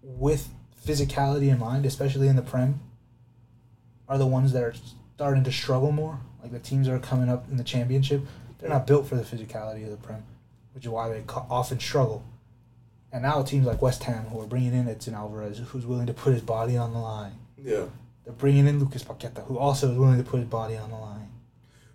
with 0.01 0.49
physicality 0.85 1.49
in 1.49 1.59
mind, 1.59 1.85
especially 1.85 2.29
in 2.29 2.37
the 2.37 2.41
Prem, 2.41 2.79
are 4.07 4.17
the 4.17 4.25
ones 4.25 4.53
that 4.53 4.63
are 4.63 4.75
starting 5.15 5.43
to 5.43 5.51
struggle 5.51 5.91
more. 5.91 6.19
Like 6.41 6.51
the 6.53 6.59
teams 6.59 6.87
that 6.87 6.93
are 6.93 6.99
coming 6.99 7.27
up 7.27 7.49
in 7.49 7.57
the 7.57 7.63
championship, 7.63 8.21
they're 8.59 8.69
not 8.69 8.87
built 8.87 9.07
for 9.07 9.15
the 9.15 9.23
physicality 9.23 9.83
of 9.83 9.89
the 9.89 9.97
Prem, 9.97 10.23
which 10.73 10.85
is 10.85 10.89
why 10.89 11.09
they 11.09 11.23
often 11.27 11.79
struggle. 11.79 12.23
And 13.11 13.23
now 13.23 13.41
teams 13.43 13.65
like 13.65 13.81
West 13.81 14.03
Ham, 14.03 14.25
who 14.25 14.41
are 14.41 14.47
bringing 14.47 14.73
in 14.73 14.87
Edson 14.89 15.13
Alvarez, 15.13 15.59
who's 15.69 15.85
willing 15.85 16.07
to 16.07 16.13
put 16.13 16.33
his 16.33 16.41
body 16.41 16.75
on 16.75 16.91
the 16.93 16.99
line. 16.99 17.33
Yeah, 17.57 17.85
They're 18.25 18.33
bringing 18.33 18.67
in 18.67 18.79
Lucas 18.79 19.03
Paqueta, 19.03 19.45
who 19.45 19.57
also 19.57 19.91
is 19.91 19.97
willing 19.97 20.17
to 20.21 20.29
put 20.29 20.39
his 20.41 20.49
body 20.49 20.75
on 20.75 20.89
the 20.91 20.97
line. 20.97 21.29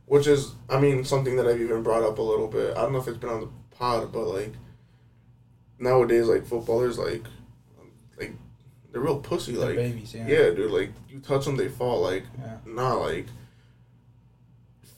which 0.06 0.26
is, 0.26 0.54
I 0.68 0.80
mean, 0.80 1.04
something 1.04 1.36
that 1.36 1.46
I've 1.46 1.60
even 1.60 1.82
brought 1.82 2.02
up 2.02 2.18
a 2.18 2.22
little 2.22 2.48
bit. 2.48 2.76
I 2.76 2.80
don't 2.82 2.92
know 2.92 2.98
if 3.00 3.06
it's 3.06 3.18
been 3.18 3.30
on 3.30 3.40
the 3.42 3.48
pod, 3.76 4.12
but 4.12 4.24
like 4.26 4.54
nowadays, 5.78 6.26
like 6.26 6.46
footballers, 6.46 6.98
like 6.98 7.24
like 8.18 8.34
they're 8.90 9.00
real 9.02 9.20
pussy. 9.20 9.52
They're 9.52 9.66
Like 9.66 9.76
babies, 9.76 10.14
yeah. 10.14 10.26
yeah, 10.26 10.50
dude. 10.50 10.70
Like 10.70 10.90
you 11.08 11.20
touch 11.20 11.44
them, 11.44 11.56
they 11.56 11.68
fall. 11.68 12.00
Like 12.00 12.24
Yeah. 12.40 12.56
nah, 12.66 12.94
like 12.94 13.26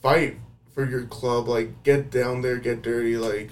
fight 0.00 0.38
for 0.74 0.88
your 0.88 1.04
club. 1.06 1.48
Like 1.48 1.82
get 1.82 2.10
down 2.10 2.42
there, 2.42 2.58
get 2.58 2.82
dirty. 2.82 3.16
Like 3.16 3.50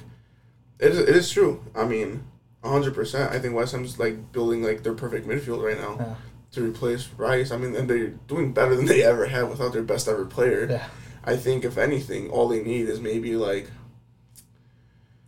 it 0.78 0.92
is, 0.92 0.98
it 0.98 1.08
is 1.10 1.30
true. 1.30 1.62
I 1.74 1.84
mean, 1.84 2.24
hundred 2.64 2.94
percent. 2.94 3.32
I 3.32 3.38
think 3.38 3.54
West 3.54 3.72
Ham's 3.72 3.98
like 3.98 4.32
building 4.32 4.62
like 4.62 4.82
their 4.82 4.94
perfect 4.94 5.26
midfield 5.26 5.62
right 5.64 5.78
now 5.78 5.96
Yeah. 5.98 6.14
to 6.52 6.62
replace 6.68 7.08
Rice. 7.16 7.50
I 7.50 7.56
mean, 7.56 7.74
and 7.74 7.88
they're 7.88 8.08
doing 8.08 8.52
better 8.52 8.76
than 8.76 8.86
they 8.92 9.02
ever 9.02 9.26
have 9.26 9.48
without 9.48 9.72
their 9.72 9.82
best 9.82 10.08
ever 10.08 10.24
player. 10.26 10.66
Yeah. 10.70 10.84
I 11.24 11.36
think 11.36 11.64
if 11.64 11.76
anything, 11.78 12.30
all 12.30 12.48
they 12.48 12.62
need 12.62 12.88
is 12.88 13.00
maybe 13.00 13.36
like 13.36 13.70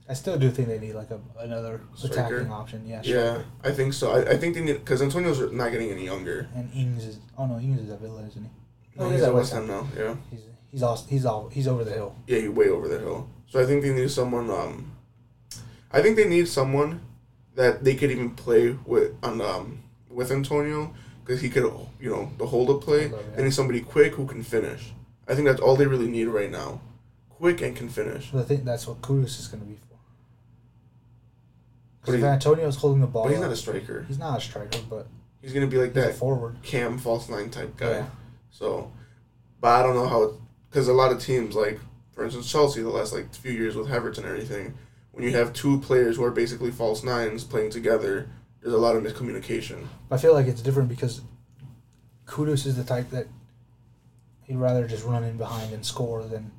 I 0.08 0.14
still 0.14 0.36
do 0.38 0.50
think 0.50 0.68
they 0.68 0.78
need 0.78 0.94
like 0.94 1.10
a 1.10 1.20
another 1.38 1.80
Striker? 1.94 2.36
attacking 2.38 2.52
option. 2.52 2.86
Yeah. 2.86 3.00
yeah. 3.04 3.42
I 3.64 3.70
think 3.70 3.92
so. 3.94 4.10
I, 4.12 4.32
I 4.32 4.36
think 4.36 4.54
they 4.54 4.60
need 4.62 4.74
because 4.74 5.00
Antonio's 5.00 5.40
not 5.52 5.70
getting 5.70 5.90
any 5.90 6.04
younger. 6.04 6.48
And 6.54 6.70
Ings 6.74 7.04
is 7.04 7.18
oh 7.38 7.46
no, 7.46 7.58
Ings 7.58 7.80
is 7.80 7.90
at 7.90 8.00
Villa, 8.00 8.22
isn't 8.26 8.42
he? 8.42 8.50
No, 8.98 9.06
Oh, 9.06 9.10
he's 9.10 9.22
at 9.22 9.32
West 9.32 9.52
Ham 9.54 9.66
now. 9.68 9.86
Yeah, 9.96 10.16
He's 10.30 10.40
he's 10.70 10.82
all, 10.82 10.96
he's 11.08 11.24
all, 11.24 11.48
he's 11.50 11.66
over 11.68 11.82
the 11.84 11.92
hill. 11.92 12.14
yeah, 12.26 12.40
he's 12.40 12.50
way 12.50 12.68
over 12.68 12.88
the 12.88 12.98
hill. 12.98 13.30
So 13.48 13.60
I 13.60 13.64
think 13.64 13.82
they 13.82 13.92
need 13.94 14.10
someone. 14.10 14.50
Um, 14.50 14.92
I 15.90 16.02
think 16.02 16.16
they 16.16 16.28
need 16.28 16.48
someone 16.48 17.00
that 17.54 17.84
they 17.84 17.94
could 17.94 18.10
even 18.10 18.30
play 18.30 18.76
with 18.86 19.12
on 19.22 19.40
um 19.40 19.82
with 20.10 20.30
Antonio 20.30 20.94
because 21.24 21.40
he 21.40 21.48
could 21.50 21.64
you 22.00 22.10
know 22.10 22.30
the 22.38 22.46
hold 22.46 22.70
up 22.70 22.80
play. 22.82 23.08
Yeah. 23.08 23.16
They 23.36 23.44
need 23.44 23.54
somebody 23.54 23.80
quick 23.80 24.14
who 24.14 24.26
can 24.26 24.42
finish. 24.42 24.92
I 25.28 25.34
think 25.34 25.46
that's 25.46 25.60
all 25.60 25.76
they 25.76 25.86
really 25.86 26.08
need 26.08 26.26
right 26.26 26.50
now. 26.50 26.80
Quick 27.28 27.60
and 27.62 27.74
can 27.76 27.88
finish. 27.88 28.32
I 28.34 28.42
think 28.42 28.64
that's 28.64 28.86
what 28.86 29.00
Kudus 29.00 29.38
is 29.40 29.48
going 29.48 29.62
to 29.62 29.66
be 29.68 29.74
for. 29.74 29.96
Because 32.00 32.14
if 32.16 32.24
Antonio's 32.24 32.76
holding 32.76 33.00
the 33.00 33.06
ball, 33.06 33.24
But 33.24 33.32
he's 33.32 33.40
not 33.40 33.52
a 33.52 33.56
striker. 33.56 34.04
he's 34.08 34.18
not 34.18 34.38
a 34.38 34.40
striker, 34.40 34.78
but 34.90 35.06
He's 35.40 35.52
gonna 35.52 35.66
be 35.66 35.76
like 35.76 35.94
he's 35.94 36.04
that 36.04 36.14
forward. 36.14 36.56
cam 36.62 36.98
false 36.98 37.28
nine 37.28 37.50
type 37.50 37.76
guy. 37.76 37.90
Yeah. 37.90 38.06
So, 38.50 38.92
but 39.60 39.68
I 39.68 39.82
don't 39.82 39.94
know 39.96 40.06
how 40.08 40.34
because 40.70 40.86
a 40.88 40.92
lot 40.92 41.10
of 41.12 41.20
teams 41.20 41.54
like 41.56 41.80
for 42.12 42.24
instance 42.24 42.50
Chelsea 42.50 42.80
the 42.82 42.88
last 42.90 43.12
like 43.12 43.32
few 43.34 43.50
years 43.52 43.74
with 43.74 43.88
Havertz 43.88 44.18
and 44.18 44.26
everything, 44.26 44.74
when 45.12 45.24
you 45.24 45.30
have 45.36 45.52
two 45.52 45.78
players 45.80 46.16
who 46.16 46.24
are 46.24 46.30
basically 46.30 46.70
false 46.70 47.02
nines 47.04 47.44
playing 47.44 47.70
together, 47.70 48.28
there's 48.60 48.74
a 48.74 48.78
lot 48.78 48.96
of 48.96 49.02
miscommunication. 49.02 49.86
I 50.10 50.16
feel 50.16 50.32
like 50.34 50.46
it's 50.46 50.62
different 50.62 50.88
because 50.88 51.20
Kudus 52.26 52.66
is 52.66 52.76
the 52.76 52.84
type 52.84 53.10
that 53.10 53.26
he'd 54.42 54.56
rather 54.56 54.86
just 54.86 55.04
run 55.04 55.24
in 55.24 55.36
behind 55.36 55.72
and 55.72 55.84
score 55.84 56.22
than 56.24 56.50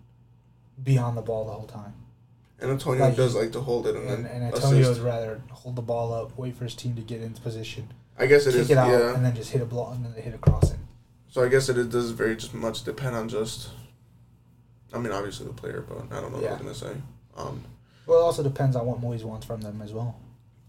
be 0.81 0.97
on 0.97 1.15
the 1.15 1.21
ball 1.21 1.45
the 1.45 1.51
whole 1.51 1.67
time. 1.67 1.93
And 2.59 2.71
Antonio 2.71 3.03
Like- 3.05 3.15
does 3.15 3.35
like 3.35 3.51
to 3.53 3.61
hold 3.61 3.87
it 3.87 3.95
and, 3.95 4.07
And, 4.09 4.25
then 4.25 4.31
and 4.43 4.53
Antonio 4.55 4.87
would 4.89 4.97
rather 4.99 5.41
hold 5.51 5.75
the 5.75 5.81
ball 5.81 6.13
up, 6.13 6.37
wait 6.37 6.55
for 6.55 6.63
his 6.63 6.75
team 6.75 6.95
to 6.95 7.01
get 7.01 7.21
into 7.21 7.41
position, 7.41 7.91
I 8.17 8.27
guess 8.27 8.45
it 8.45 8.51
kick 8.51 8.61
is 8.61 8.69
it 8.69 8.77
out, 8.77 8.89
yeah. 8.91 9.15
and 9.15 9.25
then 9.25 9.35
just 9.35 9.51
hit 9.51 9.61
a 9.61 9.65
block 9.65 9.95
and 9.95 10.05
then 10.05 10.13
they 10.13 10.21
hit 10.21 10.35
a 10.35 10.37
crossing. 10.37 10.79
So 11.29 11.43
I 11.43 11.49
guess 11.49 11.67
it, 11.67 11.89
does 11.89 12.11
very 12.11 12.35
just 12.35 12.53
much 12.53 12.83
depend 12.83 13.15
on 13.15 13.27
just. 13.27 13.69
I 14.93 14.99
mean, 14.99 15.11
obviously 15.11 15.47
the 15.47 15.53
player, 15.53 15.83
but 15.87 15.97
I 16.15 16.21
don't 16.21 16.31
know 16.31 16.39
Yeah. 16.39 16.51
what 16.51 16.61
I 16.61 16.63
was 16.65 16.79
gonna 16.81 16.93
say. 16.95 17.01
Um, 17.35 17.63
Well, 18.05 18.19
it 18.19 18.23
also 18.23 18.43
depends 18.43 18.75
on 18.75 18.85
what 18.85 18.99
Moyes 19.01 19.23
wants 19.23 19.45
from 19.45 19.61
them 19.61 19.81
as 19.81 19.93
well. 19.93 20.15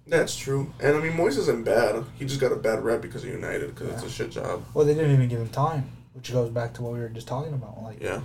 that's 0.07 0.37
true, 0.37 0.73
and 0.81 0.97
I 0.97 1.01
mean 1.01 1.13
Moyes 1.13 1.39
isn't 1.39 1.65
bad. 1.65 2.05
He 2.19 2.25
just 2.27 2.41
got 2.41 2.53
a 2.53 2.57
bad 2.57 2.85
rep 2.85 3.01
because 3.03 3.25
of 3.25 3.31
United 3.31 3.75
because 3.75 3.89
it's 3.95 4.03
a 4.05 4.11
shit 4.11 4.31
job. 4.31 4.63
Well, 4.75 4.85
they 4.85 4.95
didn't 4.95 5.13
even 5.13 5.29
give 5.29 5.41
him 5.41 5.49
time, 5.49 5.91
which 6.13 6.31
goes 6.33 6.51
back 6.51 6.75
to 6.75 6.83
what 6.83 6.93
we 6.93 6.99
were 7.01 7.09
just 7.09 7.27
talking 7.27 7.53
about. 7.55 7.83
Like 7.83 8.01
Yeah. 8.03 8.21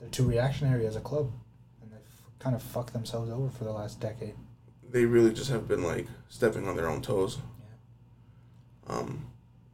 they're 0.00 0.08
too 0.08 0.24
reactionary 0.24 0.86
as 0.86 0.96
a 0.96 1.00
club, 1.00 1.30
and 1.82 1.90
they've 1.92 2.38
kind 2.38 2.54
of 2.54 2.62
fucked 2.62 2.92
themselves 2.92 3.30
over 3.30 3.50
for 3.50 3.64
the 3.64 3.72
last 3.72 4.00
decade. 4.00 4.34
They 4.90 5.04
really 5.06 5.32
just 5.32 5.50
have 5.50 5.66
been 5.66 5.82
like 5.82 6.06
stepping 6.28 6.68
on 6.68 6.76
their 6.76 6.88
own 6.88 7.02
toes. 7.02 7.38
Um, 8.86 9.26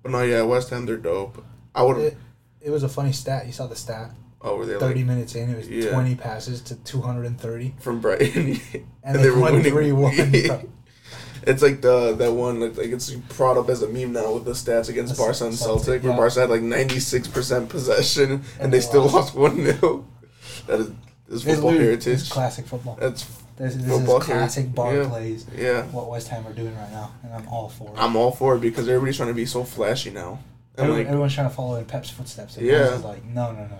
but 0.02 0.12
no, 0.12 0.22
yeah, 0.22 0.42
West 0.42 0.70
Ham 0.70 0.86
they're 0.86 0.96
dope. 0.96 1.44
I 1.74 1.82
would. 1.82 1.98
It, 1.98 2.16
it 2.60 2.70
was 2.70 2.82
a 2.82 2.88
funny 2.88 3.12
stat. 3.12 3.46
You 3.46 3.52
saw 3.52 3.66
the 3.66 3.76
stat. 3.76 4.12
Oh, 4.42 4.56
were 4.56 4.64
they 4.66 4.78
Thirty 4.78 5.00
like 5.00 5.06
minutes 5.06 5.34
in, 5.34 5.50
it 5.50 5.56
was 5.56 5.68
Yeah. 5.68 5.90
twenty 5.90 6.14
passes 6.14 6.60
to 6.62 6.74
two 6.76 7.02
hundred 7.02 7.26
and 7.26 7.38
thirty, 7.40 7.74
from 7.80 8.00
Brighton? 8.00 8.58
and 9.04 9.18
they, 9.18 9.30
won 9.30 9.62
three 9.62 9.92
one. 9.92 10.14
It's 11.42 11.62
like 11.62 11.80
the 11.80 12.14
that 12.16 12.32
one 12.32 12.60
like, 12.60 12.76
like 12.76 12.88
it's 12.88 13.10
brought 13.12 13.56
up 13.56 13.70
as 13.70 13.82
a 13.82 13.88
meme 13.88 14.12
now 14.12 14.34
with 14.34 14.44
the 14.44 14.52
stats 14.52 14.90
against 14.90 15.14
The 15.16 15.22
Barca 15.22 15.46
and 15.46 15.54
Celtic, 15.54 15.84
Celtic, 15.86 16.02
where 16.02 16.12
yeah. 16.12 16.18
Barca 16.18 16.40
had 16.40 16.50
like 16.50 16.60
ninety 16.62 17.00
six 17.00 17.26
percent 17.28 17.70
possession 17.70 18.30
and, 18.32 18.44
And 18.60 18.72
they 18.72 18.76
they 18.78 18.82
still 18.82 19.06
lost. 19.06 19.34
one 19.34 19.56
0 19.56 20.06
That 20.66 20.80
is, 20.80 20.88
is 21.30 21.42
football 21.42 21.70
literally- 21.70 21.78
heritage. 21.78 22.20
It's 22.20 22.28
classic 22.28 22.66
football. 22.66 22.98
That's 23.00 23.24
This, 23.56 23.74
this 23.74 23.86
football 23.88 24.18
is 24.20 24.24
classic 24.26 24.64
heritage. 24.64 24.74
bar 24.74 24.94
Yeah. 24.96 25.08
plays. 25.08 25.46
yeah. 25.56 25.82
What 25.84 26.10
West 26.10 26.28
Ham 26.28 26.46
are 26.46 26.52
doing 26.52 26.76
right 26.76 26.90
now, 26.92 27.12
and 27.22 27.32
I'm 27.32 27.48
all 27.48 27.70
for 27.70 27.88
it. 27.88 27.94
I'm 27.96 28.16
all 28.16 28.32
for 28.32 28.56
it 28.56 28.60
because 28.60 28.86
everybody's 28.86 29.16
trying 29.16 29.28
to 29.30 29.34
be 29.34 29.46
so 29.46 29.64
flashy 29.64 30.10
now. 30.10 30.40
And 30.76 30.84
Everyone- 30.84 30.98
like 30.98 31.06
everyone's 31.08 31.34
trying 31.34 31.48
to 31.48 31.54
follow 31.54 31.76
in 31.76 31.86
Pep's 31.86 32.10
footsteps. 32.10 32.58
And 32.58 32.66
Yeah. 32.66 33.00
Like, 33.02 33.24
no, 33.24 33.52
no, 33.52 33.60
no, 33.60 33.66
no. 33.66 33.78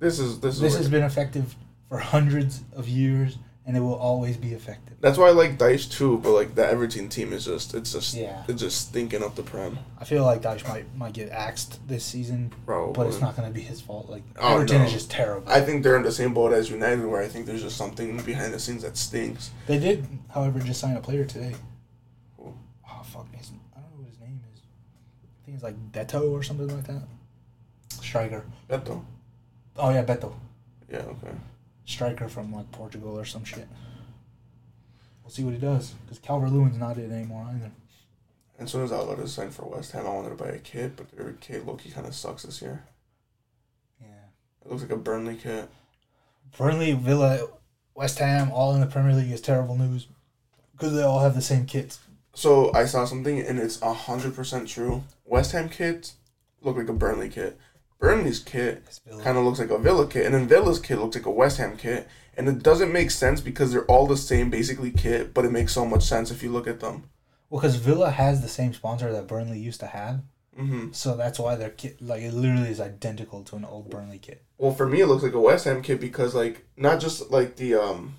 This 0.00 0.18
is 0.18 0.40
this 0.40 0.56
is 0.56 0.60
This 0.60 0.76
has 0.76 0.88
been 0.88 1.02
effective 1.04 1.54
for 1.88 1.98
hundreds 1.98 2.62
of 2.74 2.88
years, 2.88 3.36
and 3.66 3.76
it 3.76 3.80
will 3.80 3.94
always 3.94 4.36
be 4.36 4.52
effective. 4.54 4.96
that's 5.00 5.16
why 5.18 5.28
I 5.28 5.30
like 5.30 5.56
Dyche 5.58 5.90
too, 5.90 6.18
but 6.18 6.30
like 6.32 6.54
the 6.54 6.66
Everton 6.66 7.08
team 7.08 7.32
is 7.32 7.44
just 7.44 7.74
it's 7.74 7.92
just 7.92 8.14
Yeah. 8.14 8.42
it's 8.48 8.60
just 8.60 8.88
stinking 8.88 9.22
up 9.22 9.34
the 9.34 9.42
prem. 9.42 9.78
I 9.98 10.04
feel 10.04 10.24
like 10.24 10.42
Dyche 10.42 10.66
might 10.68 10.86
might 10.96 11.12
get 11.12 11.30
axed 11.30 11.86
this 11.86 12.04
season, 12.04 12.52
Probably. 12.66 12.94
but 12.94 13.06
it's 13.08 13.20
not 13.20 13.36
going 13.36 13.48
to 13.48 13.54
be 13.54 13.60
his 13.62 13.80
fault. 13.80 14.08
Like 14.08 14.22
Oh, 14.38 14.54
Everton 14.56 14.78
no. 14.78 14.84
is 14.86 14.92
just 14.92 15.10
terrible. 15.10 15.50
I 15.50 15.60
think 15.60 15.82
they're 15.82 15.96
in 15.96 16.02
the 16.02 16.12
same 16.12 16.32
boat 16.34 16.52
as 16.52 16.70
United, 16.70 17.04
where 17.06 17.22
I 17.22 17.28
think 17.28 17.46
there's 17.46 17.62
just 17.62 17.76
something 17.76 18.16
behind 18.22 18.52
the 18.54 18.58
scenes 18.58 18.82
that 18.82 18.96
stinks. 18.96 19.50
they 19.66 19.78
did, 19.78 20.06
however, 20.30 20.58
just 20.60 20.80
sign 20.80 20.96
a 20.96 21.00
player 21.00 21.24
today. 21.24 21.54
Who? 22.38 22.54
Oh 22.88 23.02
fuck, 23.04 23.26
his, 23.34 23.50
I 23.76 23.80
don't 23.80 23.90
know 23.90 23.98
what 24.02 24.08
his 24.08 24.20
name 24.20 24.40
is. 24.54 24.60
I 24.62 25.44
think 25.44 25.54
it's 25.56 25.64
like 25.64 25.76
Beto 25.92 26.30
or 26.32 26.42
something 26.42 26.68
like 26.68 26.86
that. 26.86 27.02
Striker. 28.00 28.44
Beto. 28.68 29.02
Oh 29.80 29.90
yeah, 29.90 30.04
Beto. 30.04 30.32
Yeah. 30.90 30.98
Okay. 30.98 31.34
Striker 31.84 32.28
from 32.28 32.52
like 32.52 32.70
Portugal 32.70 33.18
or 33.18 33.24
some 33.24 33.44
shit. 33.44 33.66
We'll 35.22 35.30
see 35.30 35.44
what 35.44 35.54
he 35.54 35.60
does 35.60 35.90
because 36.04 36.18
Calvert 36.18 36.50
Lewin's 36.50 36.78
not 36.78 36.98
it 36.98 37.10
anymore 37.10 37.46
either. 37.54 37.70
As 38.58 38.70
soon 38.70 38.84
as 38.84 38.92
Alvarez 38.92 39.32
signed 39.32 39.54
for 39.54 39.64
West 39.64 39.92
Ham, 39.92 40.06
I 40.06 40.10
wanted 40.10 40.30
to 40.30 40.34
buy 40.34 40.50
a 40.50 40.58
kit, 40.58 40.94
but 40.96 41.10
their 41.12 41.32
kit 41.40 41.66
Loki 41.66 41.90
kind 41.90 42.06
of 42.06 42.14
sucks 42.14 42.42
this 42.42 42.60
year. 42.60 42.84
Yeah. 44.00 44.06
It 44.62 44.70
looks 44.70 44.82
like 44.82 44.90
a 44.90 44.96
Burnley 44.96 45.36
kit. 45.36 45.70
Burnley, 46.58 46.92
Villa, 46.92 47.46
West 47.94 48.18
Ham, 48.18 48.50
all 48.52 48.74
in 48.74 48.80
the 48.80 48.86
Premier 48.86 49.14
League 49.14 49.30
is 49.30 49.40
terrible 49.40 49.78
news 49.78 50.08
because 50.72 50.92
they 50.94 51.02
all 51.02 51.20
have 51.20 51.34
the 51.34 51.40
same 51.40 51.64
kits. 51.64 52.00
So 52.34 52.72
I 52.74 52.84
saw 52.84 53.06
something, 53.06 53.40
and 53.40 53.58
it's 53.58 53.80
hundred 53.80 54.34
percent 54.34 54.68
true. 54.68 55.04
West 55.24 55.52
Ham 55.52 55.68
kits 55.68 56.16
look 56.60 56.76
like 56.76 56.88
a 56.88 56.92
Burnley 56.92 57.30
kit. 57.30 57.58
Burnley's 58.00 58.40
kit 58.40 59.00
kind 59.22 59.38
of 59.38 59.44
looks 59.44 59.58
like 59.60 59.70
a 59.70 59.78
Villa 59.78 60.06
kit, 60.08 60.24
and 60.24 60.34
then 60.34 60.48
Villa's 60.48 60.80
kit 60.80 60.98
looks 60.98 61.14
like 61.16 61.26
a 61.26 61.30
West 61.30 61.58
Ham 61.58 61.76
kit. 61.76 62.08
And 62.36 62.48
it 62.48 62.62
doesn't 62.62 62.92
make 62.92 63.10
sense 63.10 63.40
because 63.40 63.70
they're 63.70 63.84
all 63.84 64.06
the 64.06 64.16
same, 64.16 64.48
basically 64.48 64.90
kit, 64.90 65.34
but 65.34 65.44
it 65.44 65.52
makes 65.52 65.74
so 65.74 65.84
much 65.84 66.04
sense 66.04 66.30
if 66.30 66.42
you 66.42 66.50
look 66.50 66.66
at 66.66 66.80
them. 66.80 67.10
Well, 67.50 67.60
because 67.60 67.76
Villa 67.76 68.10
has 68.10 68.40
the 68.40 68.48
same 68.48 68.72
sponsor 68.72 69.12
that 69.12 69.26
Burnley 69.26 69.58
used 69.58 69.80
to 69.80 69.86
have, 69.86 70.22
hmm 70.56 70.92
so 70.92 71.16
that's 71.16 71.38
why 71.38 71.54
their 71.54 71.70
kit 71.70 72.00
like 72.02 72.22
it 72.22 72.32
literally 72.32 72.70
is 72.70 72.80
identical 72.80 73.42
to 73.44 73.56
an 73.56 73.64
old 73.64 73.90
Burnley 73.90 74.18
kit. 74.18 74.42
Well, 74.58 74.72
for 74.72 74.86
me, 74.86 75.00
it 75.00 75.06
looks 75.06 75.22
like 75.22 75.32
a 75.34 75.40
West 75.40 75.64
Ham 75.66 75.82
kit 75.82 76.00
because, 76.00 76.34
like, 76.34 76.64
not 76.76 77.00
just 77.00 77.30
like 77.30 77.56
the 77.56 77.74
um, 77.74 78.14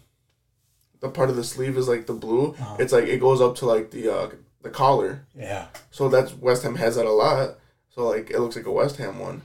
the 0.99 1.09
part 1.09 1.29
of 1.29 1.35
the 1.35 1.43
sleeve 1.43 1.77
is 1.77 1.87
like 1.87 2.05
the 2.05 2.13
blue. 2.13 2.51
Uh-huh. 2.53 2.77
It's 2.79 2.93
like 2.93 3.05
it 3.05 3.19
goes 3.19 3.41
up 3.41 3.55
to 3.57 3.65
like 3.65 3.91
the 3.91 4.13
uh 4.13 4.29
the 4.61 4.69
collar. 4.69 5.25
Yeah. 5.35 5.67
So 5.89 6.09
that's 6.09 6.33
West 6.33 6.63
Ham 6.63 6.75
has 6.75 6.95
that 6.95 7.05
a 7.05 7.11
lot. 7.11 7.57
So 7.89 8.07
like 8.07 8.29
it 8.29 8.39
looks 8.39 8.55
like 8.55 8.65
a 8.65 8.71
West 8.71 8.97
Ham 8.97 9.19
one, 9.19 9.41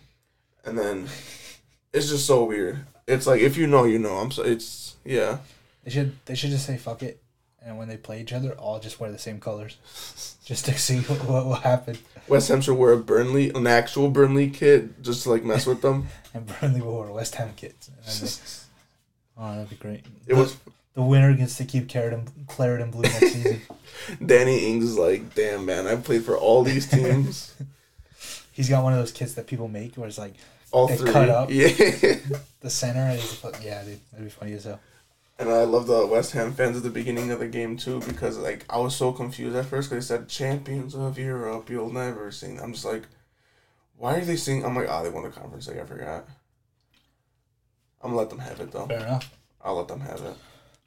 and 0.66 0.78
then 0.78 1.08
it's 1.92 2.08
just 2.08 2.26
so 2.26 2.44
weird. 2.44 2.84
It's 3.06 3.26
like 3.26 3.40
if 3.40 3.56
you 3.56 3.66
know, 3.66 3.84
you 3.84 3.98
know. 3.98 4.16
I'm 4.16 4.30
so 4.30 4.42
it's 4.42 4.96
yeah. 5.04 5.38
They 5.84 5.90
should 5.90 6.16
they 6.26 6.34
should 6.34 6.50
just 6.50 6.66
say 6.66 6.76
fuck 6.76 7.02
it, 7.02 7.22
and 7.64 7.78
when 7.78 7.88
they 7.88 7.96
play 7.96 8.20
each 8.20 8.32
other, 8.32 8.52
all 8.52 8.80
just 8.80 8.98
wear 8.98 9.10
the 9.10 9.18
same 9.18 9.40
colors, 9.40 9.76
just 10.44 10.66
to 10.66 10.76
see 10.76 10.98
what, 11.02 11.24
what 11.28 11.46
will 11.46 11.54
happen. 11.54 11.96
West 12.28 12.48
Ham 12.48 12.60
should 12.60 12.76
wear 12.76 12.92
a 12.92 12.98
Burnley, 12.98 13.50
an 13.50 13.66
actual 13.68 14.10
Burnley 14.10 14.50
kit, 14.50 15.00
just 15.02 15.22
to 15.22 15.30
like 15.30 15.44
mess 15.44 15.66
with 15.66 15.80
them. 15.80 16.08
And 16.34 16.46
Burnley 16.46 16.82
will 16.82 16.98
wear 16.98 17.10
West 17.12 17.36
Ham 17.36 17.52
kits. 17.56 17.88
And 17.88 18.28
they, 18.28 18.34
oh, 19.38 19.54
that'd 19.54 19.70
be 19.70 19.76
great. 19.76 20.04
It 20.26 20.34
was 20.34 20.54
The 20.92 21.00
winner 21.00 21.32
gets 21.34 21.56
to 21.56 21.64
keep 21.64 21.88
Clarendon, 21.88 22.28
Clarendon 22.46 22.90
Blue 22.90 23.04
next 23.04 23.32
season. 23.32 23.62
Danny 24.26 24.70
Ings 24.70 24.84
is 24.84 24.98
like, 24.98 25.34
damn 25.34 25.64
man, 25.64 25.86
I've 25.86 26.04
played 26.04 26.24
for 26.24 26.36
all 26.36 26.62
these 26.62 26.86
teams, 26.90 27.54
He's 28.56 28.70
got 28.70 28.82
one 28.82 28.94
of 28.94 28.98
those 28.98 29.12
kits 29.12 29.34
that 29.34 29.46
people 29.46 29.68
make 29.68 29.96
where 29.96 30.08
it's 30.08 30.16
like 30.16 30.32
all 30.72 30.88
They 30.88 30.96
three. 30.96 31.12
cut 31.12 31.28
up. 31.28 31.50
Yeah. 31.50 31.68
the 32.60 32.70
center. 32.70 33.18
Yeah, 33.62 33.84
dude, 33.84 34.00
that'd 34.12 34.26
be 34.26 34.30
funny 34.30 34.52
as 34.54 34.64
hell. 34.64 34.80
And 35.38 35.50
I 35.50 35.64
love 35.64 35.86
the 35.86 36.06
West 36.06 36.32
Ham 36.32 36.52
fans 36.54 36.78
at 36.78 36.82
the 36.82 36.90
beginning 36.90 37.30
of 37.30 37.40
the 37.40 37.48
game 37.48 37.76
too 37.76 38.00
because 38.00 38.38
like 38.38 38.64
I 38.70 38.78
was 38.78 38.96
so 38.96 39.12
confused 39.12 39.54
at 39.54 39.66
first 39.66 39.90
because 39.90 40.08
they 40.08 40.14
said 40.16 40.28
champions 40.28 40.94
of 40.94 41.18
Europe 41.18 41.68
you'll 41.68 41.92
never 41.92 42.30
sing. 42.30 42.58
I'm 42.60 42.72
just 42.72 42.86
like, 42.86 43.02
why 43.98 44.16
are 44.16 44.24
they 44.24 44.36
singing? 44.36 44.64
I'm 44.64 44.74
like, 44.74 44.88
ah, 44.88 45.02
they 45.02 45.10
won 45.10 45.24
the 45.24 45.30
conference. 45.30 45.68
Like 45.68 45.78
I 45.78 45.84
forgot. 45.84 46.26
I'm 48.02 48.10
gonna 48.10 48.16
let 48.16 48.30
them 48.30 48.38
have 48.38 48.60
it 48.60 48.72
though. 48.72 48.86
Fair 48.86 49.00
enough. 49.00 49.30
I'll 49.62 49.76
let 49.76 49.88
them 49.88 50.00
have 50.00 50.20
it. 50.22 50.34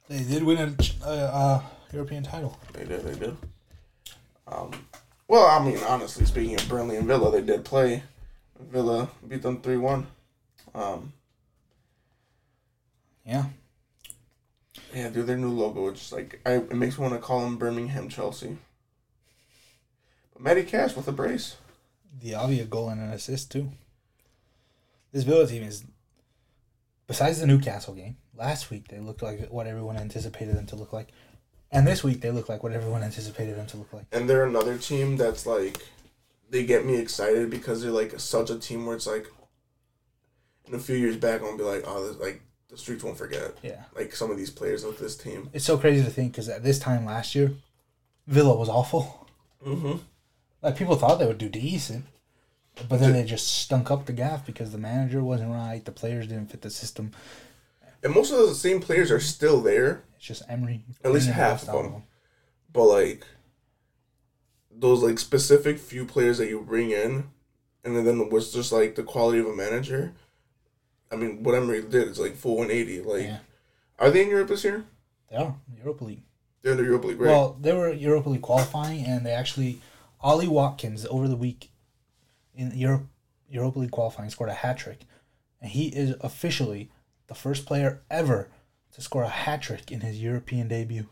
They 0.08 0.24
did 0.24 0.42
win 0.42 0.58
a 0.58 0.74
uh, 1.06 1.08
uh, 1.08 1.62
European 1.92 2.24
title. 2.24 2.58
They 2.72 2.84
did. 2.84 3.04
They 3.04 3.18
did. 3.18 3.36
Um, 4.48 4.72
well, 5.28 5.46
I 5.46 5.64
mean, 5.64 5.78
honestly 5.86 6.24
speaking 6.26 6.56
of 6.56 6.68
Burnley 6.68 6.96
and 6.96 7.06
Villa, 7.06 7.30
they 7.30 7.42
did 7.42 7.64
play. 7.64 8.02
Villa 8.70 9.08
beat 9.26 9.42
them 9.42 9.60
three 9.60 9.76
one. 9.76 10.06
Um, 10.74 11.12
Yeah. 13.24 13.46
yeah, 14.94 15.08
dude, 15.08 15.26
their 15.26 15.36
new 15.36 15.50
logo. 15.50 15.88
It's 15.88 16.00
just 16.00 16.12
like 16.12 16.40
I, 16.44 16.52
it 16.54 16.74
makes 16.74 16.98
me 16.98 17.02
want 17.02 17.14
to 17.14 17.20
call 17.20 17.40
them 17.42 17.56
Birmingham 17.58 18.08
Chelsea. 18.08 18.58
But 20.32 20.42
Matty 20.42 20.64
Cash 20.64 20.96
with 20.96 21.08
a 21.08 21.12
brace. 21.12 21.56
The 22.20 22.32
a 22.32 22.64
goal 22.64 22.88
and 22.88 23.00
an 23.00 23.10
assist 23.10 23.50
too. 23.52 23.70
This 25.12 25.24
Villa 25.24 25.46
team 25.46 25.62
is, 25.62 25.84
besides 27.06 27.40
the 27.40 27.46
Newcastle 27.46 27.94
game 27.94 28.16
last 28.36 28.70
week, 28.70 28.88
they 28.88 28.98
looked 28.98 29.22
like 29.22 29.48
what 29.48 29.66
everyone 29.66 29.96
anticipated 29.96 30.56
them 30.56 30.66
to 30.66 30.76
look 30.76 30.92
like, 30.92 31.08
and 31.72 31.86
this 31.86 32.02
week 32.02 32.20
they 32.20 32.30
look 32.30 32.48
like 32.48 32.62
what 32.62 32.72
everyone 32.72 33.02
anticipated 33.02 33.56
them 33.56 33.66
to 33.66 33.76
look 33.76 33.92
like. 33.92 34.06
And 34.12 34.28
they're 34.28 34.44
another 34.44 34.76
team 34.78 35.16
that's 35.16 35.46
like, 35.46 35.78
they 36.50 36.64
get 36.64 36.84
me 36.84 36.96
excited 36.96 37.48
because 37.50 37.80
they're 37.82 37.90
like 37.92 38.18
such 38.20 38.50
a 38.50 38.58
team 38.58 38.84
where 38.86 38.96
it's 38.96 39.06
like, 39.06 39.26
in 40.66 40.74
a 40.74 40.78
few 40.78 40.96
years 40.96 41.16
back, 41.16 41.40
I'm 41.40 41.46
gonna 41.46 41.58
be 41.58 41.64
like, 41.64 41.84
oh, 41.86 42.06
this, 42.06 42.16
like 42.20 42.42
the 42.68 42.76
streets 42.76 43.02
won't 43.02 43.16
forget. 43.18 43.56
Yeah, 43.62 43.84
Like 43.96 44.14
some 44.14 44.30
of 44.30 44.36
these 44.36 44.50
players 44.50 44.84
of 44.84 44.98
this 44.98 45.16
team. 45.16 45.50
it's 45.52 45.64
so 45.64 45.78
crazy 45.78 46.04
to 46.04 46.10
think 46.10 46.32
because 46.32 46.48
at 46.48 46.62
this 46.62 46.78
time 46.78 47.04
last 47.04 47.34
year, 47.34 47.52
Villa 48.26 48.54
was 48.56 48.68
awful. 48.68 49.28
Mm-hmm. 49.66 49.98
Like 50.62 50.76
people 50.76 50.96
thought 50.96 51.18
they 51.18 51.26
would 51.26 51.38
do 51.38 51.48
decent, 51.48 52.04
but 52.88 53.00
then 53.00 53.12
they 53.12 53.24
just 53.24 53.48
stunk 53.58 53.90
up 53.90 54.06
the 54.06 54.12
gaff 54.12 54.46
because 54.46 54.72
the 54.72 54.78
manager 54.78 55.22
wasn't 55.22 55.50
right, 55.50 55.84
the 55.84 55.92
players 55.92 56.26
didn't 56.28 56.50
fit 56.50 56.62
the 56.62 56.70
system. 56.70 57.12
And 58.02 58.14
most 58.14 58.32
of 58.32 58.38
the 58.38 58.54
same 58.54 58.80
players 58.80 59.10
are 59.10 59.20
still 59.20 59.60
there, 59.60 60.04
It's 60.16 60.24
just 60.24 60.42
Emery. 60.48 60.82
At 61.04 61.12
least 61.12 61.28
half 61.28 61.64
of 61.64 61.68
out 61.70 61.82
them. 61.82 62.02
but 62.72 62.84
like 62.84 63.26
those 64.80 65.02
like 65.02 65.18
specific 65.18 65.78
few 65.78 66.04
players 66.04 66.38
that 66.38 66.48
you 66.48 66.60
bring 66.60 66.90
in, 66.90 67.30
and 67.84 67.96
then 68.06 68.28
was 68.30 68.52
just 68.52 68.72
like 68.72 68.94
the 68.94 69.02
quality 69.02 69.38
of 69.38 69.46
a 69.46 69.54
manager. 69.54 70.12
I 71.12 71.16
mean, 71.16 71.42
what 71.42 71.54
Emery 71.54 71.82
did 71.82 72.08
is 72.08 72.18
like 72.18 72.36
full 72.36 72.56
180. 72.56 73.02
Like, 73.02 73.22
Yeah. 73.22 73.38
are 73.98 74.10
they 74.10 74.22
in 74.22 74.30
Europe 74.30 74.48
this 74.48 74.64
year? 74.64 74.84
They 75.28 75.36
are 75.36 75.56
Europa 75.76 76.04
League. 76.04 76.22
They're 76.62 76.72
in 76.72 76.78
the 76.78 76.84
Europa 76.84 77.06
League, 77.08 77.20
right? 77.20 77.28
Well, 77.30 77.56
they 77.60 77.72
were 77.72 77.92
Europa 77.92 78.28
League 78.30 78.42
qualifying, 78.42 79.04
and 79.04 79.24
they 79.24 79.32
actually 79.32 79.80
Ollie 80.20 80.48
Watkins 80.48 81.06
over 81.06 81.26
the 81.28 81.36
week 81.36 81.70
in 82.54 82.72
Europe 82.74 83.06
Europa 83.48 83.78
League 83.80 83.90
qualifying 83.90 84.30
scored 84.30 84.50
a 84.50 84.54
hat 84.54 84.78
trick, 84.78 85.00
and 85.60 85.70
he 85.70 85.88
is 85.88 86.14
officially 86.20 86.90
the 87.26 87.34
first 87.34 87.66
player 87.66 88.02
ever 88.10 88.48
to 88.92 89.00
score 89.00 89.22
a 89.22 89.28
hat 89.28 89.62
trick 89.62 89.90
in 89.90 90.00
his 90.00 90.22
European 90.22 90.68
debut. 90.68 91.06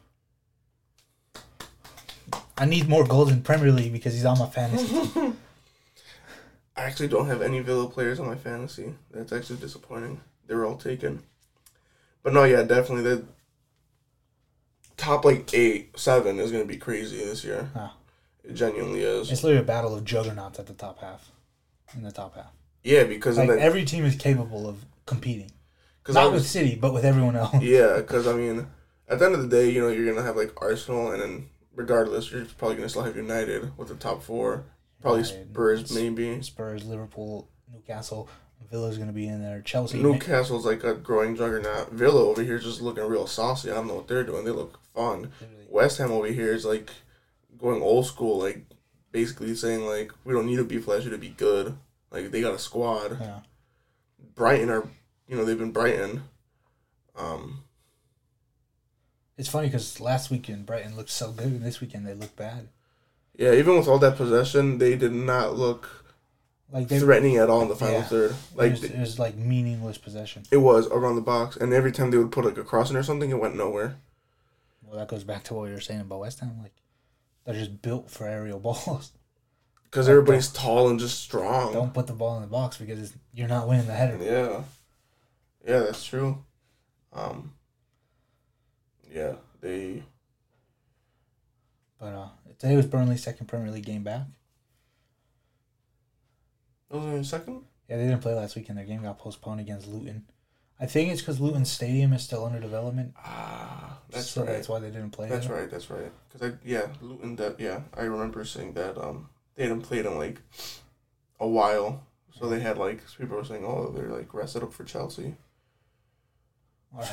I 2.58 2.64
need 2.64 2.88
more 2.88 3.04
goals 3.06 3.30
in 3.30 3.42
Premier 3.42 3.70
League 3.72 3.92
because 3.92 4.14
he's 4.14 4.24
on 4.24 4.38
my 4.38 4.48
fantasy. 4.48 5.10
I 6.76 6.82
actually 6.82 7.08
don't 7.08 7.26
have 7.26 7.42
any 7.42 7.60
Villa 7.60 7.88
players 7.88 8.20
on 8.20 8.26
my 8.26 8.36
fantasy. 8.36 8.94
That's 9.10 9.32
actually 9.32 9.58
disappointing. 9.58 10.20
They 10.46 10.54
were 10.54 10.64
all 10.64 10.76
taken. 10.76 11.22
But 12.22 12.32
no, 12.32 12.44
yeah, 12.44 12.62
definitely 12.62 13.02
the 13.04 13.24
top 14.96 15.24
like 15.24 15.52
eight, 15.54 15.98
seven 15.98 16.38
is 16.38 16.52
gonna 16.52 16.64
be 16.64 16.76
crazy 16.76 17.16
this 17.18 17.44
year. 17.44 17.70
Ah. 17.74 17.94
It 18.44 18.54
genuinely 18.54 19.02
is. 19.02 19.30
It's 19.30 19.42
literally 19.42 19.62
a 19.62 19.66
battle 19.66 19.94
of 19.94 20.04
juggernauts 20.04 20.58
at 20.58 20.66
the 20.66 20.72
top 20.72 21.00
half. 21.00 21.30
In 21.94 22.02
the 22.02 22.12
top 22.12 22.34
half, 22.34 22.52
yeah, 22.82 23.04
because 23.04 23.38
like 23.38 23.48
every 23.48 23.84
team 23.84 24.04
is 24.04 24.14
capable 24.14 24.68
of 24.68 24.84
competing. 25.06 25.50
Because 26.02 26.16
I 26.16 26.24
Not 26.24 26.32
with 26.32 26.42
was, 26.42 26.50
City, 26.50 26.74
but 26.74 26.92
with 26.92 27.04
everyone 27.04 27.34
else. 27.34 27.62
yeah, 27.62 27.96
because 27.96 28.26
I 28.26 28.34
mean, 28.34 28.66
at 29.08 29.18
the 29.18 29.24
end 29.24 29.34
of 29.34 29.40
the 29.42 29.48
day, 29.48 29.70
you 29.70 29.80
know, 29.80 29.88
you're 29.88 30.04
gonna 30.06 30.24
have 30.26 30.36
like 30.36 30.52
Arsenal, 30.60 31.12
and 31.12 31.22
then 31.22 31.48
regardless, 31.78 32.30
you're 32.32 32.44
probably 32.44 32.76
gonna 32.76 32.88
still 32.88 33.04
have 33.04 33.16
United 33.16 33.78
with 33.78 33.88
the 33.88 33.94
top 33.94 34.22
four. 34.22 34.64
Probably 35.00 35.22
United, 35.22 35.50
Spurs, 35.52 35.94
maybe. 35.94 36.42
Spurs, 36.42 36.84
Liverpool, 36.84 37.48
Newcastle, 37.72 38.28
Villa's 38.68 38.98
gonna 38.98 39.12
be 39.12 39.28
in 39.28 39.40
there. 39.40 39.62
Chelsea. 39.62 40.02
Newcastle's 40.02 40.66
like 40.66 40.82
a 40.82 40.94
growing 40.94 41.36
juggernaut. 41.36 41.92
Villa 41.92 42.20
over 42.20 42.42
here 42.42 42.56
is 42.56 42.64
just 42.64 42.82
looking 42.82 43.04
real 43.04 43.28
saucy. 43.28 43.70
I 43.70 43.74
don't 43.74 43.86
know 43.86 43.94
what 43.94 44.08
they're 44.08 44.24
doing. 44.24 44.44
They 44.44 44.50
look 44.50 44.80
fun. 44.92 45.30
Literally. 45.40 45.66
West 45.70 45.98
Ham 45.98 46.10
over 46.10 46.26
here 46.26 46.52
is 46.52 46.64
like 46.64 46.90
going 47.56 47.80
old 47.80 48.06
school, 48.06 48.40
like 48.40 48.66
basically 49.12 49.54
saying 49.54 49.86
like 49.86 50.12
we 50.24 50.34
don't 50.34 50.46
need 50.46 50.56
to 50.56 50.64
be 50.64 50.78
flashy 50.78 51.10
to 51.10 51.18
be 51.18 51.30
good. 51.30 51.76
Like 52.10 52.32
they 52.32 52.40
got 52.40 52.54
a 52.54 52.58
squad. 52.58 53.18
Yeah. 53.20 53.40
Brighton 54.34 54.68
are, 54.68 54.88
you 55.28 55.36
know, 55.36 55.44
they've 55.44 55.58
been 55.58 55.72
Brighton. 55.72 56.24
Um, 57.16 57.64
It's 59.38 59.48
funny 59.48 59.68
because 59.68 60.00
last 60.00 60.30
weekend 60.30 60.66
Brighton 60.66 60.96
looked 60.96 61.10
so 61.10 61.30
good, 61.32 61.46
and 61.46 61.62
this 61.62 61.80
weekend 61.80 62.06
they 62.06 62.14
look 62.14 62.34
bad. 62.36 62.68
yeah, 63.36 63.52
even 63.52 63.76
with 63.78 63.86
all 63.88 63.98
that 64.00 64.16
possession, 64.16 64.78
they 64.78 64.96
did 64.96 65.12
not 65.12 65.56
look 65.56 65.88
Like 66.72 66.88
they 66.88 66.98
threatening 66.98 67.36
at 67.36 67.48
all 67.48 67.62
in 67.62 67.68
the 67.68 67.76
final 67.76 68.00
Yeah. 68.00 68.04
third. 68.04 68.30
it 68.32 68.36
Like 68.56 68.72
was, 68.72 68.84
it 68.84 68.98
was 68.98 69.18
like 69.18 69.36
meaningless 69.36 69.96
possession. 69.96 70.42
it 70.50 70.56
was 70.58 70.88
around 70.88 71.14
the 71.14 71.20
box, 71.22 71.56
and 71.56 71.72
every 71.72 71.92
time 71.92 72.10
they 72.10 72.18
would 72.18 72.32
put 72.32 72.44
like 72.44 72.58
a 72.58 72.64
crossing 72.64 72.96
or 72.96 73.02
something, 73.04 73.30
it 73.30 73.38
went 73.40 73.54
nowhere. 73.56 73.96
Well, 74.82 74.98
that 74.98 75.08
goes 75.08 75.22
back 75.24 75.44
to 75.44 75.54
what 75.54 75.66
you 75.68 75.74
were 75.74 75.80
saying 75.80 76.00
about 76.00 76.20
West 76.20 76.40
Ham. 76.40 76.58
Like 76.60 76.74
they're 77.44 77.54
just 77.54 77.80
built 77.80 78.10
for 78.10 78.26
aerial 78.26 78.58
balls. 78.68 79.12
Because 79.84 80.06
Like, 80.08 80.12
everybody's 80.12 80.48
tall 80.48 80.88
and 80.90 80.98
just 80.98 81.20
strong. 81.20 81.72
Don't 81.72 81.94
put 81.94 82.06
the 82.08 82.12
ball 82.12 82.36
in 82.36 82.42
the 82.42 82.48
box 82.48 82.76
because 82.76 82.98
it's, 82.98 83.12
you're 83.32 83.48
not 83.48 83.68
winning 83.68 83.86
the 83.86 83.94
header. 83.94 84.18
Yeah. 84.22 84.62
Yeah, 85.66 85.80
that's 85.84 86.04
true. 86.04 86.44
Um 87.12 87.52
Yeah, 89.12 89.34
they 89.60 90.02
But 91.98 92.06
uh, 92.14 92.28
today 92.58 92.76
was 92.76 92.86
Burnley's 92.86 93.22
second 93.22 93.46
Premier 93.46 93.70
League 93.70 93.86
game 93.86 94.02
back. 94.02 94.22
those 96.90 97.04
are 97.04 97.16
in 97.16 97.24
second? 97.24 97.62
Yeah, 97.88 97.96
they 97.96 98.04
didn't 98.04 98.20
play 98.20 98.34
last 98.34 98.54
weekend. 98.56 98.78
Their 98.78 98.84
game 98.84 99.02
got 99.02 99.18
postponed 99.18 99.60
against 99.60 99.88
Luton. 99.88 100.26
I 100.80 100.86
think 100.86 101.10
it's 101.10 101.20
because 101.20 101.40
Luton 101.40 101.64
Stadium 101.64 102.12
is 102.12 102.22
still 102.22 102.44
under 102.44 102.60
development. 102.60 103.14
Ah, 103.16 103.98
that's 104.10 104.30
so 104.30 104.42
right. 104.42 104.52
That's 104.52 104.68
why 104.68 104.78
they 104.78 104.90
didn't 104.90 105.10
play. 105.10 105.28
That's 105.28 105.46
it. 105.46 105.52
right, 105.52 105.70
that's 105.70 105.90
right. 105.90 106.12
Cuz 106.30 106.42
I 106.42 106.52
yeah, 106.64 106.86
Luton 107.00 107.36
that 107.36 107.58
yeah, 107.58 107.82
I 107.94 108.02
remember 108.02 108.44
saying 108.44 108.74
that 108.74 108.96
um 108.96 109.28
they 109.56 109.64
hadn't 109.64 109.82
played 109.82 110.06
in 110.06 110.16
like 110.16 110.40
a 111.40 111.48
while. 111.48 112.04
So 112.38 112.48
they 112.48 112.60
had 112.60 112.78
like 112.78 113.00
people 113.16 113.36
were 113.36 113.44
saying, 113.44 113.64
"Oh, 113.64 113.90
they're 113.90 114.12
like 114.12 114.32
rested 114.32 114.62
up 114.62 114.72
for 114.72 114.84
Chelsea." 114.84 115.34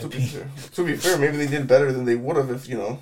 To 0.02 0.08
be 0.08 0.22
fair, 0.22 0.50
to 0.74 0.86
be 0.86 0.96
fair, 0.96 1.18
maybe 1.18 1.38
they 1.38 1.48
did 1.48 1.68
better 1.68 1.92
than 1.92 2.06
they 2.06 2.16
would 2.16 2.38
have 2.38 2.50
if 2.50 2.68
you 2.68 2.78
know. 2.78 3.00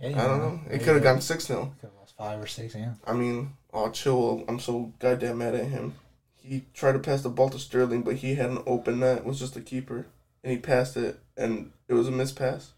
Yeah, 0.00 0.08
you 0.08 0.16
I 0.16 0.24
don't 0.26 0.38
know. 0.38 0.60
Maybe 0.64 0.76
It 0.76 0.84
could 0.84 0.94
have 0.94 1.02
gone 1.02 1.20
six 1.20 1.46
0 1.46 1.72
Could 1.80 1.88
have 1.88 1.98
lost 1.98 2.16
five 2.16 2.40
or 2.40 2.46
six. 2.46 2.74
Yeah. 2.74 2.94
I 3.06 3.12
mean, 3.12 3.54
oh, 3.72 3.90
chill. 3.90 4.44
I'm 4.48 4.60
so 4.60 4.92
goddamn 4.98 5.38
mad 5.38 5.54
at 5.54 5.66
him. 5.66 5.94
He 6.36 6.66
tried 6.74 6.92
to 6.92 6.98
pass 6.98 7.22
the 7.22 7.30
ball 7.30 7.48
to 7.50 7.58
Sterling, 7.58 8.02
but 8.02 8.16
he 8.16 8.34
had 8.34 8.50
an 8.50 8.62
open 8.66 9.00
net. 9.00 9.18
It 9.18 9.24
was 9.24 9.38
just 9.38 9.56
a 9.56 9.60
keeper. 9.60 10.06
And 10.42 10.52
he 10.52 10.58
passed 10.58 10.96
it, 10.96 11.18
and 11.38 11.72
it 11.88 11.94
was 11.94 12.06
a 12.06 12.12
mispass. 12.12 12.68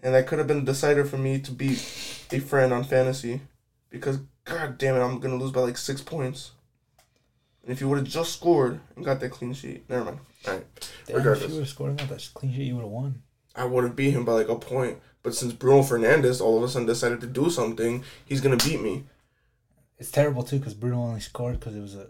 And 0.00 0.14
that 0.14 0.26
could 0.26 0.38
have 0.38 0.46
been 0.46 0.58
a 0.58 0.64
decider 0.64 1.04
for 1.04 1.18
me 1.18 1.40
to 1.40 1.50
beat 1.50 1.78
a 2.30 2.38
friend 2.38 2.72
on 2.72 2.84
fantasy. 2.84 3.40
Because, 3.90 4.20
god 4.44 4.78
damn 4.78 4.96
it, 4.96 5.00
I'm 5.00 5.18
going 5.18 5.36
to 5.36 5.42
lose 5.42 5.52
by 5.52 5.60
like 5.60 5.76
six 5.76 6.00
points. 6.00 6.52
And 7.62 7.72
if 7.72 7.80
you 7.80 7.88
would 7.88 7.98
have 7.98 8.06
just 8.06 8.32
scored 8.32 8.80
and 8.94 9.04
got 9.04 9.20
that 9.20 9.30
clean 9.30 9.54
sheet, 9.54 9.88
never 9.88 10.04
mind. 10.04 10.18
All 10.46 10.54
right. 10.54 10.91
Damn, 11.06 11.16
if 11.26 11.42
you 11.42 11.48
would 11.48 11.58
have 11.60 11.68
scored 11.68 11.90
and 11.90 11.98
got 11.98 12.08
that 12.08 12.30
clean 12.34 12.52
sheet, 12.52 12.64
you 12.66 12.76
would 12.76 12.82
have 12.82 12.90
won. 12.90 13.22
I 13.54 13.64
would 13.64 13.84
have 13.84 13.96
beat 13.96 14.12
him 14.12 14.24
by 14.24 14.32
like 14.32 14.48
a 14.48 14.56
point. 14.56 14.98
But 15.22 15.34
since 15.34 15.52
Bruno 15.52 15.82
Fernandes 15.82 16.40
all 16.40 16.56
of 16.58 16.64
a 16.64 16.68
sudden 16.68 16.86
decided 16.86 17.20
to 17.20 17.26
do 17.26 17.48
something, 17.50 18.02
he's 18.24 18.40
going 18.40 18.56
to 18.58 18.68
beat 18.68 18.80
me. 18.80 19.04
It's 19.98 20.10
terrible 20.10 20.42
too 20.42 20.58
because 20.58 20.74
Bruno 20.74 20.98
only 20.98 21.20
scored 21.20 21.60
because 21.60 21.76
it 21.76 21.80
was 21.80 21.94
a 21.94 22.08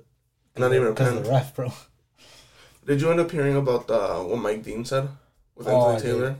Not 0.56 0.72
even 0.72 0.88
a 0.88 0.90
because 0.92 1.12
pen. 1.12 1.22
the 1.22 1.28
ref, 1.30 1.54
bro. 1.54 1.72
Did 2.86 3.00
you 3.00 3.10
end 3.10 3.20
up 3.20 3.30
hearing 3.30 3.56
about 3.56 3.90
uh, 3.90 4.20
what 4.20 4.38
Mike 4.38 4.62
Dean 4.62 4.84
said 4.84 5.08
with 5.54 5.68
Oh, 5.68 5.90
Anthony 5.92 6.10
I 6.10 6.12
Taylor? 6.14 6.36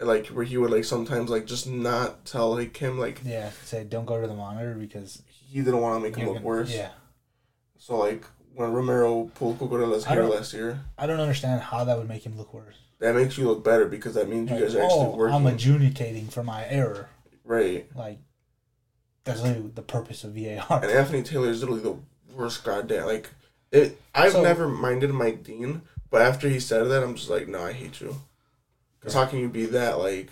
Like 0.00 0.26
where 0.28 0.44
he 0.44 0.56
would 0.56 0.70
like 0.70 0.84
sometimes 0.84 1.30
like 1.30 1.46
just 1.46 1.66
not 1.68 2.24
tell 2.24 2.54
like 2.54 2.76
him 2.76 2.98
like 2.98 3.20
Yeah, 3.24 3.50
say 3.64 3.84
don't 3.84 4.06
go 4.06 4.20
to 4.20 4.26
the 4.26 4.34
monitor 4.34 4.74
because 4.74 5.22
he 5.28 5.60
didn't 5.60 5.80
want 5.80 5.96
to 6.02 6.08
make 6.08 6.16
him 6.16 6.26
look 6.26 6.36
gonna- 6.36 6.46
worse. 6.46 6.74
Yeah, 6.74 6.90
So 7.78 7.98
like 7.98 8.24
when 8.60 8.72
Romero 8.72 9.30
pulled 9.34 9.58
Cucurella's 9.58 10.04
hair 10.04 10.24
last 10.26 10.52
year, 10.52 10.80
I 10.98 11.06
don't 11.06 11.18
understand 11.18 11.62
how 11.62 11.84
that 11.84 11.96
would 11.96 12.08
make 12.08 12.24
him 12.24 12.36
look 12.36 12.52
worse. 12.52 12.76
that 12.98 13.14
makes 13.14 13.38
you 13.38 13.46
look 13.46 13.64
better 13.64 13.86
because 13.86 14.14
that 14.14 14.28
means 14.28 14.50
you 14.50 14.58
guys 14.58 14.74
are 14.74 14.82
actually 14.82 15.06
oh, 15.06 15.16
working. 15.16 15.34
I'm 15.34 15.46
adjudicating 15.46 16.28
for 16.28 16.42
my 16.42 16.66
error. 16.68 17.08
right. 17.44 17.86
Like 17.96 18.18
that's 19.24 19.40
the 19.40 19.82
purpose 19.86 20.24
of 20.24 20.34
VAR. 20.34 20.82
And 20.82 20.92
Anthony 20.92 21.22
Taylor 21.22 21.48
is 21.48 21.60
literally 21.60 21.82
the 21.82 21.96
worst 22.34 22.62
goddamn 22.62 23.06
like 23.06 23.30
it. 23.72 24.00
I've 24.14 24.32
So- 24.32 24.42
never 24.42 24.68
minded 24.68 25.10
Mike 25.10 25.42
Dean, 25.42 25.82
but 26.10 26.20
after 26.20 26.48
he 26.48 26.60
said 26.60 26.84
that, 26.84 27.02
I'm 27.02 27.14
just 27.14 27.30
like, 27.30 27.48
no, 27.48 27.62
I 27.62 27.72
hate 27.72 28.00
you. 28.00 28.16
Because 28.98 29.14
how 29.14 29.24
can 29.24 29.38
you 29.38 29.48
be 29.48 29.64
that 29.66 29.98
like 29.98 30.28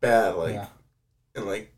bad 0.00 0.36
like 0.36 0.54
yeah, 0.54 0.68
and 1.34 1.44
like 1.44 1.74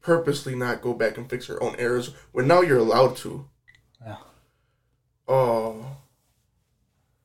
purposely 0.00 0.54
not 0.54 0.82
go 0.82 0.92
back 0.92 1.16
and 1.16 1.28
fix 1.28 1.46
your 1.46 1.62
own 1.62 1.76
errors 1.76 2.14
when 2.32 2.48
now 2.48 2.62
you're 2.62 2.78
allowed 2.78 3.16
to. 3.18 3.46
Yeah. 4.04 4.16
Oh, 5.28 5.84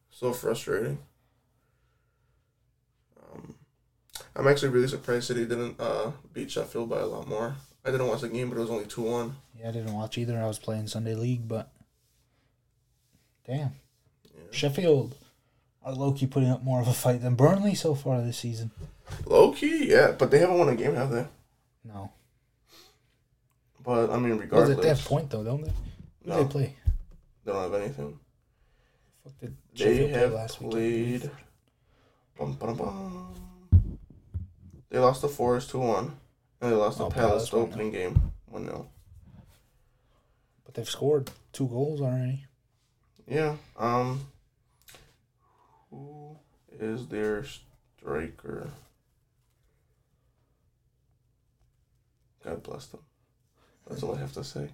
so 0.09 0.31
frustrating. 0.33 0.97
Um, 3.21 3.55
I'm 4.35 4.47
actually 4.47 4.69
really 4.69 4.87
surprised 4.87 5.25
City 5.27 5.45
didn't 5.45 5.79
uh, 5.79 6.11
beat 6.33 6.51
Sheffield 6.51 6.89
by 6.89 6.99
a 6.99 7.05
lot 7.05 7.27
more. 7.27 7.55
I 7.83 7.91
didn't 7.91 8.07
watch 8.07 8.21
the 8.21 8.29
game, 8.29 8.49
but 8.49 8.57
it 8.57 8.61
was 8.61 8.69
only 8.69 8.85
two 8.85 9.01
one. 9.03 9.35
Yeah, 9.59 9.69
I 9.69 9.71
didn't 9.71 9.93
watch 9.93 10.17
either. 10.17 10.37
I 10.37 10.47
was 10.47 10.59
playing 10.59 10.87
Sunday 10.87 11.15
League, 11.15 11.47
but 11.47 11.71
damn, 13.47 13.71
Sheffield 14.51 15.15
are 15.83 15.93
low 15.93 16.11
key 16.11 16.25
putting 16.27 16.49
up 16.49 16.63
more 16.63 16.81
of 16.81 16.87
a 16.87 16.93
fight 16.93 17.21
than 17.21 17.35
Burnley 17.35 17.75
so 17.75 17.93
far 17.95 18.21
this 18.21 18.37
season. 18.37 18.71
Low 19.25 19.51
key, 19.51 19.89
yeah, 19.91 20.11
but 20.17 20.31
they 20.31 20.39
haven't 20.39 20.57
won 20.57 20.69
a 20.69 20.75
game, 20.75 20.95
have 20.95 21.11
they? 21.11 21.27
No, 21.83 22.11
But 23.83 24.09
I 24.09 24.17
mean, 24.17 24.31
well, 24.31 24.39
regardless, 24.39 24.79
they 24.79 24.87
have 24.89 25.05
point 25.05 25.29
though, 25.29 25.43
don't 25.43 25.61
they? 25.63 25.71
No. 26.25 26.43
they 26.43 26.49
play? 26.49 26.75
they 27.43 27.51
don't 27.51 27.61
have 27.61 27.73
anything. 27.81 28.19
Fuck 29.23 29.33
did 29.39 29.55
They 29.75 30.07
have 30.09 30.33
last 30.33 30.61
weekend? 30.61 31.21
played. 31.21 31.31
Bum, 32.37 32.53
bum, 32.53 32.75
bum. 32.77 33.33
They 34.89 34.99
lost 34.99 35.21
the 35.21 35.27
Forest 35.29 35.69
two 35.71 35.79
one, 35.79 36.15
and 36.61 36.71
they 36.71 36.75
lost 36.75 36.99
Oh, 36.99 37.09
Palace 37.09 37.49
Palace 37.49 37.49
the 37.51 37.57
1-0. 37.57 37.61
opening 37.61 37.91
game 37.91 38.31
one 38.47 38.65
0 38.65 38.89
but 40.63 40.73
they've 40.73 40.89
scored 40.89 41.29
two 41.53 41.67
goals 41.67 42.01
already. 42.01 42.45
Yeah. 43.27 43.55
Um. 43.77 44.25
Who 45.91 46.37
is 46.79 47.07
their 47.07 47.43
striker? 47.45 48.69
God 52.43 52.61
bless 52.63 52.87
them. 52.87 53.01
That's 53.87 54.03
all 54.03 54.15
I 54.15 54.19
have 54.19 54.33
to 54.33 54.43
say. 54.43 54.69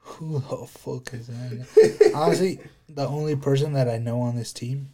Who 0.00 0.40
the 0.40 0.66
fuck 0.66 1.12
is 1.14 1.26
that? 1.28 2.12
Honestly, 2.14 2.58
the 2.88 3.06
only 3.06 3.36
person 3.36 3.72
that 3.74 3.88
I 3.88 3.98
know 3.98 4.20
on 4.22 4.36
this 4.36 4.52
team. 4.52 4.90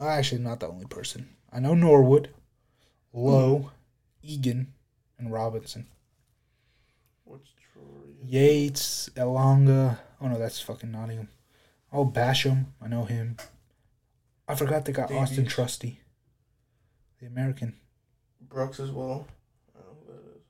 oh, 0.00 0.06
Actually, 0.08 0.42
not 0.42 0.60
the 0.60 0.68
only 0.68 0.86
person. 0.86 1.28
I 1.52 1.58
know 1.60 1.74
Norwood, 1.74 2.30
Lowe, 3.12 3.70
Egan, 4.22 4.72
and 5.18 5.32
Robinson. 5.32 5.86
What's 7.24 7.50
Troy? 7.72 7.82
Yates, 8.24 9.08
Elanga. 9.16 9.98
Oh 10.20 10.28
no, 10.28 10.38
that's 10.38 10.60
fucking 10.60 10.92
Nottingham. 10.92 11.28
Oh, 11.92 12.06
Basham. 12.06 12.66
I 12.80 12.88
know 12.88 13.04
him. 13.04 13.36
I 14.48 14.54
forgot 14.54 14.84
they 14.84 14.92
got 14.92 15.10
Austin 15.12 15.46
Trusty, 15.46 16.00
the 17.20 17.26
American. 17.26 17.74
Brooks 18.40 18.80
as 18.80 18.90
well. 18.90 19.26
I 19.74 19.78
don't 19.80 19.88
know 19.88 19.96
who 20.06 20.12
that 20.12 20.36
is. 20.36 20.42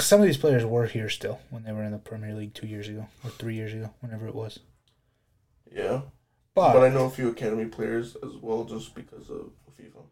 Some 0.00 0.20
of 0.20 0.26
these 0.26 0.36
players 0.36 0.64
were 0.64 0.86
here 0.86 1.08
still 1.08 1.40
when 1.50 1.64
they 1.64 1.72
were 1.72 1.82
in 1.82 1.92
the 1.92 1.98
Premier 1.98 2.34
League 2.34 2.54
two 2.54 2.66
years 2.66 2.88
ago 2.88 3.08
or 3.24 3.30
three 3.30 3.54
years 3.54 3.72
ago, 3.72 3.90
whenever 4.00 4.26
it 4.28 4.34
was. 4.34 4.58
Yeah. 5.72 6.02
But, 6.54 6.74
But 6.74 6.84
I 6.84 6.88
know 6.88 7.06
a 7.06 7.10
few 7.10 7.28
academy 7.28 7.66
players 7.66 8.16
as 8.16 8.36
well, 8.36 8.64
just 8.64 8.94
because 8.94 9.30
of 9.30 9.50
FIFA. 9.80 10.02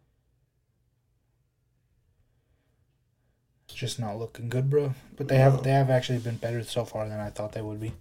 it's 3.67 3.77
just 3.77 3.99
not 3.99 4.17
looking 4.17 4.49
good, 4.49 4.69
bro. 4.69 4.93
But 5.15 5.27
they 5.27 5.37
have 5.37 5.63
they 5.63 5.71
have 5.71 5.89
actually 5.89 6.19
been 6.19 6.37
better 6.37 6.63
so 6.63 6.85
far 6.85 7.07
than 7.07 7.19
I 7.19 7.29
thought 7.29 7.51
they 7.51 7.61
would 7.61 7.79
be. 7.79 7.93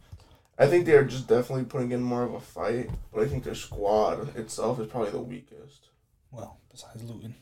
I 0.59 0.67
think 0.67 0.87
they're 0.87 1.05
just 1.05 1.27
definitely 1.27 1.65
putting 1.65 1.93
in 1.93 2.03
more 2.03 2.23
of 2.23 2.33
a 2.35 2.41
fight, 2.41 2.89
but 3.13 3.23
I 3.23 3.27
think 3.27 3.45
their 3.45 3.55
squad 3.55 4.37
itself 4.37 4.81
is 4.81 4.87
probably 4.87 5.11
the 5.11 5.21
weakest. 5.21 5.89
Well, 6.31 6.59
besides 6.71 7.03
Luton. 7.03 7.35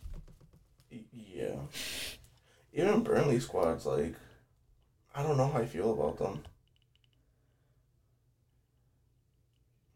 Yeah. 1.13 1.57
Even 2.75 3.03
Burnley 3.03 3.39
squads, 3.39 3.87
like, 3.87 4.15
I 5.15 5.23
don't 5.23 5.37
know 5.37 5.49
how 5.49 5.61
I 5.61 5.67
feel 5.67 5.93
about 5.93 6.19
them. 6.19 6.43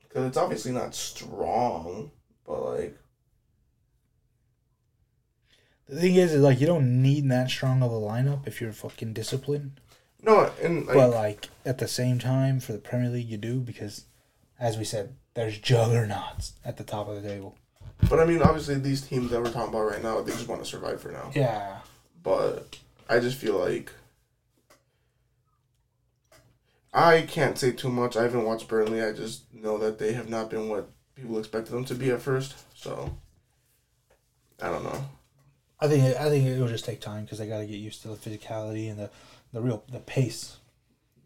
Because 0.02 0.26
it's 0.28 0.36
obviously 0.36 0.72
not 0.72 0.94
strong, 0.94 2.10
but 2.46 2.64
like, 2.64 2.98
The 5.88 6.00
thing 6.00 6.14
is, 6.14 6.32
is 6.32 6.40
like 6.42 6.60
you 6.60 6.66
don't 6.66 7.02
need 7.02 7.28
that 7.30 7.50
strong 7.50 7.82
of 7.82 7.90
a 7.90 7.94
lineup 7.96 8.46
if 8.46 8.60
you're 8.60 8.72
fucking 8.72 9.12
disciplined. 9.12 9.80
no, 10.22 10.50
and 10.62 10.86
like, 10.86 10.94
but 10.94 11.10
like 11.10 11.48
at 11.64 11.78
the 11.78 11.88
same 11.88 12.18
time, 12.18 12.60
for 12.60 12.72
the 12.72 12.78
Premier 12.78 13.10
League, 13.10 13.28
you 13.28 13.38
do 13.38 13.58
because, 13.58 14.04
as 14.60 14.78
we 14.78 14.84
said, 14.84 15.16
there's 15.34 15.58
juggernauts 15.58 16.52
at 16.64 16.76
the 16.76 16.84
top 16.84 17.08
of 17.08 17.20
the 17.20 17.28
table. 17.28 17.56
but 18.08 18.20
I 18.20 18.24
mean, 18.24 18.40
obviously 18.42 18.76
these 18.76 19.00
teams 19.00 19.30
that 19.30 19.42
we're 19.42 19.50
talking 19.50 19.70
about 19.74 19.90
right 19.90 20.02
now, 20.02 20.20
they 20.20 20.32
just 20.32 20.48
want 20.48 20.62
to 20.62 20.68
survive 20.68 21.00
for 21.00 21.10
now. 21.10 21.30
Yeah. 21.34 21.78
But 22.28 22.76
I 23.08 23.20
just 23.20 23.38
feel 23.38 23.58
like 23.58 23.90
I 26.92 27.22
can't 27.22 27.56
say 27.56 27.72
too 27.72 27.88
much. 27.88 28.18
I 28.18 28.22
haven't 28.22 28.44
watched 28.44 28.68
Burnley. 28.68 29.02
I 29.02 29.14
just 29.14 29.44
know 29.54 29.78
that 29.78 29.98
they 29.98 30.12
have 30.12 30.28
not 30.28 30.50
been 30.50 30.68
what 30.68 30.90
people 31.14 31.38
expected 31.38 31.72
them 31.72 31.86
to 31.86 31.94
be 31.94 32.10
at 32.10 32.20
first. 32.20 32.54
So 32.76 33.16
I 34.60 34.68
don't 34.68 34.84
know. 34.84 35.06
I 35.80 35.88
think 35.88 36.02
I 36.20 36.28
think 36.28 36.44
it 36.44 36.60
will 36.60 36.68
just 36.68 36.84
take 36.84 37.00
time 37.00 37.24
because 37.24 37.38
they 37.38 37.46
got 37.46 37.60
to 37.60 37.66
get 37.66 37.76
used 37.76 38.02
to 38.02 38.08
the 38.08 38.16
physicality 38.16 38.90
and 38.90 38.98
the, 38.98 39.10
the 39.54 39.62
real 39.62 39.82
the 39.90 40.00
pace. 40.00 40.58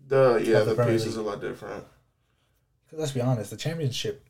The 0.07 0.41
yeah, 0.45 0.61
the 0.61 0.75
the 0.75 0.85
pace 0.85 1.05
is 1.05 1.17
a 1.17 1.23
lot 1.23 1.41
different. 1.41 1.85
Because 2.85 3.01
let's 3.01 3.13
be 3.13 3.21
honest, 3.21 3.51
the 3.51 3.57
championship 3.57 4.25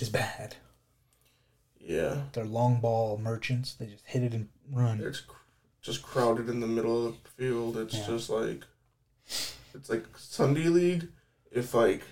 is 0.00 0.08
bad. 0.08 0.56
Yeah, 1.78 2.22
They're 2.32 2.44
long 2.44 2.80
ball 2.80 3.16
merchants. 3.18 3.74
They 3.74 3.86
just 3.86 4.06
hit 4.06 4.24
it 4.24 4.34
and 4.34 4.48
run. 4.72 5.00
it's 5.00 5.20
cr- 5.20 5.36
just 5.82 6.02
crowded 6.02 6.48
in 6.48 6.60
the 6.60 6.66
middle 6.66 7.06
of 7.08 7.16
the 7.24 7.30
field. 7.30 7.76
It's 7.76 7.94
Yeah. 7.94 8.06
just 8.06 8.30
like 8.30 8.64
it's 9.74 9.90
like 9.90 10.06
Sunday 10.16 10.68
league. 10.68 11.08
If 11.50 11.74
like 11.74 12.02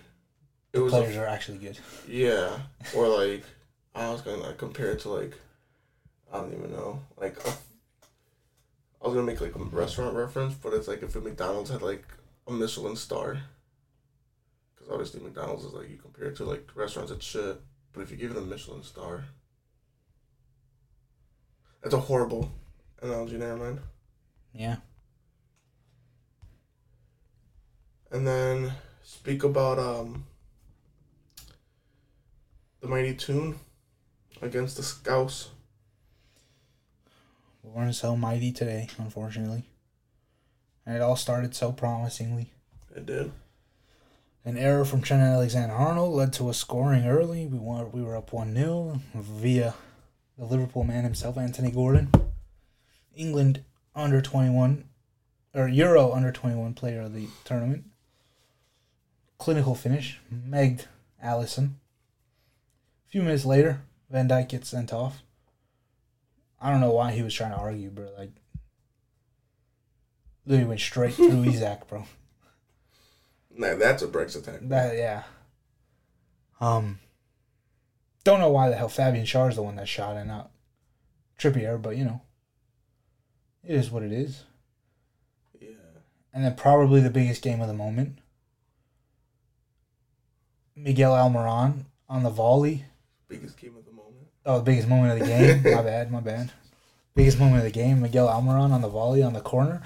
it 0.72 0.80
was 0.80 0.92
a 0.92 0.98
Players 0.98 1.16
are 1.16 1.26
actually 1.26 1.58
good. 1.58 1.78
Yeah, 2.06 2.60
or 2.94 3.08
like 3.08 3.44
I 3.94 4.10
was 4.10 4.20
gonna 4.22 4.42
like, 4.42 4.58
compare 4.58 4.92
it 4.92 5.00
to 5.00 5.08
like 5.08 5.38
I 6.32 6.38
don't 6.38 6.52
even 6.52 6.70
know 6.72 7.00
like 7.16 7.36
a, 7.46 7.50
I 9.02 9.06
was 9.06 9.14
gonna 9.14 9.22
make 9.26 9.40
like 9.40 9.54
a 9.56 9.58
restaurant 9.64 10.14
reference, 10.16 10.54
but 10.54 10.74
it's 10.74 10.88
like 10.88 11.02
if 11.02 11.14
a 11.16 11.20
McDonald's 11.20 11.70
had 11.70 11.82
like 11.82 12.04
a 12.46 12.52
Michelin 12.52 12.96
star, 12.96 13.40
because 14.74 14.90
obviously 14.90 15.20
McDonald's 15.20 15.64
is 15.64 15.72
like 15.72 15.88
you 15.88 15.96
compare 15.96 16.26
it 16.28 16.36
to 16.36 16.44
like 16.44 16.68
restaurants 16.74 17.12
it's 17.12 17.24
shit, 17.24 17.60
but 17.92 18.02
if 18.02 18.10
you 18.10 18.16
give 18.16 18.32
it 18.32 18.36
a 18.36 18.40
Michelin 18.42 18.82
star, 18.82 19.24
that's 21.82 21.94
a 21.94 22.00
horrible 22.00 22.50
analogy. 23.02 23.36
Never 23.36 23.56
mind. 23.56 23.80
Yeah. 24.52 24.76
And 28.10 28.26
then 28.26 28.72
speak 29.02 29.44
about 29.44 29.78
um 29.78 30.26
the 32.80 32.88
mighty 32.88 33.14
tune 33.14 33.58
against 34.42 34.76
the 34.76 34.82
Scouse. 34.82 35.50
We 37.62 37.70
weren't 37.70 37.94
so 37.94 38.16
mighty 38.16 38.52
today, 38.52 38.88
unfortunately. 38.98 39.64
And 40.86 40.96
it 40.96 41.02
all 41.02 41.16
started 41.16 41.54
so 41.54 41.72
promisingly. 41.72 42.50
It 42.96 43.06
did. 43.06 43.32
An 44.44 44.56
error 44.56 44.86
from 44.86 45.02
Trent 45.02 45.22
Alexander 45.22 45.74
Arnold 45.74 46.14
led 46.14 46.32
to 46.34 46.48
us 46.48 46.56
scoring 46.56 47.06
early. 47.06 47.46
We 47.46 47.58
were, 47.58 47.84
we 47.84 48.02
were 48.02 48.16
up 48.16 48.32
1 48.32 48.54
0 48.54 49.00
via 49.14 49.74
the 50.38 50.46
Liverpool 50.46 50.84
man 50.84 51.04
himself, 51.04 51.36
Anthony 51.36 51.70
Gordon. 51.70 52.10
England 53.20 53.62
under 53.94 54.22
21, 54.22 54.84
or 55.54 55.68
Euro 55.68 56.12
under 56.12 56.32
21 56.32 56.74
player 56.74 57.02
of 57.02 57.14
the 57.14 57.28
tournament. 57.44 57.84
Clinical 59.38 59.74
finish, 59.74 60.20
megged 60.32 60.86
Alisson. 61.22 61.72
A 63.06 63.10
few 63.10 63.22
minutes 63.22 63.44
later, 63.44 63.82
Van 64.08 64.28
Dijk 64.28 64.48
gets 64.48 64.70
sent 64.70 64.92
off. 64.92 65.22
I 66.60 66.70
don't 66.70 66.80
know 66.80 66.92
why 66.92 67.12
he 67.12 67.22
was 67.22 67.34
trying 67.34 67.52
to 67.52 67.56
argue, 67.58 67.90
bro. 67.90 68.08
Like, 68.16 68.32
literally 70.46 70.68
went 70.68 70.80
straight 70.80 71.14
through 71.14 71.44
Isak, 71.44 71.88
bro. 71.88 72.04
Nah, 73.54 73.74
that's 73.74 74.02
a 74.02 74.08
Brexit 74.08 74.48
attack. 74.48 74.60
That 74.62 74.96
yeah. 74.96 75.22
Um. 76.60 77.00
Don't 78.22 78.40
know 78.40 78.50
why 78.50 78.68
the 78.68 78.76
hell 78.76 78.90
Fabian 78.90 79.24
Schär 79.24 79.48
is 79.48 79.56
the 79.56 79.62
one 79.62 79.76
that 79.76 79.88
shot 79.88 80.16
and 80.16 80.28
not 80.28 80.50
Trippier, 81.38 81.80
but 81.80 81.96
you 81.96 82.04
know, 82.04 82.20
it 83.64 83.74
is 83.74 83.90
what 83.90 84.02
it 84.02 84.12
is. 84.12 84.44
Yeah. 85.60 85.68
And 86.32 86.44
then 86.44 86.54
probably 86.54 87.00
the 87.00 87.10
biggest 87.10 87.42
game 87.42 87.60
of 87.60 87.68
the 87.68 87.74
moment. 87.74 88.18
Miguel 90.76 91.12
Almiron 91.12 91.84
on 92.08 92.22
the 92.22 92.30
volley. 92.30 92.84
Biggest 93.28 93.58
game 93.58 93.76
of 93.76 93.84
the 93.84 93.92
moment. 93.92 94.28
Oh, 94.46 94.58
the 94.58 94.64
biggest 94.64 94.88
moment 94.88 95.12
of 95.12 95.18
the 95.20 95.26
game. 95.26 95.62
my 95.76 95.82
bad, 95.82 96.10
my 96.10 96.20
bad. 96.20 96.52
Biggest 97.14 97.38
moment 97.38 97.58
of 97.58 97.64
the 97.64 97.70
game. 97.70 98.00
Miguel 98.00 98.28
Almiron 98.28 98.70
on 98.70 98.80
the 98.80 98.88
volley 98.88 99.22
on 99.22 99.32
the 99.32 99.40
corner. 99.40 99.82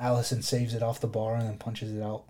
Alisson 0.00 0.42
saves 0.42 0.74
it 0.74 0.82
off 0.82 1.00
the 1.00 1.06
bar 1.06 1.36
and 1.36 1.46
then 1.46 1.58
punches 1.58 1.94
it 1.94 2.02
out. 2.02 2.24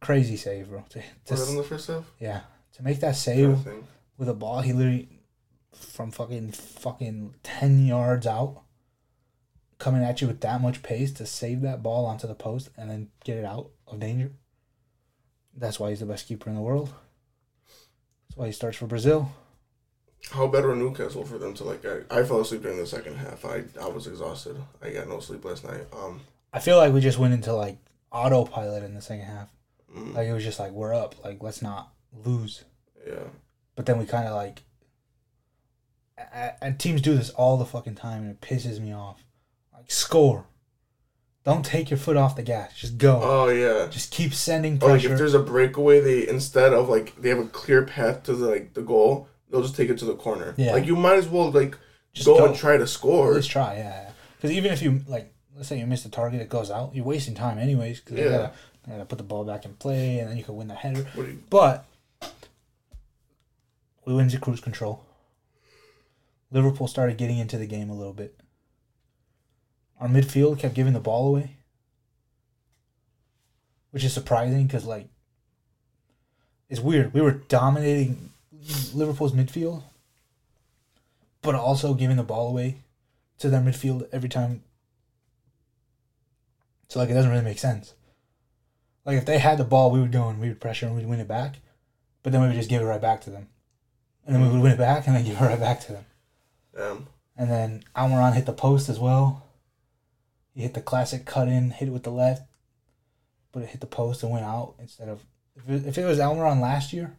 Crazy 0.00 0.36
save, 0.36 0.68
bro. 0.68 0.84
To, 0.90 1.00
to 1.00 1.04
Was 1.30 1.46
that 1.46 1.52
in 1.52 1.56
the 1.56 1.62
first 1.62 1.86
half? 1.88 2.04
Yeah, 2.18 2.40
to 2.74 2.82
make 2.82 3.00
that 3.00 3.16
save 3.16 3.58
with 4.18 4.28
a 4.28 4.34
ball, 4.34 4.60
he 4.60 4.72
literally 4.72 5.08
from 5.72 6.10
fucking 6.10 6.52
fucking 6.52 7.36
ten 7.42 7.86
yards 7.86 8.26
out, 8.26 8.62
coming 9.82 10.04
at 10.04 10.20
you 10.20 10.28
with 10.28 10.40
that 10.42 10.60
much 10.60 10.82
pace 10.84 11.12
to 11.12 11.26
save 11.26 11.60
that 11.62 11.82
ball 11.82 12.06
onto 12.06 12.28
the 12.28 12.34
post 12.36 12.70
and 12.78 12.88
then 12.88 13.08
get 13.24 13.36
it 13.36 13.44
out 13.44 13.70
of 13.88 13.98
danger. 13.98 14.30
That's 15.56 15.80
why 15.80 15.90
he's 15.90 15.98
the 16.00 16.06
best 16.06 16.28
keeper 16.28 16.48
in 16.48 16.54
the 16.54 16.62
world. 16.62 16.94
That's 18.28 18.36
why 18.36 18.46
he 18.46 18.52
starts 18.52 18.76
for 18.78 18.86
Brazil. 18.86 19.32
How 20.30 20.46
bad 20.46 20.64
were 20.64 20.76
Newcastle 20.76 21.24
for 21.24 21.36
them 21.36 21.52
to 21.54 21.64
like? 21.64 21.84
I, 21.84 22.20
I 22.20 22.22
fell 22.22 22.40
asleep 22.40 22.62
during 22.62 22.78
the 22.78 22.86
second 22.86 23.16
half. 23.16 23.44
I 23.44 23.64
I 23.80 23.88
was 23.88 24.06
exhausted. 24.06 24.56
I 24.80 24.90
got 24.90 25.08
no 25.08 25.18
sleep 25.18 25.44
last 25.44 25.64
night. 25.64 25.84
Um. 25.92 26.20
I 26.52 26.60
feel 26.60 26.76
like 26.76 26.92
we 26.92 27.00
just 27.00 27.18
went 27.18 27.34
into 27.34 27.52
like 27.52 27.78
autopilot 28.12 28.84
in 28.84 28.94
the 28.94 29.00
second 29.02 29.24
half. 29.26 29.48
mm, 29.92 30.14
Like 30.14 30.28
it 30.28 30.32
was 30.32 30.44
just 30.44 30.60
like 30.60 30.70
we're 30.70 30.94
up, 30.94 31.16
like 31.24 31.42
let's 31.42 31.60
not 31.60 31.92
lose. 32.24 32.64
yeah. 33.06 33.24
But 33.74 33.86
then 33.86 33.98
we 33.98 34.06
kind 34.06 34.28
of 34.28 34.34
like, 34.36 34.62
and 36.60 36.78
teams 36.78 37.00
do 37.02 37.16
this 37.16 37.30
all 37.30 37.56
the 37.56 37.64
fucking 37.64 37.96
time, 37.96 38.22
and 38.22 38.30
it 38.30 38.40
pisses 38.40 38.78
me 38.78 38.92
off. 38.92 39.24
Like 39.82 39.90
score, 39.90 40.46
don't 41.44 41.64
take 41.64 41.90
your 41.90 41.98
foot 41.98 42.16
off 42.16 42.36
the 42.36 42.42
gas. 42.42 42.74
Just 42.76 42.98
go. 42.98 43.20
Oh 43.22 43.48
yeah. 43.48 43.88
Just 43.90 44.10
keep 44.12 44.32
sending 44.32 44.82
Or 44.82 44.90
like 44.90 45.04
if 45.04 45.18
there's 45.18 45.34
a 45.34 45.40
breakaway, 45.42 46.00
they 46.00 46.28
instead 46.28 46.72
of 46.72 46.88
like 46.88 47.16
they 47.20 47.28
have 47.30 47.38
a 47.38 47.46
clear 47.46 47.82
path 47.84 48.22
to 48.24 48.34
the 48.34 48.46
like 48.48 48.74
the 48.74 48.82
goal, 48.82 49.28
they'll 49.50 49.62
just 49.62 49.76
take 49.76 49.90
it 49.90 49.98
to 49.98 50.04
the 50.04 50.14
corner. 50.14 50.54
Yeah. 50.56 50.72
Like 50.72 50.86
you 50.86 50.96
might 50.96 51.18
as 51.18 51.28
well 51.28 51.50
like 51.50 51.76
Just 52.12 52.26
go, 52.26 52.38
go. 52.38 52.46
and 52.46 52.56
try 52.56 52.76
to 52.76 52.82
At 52.84 52.88
score. 52.88 53.34
least 53.34 53.50
try, 53.50 53.76
yeah. 53.76 54.10
Because 54.36 54.52
even 54.52 54.72
if 54.72 54.82
you 54.82 55.00
like, 55.08 55.32
let's 55.56 55.68
say 55.68 55.78
you 55.78 55.86
miss 55.86 56.02
the 56.04 56.08
target, 56.10 56.40
it 56.40 56.48
goes 56.48 56.70
out. 56.70 56.94
You're 56.94 57.04
wasting 57.04 57.34
time 57.34 57.58
anyways. 57.58 58.00
Because 58.00 58.18
you 58.18 58.24
Yeah. 58.24 58.30
gotta, 58.30 58.52
you 58.86 58.92
gotta 58.92 59.04
put 59.04 59.18
the 59.18 59.24
ball 59.24 59.44
back 59.44 59.64
in 59.64 59.74
play, 59.74 60.18
and 60.20 60.30
then 60.30 60.36
you 60.36 60.44
can 60.44 60.56
win 60.56 60.68
the 60.68 60.74
header. 60.74 61.06
You, 61.16 61.42
But 61.50 61.84
we 64.04 64.14
went 64.14 64.32
into 64.32 64.40
cruise 64.42 64.60
control. 64.60 65.04
Liverpool 66.50 66.86
started 66.88 67.16
getting 67.16 67.38
into 67.38 67.56
the 67.56 67.66
game 67.66 67.88
a 67.88 67.94
little 67.94 68.12
bit. 68.12 68.36
Our 70.02 70.08
midfield 70.08 70.58
kept 70.58 70.74
giving 70.74 70.94
the 70.94 70.98
ball 70.98 71.28
away, 71.28 71.52
which 73.92 74.02
is 74.02 74.12
surprising 74.12 74.66
because 74.66 74.84
like 74.84 75.06
it's 76.68 76.80
weird. 76.80 77.14
We 77.14 77.20
were 77.20 77.30
dominating 77.30 78.30
Liverpool's 78.92 79.30
midfield, 79.30 79.84
but 81.40 81.54
also 81.54 81.94
giving 81.94 82.16
the 82.16 82.24
ball 82.24 82.48
away 82.48 82.78
to 83.38 83.48
their 83.48 83.60
midfield 83.60 84.08
every 84.10 84.28
time. 84.28 84.64
So 86.88 86.98
like 86.98 87.08
it 87.08 87.14
doesn't 87.14 87.30
really 87.30 87.44
make 87.44 87.60
sense. 87.60 87.94
Like 89.04 89.18
if 89.18 89.24
they 89.24 89.38
had 89.38 89.56
the 89.56 89.62
ball, 89.64 89.92
we 89.92 90.00
would 90.00 90.10
go 90.10 90.28
and 90.28 90.40
we 90.40 90.48
would 90.48 90.60
pressure 90.60 90.86
and 90.86 90.96
we'd 90.96 91.06
win 91.06 91.20
it 91.20 91.28
back, 91.28 91.60
but 92.24 92.32
then 92.32 92.40
we 92.40 92.48
would 92.48 92.56
just 92.56 92.68
give 92.68 92.82
it 92.82 92.86
right 92.86 93.00
back 93.00 93.20
to 93.20 93.30
them, 93.30 93.46
and 94.26 94.34
then 94.34 94.42
we 94.42 94.48
would 94.48 94.62
win 94.62 94.72
it 94.72 94.78
back 94.78 95.06
and 95.06 95.14
then 95.14 95.24
give 95.26 95.40
it 95.40 95.44
right 95.44 95.60
back 95.60 95.78
to 95.82 95.92
them. 95.92 96.04
um, 96.76 97.06
And 97.36 97.48
then 97.48 97.84
Almiron 97.94 98.34
hit 98.34 98.46
the 98.46 98.52
post 98.52 98.88
as 98.88 98.98
well. 98.98 99.41
He 100.54 100.62
hit 100.62 100.74
the 100.74 100.82
classic 100.82 101.24
cut 101.24 101.48
in, 101.48 101.70
hit 101.70 101.88
it 101.88 101.92
with 101.92 102.02
the 102.02 102.10
left, 102.10 102.42
but 103.52 103.62
it 103.62 103.70
hit 103.70 103.80
the 103.80 103.86
post 103.86 104.22
and 104.22 104.32
went 104.32 104.44
out 104.44 104.74
instead 104.78 105.08
of 105.08 105.24
if 105.56 105.68
it, 105.68 105.86
if 105.86 105.98
it 105.98 106.04
was 106.04 106.18
Almiron 106.18 106.60
last 106.60 106.92
year, 106.92 107.16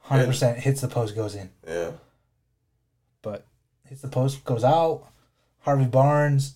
hundred 0.00 0.26
percent 0.26 0.58
hits 0.58 0.80
the 0.80 0.88
post 0.88 1.14
goes 1.14 1.34
in, 1.34 1.50
yeah. 1.66 1.92
but 3.22 3.46
hits 3.84 4.02
the 4.02 4.08
post 4.08 4.44
goes 4.44 4.64
out. 4.64 5.04
Harvey 5.60 5.86
Barnes 5.86 6.54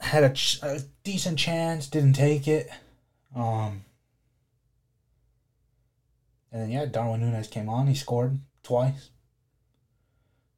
had 0.00 0.24
a, 0.24 0.30
ch- 0.30 0.62
a 0.62 0.80
decent 1.02 1.38
chance, 1.38 1.86
didn't 1.86 2.12
take 2.12 2.46
it. 2.46 2.68
Um, 3.34 3.84
and 6.52 6.62
then 6.62 6.70
yeah, 6.70 6.86
Darwin 6.86 7.20
Núñez 7.20 7.50
came 7.50 7.68
on. 7.68 7.86
He 7.86 7.94
scored 7.94 8.38
twice. 8.62 9.10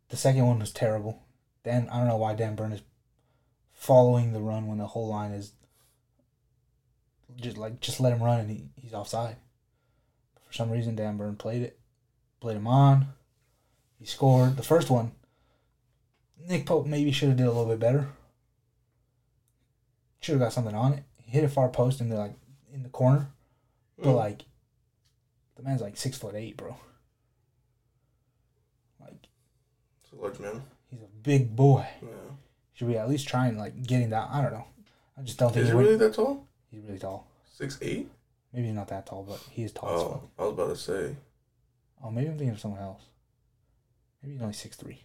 The 0.09 0.17
second 0.17 0.47
one 0.47 0.59
was 0.59 0.73
terrible. 0.73 1.23
Dan, 1.67 1.89
I 1.91 1.99
don't 1.99 2.07
know 2.07 2.17
why 2.17 2.35
Dan 2.35 2.55
Burn 2.55 2.71
is 2.71 2.81
following 3.73 4.33
the 4.33 4.41
run 4.41 4.69
when 4.69 4.79
the 4.79 4.87
whole 4.87 5.09
line 5.09 5.33
is 5.33 5.51
just 7.35 7.59
like 7.59 7.81
just 7.81 7.99
let 7.99 8.13
him 8.13 8.23
run 8.23 8.39
and 8.39 8.49
he, 8.49 8.69
he's 8.77 8.95
offside. 8.95 9.35
For 10.47 10.53
some 10.53 10.71
reason, 10.71 10.95
Dan 10.95 11.17
Burn 11.17 11.35
played 11.35 11.63
it, 11.63 11.77
played 12.41 12.57
him 12.57 12.69
on. 12.69 13.09
He 13.99 14.07
scored 14.07 14.57
the 14.57 14.63
first 14.63 14.91
one. 14.91 15.11
Nick 16.49 16.67
Pope 16.67 16.87
maybe 16.87 17.11
should 17.11 17.31
have 17.31 17.37
did 17.39 17.47
a 17.47 17.51
little 17.51 17.67
bit 17.67 17.81
better. 17.81 18.11
Should 20.21 20.35
have 20.35 20.41
got 20.43 20.53
something 20.53 20.75
on 20.75 20.93
it. 20.93 21.03
He 21.21 21.33
hit 21.33 21.43
a 21.43 21.49
far 21.49 21.69
post 21.69 22.01
in 22.01 22.09
the 22.11 22.17
like 22.17 22.35
in 22.73 22.85
the 22.85 22.89
corner, 22.91 23.27
but 23.99 24.07
Mm. 24.11 24.15
like 24.17 24.45
the 25.57 25.65
man's 25.65 25.81
like 25.81 25.97
six 25.97 26.17
foot 26.17 26.37
eight, 26.37 26.57
bro. 26.57 26.77
Like 29.01 29.27
It's 30.05 30.13
a 30.13 30.17
large 30.17 30.39
man. 30.39 30.63
He's 30.97 31.03
a 31.05 31.11
big 31.23 31.55
boy. 31.55 31.87
Yeah. 32.03 32.09
Should 32.75 32.89
we 32.89 32.97
at 32.97 33.09
least 33.09 33.29
try 33.29 33.47
and 33.49 33.59
like 33.59 33.87
getting 33.87 34.11
that? 34.11 34.29
I 34.31 34.43
don't 34.43 34.53
know. 34.53 34.65
I 35.19 35.23
just 35.23 35.39
don't 35.39 35.53
think 35.53 35.65
Is 35.65 35.71
he 35.73 35.77
really 35.77 35.97
that 35.97 36.15
tall? 36.15 36.47
he's 36.71 36.83
really 36.83 36.99
tall. 36.99 37.27
Six 37.53 37.79
eight? 37.83 38.11
Maybe 38.53 38.67
he's 38.67 38.75
not 38.77 38.89
that 38.89 39.07
tall, 39.07 39.23
but 39.29 39.41
he 39.51 39.65
is 39.65 39.73
tall. 39.73 39.89
Oh, 40.39 40.43
I 40.43 40.47
was 40.47 40.53
about 40.53 40.69
to 40.71 40.77
say. 40.77 41.17
Oh, 42.03 42.11
maybe 42.11 42.29
I'm 42.29 42.37
thinking 42.39 42.51
of 42.55 42.61
someone 42.61 42.81
else. 42.81 43.03
Maybe 44.23 44.35
he's 44.35 44.43
only 44.43 44.55
six 44.55 44.77
three. 44.77 45.03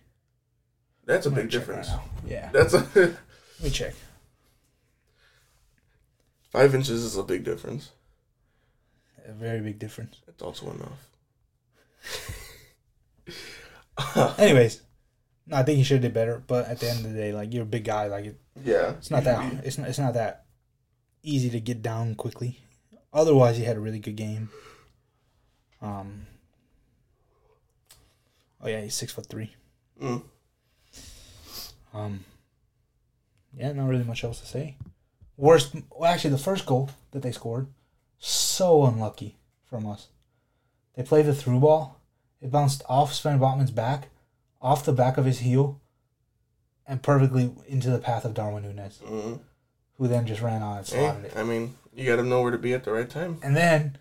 That's 1.06 1.26
a 1.26 1.32
big 1.32 1.50
difference. 1.50 1.90
yeah, 2.26 2.50
That's 2.54 2.74
a 2.74 2.80
let 2.96 3.16
me 3.64 3.70
check. 3.70 3.94
five 6.52 6.76
inches 6.76 7.04
is 7.04 7.18
a 7.18 7.24
big 7.24 7.44
difference. 7.44 7.92
A 9.26 9.32
very 9.34 9.62
big 9.62 9.80
difference. 9.80 10.18
It's 10.28 10.42
also 10.42 10.72
enough. 10.72 11.10
Anyways, 14.40 14.82
no, 15.52 15.58
I 15.58 15.64
think 15.64 15.78
he 15.78 15.84
should 15.84 15.96
have 15.96 16.02
did 16.04 16.14
better. 16.14 16.42
But 16.48 16.68
at 16.68 16.80
the 16.80 16.90
end 16.90 17.06
of 17.06 17.12
the 17.14 17.18
day, 17.20 17.32
like 17.34 17.54
you're 17.54 17.64
a 17.64 17.66
big 17.66 17.84
guy, 17.84 18.08
like 18.08 18.26
it, 18.26 18.40
Yeah. 18.64 18.92
it's 18.98 19.12
not 19.12 19.24
that 19.26 19.66
it's 19.66 19.78
not, 19.78 19.90
it's 19.90 20.00
not 20.00 20.14
that 20.16 20.46
easy 21.22 21.50
to 21.52 21.60
get 21.60 21.82
down 21.84 22.16
quickly. 22.16 22.60
Otherwise, 23.14 23.58
he 23.58 23.66
had 23.66 23.78
a 23.78 23.82
really 23.82 24.00
good 24.00 24.16
game. 24.16 24.50
Um. 25.82 26.26
Oh 28.64 28.68
yeah, 28.68 28.82
he's 28.82 28.96
six 28.96 29.12
foot 29.12 29.26
three. 29.28 29.54
Mm. 30.02 30.24
Um. 31.94 32.26
Yeah, 33.54 33.72
not 33.74 33.90
really 33.90 34.04
much 34.06 34.24
else 34.24 34.40
to 34.40 34.46
say. 34.48 34.78
Worst, 35.38 35.76
well, 35.92 36.10
actually, 36.12 36.30
the 36.30 36.38
first 36.38 36.66
goal 36.66 36.90
that 37.12 37.22
they 37.24 37.32
scored, 37.32 37.68
so 38.20 38.86
unlucky 38.86 39.38
from 39.66 39.86
us. 39.88 40.08
They 40.96 41.04
played 41.04 41.26
the 41.26 41.34
through 41.34 41.60
ball. 41.60 42.00
It 42.42 42.52
bounced 42.52 42.84
off 42.88 43.14
Sven 43.14 43.40
Botman's 43.40 43.72
back, 43.72 44.10
off 44.62 44.86
the 44.86 44.94
back 44.94 45.18
of 45.18 45.26
his 45.26 45.40
heel, 45.40 45.80
and 46.88 47.02
perfectly 47.02 47.52
into 47.68 47.90
the 47.90 48.00
path 48.00 48.26
of 48.26 48.34
Darwin 48.34 48.64
Núñez, 48.64 49.00
Mm. 49.00 49.40
who 49.98 50.08
then 50.08 50.26
just 50.28 50.42
ran 50.42 50.62
on 50.62 50.78
and 50.80 50.88
Hey, 50.88 50.94
slotted 51.08 51.26
it. 51.26 51.38
I 51.38 51.44
mean, 51.44 51.76
you 51.94 52.06
got 52.06 52.18
to 52.18 52.24
know 52.24 52.42
where 52.42 52.52
to 52.52 52.58
be 52.58 52.74
at 52.74 52.84
the 52.84 52.92
right 52.92 53.10
time. 53.10 53.40
And 53.44 53.56
then 53.56 53.98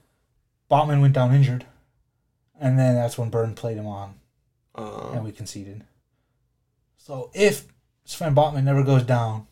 Botman 0.70 1.00
went 1.00 1.14
down 1.14 1.34
injured, 1.34 1.66
and 2.58 2.78
then 2.78 2.94
that's 2.94 3.16
when 3.18 3.30
Burn 3.30 3.54
played 3.54 3.76
him 3.76 3.86
on, 3.86 4.20
Uh, 4.74 5.10
and 5.12 5.24
we 5.24 5.32
conceded. 5.32 5.84
So 6.96 7.30
if 7.34 7.66
Sven 8.04 8.34
Botman 8.34 8.64
never 8.64 8.82
goes 8.84 9.02
down, 9.04 9.46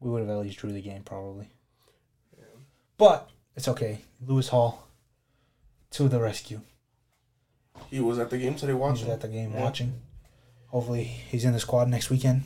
we 0.00 0.10
would 0.10 0.20
have 0.20 0.30
at 0.30 0.38
least 0.38 0.58
drew 0.58 0.72
the 0.72 0.80
game 0.80 1.02
probably. 1.02 1.50
But 2.96 3.30
it's 3.56 3.68
okay. 3.68 4.02
Lewis 4.20 4.48
Hall 4.48 4.86
to 5.92 6.08
the 6.08 6.20
rescue. 6.20 6.60
He 7.90 8.00
was 8.00 8.18
at 8.18 8.30
the 8.30 8.38
game 8.38 8.54
today 8.56 8.72
watching. 8.74 9.04
He 9.06 9.10
was 9.10 9.14
at 9.14 9.20
the 9.20 9.28
game 9.28 9.52
Yeah. 9.52 9.62
watching. 9.62 9.94
Hopefully 10.68 11.04
he's 11.04 11.44
in 11.44 11.52
the 11.52 11.60
squad 11.60 11.88
next 11.88 12.10
weekend 12.10 12.42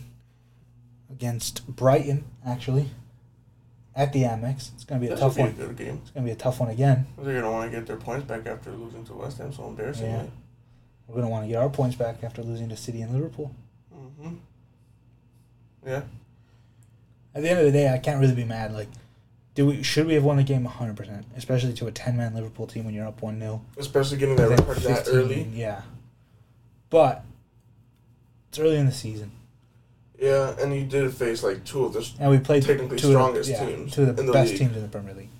against 1.11 1.67
Brighton. 1.67 2.25
Actually, 2.45 2.91
at 3.95 4.13
the 4.13 4.23
Amex, 4.23 4.73
it's 4.75 4.85
gonna 4.85 5.01
be 5.01 5.07
a 5.07 5.11
That 5.11 5.19
tough 5.19 5.37
be 5.37 5.43
one. 5.43 5.51
a 5.51 5.53
good 5.53 5.77
game. 5.77 5.99
It's 6.03 6.11
gonna 6.11 6.25
be 6.27 6.33
a 6.33 6.37
tough 6.37 6.61
one 6.61 6.71
again. 6.71 7.07
They're 7.19 7.41
gonna 7.41 7.53
want 7.53 7.71
to 7.71 7.77
get 7.79 7.87
their 7.87 7.97
points 7.97 8.27
back 8.27 8.47
after 8.47 8.71
losing 8.73 9.05
to 9.07 9.15
West 9.15 9.39
Ham 9.39 9.53
so 9.53 9.69
embarrassingly. 9.69 10.11
Yeah. 10.13 10.27
We're 11.07 11.17
gonna 11.17 11.29
want 11.29 11.45
to 11.45 11.49
get 11.49 11.57
our 11.63 11.69
points 11.69 11.97
back 11.97 12.25
after 12.25 12.43
losing 12.43 12.69
to 12.71 12.77
City 12.77 13.03
and 13.03 13.13
Liverpool. 13.13 13.55
hmm 13.93 14.37
Yeah. 15.87 16.03
At 17.35 17.43
the 17.43 17.51
end 17.51 17.59
of 17.59 17.67
the 17.67 17.73
day, 17.73 17.93
I 17.93 17.99
can't 17.99 18.21
really 18.21 18.35
be 18.35 18.45
mad. 18.45 18.73
Like, 18.73 18.89
do 19.55 19.67
we 19.67 19.83
should 19.83 20.07
we 20.07 20.15
have 20.15 20.25
won 20.25 20.37
the 20.37 20.43
game 20.43 20.65
hundred 20.65 20.97
percent, 20.97 21.27
especially 21.37 21.73
to 21.75 21.87
a 21.87 21.93
ten 21.93 22.17
man 22.17 22.35
Liverpool 22.35 22.67
team 22.67 22.85
when 22.85 22.95
you're 22.95 23.07
up 23.07 23.23
one 23.23 23.39
0 23.39 23.63
Especially 23.77 24.17
getting 24.19 24.37
that 24.37 24.49
red 24.49 24.65
card 24.65 24.79
that 24.79 25.07
early. 25.09 25.43
Yeah, 25.53 25.83
but 26.91 27.25
it's 28.49 28.59
early 28.59 28.77
in 28.77 28.87
the 28.87 28.93
season, 28.93 29.31
Yeah, 30.19 30.55
and 30.61 30.75
you 30.75 30.85
did 30.85 31.13
face 31.15 31.43
like 31.43 31.65
two 31.65 31.85
of 31.85 31.93
the 31.93 32.09
and 32.21 32.31
we 32.31 32.39
played 32.39 32.63
Technically 32.65 32.99
two 32.99 33.07
of 33.09 33.13
the- 33.13 33.19
strongest 33.19 33.51
yeah, 33.51 33.65
teams 33.67 33.93
two 33.95 34.03
of 34.03 34.17
the 34.17 34.23
the 34.23 34.33
best 34.33 34.51
league. 34.51 34.59
teams 34.61 34.77
in 34.77 34.83
the 34.83 34.89
Premier 34.89 35.15
League. 35.15 35.31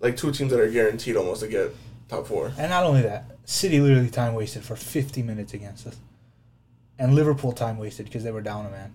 like 0.00 0.16
two 0.16 0.32
teams 0.32 0.50
that 0.50 0.60
are 0.60 0.70
guaranteed 0.70 1.16
almost 1.16 1.40
to 1.42 1.48
get 1.48 1.74
top 2.08 2.26
four. 2.26 2.52
And 2.58 2.70
not 2.70 2.84
only 2.84 3.02
that, 3.02 3.24
City 3.46 3.80
literally 3.80 4.10
time 4.10 4.34
wasted 4.34 4.62
for 4.62 4.76
50 4.76 5.22
minutes 5.22 5.54
against 5.54 5.86
us. 5.86 5.96
And 6.98 7.14
Liverpool 7.14 7.52
time 7.52 7.78
wasted 7.78 8.06
because 8.06 8.22
they 8.24 8.30
were 8.30 8.40
down 8.42 8.66
a 8.66 8.70
man. 8.70 8.92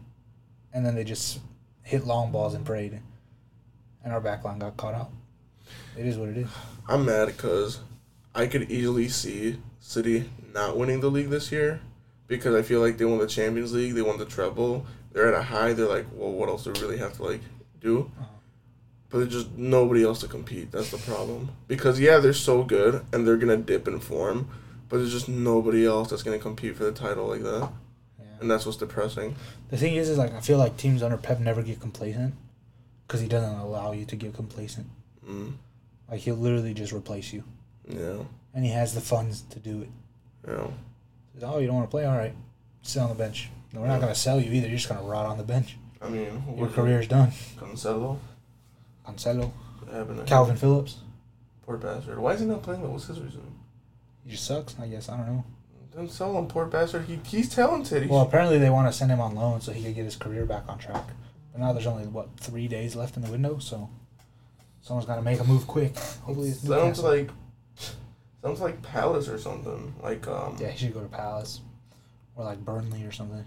And 0.74 0.86
then 0.86 0.94
they 0.96 1.04
just 1.04 1.40
hit 1.84 2.06
long 2.06 2.32
balls 2.32 2.54
and 2.54 2.64
prayed. 2.66 3.00
And 4.04 4.14
our 4.14 4.22
back 4.22 4.44
line 4.44 4.60
got 4.60 4.78
caught 4.78 4.94
out. 4.94 5.10
It 5.98 6.06
is 6.06 6.18
what 6.18 6.30
it 6.30 6.38
is. 6.38 6.48
I'm 6.88 7.06
mad 7.06 7.28
because 7.28 7.82
I 8.34 8.48
could 8.48 8.72
easily 8.72 9.10
see 9.10 9.58
City 9.80 10.30
not 10.54 10.78
winning 10.78 11.02
the 11.02 11.12
league 11.12 11.30
this 11.30 11.52
year 11.52 11.82
because 12.28 12.56
I 12.56 12.62
feel 12.62 12.80
like 12.82 12.98
they 12.98 13.06
won 13.06 13.20
the 13.20 13.28
Champions 13.28 13.74
League, 13.74 13.94
they 13.96 14.02
won 14.02 14.18
the 14.18 14.26
treble, 14.26 14.86
they're 15.12 15.28
at 15.34 15.40
a 15.40 15.44
high. 15.44 15.74
They're 15.74 15.88
like, 15.88 16.06
well, 16.14 16.32
what 16.32 16.50
else 16.50 16.64
do 16.64 16.72
we 16.72 16.80
really 16.80 16.98
have 16.98 17.14
to 17.18 17.24
like 17.24 17.42
do? 17.82 18.12
Uh-huh. 18.20 18.26
But 19.10 19.18
there's 19.20 19.32
just 19.34 19.52
nobody 19.58 20.04
else 20.04 20.20
to 20.22 20.28
compete. 20.28 20.72
That's 20.72 20.92
the 20.92 20.98
problem. 20.98 21.50
Because 21.68 22.00
yeah, 22.00 22.20
they're 22.20 22.34
so 22.34 22.64
good 22.64 23.04
and 23.12 23.26
they're 23.28 23.38
gonna 23.38 23.58
dip 23.58 23.88
in 23.88 24.00
form, 24.00 24.50
but 24.88 24.98
there's 24.98 25.12
just 25.12 25.28
nobody 25.28 25.86
else 25.86 26.10
that's 26.12 26.24
gonna 26.24 26.38
compete 26.40 26.76
for 26.78 26.84
the 26.84 26.92
title 26.92 27.28
like 27.28 27.42
that, 27.42 27.70
Yeah. 28.20 28.26
and 28.40 28.50
that's 28.52 28.66
what's 28.66 28.78
depressing. 28.78 29.36
The 29.70 29.78
thing 29.78 29.96
is, 29.96 30.10
is 30.10 30.18
like 30.20 30.34
I 30.34 30.42
feel 30.42 30.60
like 30.60 30.78
teams 30.78 31.02
under 31.02 31.18
Pep 31.18 31.40
never 31.40 31.64
get 31.64 31.80
complacent 31.80 32.36
because 33.10 33.22
he 33.22 33.28
doesn't 33.28 33.56
allow 33.56 33.92
you 33.92 34.06
to 34.06 34.16
get 34.16 34.36
complacent. 34.36 34.86
Mm. 35.28 35.54
Like 36.12 36.20
he'll 36.22 36.36
literally 36.36 36.76
just 36.76 36.94
replace 36.94 37.34
you, 37.34 37.44
Yeah, 37.88 38.18
and 38.54 38.64
he 38.64 38.70
has 38.70 38.94
the 38.94 39.02
funds 39.02 39.42
to 39.50 39.60
do 39.60 39.82
it. 39.82 39.90
yeah. 40.48 40.68
Says, 41.34 41.44
oh, 41.44 41.58
you 41.58 41.66
don't 41.68 41.76
want 41.76 41.88
to 41.88 41.92
play? 41.92 42.06
All 42.06 42.16
right, 42.18 42.34
sit 42.84 43.02
on 43.02 43.10
the 43.10 43.16
bench. 43.16 43.50
No, 43.74 43.82
we're 43.82 43.88
not 43.88 44.00
gonna 44.00 44.14
sell 44.16 44.40
you 44.40 44.52
either. 44.52 44.68
You're 44.68 44.78
just 44.78 44.90
gonna 44.90 45.02
rot 45.02 45.26
on 45.26 45.38
the 45.40 45.44
bench. 45.44 45.76
I 46.02 46.08
mean, 46.10 46.44
Your 46.56 46.68
career's 46.70 47.08
done. 47.08 47.32
Cancelo. 47.58 48.20
Cancelo, 49.08 49.52
to 49.88 50.24
Kalvin? 50.26 50.58
Phillips. 50.58 50.98
Poor 51.66 51.78
bastard. 51.78 52.20
Why 52.20 52.34
is 52.34 52.40
he 52.42 52.46
not 52.46 52.62
playing? 52.62 52.90
What's 52.92 53.08
his 53.08 53.20
reason? 53.20 53.42
He 54.24 54.32
just 54.32 54.46
sucks. 54.46 54.76
I 54.80 54.88
guess 54.88 55.10
I 55.10 55.18
don't 55.18 55.28
know. 55.28 55.44
Don't 55.96 56.12
sell 56.12 56.38
him, 56.38 56.46
poor 56.48 56.66
bastard. 56.68 57.06
He 57.06 57.20
he's 57.26 57.50
talented. 57.50 58.04
He's, 58.04 58.12
Well, 58.12 58.22
apparently 58.22 58.60
they 58.60 58.70
want 58.70 58.88
to 58.88 58.94
send 58.98 59.10
him 59.12 59.20
on 59.20 59.34
loan 59.36 59.62
so 59.62 59.72
he 59.72 59.84
could 59.84 59.96
get 59.96 60.06
his 60.06 60.16
career 60.16 60.46
back 60.46 60.64
on 60.70 60.78
track. 60.78 61.06
But 61.52 61.62
now 61.62 61.74
there's 61.74 61.88
only 61.88 62.06
what 62.08 62.30
three 62.38 62.68
days 62.68 62.96
left 62.96 63.18
in 63.18 63.24
the 63.24 63.32
window, 63.32 63.60
so 63.60 63.90
someone's 64.82 65.08
got 65.08 65.16
to 65.16 65.22
make 65.22 65.40
a 65.40 65.44
move 65.44 65.68
quick. 65.68 65.98
Hopefully 65.98 66.50
it's 66.50 66.68
sounds 66.68 67.02
like 67.02 67.30
sounds 68.42 68.62
like 68.62 68.82
Palace 68.82 69.28
or 69.28 69.38
something. 69.38 69.94
Like 70.02 70.28
um. 70.28 70.58
yeah, 70.60 70.70
he 70.70 70.78
should 70.78 70.94
go 70.94 71.02
to 71.02 71.08
Palace 71.08 71.62
or 72.36 72.46
like 72.46 72.64
Burnley 72.64 73.04
or 73.04 73.12
something. 73.12 73.46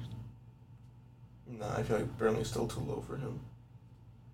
Nah, 1.46 1.76
I 1.76 1.82
feel 1.82 1.98
like 1.98 2.18
Burnley's 2.18 2.48
still 2.48 2.66
too 2.66 2.80
low 2.80 3.02
for 3.06 3.16
him. 3.16 3.40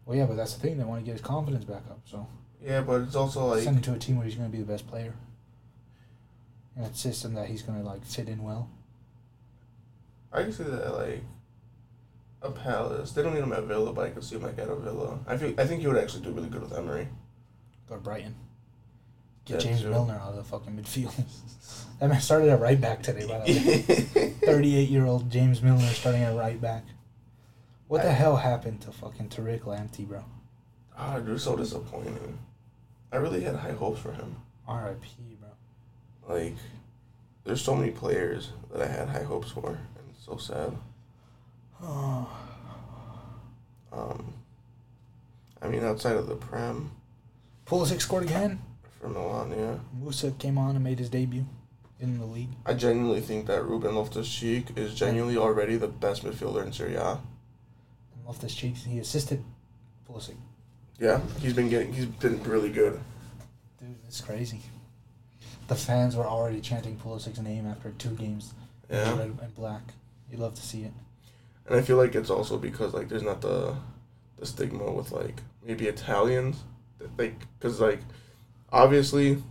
Well, 0.05 0.17
yeah, 0.17 0.27
but 0.27 0.37
that's 0.37 0.55
the 0.55 0.61
thing. 0.61 0.79
They 0.79 0.85
want 0.85 1.01
to 1.01 1.05
get 1.05 1.13
his 1.13 1.21
confidence 1.21 1.65
back 1.65 1.83
up, 1.91 2.01
so 2.05 2.27
Yeah, 2.65 2.81
but 2.81 3.03
it's 3.03 3.17
also 3.17 3.47
like 3.47 3.63
send 3.63 3.77
him 3.77 3.83
to 3.83 3.95
a 3.95 3.99
team 3.99 4.17
where 4.17 4.25
he's 4.25 4.37
going 4.37 4.51
to 4.51 4.57
be 4.57 4.63
the 4.63 4.71
best 4.71 4.87
player. 4.87 5.15
In 6.77 6.85
a 6.85 6.95
system 6.95 7.35
that 7.35 7.49
he's 7.49 7.63
going 7.63 7.81
to 7.81 7.85
like 7.85 8.05
fit 8.05 8.29
in 8.29 8.43
well. 8.43 8.71
I 10.33 10.43
can 10.43 10.53
see 10.53 10.63
that 10.63 10.95
like 10.95 11.23
a 12.43 12.51
Palace. 12.51 13.13
They 13.13 13.23
don't 13.23 13.35
need 13.35 13.43
him 13.43 13.53
at 13.53 13.65
Villa, 13.65 13.93
but 13.93 14.07
I 14.07 14.11
could 14.11 14.25
see 14.25 14.37
him 14.37 14.43
like 14.43 14.59
at 14.59 14.69
a 14.69 14.77
Villa. 14.77 15.19
I 15.27 15.37
feel 15.37 15.55
I 15.59 15.67
think 15.67 15.81
he 15.81 15.87
would 15.87 15.97
actually 15.99 16.23
do 16.25 16.31
really 16.31 16.49
good 16.49 16.63
with 16.63 16.73
Emery. 16.77 17.09
Go 17.89 17.97
to 17.97 18.01
Brighton. 18.01 18.35
Get 19.45 19.55
Yeah, 19.65 19.71
James 19.71 19.83
true. 19.83 19.91
Milner 19.91 20.15
out 20.15 20.31
of 20.31 20.37
the 20.37 20.45
fucking 20.45 20.75
midfield. 20.77 21.15
that 22.01 22.09
man 22.09 22.21
started 22.21 22.51
at 22.51 22.61
right 22.61 22.81
back 22.81 23.03
today, 23.03 23.27
by 23.27 23.39
the 23.39 23.45
way. 24.15 24.29
38 24.47 24.89
year 24.89 25.07
old 25.07 25.31
James 25.31 25.63
Milner 25.63 25.87
starting 25.89 26.23
at 26.23 26.37
right 26.37 26.61
back. 26.61 26.85
What 27.89 28.03
the 28.03 28.13
hell 28.13 28.37
happened 28.37 28.83
to 28.83 28.93
fucking 28.93 29.31
Tariq 29.31 29.61
Lamptey, 29.63 30.07
bro? 30.07 30.23
Ah, 30.97 31.19
they're 31.21 31.39
so 31.39 31.57
disappointing. 31.57 32.39
I 33.11 33.17
really 33.17 33.41
had 33.41 33.57
high 33.57 33.73
hopes 33.73 34.01
for 34.01 34.13
him. 34.13 34.37
R.I.P., 34.67 35.39
bro. 35.41 36.35
Like, 36.37 36.55
there's 37.45 37.63
so 37.63 37.75
many 37.75 37.91
players 37.91 38.51
that 38.71 38.83
I 38.83 38.87
had 38.87 39.09
high 39.09 39.23
hopes 39.23 39.51
for, 39.51 39.69
and 39.71 40.05
it's 40.11 40.27
so 40.27 40.37
sad. 40.37 40.77
Um, 43.91 44.35
I 45.63 45.69
mean, 45.69 45.83
outside 45.83 46.17
of 46.17 46.27
the 46.29 46.37
Prem 46.37 46.91
Pulisic 47.67 48.01
scored 48.03 48.25
again. 48.25 48.61
for 49.01 49.09
Milan, 49.09 49.51
yeah. 49.51 49.77
Musah 49.99 50.39
came 50.39 50.59
on 50.59 50.75
and 50.75 50.85
made 50.85 50.99
his 50.99 51.09
debut 51.09 51.47
in 51.99 52.19
the 52.19 52.27
league. 52.27 52.51
I 52.67 52.75
genuinely 52.75 53.21
think 53.23 53.47
that 53.47 53.65
Ruben 53.65 53.95
Loftus-Cheek 53.95 54.77
is 54.77 54.95
genuinely 54.95 55.37
already 55.39 55.77
the 55.77 55.89
best 55.89 56.23
midfielder 56.23 56.65
in 56.67 56.73
Serie 56.73 56.97
A. 56.97 57.13
And 58.15 58.27
Loftus-Cheek, 58.27 58.77
he 58.77 58.99
assisted 58.99 59.43
Pulisic. 60.09 60.37
Yeah, 60.99 61.21
he's 61.41 61.55
been 61.55 61.71
getting. 61.71 61.93
He's 61.95 62.07
been 62.07 62.43
really 62.45 62.71
good. 62.71 63.01
Dude, 63.81 63.97
it's 64.07 64.21
crazy. 64.21 64.61
The 65.69 65.75
fans 65.77 66.15
were 66.15 66.27
already 66.27 66.61
chanting 66.61 66.97
Pulisic's 66.97 67.41
name 67.41 67.67
after 67.67 67.91
two 67.93 68.11
games. 68.11 68.53
in 68.91 68.97
Yeah, 68.97 69.17
Red 69.19 69.39
and 69.41 69.55
black. 69.55 69.83
you'd 70.31 70.41
love 70.41 70.55
to 70.55 70.63
see 70.63 70.83
it. 70.83 70.93
And 71.69 71.77
I 71.79 71.83
feel 71.83 71.97
like 71.97 72.15
it's 72.15 72.31
also 72.31 72.59
because 72.59 72.95
like 72.95 73.09
there's 73.09 73.23
not 73.23 73.41
the 73.41 73.77
the 74.39 74.47
stigma 74.47 74.91
with 74.91 75.13
like 75.13 75.43
maybe 75.65 75.87
Italians, 75.87 76.63
like 77.19 77.35
because 77.59 77.81
like 77.81 78.01
obviously 78.73 79.43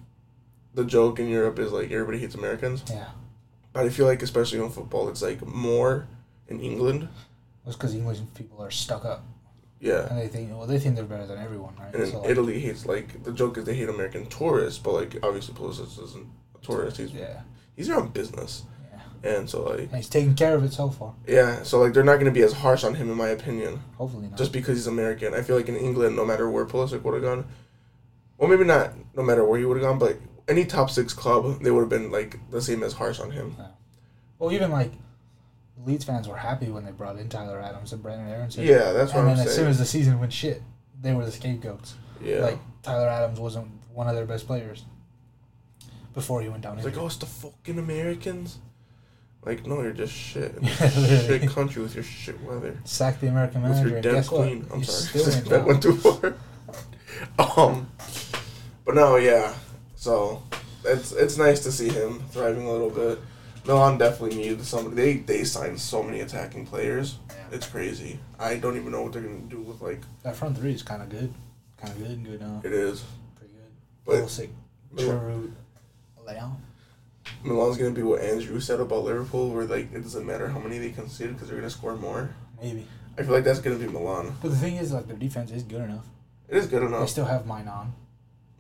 the 0.74 0.86
joke 0.86 1.20
in 1.20 1.28
Europe 1.28 1.60
is 1.60 1.72
like 1.72 1.92
everybody 1.92 2.20
hates 2.20 2.36
Americans, 2.36 2.84
Yeah. 2.90 3.08
but 3.74 3.86
I 3.86 3.90
feel 3.90 4.06
like 4.06 4.22
especially 4.22 4.60
on 4.60 4.70
football 4.70 5.10
it's 5.10 5.22
like 5.22 5.46
more 5.46 6.08
in 6.48 6.60
England. 6.60 7.10
It's 7.66 7.76
because 7.76 7.94
English 7.96 8.20
people 8.36 8.64
are 8.64 8.72
stuck 8.72 9.04
up. 9.04 9.26
Yeah. 9.80 10.08
And 10.10 10.18
they 10.18 10.28
think, 10.28 10.50
well, 10.52 10.66
they 10.66 10.80
think 10.80 10.96
they're 10.96 11.04
better 11.06 11.28
than 11.28 11.38
everyone, 11.38 11.76
right? 11.78 11.94
And 11.94 12.08
So, 12.08 12.22
like, 12.22 12.30
Italy 12.30 12.60
hates 12.60 12.86
like 12.86 13.24
the 13.24 13.32
joke 13.34 13.58
is 13.58 13.66
they 13.66 13.76
hate 13.76 13.90
American 13.90 14.26
tourists, 14.28 14.80
but 14.80 14.94
like 14.94 15.18
obviously 15.24 15.54
Pulisic 15.54 16.02
isn't 16.04 16.28
a 16.56 16.66
tourist. 16.66 16.98
He's 16.98 17.12
Yeah. 17.12 17.42
he's 17.76 17.88
there 17.88 18.00
on 18.00 18.10
business. 18.10 18.64
And 19.24 19.50
so 19.50 19.64
like 19.64 19.80
And 19.80 19.96
he's 19.96 20.10
taking 20.10 20.36
care 20.36 20.56
of 20.56 20.64
it 20.64 20.74
so 20.74 20.90
far. 20.90 21.14
yeah, 21.28 21.64
so 21.64 21.80
like 21.80 21.94
they're 21.94 22.04
not 22.04 22.18
gonna 22.18 22.32
be 22.32 22.44
as 22.44 22.54
harsh 22.54 22.84
on 22.84 22.96
him 22.96 23.10
in 23.10 23.18
my 23.18 23.30
opinion, 23.30 23.82
Hopefully 23.98 24.28
not. 24.28 24.38
just 24.38 24.52
because 24.52 24.78
he's 24.78 24.88
American. 24.88 25.34
I 25.34 25.42
feel 25.42 25.56
like 25.56 25.70
in 25.70 25.76
England, 25.76 26.16
no 26.16 26.26
matter 26.26 26.50
where 26.50 26.66
Pulisic 26.66 27.02
would 27.04 27.14
have 27.16 27.24
gone, 27.24 27.46
well 28.38 28.50
maybe 28.50 28.64
not 28.64 28.94
no 29.16 29.24
matter 29.24 29.44
where 29.44 29.60
he 29.60 29.66
would 29.66 29.78
have 29.78 29.86
gone, 29.86 30.00
but 30.00 30.18
any 30.48 30.64
top 30.66 30.90
six 30.90 31.14
club 31.14 31.62
they 31.62 31.72
would 31.72 31.82
have 31.82 31.90
been 31.90 32.12
like 32.12 32.40
the 32.52 32.62
same 32.62 32.84
as 32.84 32.94
harsh 32.94 33.20
on 33.20 33.32
him. 33.32 33.56
Yeah. 33.58 33.68
well, 34.40 34.52
even 34.52 34.72
like 34.72 34.92
Leeds 35.86 36.06
fans 36.06 36.28
were 36.28 36.38
happy 36.38 36.70
when 36.70 36.86
they 36.86 36.92
brought 36.92 37.18
in 37.18 37.30
Tyler 37.30 37.60
Adams 37.60 37.94
and 37.94 38.02
Brenden 38.04 38.30
Aaronson. 38.30 38.64
Yeah, 38.66 38.92
that's 38.94 39.14
what 39.14 39.22
and 39.22 39.30
I'm 39.32 39.38
then 39.38 39.48
as 39.48 39.56
soon 39.56 39.68
as 39.68 39.78
the 39.78 39.86
season 39.86 40.20
went 40.20 40.34
shit, 40.34 40.62
they 41.02 41.14
were 41.14 41.24
the 41.26 41.32
scapegoats. 41.32 41.96
Yeah, 42.22 42.40
Like 42.40 42.60
Tyler 42.82 43.08
Adams 43.08 43.40
wasn't 43.40 43.68
one 43.94 44.08
of 44.08 44.16
their 44.16 44.26
best 44.26 44.48
players 44.48 44.86
before 46.14 46.42
he 46.42 46.50
went 46.50 46.64
down. 46.64 46.78
it's 46.78 46.86
like 46.86 46.98
oh 46.98 47.06
it's 47.06 47.18
the 47.18 47.26
fucking 47.26 47.78
Americans. 47.78 48.58
Like 49.48 49.66
no, 49.66 49.82
you're 49.82 49.94
just 49.94 50.12
shit. 50.12 50.54
Shit 50.66 51.50
country 51.50 51.82
with 51.82 51.96
your 51.96 52.04
shit 52.04 52.42
weather. 52.44 52.78
sack 52.84 53.22
the 53.22 53.28
American 53.28 53.62
with 53.62 53.72
manager. 53.72 53.88
your 53.88 53.96
and 53.96 54.04
dead 54.04 54.14
guess 54.16 54.30
what? 54.30 54.46
I'm 54.46 54.80
He's 54.80 55.10
sorry, 55.10 55.42
that 55.50 55.66
went 55.66 55.82
too 55.82 55.96
far. 55.96 56.36
um, 57.58 57.90
but 58.84 58.96
no, 58.96 59.16
yeah. 59.16 59.54
So 59.96 60.44
it's 60.84 61.14
it's 61.14 61.38
nice 61.38 61.62
to 61.64 61.72
see 61.72 61.88
him 61.88 62.22
thriving 62.32 62.66
a 62.68 62.70
little 62.70 62.90
bit. 62.90 63.20
Milan 63.66 63.98
definitely 63.98 64.36
needed 64.36 64.66
somebody. 64.66 64.96
They 64.98 65.14
they 65.20 65.44
signed 65.46 65.80
so 65.80 66.04
many 66.04 66.20
attacking 66.20 66.66
players. 66.66 67.18
Yeah. 67.30 67.36
It's 67.54 67.68
crazy. 67.68 68.20
I 68.38 68.58
don't 68.58 68.76
even 68.76 68.92
know 68.92 69.04
what 69.04 69.14
they're 69.14 69.22
gonna 69.22 69.40
do 69.48 69.62
with 69.62 69.80
like 69.80 70.02
That 70.24 70.36
front 70.36 70.58
three 70.58 70.74
is 70.74 70.84
kind 70.84 71.02
of 71.02 71.08
good. 71.08 71.34
Kind 71.78 71.94
of 71.94 72.00
good. 72.06 72.24
Good. 72.26 72.42
Uh, 72.42 72.60
it 72.66 72.74
is. 72.74 73.06
pretty 73.38 73.54
good. 73.54 73.72
But 74.06 74.16
Pulisic, 74.26 74.50
Giroud, 74.94 75.54
Leon. 76.28 76.62
Milan's 77.44 77.78
gonna 77.78 77.92
be 77.92 78.04
what 78.04 78.22
Andrew 78.22 78.60
said 78.60 78.80
about 78.80 79.04
Liverpool, 79.04 79.50
where 79.52 79.66
like 79.66 79.94
it 79.94 80.02
doesn't 80.02 80.26
matter 80.26 80.48
how 80.48 80.60
many 80.60 80.78
they 80.80 80.92
concede 80.92 81.34
because 81.34 81.48
they're 81.48 81.58
gonna 81.58 81.70
score 81.70 81.96
more. 81.96 82.30
Maybe. 82.62 82.86
I 83.18 83.24
feel 83.24 83.34
like 83.34 83.44
that's 83.44 83.60
gonna 83.60 83.78
be 83.78 83.88
Milan. 83.88 84.36
But 84.42 84.50
the 84.50 84.58
thing 84.58 84.76
is, 84.78 84.92
like, 84.94 85.08
their 85.08 85.18
defense 85.18 85.52
is 85.52 85.64
good 85.64 85.82
enough. 85.82 86.06
It 86.48 86.58
is 86.58 86.68
good 86.68 86.84
enough. 86.84 87.02
They 87.02 87.08
still 87.08 87.26
have 87.26 87.46
Maignan. 87.46 87.92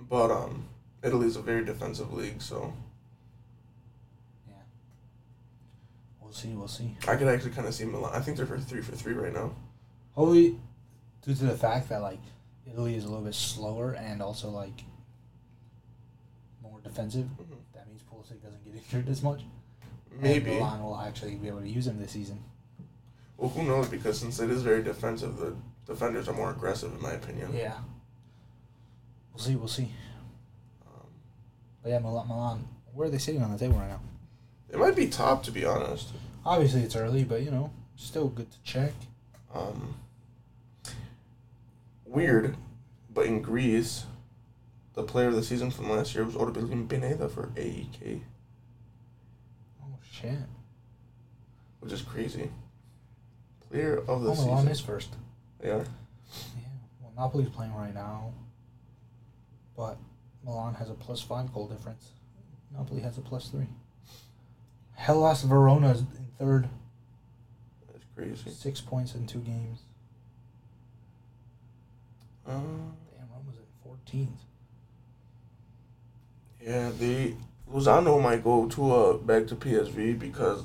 but 0.09 0.32
um, 0.32 0.65
Italy's 1.03 1.36
a 1.36 1.41
very 1.41 1.63
defensive 1.63 2.11
league, 2.13 2.41
so 2.41 2.74
Yeah. 4.47 4.53
We'll 6.22 6.34
see. 6.34 6.49
We'll 6.49 6.68
see. 6.68 6.97
I 7.07 7.15
could 7.15 7.28
actually 7.28 7.51
kind 7.51 7.68
of 7.68 7.74
see 7.74 7.86
Milan. 7.86 8.11
I 8.13 8.20
think 8.20 8.38
they're 8.38 8.45
for 8.45 8.59
three 8.59 8.82
for 8.82 8.95
three 8.95 9.13
right 9.13 9.34
now. 9.34 9.51
Hopefully, 10.13 10.57
due 11.22 11.36
to 11.36 11.45
the 11.45 11.57
fact 11.57 11.89
that 11.89 12.01
like 12.01 12.20
Italy 12.65 12.95
is 12.95 13.03
a 13.05 13.07
little 13.07 13.24
bit 13.24 13.36
slower 13.36 13.93
and 13.93 14.22
also 14.22 14.49
like 14.49 14.84
more 16.61 16.80
defensive, 16.84 17.28
Pulisic 18.88 18.91
doesn't 18.91 18.91
get 18.91 18.97
injured 18.99 19.09
as 19.11 19.23
much. 19.23 19.41
And 20.11 20.21
Maybe. 20.21 20.51
Milan 20.51 20.83
will 20.83 20.97
actually 20.97 21.35
be 21.35 21.47
able 21.47 21.61
to 21.61 21.69
use 21.69 21.88
him 21.88 21.99
this 21.99 22.11
season. 22.11 22.43
Well, 23.38 23.49
who 23.49 23.63
knows? 23.63 23.88
Because 23.88 24.19
since 24.19 24.39
it 24.39 24.49
is 24.49 24.63
very 24.63 24.81
defensive, 24.83 25.38
the 25.38 25.55
defenders 25.85 26.27
are 26.27 26.33
more 26.33 26.51
aggressive, 26.51 26.91
in 26.93 27.01
my 27.01 27.13
opinion. 27.13 27.53
Yeah. 27.55 27.75
We'll 29.33 29.43
see. 29.43 29.55
We'll 29.55 29.67
see. 29.67 29.91
Um, 30.85 31.07
But 31.83 31.89
yeah, 31.89 31.99
Milan. 31.99 32.27
Milan 32.27 32.67
where 32.93 33.07
are 33.07 33.11
they 33.11 33.19
sitting 33.19 33.43
on 33.43 33.51
the 33.51 33.59
table 33.59 33.75
right 33.77 33.89
now? 33.89 33.99
it 34.71 34.79
might 34.79 34.95
be 34.95 35.07
top, 35.07 35.43
to 35.43 35.51
be 35.51 35.63
honest. 35.63 36.09
Obviously, 36.43 36.81
it's 36.81 36.95
early, 36.95 37.23
but 37.23 37.43
you 37.43 37.51
know, 37.51 37.71
still 37.95 38.27
good 38.27 38.49
to 38.51 38.57
check. 38.63 38.91
Um, 39.53 39.95
weird, 42.05 42.57
but 43.13 43.27
in 43.27 43.41
Greece, 43.41 44.05
the 44.95 45.03
player 45.03 45.27
of 45.27 45.35
the 45.35 45.43
season 45.43 45.69
from 45.69 45.89
last 45.91 46.15
year 46.15 46.25
was 46.25 46.33
Orbelin 46.35 46.89
Pineda 46.89 47.29
for 47.29 47.49
AEK, 47.55 48.21
shit! 50.22 50.38
which 51.80 51.93
is 51.93 52.01
crazy. 52.01 52.49
Player 53.70 53.97
of 54.07 54.22
the 54.24 54.30
Milan 54.34 54.57
season. 54.59 54.68
is 54.72 54.80
first. 54.80 55.09
They 55.59 55.70
are. 55.70 55.78
Yeah. 55.80 55.84
Well, 57.01 57.11
Napoli's 57.18 57.49
playing 57.49 57.74
right 57.76 57.93
now, 57.93 58.34
but 59.76 59.97
Milan 60.43 60.74
has 60.76 60.89
a 60.89 60.93
plus 60.93 61.22
five 61.22 61.53
goal 61.53 61.68
difference. 61.68 62.11
Napoli 62.76 63.01
has 63.01 63.18
a 63.18 63.22
plus 63.22 63.49
three. 63.49 63.68
Hellas 64.93 65.43
Verona 65.43 65.91
is 65.91 65.99
in 66.01 66.28
third, 66.39 66.68
That's 67.91 68.05
crazy. 68.15 68.49
six 68.49 68.82
points 68.82 69.13
in 69.15 69.28
two 69.28 69.39
games. 69.39 69.82
Um, 72.47 72.93
Damn, 73.15 73.28
Roma's 73.32 73.57
in 73.57 73.63
fourteenth. 73.84 74.39
Yeah, 76.61 76.91
the 76.97 77.34
Lozano 77.72 78.22
might 78.22 78.43
go 78.43 78.68
to 78.68 78.91
uh 78.93 79.13
back 79.18 79.47
to 79.47 79.55
PSV 79.55 80.18
because 80.20 80.63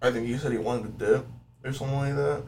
I 0.00 0.10
think 0.10 0.26
he 0.26 0.36
said 0.36 0.52
he 0.52 0.58
wanted 0.58 0.98
to 0.98 1.06
dip 1.06 1.26
or 1.62 1.72
something 1.72 1.96
like 1.96 2.16
that. 2.16 2.42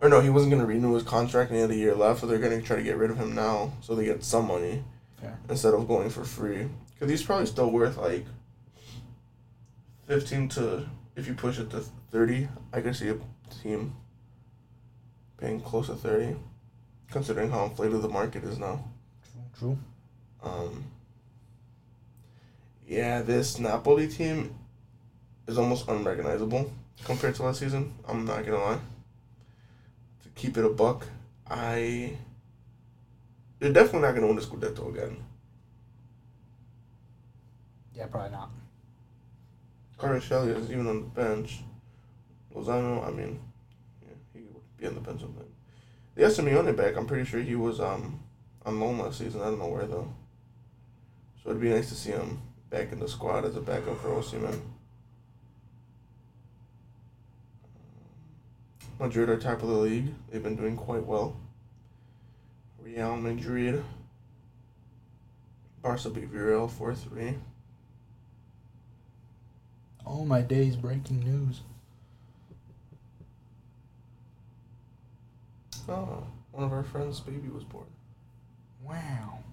Or 0.00 0.08
no, 0.08 0.20
he 0.20 0.28
wasn't 0.30 0.52
gonna 0.52 0.66
renew 0.66 0.94
his 0.94 1.02
contract 1.02 1.50
and 1.50 1.56
he 1.56 1.62
had 1.62 1.70
a 1.70 1.76
year 1.76 1.94
left, 1.94 2.20
so 2.20 2.26
they're 2.26 2.38
gonna 2.38 2.60
try 2.60 2.76
to 2.76 2.82
get 2.82 2.96
rid 2.96 3.10
of 3.10 3.16
him 3.16 3.34
now 3.34 3.72
so 3.80 3.94
they 3.94 4.04
get 4.04 4.22
some 4.22 4.46
money 4.48 4.84
Fair. 5.20 5.38
instead 5.48 5.74
of 5.74 5.88
going 5.88 6.10
for 6.10 6.24
free. 6.24 6.68
Because 6.92 7.10
he's 7.10 7.22
probably 7.22 7.46
still 7.46 7.70
worth 7.70 7.96
like 7.96 8.26
fifteen 10.06 10.48
to 10.50 10.86
if 11.16 11.26
you 11.26 11.34
push 11.34 11.58
it 11.58 11.70
to 11.70 11.80
thirty. 12.10 12.48
I 12.72 12.80
could 12.80 12.96
see 12.96 13.08
a 13.08 13.18
team 13.62 13.94
paying 15.38 15.60
close 15.60 15.86
to 15.86 15.94
thirty, 15.94 16.36
considering 17.10 17.50
how 17.50 17.64
inflated 17.64 18.02
the 18.02 18.08
market 18.08 18.44
is 18.44 18.58
now. 18.58 18.84
True. 19.32 19.42
True. 19.58 19.78
Um, 20.42 20.84
yeah, 22.86 23.22
this 23.22 23.58
Napoli 23.58 24.08
team 24.08 24.54
is 25.46 25.58
almost 25.58 25.88
unrecognizable 25.88 26.70
compared 27.04 27.34
to 27.36 27.42
last 27.44 27.60
season. 27.60 27.94
I'm 28.08 28.24
not 28.24 28.44
gonna 28.44 28.58
lie. 28.58 28.78
To 30.22 30.28
keep 30.34 30.56
it 30.56 30.64
a 30.64 30.68
buck, 30.68 31.06
I 31.48 32.16
they're 33.58 33.72
definitely 33.72 34.00
not 34.00 34.14
gonna 34.14 34.26
win 34.26 34.36
the 34.36 34.42
Scudetto 34.42 34.88
again. 34.90 35.16
Yeah, 37.94 38.06
probably 38.06 38.32
not. 38.32 38.50
Kvaratskhelia 39.98 40.58
is 40.58 40.70
even 40.70 40.86
on 40.88 41.00
the 41.00 41.06
bench. 41.06 41.60
Lozano, 42.54 43.06
I 43.06 43.10
mean, 43.10 43.40
yeah, 44.02 44.14
he 44.32 44.40
would 44.40 44.76
be 44.76 44.86
on 44.86 44.94
the 44.94 45.00
bench 45.00 45.20
sometime. 45.20 45.44
They 46.14 46.22
have 46.22 46.32
Simeone 46.32 46.76
back. 46.76 46.96
I'm 46.96 47.06
pretty 47.06 47.24
sure 47.24 47.40
he 47.40 47.54
was 47.54 47.80
um 47.80 48.20
on 48.66 48.78
loan 48.80 48.98
last 48.98 49.18
season. 49.18 49.40
I 49.40 49.44
don't 49.44 49.58
know 49.58 49.68
where 49.68 49.86
though. 49.86 50.12
So 51.42 51.50
it'd 51.50 51.62
be 51.62 51.70
nice 51.70 51.88
to 51.88 51.94
see 51.94 52.10
him 52.10 52.40
back 52.74 52.90
in 52.90 52.98
the 52.98 53.08
squad 53.08 53.44
as 53.44 53.54
a 53.54 53.60
backup 53.60 53.96
for 54.00 54.08
Osimhen. 54.08 54.60
Madrid 58.98 59.28
are 59.28 59.38
top 59.38 59.62
of 59.62 59.68
the 59.68 59.74
league. 59.74 60.12
They've 60.28 60.42
been 60.42 60.56
doing 60.56 60.76
quite 60.76 61.06
well. 61.06 61.36
Real 62.82 63.16
Madrid. 63.16 63.84
Barca 65.82 66.10
beat 66.10 66.32
Villarreal 66.32 66.68
4 66.68 66.96
3. 66.96 67.36
Oh 70.04 70.24
my 70.24 70.40
days! 70.40 70.74
Breaking 70.74 71.20
news. 71.20 71.60
Oh, 75.88 76.26
one 76.50 76.64
of 76.64 76.72
our 76.72 76.82
friends' 76.82 77.20
baby 77.20 77.48
was 77.48 77.62
born. 77.62 77.86
Wow. 78.82 79.44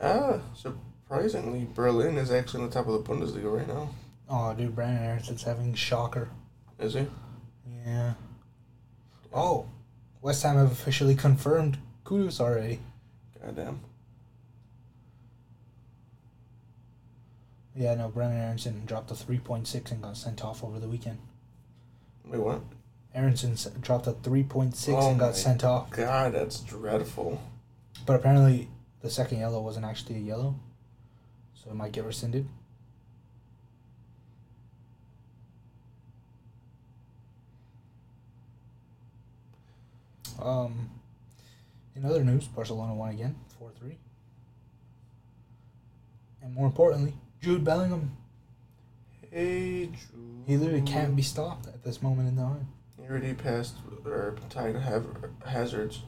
Ah, 0.00 0.40
surprisingly, 0.54 1.66
Berlin 1.74 2.16
is 2.16 2.30
actually 2.30 2.62
on 2.62 2.68
the 2.68 2.74
top 2.74 2.86
of 2.86 2.92
the 2.92 3.00
Bundesliga 3.10 3.58
right 3.58 3.68
now. 3.68 3.90
Oh, 4.28 4.54
dude, 4.54 4.76
Brenden 4.76 5.00
Aaronson's 5.02 5.42
having 5.42 5.74
shocker. 5.74 6.28
Is 6.78 6.94
he? 6.94 7.06
Yeah. 7.84 8.14
Oh, 9.32 9.66
West 10.22 10.42
Ham 10.42 10.56
have 10.56 10.70
officially 10.72 11.14
confirmed 11.14 11.78
Kudus 12.04 12.40
already. 12.40 12.80
Goddamn. 13.42 13.80
Yeah, 17.74 17.94
no, 17.94 18.08
Brenden 18.10 18.40
Aaronson 18.40 18.82
dropped 18.86 19.10
a 19.10 19.14
3.6 19.14 19.90
and 19.92 20.02
got 20.02 20.16
sent 20.16 20.44
off 20.44 20.64
over 20.64 20.78
the 20.78 20.88
weekend. 20.88 21.18
Wait, 22.26 22.40
what? 22.40 22.60
Aaronson 23.14 23.56
dropped 23.80 24.06
a 24.06 24.12
3.6 24.12 24.88
Oh 24.92 25.10
and 25.10 25.18
got 25.18 25.36
sent 25.36 25.64
off. 25.64 25.90
God, 25.90 26.34
that's 26.34 26.60
dreadful. 26.60 27.40
But 28.04 28.16
apparently, 28.16 28.68
the 29.02 29.10
second 29.10 29.38
yellow 29.38 29.60
wasn't 29.60 29.84
actually 29.84 30.16
a 30.16 30.20
yellow, 30.20 30.54
so 31.54 31.70
it 31.70 31.74
might 31.74 31.92
get 31.92 32.04
rescinded. 32.04 32.46
Um, 40.40 40.90
in 41.96 42.04
other 42.04 42.22
news, 42.22 42.46
Barcelona 42.46 42.94
won 42.94 43.10
again, 43.10 43.34
four 43.58 43.70
three. 43.78 43.98
And 46.42 46.54
more 46.54 46.66
importantly, 46.66 47.14
Jude 47.42 47.64
Bellingham. 47.64 48.16
Hey, 49.30 49.86
Drew. 49.86 50.44
He 50.46 50.56
literally 50.56 50.82
can't 50.82 51.14
be 51.14 51.22
stopped 51.22 51.66
at 51.66 51.84
this 51.84 52.00
moment 52.00 52.28
in 52.28 52.36
time. 52.36 52.68
He 52.96 53.06
already 53.06 53.34
passed 53.34 53.74
or 54.04 54.36
tied 54.48 54.76
Hazard's 55.44 56.02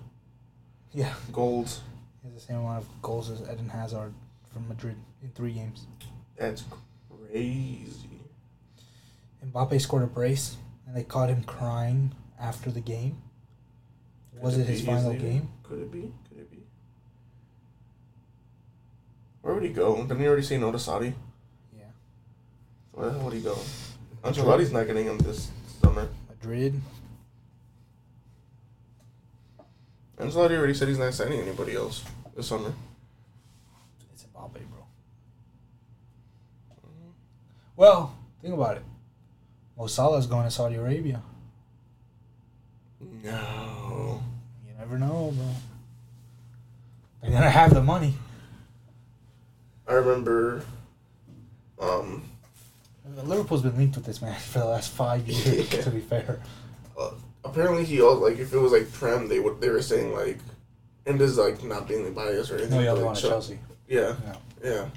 Yeah, 0.93 1.13
goals. 1.33 1.81
He 2.23 2.29
has 2.29 2.35
the 2.35 2.41
same 2.41 2.57
amount 2.57 2.85
of 2.85 3.03
goals 3.03 3.31
as 3.31 3.41
Eden 3.43 3.69
Hazard 3.69 4.13
from 4.53 4.69
Madrid 4.69 4.97
in 5.23 5.31
three 5.31 5.53
games. 5.53 5.87
That's 6.37 6.65
crazy. 7.31 8.21
Mbappe 9.47 9.81
scored 9.81 10.03
a 10.03 10.07
brace, 10.07 10.57
and 10.87 10.97
they 10.97 11.03
caught 11.03 11.29
him 11.29 11.43
crying 11.45 12.15
after 12.39 12.71
the 12.71 12.81
game. 12.81 13.17
Was 14.41 14.55
Could 14.55 14.63
it 14.63 14.69
his 14.69 14.85
final 14.85 15.15
game? 15.15 15.49
Could 15.63 15.81
it 15.81 15.93
be? 15.93 16.13
Could 16.29 16.39
it 16.39 16.51
be? 16.51 16.59
Where 19.43 19.55
would 19.55 19.63
he 19.63 19.71
go? 19.71 19.97
Didn't 19.97 20.21
he 20.21 20.27
already 20.27 20.43
say 20.43 20.59
no 20.59 20.73
to 20.73 20.79
Saudi? 20.79 21.15
Yeah. 21.77 21.85
Where 22.93 23.07
the 23.07 23.13
hell 23.13 23.25
would 23.25 23.35
he 23.35 23.41
go? 23.41 23.57
Ancelotti's 24.23 24.73
not 24.73 24.87
getting 24.87 25.07
him 25.07 25.19
this 25.19 25.51
summer. 25.83 26.09
Madrid. 26.29 26.81
Ancelotti 30.21 30.57
already 30.57 30.75
said 30.75 30.89
he's 30.89 30.99
not 30.99 31.15
signing 31.15 31.41
anybody 31.41 31.75
else 31.75 32.05
this 32.37 32.47
summer. 32.47 32.73
It's 34.13 34.25
Mbappe, 34.25 34.61
bro. 34.71 34.85
Well, 37.77 38.15
think 38.43 38.53
about 38.55 38.77
it. 38.77 38.83
Mo 39.79 39.87
Salah's 39.87 40.27
going 40.27 40.45
to 40.45 40.51
Saudi 40.51 40.75
Arabia. 40.77 41.23
No. 43.01 44.23
You 44.67 44.75
never 44.79 44.99
know, 44.99 45.33
bro. 45.35 45.47
They're 47.23 47.31
gonna 47.31 47.51
have 47.51 47.73
the 47.75 47.83
money. 47.83 48.15
I 49.87 49.95
remember. 49.95 50.63
Um, 51.79 52.25
Liverpool's 53.25 53.63
been 53.63 53.77
linked 53.77 53.97
with 53.97 54.05
this 54.05 54.21
man 54.23 54.39
for 54.41 54.59
the 54.61 54.67
last 54.67 54.91
five 54.93 55.27
years. 55.27 55.73
Yeah. 55.73 55.83
To 55.83 55.91
be 55.91 56.01
fair, 56.01 56.41
uh, 56.99 57.11
apparently 57.45 57.85
he 57.85 58.01
also 58.01 58.23
like 58.23 58.39
if 58.39 58.53
it 58.53 58.59
was 58.59 58.73
like 58.73 58.91
Prem, 58.93 59.29
they 59.29 59.41
would 59.41 59.61
they 59.61 59.69
were 59.69 59.83
saying 59.83 60.13
like, 60.13 60.39
and 61.07 61.19
this 61.19 61.31
is 61.31 61.39
like 61.39 61.63
not 61.65 61.89
being 61.89 62.13
biased 62.13 62.51
or 62.51 62.59
anything. 62.59 62.83
no, 62.83 62.93
other 62.93 63.03
like, 63.03 63.17
at 63.17 63.23
Chelsea. 63.23 63.59
Yeah, 63.89 64.17
Yeah. 64.25 64.37
yeah. 64.63 64.89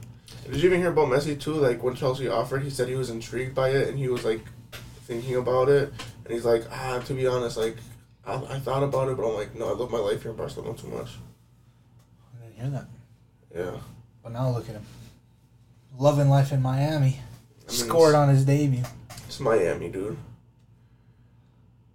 Did 0.45 0.61
you 0.61 0.69
even 0.69 0.81
hear 0.81 0.91
about 0.91 1.07
Messi 1.07 1.39
too? 1.39 1.53
Like 1.53 1.81
when 1.81 1.95
Chelsea 1.95 2.27
offered, 2.27 2.63
he 2.63 2.69
said 2.69 2.87
he 2.89 2.95
was 2.95 3.09
intrigued 3.09 3.55
by 3.55 3.69
it 3.69 3.87
and 3.87 3.97
he 3.97 4.09
was 4.09 4.25
like 4.25 4.41
thinking 5.03 5.35
about 5.35 5.69
it, 5.69 5.93
and 6.25 6.33
he's 6.33 6.45
like, 6.45 6.63
ah, 6.71 6.99
to 7.05 7.13
be 7.13 7.27
honest, 7.27 7.57
like 7.57 7.77
I, 8.25 8.35
I 8.35 8.59
thought 8.59 8.83
about 8.83 9.09
it, 9.09 9.17
but 9.17 9.27
I'm 9.27 9.35
like, 9.35 9.55
no, 9.55 9.69
I 9.69 9.73
love 9.73 9.91
my 9.91 9.99
life 9.99 10.21
here 10.21 10.31
in 10.31 10.37
Barcelona 10.37 10.77
too 10.77 10.87
much. 10.87 11.11
I 12.35 12.45
didn't 12.45 12.59
hear 12.59 12.69
that. 12.69 12.87
Yeah. 13.55 13.79
But 14.21 14.33
now 14.33 14.49
look 14.49 14.67
at 14.69 14.75
him. 14.75 14.85
Loving 15.97 16.29
life 16.29 16.51
in 16.51 16.61
Miami. 16.61 16.95
I 16.97 16.99
mean, 16.99 17.19
Scored 17.67 18.15
on 18.15 18.29
his 18.29 18.45
debut. 18.45 18.83
It's 19.27 19.39
Miami, 19.39 19.89
dude. 19.89 20.17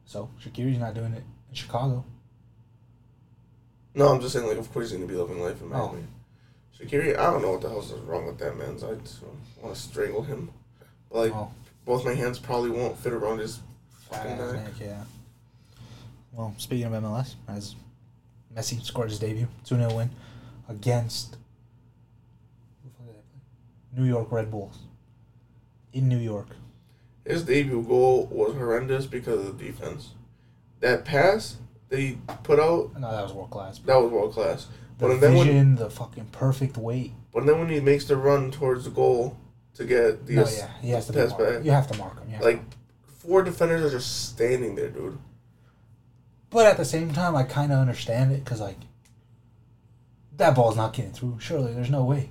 So 0.09 0.31
Shaqiri's 0.43 0.79
not 0.79 0.95
doing 0.95 1.13
it 1.13 1.23
in 1.51 1.55
Chicago. 1.55 2.03
No, 3.95 4.09
I'm 4.09 4.21
just 4.23 4.33
saying, 4.33 4.47
like, 4.49 4.57
of 4.57 4.73
course 4.73 4.89
he's 4.89 4.97
gonna 4.99 5.07
be 5.07 5.15
living 5.15 5.39
life 5.39 5.61
in 5.61 5.71
Oh. 5.71 5.89
Miami. 5.89 6.07
Shaqiri, 6.79 7.19
I 7.19 7.31
don't 7.31 7.43
know 7.43 7.53
what 7.53 7.61
the 7.61 7.69
hell's 7.69 7.93
wrong 7.93 8.25
with 8.27 8.39
that 8.39 8.57
man's. 8.57 8.83
I 8.83 8.93
want 8.93 9.05
to 9.75 9.75
strangle 9.75 10.23
him. 10.23 10.51
But 11.11 11.19
like, 11.19 11.33
Oh, 11.35 11.51
both 11.85 12.07
my 12.07 12.15
hands 12.15 12.39
probably 12.39 12.71
won't 12.71 12.97
fit 12.97 13.13
around 13.13 13.41
his 13.41 13.61
fucking 14.11 14.39
neck. 14.39 14.55
neck, 14.65 14.73
yeah. 14.81 15.05
Well, 16.33 16.55
speaking 16.57 16.87
of 16.87 16.93
MLS, 17.03 17.35
as 17.47 17.75
Messi 18.57 18.81
scored 18.83 19.11
his 19.11 19.19
debut, 19.19 19.49
2 19.65 19.77
0 19.77 19.95
win 19.95 20.11
against 20.71 21.37
who 22.83 22.89
the 22.89 22.95
fuck 22.97 23.07
did 23.07 23.15
they 23.15 23.21
play? 23.93 24.03
New 24.03 24.09
York 24.09 24.33
Red 24.33 24.51
Bulls. 24.51 24.79
In 25.93 26.09
New 26.09 26.19
York. 26.19 26.49
His 27.29 27.45
debut 27.45 27.83
goal 27.83 28.27
was 28.33 28.55
horrendous 28.55 29.07
because 29.07 29.47
of 29.47 29.59
the 29.59 29.65
defense. 29.65 30.15
That 30.81 31.05
pass 31.05 31.57
they 31.91 32.19
put 32.43 32.59
out, 32.59 32.99
No, 32.99 33.11
that 33.11 33.23
was 33.23 33.33
world 33.33 33.51
class. 33.51 33.79
that 33.81 33.97
was 33.97 34.11
world 34.11 34.33
class. 34.33 34.67
The 34.99 35.09
But 35.09 35.21
then 35.21 35.37
when, 35.37 35.75
the 35.77 35.91
fucking 35.91 36.27
perfect 36.33 36.77
weight. 36.77 37.13
but 37.33 37.47
then 37.47 37.59
when 37.59 37.69
he 37.69 37.81
makes 37.81 38.05
the 38.07 38.17
run 38.17 38.51
towards 38.51 38.85
the 38.85 38.91
goal 38.91 39.37
to 39.75 39.85
get 39.85 40.27
the 40.27 40.35
No, 40.37 40.43
ass- 40.43 40.59
yeah, 40.59 40.71
he 40.81 40.91
has 40.91 41.07
to 41.07 41.13
pass 41.13 41.33
back, 41.35 41.65
You 41.65 41.71
have 41.71 41.87
to 41.93 41.99
mark 41.99 42.19
him. 42.19 42.29
Have 42.31 42.43
like 42.43 42.63
four 43.19 43.43
defenders 43.43 43.85
are 43.85 43.97
just 43.97 44.29
standing 44.31 44.75
there, 44.75 44.89
dude. 44.89 45.19
But 46.51 46.67
at 46.67 46.77
the 46.79 46.85
same 46.85 47.13
time, 47.13 47.37
I 47.37 47.43
kind 47.43 47.73
of 47.73 47.79
understand 47.79 48.33
it 48.33 48.43
because, 48.43 48.61
like, 48.61 48.79
that 50.39 50.55
ball's 50.55 50.77
not 50.77 50.95
getting 50.95 51.13
through. 51.13 51.37
Surely, 51.41 51.75
there's 51.75 51.91
no 51.91 52.05
way. 52.05 52.31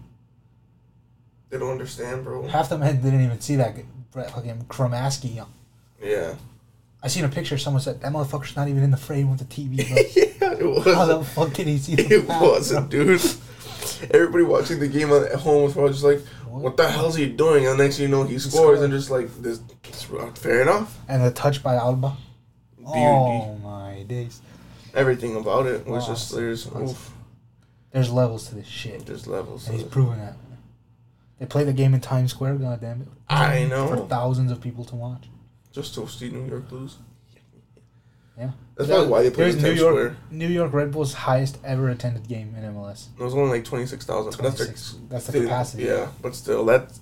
They 1.49 1.59
don't 1.59 1.71
understand, 1.71 2.23
bro. 2.23 2.47
Half 2.47 2.69
the 2.69 2.77
men 2.79 3.01
didn't 3.01 3.23
even 3.23 3.39
see 3.41 3.55
that 3.57 3.75
fucking 4.25 4.65
Cremaschi. 4.67 5.45
Yeah, 6.01 6.35
I 7.03 7.07
seen 7.07 7.25
a 7.25 7.29
picture. 7.29 7.57
Someone 7.57 7.81
said 7.81 8.01
that 8.01 8.11
motherfucker's 8.11 8.55
not 8.55 8.67
even 8.67 8.83
in 8.83 8.91
the 8.91 8.97
frame 8.97 9.29
with 9.29 9.39
the 9.39 9.45
TV. 9.45 9.77
Bro. 9.77 9.97
yeah, 10.15 10.87
it 10.87 10.95
How 10.95 11.05
the 11.05 11.23
fuck 11.23 11.53
did 11.53 11.67
he 11.67 11.77
see 11.77 11.95
the 11.95 12.03
It 12.15 12.27
wasn't, 12.27 12.89
dude. 12.89 13.21
Everybody 14.11 14.43
watching 14.43 14.79
the 14.79 14.87
game 14.87 15.11
at 15.11 15.31
home 15.39 15.63
was 15.63 15.73
probably 15.73 15.91
just 15.93 16.03
like, 16.03 16.19
What? 16.45 16.61
"What 16.63 16.77
the 16.77 16.89
hell's 16.89 17.15
he 17.15 17.27
doing?" 17.27 17.65
And 17.65 17.77
next 17.77 17.95
thing 17.97 18.03
you 18.03 18.09
know, 18.15 18.23
he 18.23 18.37
scores, 18.37 18.81
and 18.81 18.91
just 18.93 19.09
like 19.09 19.29
this. 19.41 19.59
Uh, 20.13 20.29
fair 20.31 20.61
enough. 20.61 20.97
And 21.07 21.23
the 21.23 21.31
touch 21.31 21.63
by 21.63 21.75
Alba. 21.75 22.15
Beauty. 22.77 22.91
Oh 22.99 23.57
my 23.63 24.03
days! 24.07 24.41
Everything 24.93 25.35
about 25.35 25.65
it 25.65 25.85
was 25.87 26.03
Wow. 26.07 26.13
just 26.13 26.33
there's 26.35 26.67
oof, 26.67 27.11
There's 27.91 28.11
levels 28.11 28.47
to 28.49 28.55
this 28.55 28.67
shit, 28.67 29.05
there's 29.05 29.27
levels. 29.27 29.67
and 29.67 29.75
he's 29.77 29.85
it. 29.85 29.91
proven 29.91 30.19
that. 30.19 30.35
They 31.39 31.45
play 31.45 31.63
the 31.63 31.73
game 31.73 31.93
in 31.93 32.01
Times 32.01 32.31
Square. 32.31 32.55
God 32.55 32.81
damn 32.81 33.01
it! 33.01 33.07
I 33.29 33.65
know. 33.65 33.87
For 33.87 34.07
thousands 34.07 34.51
of 34.51 34.59
people 34.61 34.83
to 34.85 34.95
watch. 34.95 35.27
Just 35.71 35.93
to 35.95 36.07
see 36.07 36.29
New 36.29 36.45
York 36.47 36.71
lose. 36.71 36.97
Yeah. 38.37 38.51
That's 38.75 38.89
probably 38.89 39.07
why 39.07 39.23
they 39.23 39.31
played 39.31 39.55
in 39.55 39.61
New 39.61 39.67
Times 39.69 39.79
York, 39.79 39.93
Square. 39.95 40.17
New 40.31 40.47
York 40.47 40.73
Red 40.73 40.91
Bulls' 40.91 41.13
highest 41.13 41.57
ever 41.63 41.89
attended 41.89 42.27
game 42.27 42.55
in 42.55 42.63
MLS. 42.63 43.07
It 43.19 43.23
was 43.23 43.33
only 43.33 43.49
like 43.49 43.65
twenty 43.65 43.85
six 43.85 44.05
thousand. 44.05 44.31
But 44.37 44.43
that's 44.43 44.57
their 44.57 44.67
26. 44.67 44.95
That's 45.09 45.27
the 45.27 45.41
capacity. 45.41 45.83
Yeah, 45.83 46.07
but 46.21 46.35
still, 46.35 46.65
that's 46.65 46.99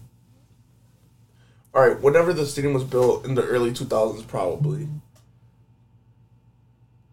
all 1.73 1.87
right. 1.87 2.01
Whenever 2.01 2.33
the 2.33 2.45
stadium 2.45 2.73
was 2.73 2.83
built 2.85 3.25
in 3.25 3.35
the 3.35 3.43
early 3.43 3.73
two 3.73 3.85
thousands, 3.85 4.23
probably, 4.23 4.87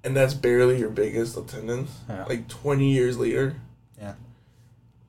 and 0.04 0.16
that's 0.16 0.34
barely 0.34 0.78
your 0.78 0.90
biggest 0.90 1.36
attendance. 1.36 1.90
Yeah. 2.08 2.24
Like 2.24 2.48
twenty 2.48 2.92
years 2.92 3.18
later. 3.18 3.56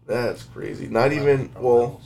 Yeah. 0.08 0.26
That's 0.28 0.44
crazy. 0.44 0.88
Not 0.88 1.12
even 1.14 1.52
well. 1.60 2.02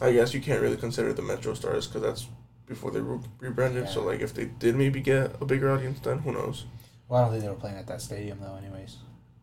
I 0.00 0.12
guess 0.12 0.34
you 0.34 0.40
can't 0.40 0.60
really 0.60 0.76
consider 0.76 1.12
the 1.12 1.22
Metro 1.22 1.54
Stars 1.54 1.86
because 1.86 2.02
that's 2.02 2.26
before 2.66 2.90
they 2.90 3.00
re- 3.00 3.18
rebranded. 3.40 3.88
So 3.88 4.02
like, 4.04 4.20
if 4.20 4.34
they 4.34 4.44
did 4.44 4.76
maybe 4.76 5.00
get 5.00 5.36
a 5.40 5.44
bigger 5.46 5.70
audience, 5.72 6.00
then 6.00 6.18
who 6.18 6.32
knows? 6.32 6.66
Well, 7.08 7.20
I 7.20 7.24
don't 7.24 7.32
think 7.32 7.44
they 7.44 7.48
were 7.50 7.54
playing 7.56 7.76
at 7.78 7.86
that 7.86 8.02
stadium 8.02 8.38
though. 8.40 8.56
Anyways, 8.56 8.96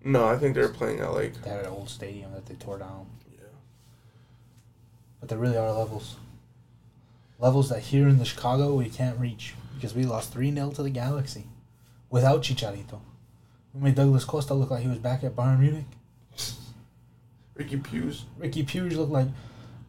No, 0.03 0.27
I 0.27 0.37
think 0.37 0.53
they're 0.53 0.69
playing 0.69 0.99
at 0.99 1.11
like 1.13 1.41
they 1.41 1.49
had 1.49 1.61
an 1.61 1.71
old 1.71 1.89
stadium 1.89 2.33
that 2.33 2.45
they 2.45 2.55
tore 2.55 2.77
down. 2.77 3.07
yeah. 3.31 3.45
But 5.19 5.29
there 5.29 5.37
really 5.39 5.57
are 5.57 5.71
levels. 5.71 6.17
Levels 7.39 7.69
that 7.69 7.79
here 7.81 8.07
in 8.07 8.19
the 8.19 8.25
Chicago 8.25 8.75
we 8.75 8.89
can't 8.89 9.19
reach 9.19 9.55
because 9.75 9.93
we 9.95 10.03
lost 10.05 10.31
3 10.31 10.53
0 10.53 10.71
to 10.71 10.83
the 10.83 10.89
Galaxy 10.89 11.47
without 12.09 12.41
Chicharito. 12.43 12.99
We 13.73 13.81
made 13.81 13.95
Douglas 13.95 14.23
Costa 14.23 14.53
look 14.53 14.69
like 14.69 14.83
he 14.83 14.87
was 14.87 14.99
back 14.99 15.23
at 15.23 15.35
Bayern 15.35 15.59
Munich. 15.59 15.85
Ricky 17.55 17.77
Pews. 17.77 18.25
Riqui 18.39 18.65
Puig 18.65 18.95
looked 18.95 19.11
like 19.11 19.27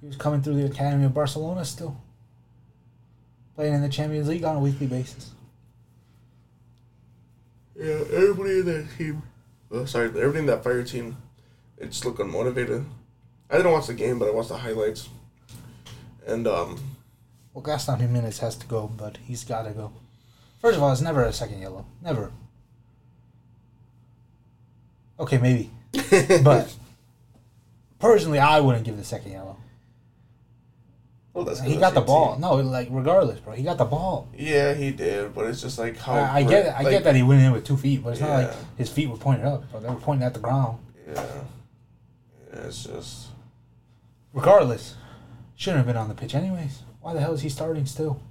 he 0.00 0.06
was 0.06 0.16
coming 0.16 0.42
through 0.42 0.56
the 0.56 0.66
academy 0.66 1.04
of 1.04 1.14
Barcelona 1.14 1.64
still. 1.64 1.96
Playing 3.56 3.74
in 3.74 3.82
the 3.82 3.88
Champions 3.88 4.28
League 4.28 4.44
on 4.44 4.56
a 4.56 4.60
weekly 4.60 4.86
basis. 4.86 5.30
Yeah, 7.76 8.02
everybody 8.12 8.60
in 8.60 8.64
that 8.66 8.86
team. 8.98 9.22
Oh, 9.70 9.84
sorry, 9.84 10.08
everybody 10.08 10.40
in 10.40 10.46
that 10.46 10.62
fire 10.62 10.82
team. 10.82 11.16
They 11.78 11.86
just 11.86 12.04
look 12.04 12.18
unmotivated. 12.18 12.84
I 13.50 13.56
didn't 13.56 13.72
watch 13.72 13.86
the 13.86 13.94
game, 13.94 14.18
but 14.18 14.28
I 14.28 14.32
watched 14.32 14.48
the 14.50 14.58
highlights. 14.58 15.08
And 16.26 16.46
um, 16.46 16.78
Well, 17.52 17.62
Gaston 17.62 17.98
Giménez 17.98 18.38
has 18.40 18.56
to 18.56 18.66
go, 18.66 18.88
but 18.96 19.18
he's 19.18 19.44
got 19.44 19.62
to 19.62 19.70
go. 19.70 19.92
First 20.60 20.76
of 20.76 20.82
all, 20.82 20.92
it's 20.92 21.00
never 21.00 21.22
a 21.24 21.32
second 21.32 21.60
yellow. 21.60 21.84
Never. 22.02 22.30
Okay, 25.18 25.38
maybe. 25.38 25.70
But 26.42 26.74
personally, 28.04 28.38
I 28.38 28.60
wouldn't 28.60 28.84
give 28.84 28.98
the 28.98 29.04
second 29.04 29.32
yellow. 29.32 29.56
Well, 31.32 31.44
that's 31.44 31.60
he 31.60 31.78
got 31.78 31.94
the 31.94 32.02
ball. 32.02 32.38
No, 32.38 32.56
like 32.56 32.88
regardless, 32.90 33.40
bro, 33.40 33.54
he 33.54 33.64
got 33.64 33.78
the 33.78 33.86
ball. 33.86 34.28
Yeah, 34.36 34.74
he 34.74 34.92
did, 34.92 35.34
but 35.34 35.46
it's 35.46 35.62
just 35.62 35.78
like 35.78 35.96
how. 35.96 36.12
I, 36.12 36.36
I 36.36 36.42
get 36.44 36.66
it. 36.66 36.68
I 36.68 36.82
like, 36.82 36.90
get 36.90 37.04
that 37.04 37.16
he 37.16 37.22
went 37.22 37.42
in 37.42 37.50
with 37.50 37.64
two 37.64 37.76
feet, 37.76 38.04
but 38.04 38.10
it's 38.10 38.20
not 38.20 38.30
like 38.30 38.52
his 38.76 38.90
feet 38.90 39.08
were 39.08 39.16
pointed 39.16 39.46
up, 39.46 39.68
bro. 39.70 39.80
They 39.80 39.88
were 39.88 39.96
pointing 39.96 40.26
at 40.26 40.34
the 40.34 40.40
ground. 40.40 40.78
Yeah. 41.08 41.26
Yeah, 42.52 42.60
it's 42.60 42.84
just. 42.84 43.28
Regardless, 44.32 44.94
shouldn't 45.56 45.78
have 45.78 45.86
been 45.86 45.96
on 45.96 46.08
the 46.08 46.14
pitch 46.14 46.34
anyways. 46.34 46.82
Why 47.00 47.14
the 47.14 47.20
hell 47.20 47.32
is 47.32 47.40
he 47.40 47.48
starting 47.48 47.86
still? 47.86 48.22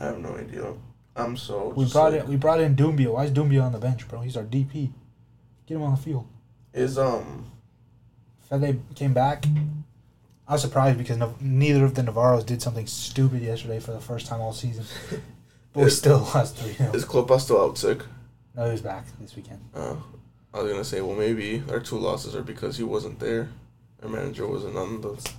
I 0.00 0.06
have 0.06 0.18
no 0.18 0.34
idea. 0.36 0.72
I'm 1.14 1.36
so. 1.36 1.68
We 1.76 1.84
brought 1.84 2.12
like, 2.12 2.22
in 2.22 2.28
we 2.28 2.36
brought 2.36 2.60
in 2.60 2.74
Doumbia. 2.74 3.12
Why 3.12 3.24
is 3.24 3.30
Doumbia 3.30 3.62
on 3.62 3.72
the 3.72 3.78
bench, 3.78 4.08
bro? 4.08 4.22
He's 4.22 4.36
our 4.36 4.44
DP. 4.44 4.92
Get 5.66 5.76
him 5.76 5.82
on 5.82 5.92
the 5.92 6.00
field. 6.00 6.26
Is 6.72 6.98
um. 6.98 7.52
Fede 8.48 8.80
came 8.94 9.12
back. 9.12 9.44
I 10.48 10.52
was 10.52 10.62
surprised 10.62 10.98
because 10.98 11.16
no, 11.16 11.34
neither 11.40 11.84
of 11.84 11.94
the 11.94 12.02
Navarros 12.02 12.46
did 12.46 12.62
something 12.62 12.86
stupid 12.86 13.42
yesterday 13.42 13.80
for 13.80 13.92
the 13.92 14.00
first 14.00 14.26
time 14.26 14.40
all 14.40 14.52
season. 14.52 14.84
But 15.72 15.84
we 15.84 15.90
still 15.90 16.20
lost 16.20 16.56
3 16.56 16.72
0. 16.72 16.92
Is 16.94 17.04
Klopas 17.04 17.40
still 17.40 17.60
out 17.60 17.76
sick? 17.76 17.98
No, 18.54 18.70
he's 18.70 18.80
back 18.80 19.04
this 19.20 19.36
weekend. 19.36 19.60
Uh, 19.74 19.96
I 20.54 20.62
was 20.62 20.72
gonna 20.72 20.84
say, 20.84 21.02
well, 21.02 21.14
maybe 21.14 21.62
our 21.70 21.80
two 21.80 21.98
losses 21.98 22.34
are 22.34 22.40
because 22.42 22.78
he 22.78 22.82
wasn't 22.82 23.20
there. 23.20 23.50
Our 24.02 24.08
manager 24.08 24.46
wasn't 24.48 24.76
on 24.78 25.02
the 25.02 25.30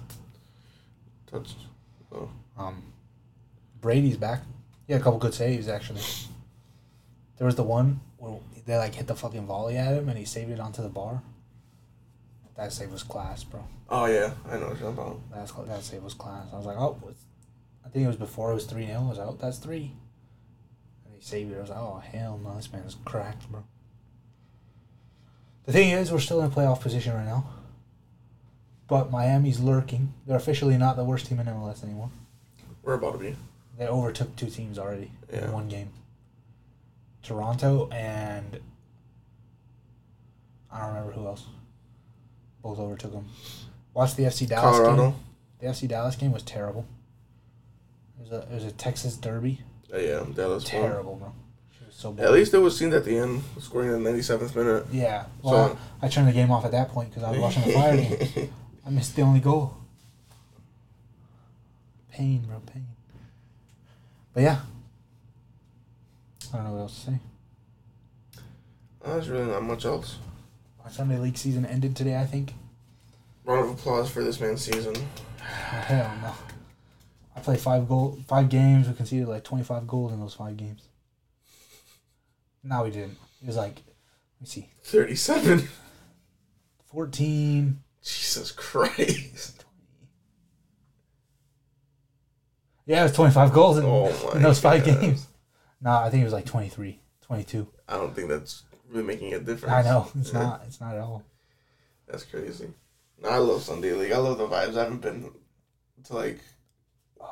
touch. 1.31 1.55
Oh, 2.11 2.29
Um, 2.55 2.83
Brady's 3.81 4.17
back. 4.17 4.43
He 4.85 4.93
had 4.93 5.01
a 5.01 5.03
couple 5.03 5.17
good 5.19 5.33
saves, 5.33 5.67
actually. 5.67 6.01
There 7.39 7.45
was 7.47 7.55
the 7.55 7.63
one 7.63 7.99
where 8.17 8.37
they 8.67 8.77
like 8.77 8.93
hit 8.93 9.07
the 9.07 9.15
fucking 9.15 9.47
volley 9.47 9.75
at 9.75 9.93
him 9.93 10.07
and 10.07 10.19
he 10.19 10.25
saved 10.25 10.51
it 10.51 10.59
onto 10.59 10.83
the 10.83 10.89
bar. 10.89 11.23
That 12.57 12.73
save 12.73 12.91
was 12.91 13.03
class, 13.03 13.43
bro. 13.43 13.63
oh 13.89 14.05
yeah, 14.07 14.33
I 14.49 14.55
know 14.57 14.69
what 14.69 14.79
you're 14.79 14.91
talking 14.91 15.03
about. 15.03 15.19
That's 15.33 15.51
that 15.51 15.83
save 15.83 16.03
was 16.03 16.13
class. 16.15 16.47
I 16.51 16.57
was 16.57 16.65
like, 16.65 16.77
oh, 16.77 16.97
I 17.85 17.89
think 17.89 18.03
it 18.03 18.07
was 18.07 18.15
before 18.17 18.51
it 18.51 18.55
was 18.55 18.65
three 18.65 18.85
0 18.87 18.99
I 18.99 19.07
was 19.09 19.17
like, 19.19 19.27
oh, 19.27 19.37
that's 19.39 19.57
three. 19.59 19.91
And 21.05 21.13
he 21.15 21.21
saved 21.21 21.51
it. 21.51 21.57
I 21.57 21.61
was 21.61 21.69
like, 21.69 21.79
oh 21.79 22.01
hell 22.11 22.39
no, 22.43 22.55
this 22.55 22.71
man's 22.73 22.97
cracked, 23.05 23.49
bro. 23.51 23.63
The 25.65 25.71
thing 25.73 25.91
is, 25.91 26.11
we're 26.11 26.19
still 26.19 26.41
in 26.41 26.49
playoff 26.49 26.81
position 26.81 27.13
right 27.13 27.25
now. 27.25 27.47
But 28.87 29.11
Miami's 29.11 29.59
lurking. 29.59 30.13
They're 30.25 30.37
officially 30.37 30.77
not 30.77 30.95
the 30.95 31.03
worst 31.03 31.25
team 31.27 31.39
in 31.41 31.45
MLS 31.45 31.83
anymore. 31.83 32.09
We're 32.83 32.93
about 32.93 33.13
to 33.13 33.19
be. 33.19 33.35
They 33.77 33.85
overtook 33.85 34.35
two 34.37 34.49
teams 34.49 34.79
already 34.79 35.11
Yeah. 35.31 35.45
in 35.45 35.51
one 35.51 35.67
game. 35.67 35.89
Toronto 37.21 37.89
and 37.91 38.59
I 40.71 40.79
don't 40.79 40.87
remember 40.89 41.11
who 41.11 41.27
else. 41.27 41.45
Both 42.61 42.79
overtook 42.79 43.13
them. 43.13 43.27
Watch 43.93 44.15
the 44.15 44.23
FC 44.23 44.47
Dallas 44.47 44.77
Colorado. 44.77 45.11
game. 45.11 45.19
The 45.59 45.67
FC 45.67 45.87
Dallas 45.87 46.15
game 46.15 46.31
was 46.31 46.43
terrible. 46.43 46.85
It 48.19 48.23
was 48.23 48.31
a 48.31 48.41
it 48.43 48.51
was 48.53 48.63
a 48.65 48.71
Texas 48.71 49.15
Derby. 49.15 49.61
Uh, 49.93 49.97
yeah, 49.97 50.23
Dallas. 50.35 50.63
Terrible, 50.63 51.15
bro. 51.15 51.33
It 51.81 51.85
was 51.87 51.95
so 51.95 52.15
At 52.19 52.31
least 52.33 52.53
it 52.53 52.57
was 52.59 52.77
seen 52.77 52.91
at 52.93 53.05
the 53.05 53.17
end, 53.17 53.41
scoring 53.59 53.91
in 53.91 54.03
the 54.03 54.09
97th 54.11 54.55
minute. 54.55 54.85
Yeah. 54.91 55.25
Well, 55.41 55.69
So- 55.69 55.77
I, 56.01 56.05
I 56.05 56.09
turned 56.09 56.27
the 56.27 56.33
game 56.33 56.51
off 56.51 56.65
at 56.65 56.71
that 56.71 56.89
point 56.89 57.09
because 57.09 57.23
I 57.23 57.31
was 57.31 57.39
watching 57.39 57.63
the 57.63 57.71
Fire 57.73 57.95
game. 57.95 58.53
I 58.85 58.89
missed 58.89 59.15
the 59.15 59.21
only 59.21 59.39
goal. 59.39 59.75
Pain, 62.11 62.43
bro, 62.47 62.59
pain. 62.71 62.87
But 64.33 64.43
yeah. 64.43 64.59
I 66.53 66.57
don't 66.57 66.65
know 66.65 66.71
what 66.73 66.79
else 66.81 67.03
to 67.05 67.11
say. 67.11 67.19
Uh, 69.05 69.13
There's 69.13 69.29
really 69.29 69.45
not 69.51 69.63
much 69.63 69.85
else. 69.85 70.17
My 70.87 70.93
Sunday 70.93 71.17
League 71.17 71.37
season 71.37 71.65
ended 71.65 71.97
today, 71.97 72.17
I 72.17 72.25
think. 72.25 72.53
Round 73.43 73.65
of 73.65 73.71
applause 73.77 74.09
for 74.09 74.23
this 74.23 74.39
man's 74.39 74.61
season. 74.61 74.95
Hell 75.41 76.09
no. 76.21 76.31
I 77.35 77.41
played 77.41 77.59
five 77.59 77.89
goal, 77.89 78.17
five 78.25 78.47
games. 78.47 78.87
We 78.87 78.93
conceded 78.93 79.27
like 79.27 79.43
twenty 79.43 79.65
five 79.65 79.85
goals 79.85 80.13
in 80.13 80.21
those 80.21 80.33
five 80.35 80.55
games. 80.55 80.87
No, 82.63 82.83
we 82.85 82.91
didn't. 82.91 83.17
It 83.41 83.47
was 83.47 83.57
like, 83.57 83.75
let 83.75 84.41
me 84.41 84.47
see, 84.47 84.69
37. 84.83 85.67
fourteen. 86.85 87.81
Jesus 88.01 88.53
Christ. 88.53 89.65
Yeah, 92.85 93.01
it 93.01 93.03
was 93.03 93.11
twenty 93.11 93.33
five 93.33 93.51
goals 93.51 93.77
in, 93.77 93.83
Oh 93.85 94.31
in 94.35 94.41
those 94.41 94.61
five 94.61 94.85
God. 94.85 95.01
games. 95.01 95.27
No, 95.81 95.91
I 95.91 96.09
think 96.09 96.21
it 96.21 96.25
was 96.25 96.33
like 96.33 96.45
23, 96.45 97.01
22. 97.23 97.67
I 97.89 97.97
don't 97.97 98.15
think 98.15 98.29
that's 98.29 98.63
really 98.89 99.03
making 99.05 99.33
a 99.33 99.39
difference. 99.39 99.73
I 99.73 99.81
know 99.83 100.09
it's 100.19 100.31
Yeah. 100.33 100.39
not. 100.43 100.61
It's 100.67 100.79
not 100.81 100.95
at 100.95 101.01
all. 101.01 101.23
That's 102.07 102.23
crazy. 102.23 102.69
No, 103.21 103.29
I 103.29 103.37
love 103.37 103.61
Sunday 103.63 103.93
League. 103.93 104.11
I 104.11 104.17
love 104.17 104.37
the 104.37 104.47
vibes. 104.47 104.77
I 104.77 104.83
haven't 104.83 105.01
been 105.01 105.31
to 106.05 106.13
like 106.15 106.39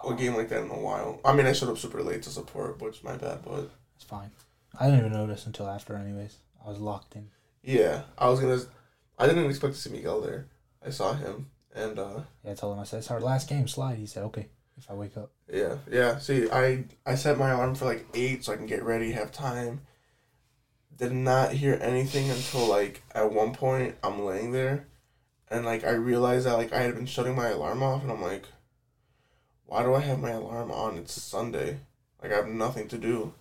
a 0.08 0.14
game 0.14 0.36
like 0.36 0.50
that 0.50 0.64
in 0.64 0.70
a 0.72 0.80
while. 0.80 1.20
I 1.24 1.34
mean, 1.34 1.46
I 1.46 1.54
showed 1.54 1.70
up 1.70 1.78
super 1.78 2.02
late 2.04 2.24
to 2.24 2.30
support, 2.30 2.82
which 2.82 3.04
my 3.04 3.16
bad, 3.16 3.40
but 3.44 3.70
It's 3.96 4.04
fine. 4.06 4.32
I 4.80 4.86
didn't 4.86 5.00
even 5.02 5.14
notice 5.14 5.46
until 5.46 5.68
after. 5.68 5.96
Anyways, 5.96 6.38
I 6.66 6.70
was 6.70 6.80
locked 6.80 7.16
in. 7.16 7.30
yeah, 7.64 8.04
I 8.18 8.30
was 8.30 8.40
gonna. 8.40 8.60
I 9.18 9.28
didn't 9.28 9.46
expect 9.50 9.76
to 9.76 9.80
see 9.80 9.90
Miguel 9.92 10.20
there. 10.22 10.48
I 10.86 10.90
saw 10.90 11.14
him, 11.14 11.50
and 11.74 11.98
uh, 11.98 12.22
Yeah, 12.44 12.52
I 12.52 12.56
told 12.56 12.76
him 12.76 12.82
I 12.82 12.84
said 12.84 12.98
it's 13.00 13.10
our 13.12 13.22
last 13.22 13.48
game. 13.48 13.68
Slide. 13.68 13.98
He 13.98 14.06
said 14.08 14.24
okay 14.24 14.48
if 14.78 14.92
I 14.92 14.94
wake 14.94 15.16
up. 15.16 15.32
yeah, 15.52 15.78
yeah. 15.90 16.18
See, 16.18 16.50
I 16.52 16.84
I 17.06 17.16
set 17.16 17.38
my 17.38 17.52
alarm 17.52 17.76
for 17.76 17.86
like 17.86 18.06
eight 18.14 18.44
so 18.44 18.52
I 18.54 18.58
can 18.58 18.66
get 18.66 18.84
ready, 18.84 19.12
have 19.14 19.32
time. 19.32 19.82
Did 20.98 21.12
not 21.12 21.52
hear 21.52 21.78
anything 21.82 22.30
until 22.30 22.68
like 22.68 23.04
at 23.14 23.34
one 23.34 23.54
point 23.54 23.96
I'm 24.02 24.24
laying 24.24 24.52
there, 24.52 24.88
and 25.50 25.66
like 25.66 25.84
I 25.84 25.92
realized 25.92 26.46
that 26.46 26.58
like 26.58 26.72
I 26.72 26.84
had 26.84 26.96
been 26.96 27.06
shutting 27.06 27.36
my 27.36 27.50
alarm 27.50 27.84
off, 27.84 28.02
and 28.02 28.12
I'm 28.12 28.22
like, 28.22 28.46
why 29.66 29.84
do 29.84 29.94
I 29.94 30.00
have 30.00 30.20
my 30.20 30.32
alarm 30.32 30.72
on? 30.72 30.98
It's 30.98 31.22
Sunday, 31.22 31.80
like 32.22 32.32
I 32.32 32.36
have 32.38 32.48
nothing 32.48 32.88
to 32.88 32.98
do. 32.98 33.34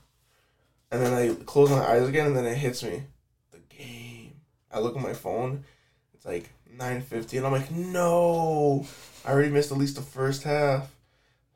And 0.90 1.00
then 1.00 1.14
I 1.14 1.34
close 1.44 1.70
my 1.70 1.84
eyes 1.84 2.08
again, 2.08 2.26
and 2.26 2.36
then 2.36 2.44
it 2.44 2.56
hits 2.56 2.82
me, 2.82 3.04
the 3.52 3.58
game. 3.68 4.40
I 4.72 4.80
look 4.80 4.96
at 4.96 5.02
my 5.02 5.12
phone, 5.12 5.64
it's 6.12 6.26
like 6.26 6.50
nine 6.68 7.02
fifty, 7.02 7.36
and 7.36 7.46
I'm 7.46 7.52
like, 7.52 7.70
no, 7.70 8.84
I 9.24 9.30
already 9.30 9.50
missed 9.50 9.70
at 9.70 9.78
least 9.78 9.94
the 9.94 10.02
first 10.02 10.42
half. 10.42 10.90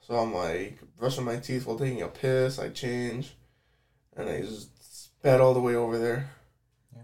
So 0.00 0.14
I'm 0.14 0.32
like 0.32 0.78
brushing 0.96 1.24
my 1.24 1.36
teeth 1.36 1.66
while 1.66 1.76
taking 1.78 2.02
a 2.02 2.08
piss. 2.08 2.60
I 2.60 2.68
change, 2.68 3.34
and 4.16 4.28
I 4.28 4.42
just 4.42 4.70
sped 5.20 5.40
all 5.40 5.54
the 5.54 5.60
way 5.60 5.74
over 5.74 5.98
there. 5.98 6.30
Yeah. 6.94 7.02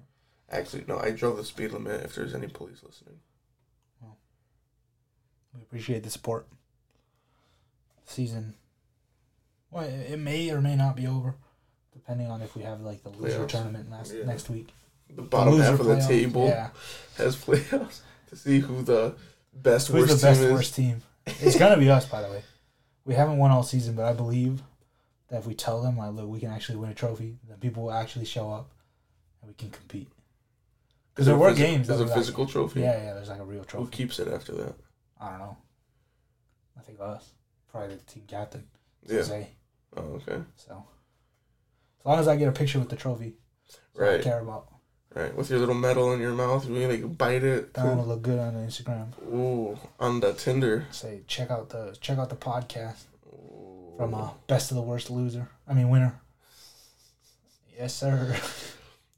Actually, 0.51 0.85
no, 0.87 0.99
I 0.99 1.11
drove 1.11 1.37
the 1.37 1.45
speed 1.45 1.73
limit. 1.73 2.05
If 2.05 2.15
there's 2.15 2.35
any 2.35 2.49
police 2.49 2.83
listening, 2.85 3.19
We 5.57 5.63
appreciate 5.63 6.03
the 6.03 6.11
support. 6.11 6.49
Season. 8.07 8.55
Well, 9.71 9.85
it 9.85 10.19
may 10.19 10.51
or 10.51 10.61
may 10.61 10.75
not 10.75 10.97
be 10.97 11.07
over, 11.07 11.37
depending 11.93 12.29
on 12.29 12.43
if 12.43 12.57
we 12.57 12.63
have 12.63 12.81
like 12.81 13.03
the 13.05 13.11
loser 13.11 13.39
Playoffs. 13.45 13.49
tournament 13.49 13.91
last 13.91 14.13
Yeah. 14.13 14.25
next 14.25 14.51
week. 14.51 14.73
the 15.09 15.15
The 15.17 15.23
bottom 15.23 15.53
loser 15.55 15.65
half 15.71 15.81
of 15.81 15.87
the 15.87 15.95
playoffs, 15.97 16.09
table 16.09 16.47
Yeah. 16.49 16.71
has 17.19 17.37
playoffs 17.37 18.01
to 18.31 18.37
see 18.37 18.59
who 18.61 18.83
the 18.83 19.15
best 19.53 19.89
Who's 19.89 20.09
worst 20.11 20.21
the 20.23 20.27
best 20.27 20.41
team 20.41 20.49
is. 20.49 20.53
worst 20.53 20.75
team? 20.75 21.03
It's 21.27 21.59
gonna 21.59 21.77
be 21.77 21.89
us, 21.97 22.07
by 22.07 22.21
the 22.23 22.29
way. 22.31 22.43
We 23.05 23.15
haven't 23.15 23.37
won 23.39 23.51
all 23.53 23.63
season, 23.63 23.95
but 23.95 24.07
I 24.07 24.13
believe 24.13 24.61
that 25.35 25.41
if 25.41 25.47
we 25.47 25.55
tell 25.55 25.83
them 25.83 25.97
like, 25.99 26.13
look, 26.13 26.29
we 26.29 26.39
can 26.41 26.51
actually 26.51 26.77
win 26.79 26.91
a 26.91 26.95
trophy, 26.95 27.37
then 27.49 27.59
people 27.59 27.83
will 27.85 27.93
actually 27.93 28.25
show 28.25 28.51
up, 28.51 28.71
and 29.43 29.49
we 29.51 29.55
can 29.55 29.71
compete. 29.71 30.09
Because 31.13 31.27
there, 31.27 31.37
were 31.37 31.51
phys- 31.53 31.57
games. 31.57 31.89
that 31.89 31.95
Is 31.95 32.01
a 32.01 32.05
got- 32.07 32.15
physical 32.17 32.47
trophy? 32.47 32.81
Yeah, 32.81 33.03
yeah. 33.03 33.15
There's 33.15 33.29
like 33.29 33.41
a 33.41 33.45
real 33.45 33.65
trophy 33.65 33.85
Who 33.85 33.91
keeps 33.91 34.19
it 34.19 34.29
after 34.29 34.53
that? 34.53 34.75
I 35.21 35.31
don't 35.31 35.39
know. 35.41 35.57
I 36.79 36.83
think 36.83 37.01
us, 37.01 37.31
probably 37.71 37.97
the 37.97 38.03
team 38.03 38.25
captain. 38.27 38.65
Yeah. 39.07 39.23
Say 39.23 39.49
Oh, 39.97 40.03
okay. 40.27 40.43
so. 40.57 40.85
As 42.01 42.07
long 42.07 42.19
as 42.19 42.29
I 42.29 42.37
get 42.37 42.49
a 42.49 42.53
picture 42.53 42.79
with 42.81 42.89
the 42.91 42.97
trophy, 42.97 43.35
all 43.99 44.09
I 44.09 44.19
care 44.19 44.41
about. 44.41 44.69
Right. 45.15 45.35
With 45.37 45.49
your 45.51 45.61
little 45.61 45.77
medal 45.77 46.13
in 46.13 46.21
your 46.21 46.33
mouth, 46.33 46.69
you 46.69 46.89
like 46.89 47.17
bite 47.17 47.45
it. 47.45 47.71
Want 47.77 48.01
to 48.01 48.07
look 48.07 48.23
good 48.23 48.39
on 48.41 48.55
Instagram. 48.55 49.07
Ooh, 49.33 49.79
on 50.01 50.19
the 50.19 50.33
Tinder. 50.33 50.87
Say 50.91 51.21
check 51.29 51.51
out 51.53 51.69
the 51.71 51.97
check 52.01 52.19
out 52.19 52.31
the 52.31 52.37
podcast. 52.37 53.03
From 53.97 54.15
uh, 54.15 54.31
best 54.47 54.71
of 54.71 54.77
the 54.77 54.83
worst 54.83 55.11
loser. 55.11 55.49
I 55.69 55.75
mean 55.75 55.89
winner. 55.91 56.21
Yes, 57.79 57.95
sir. 57.95 58.37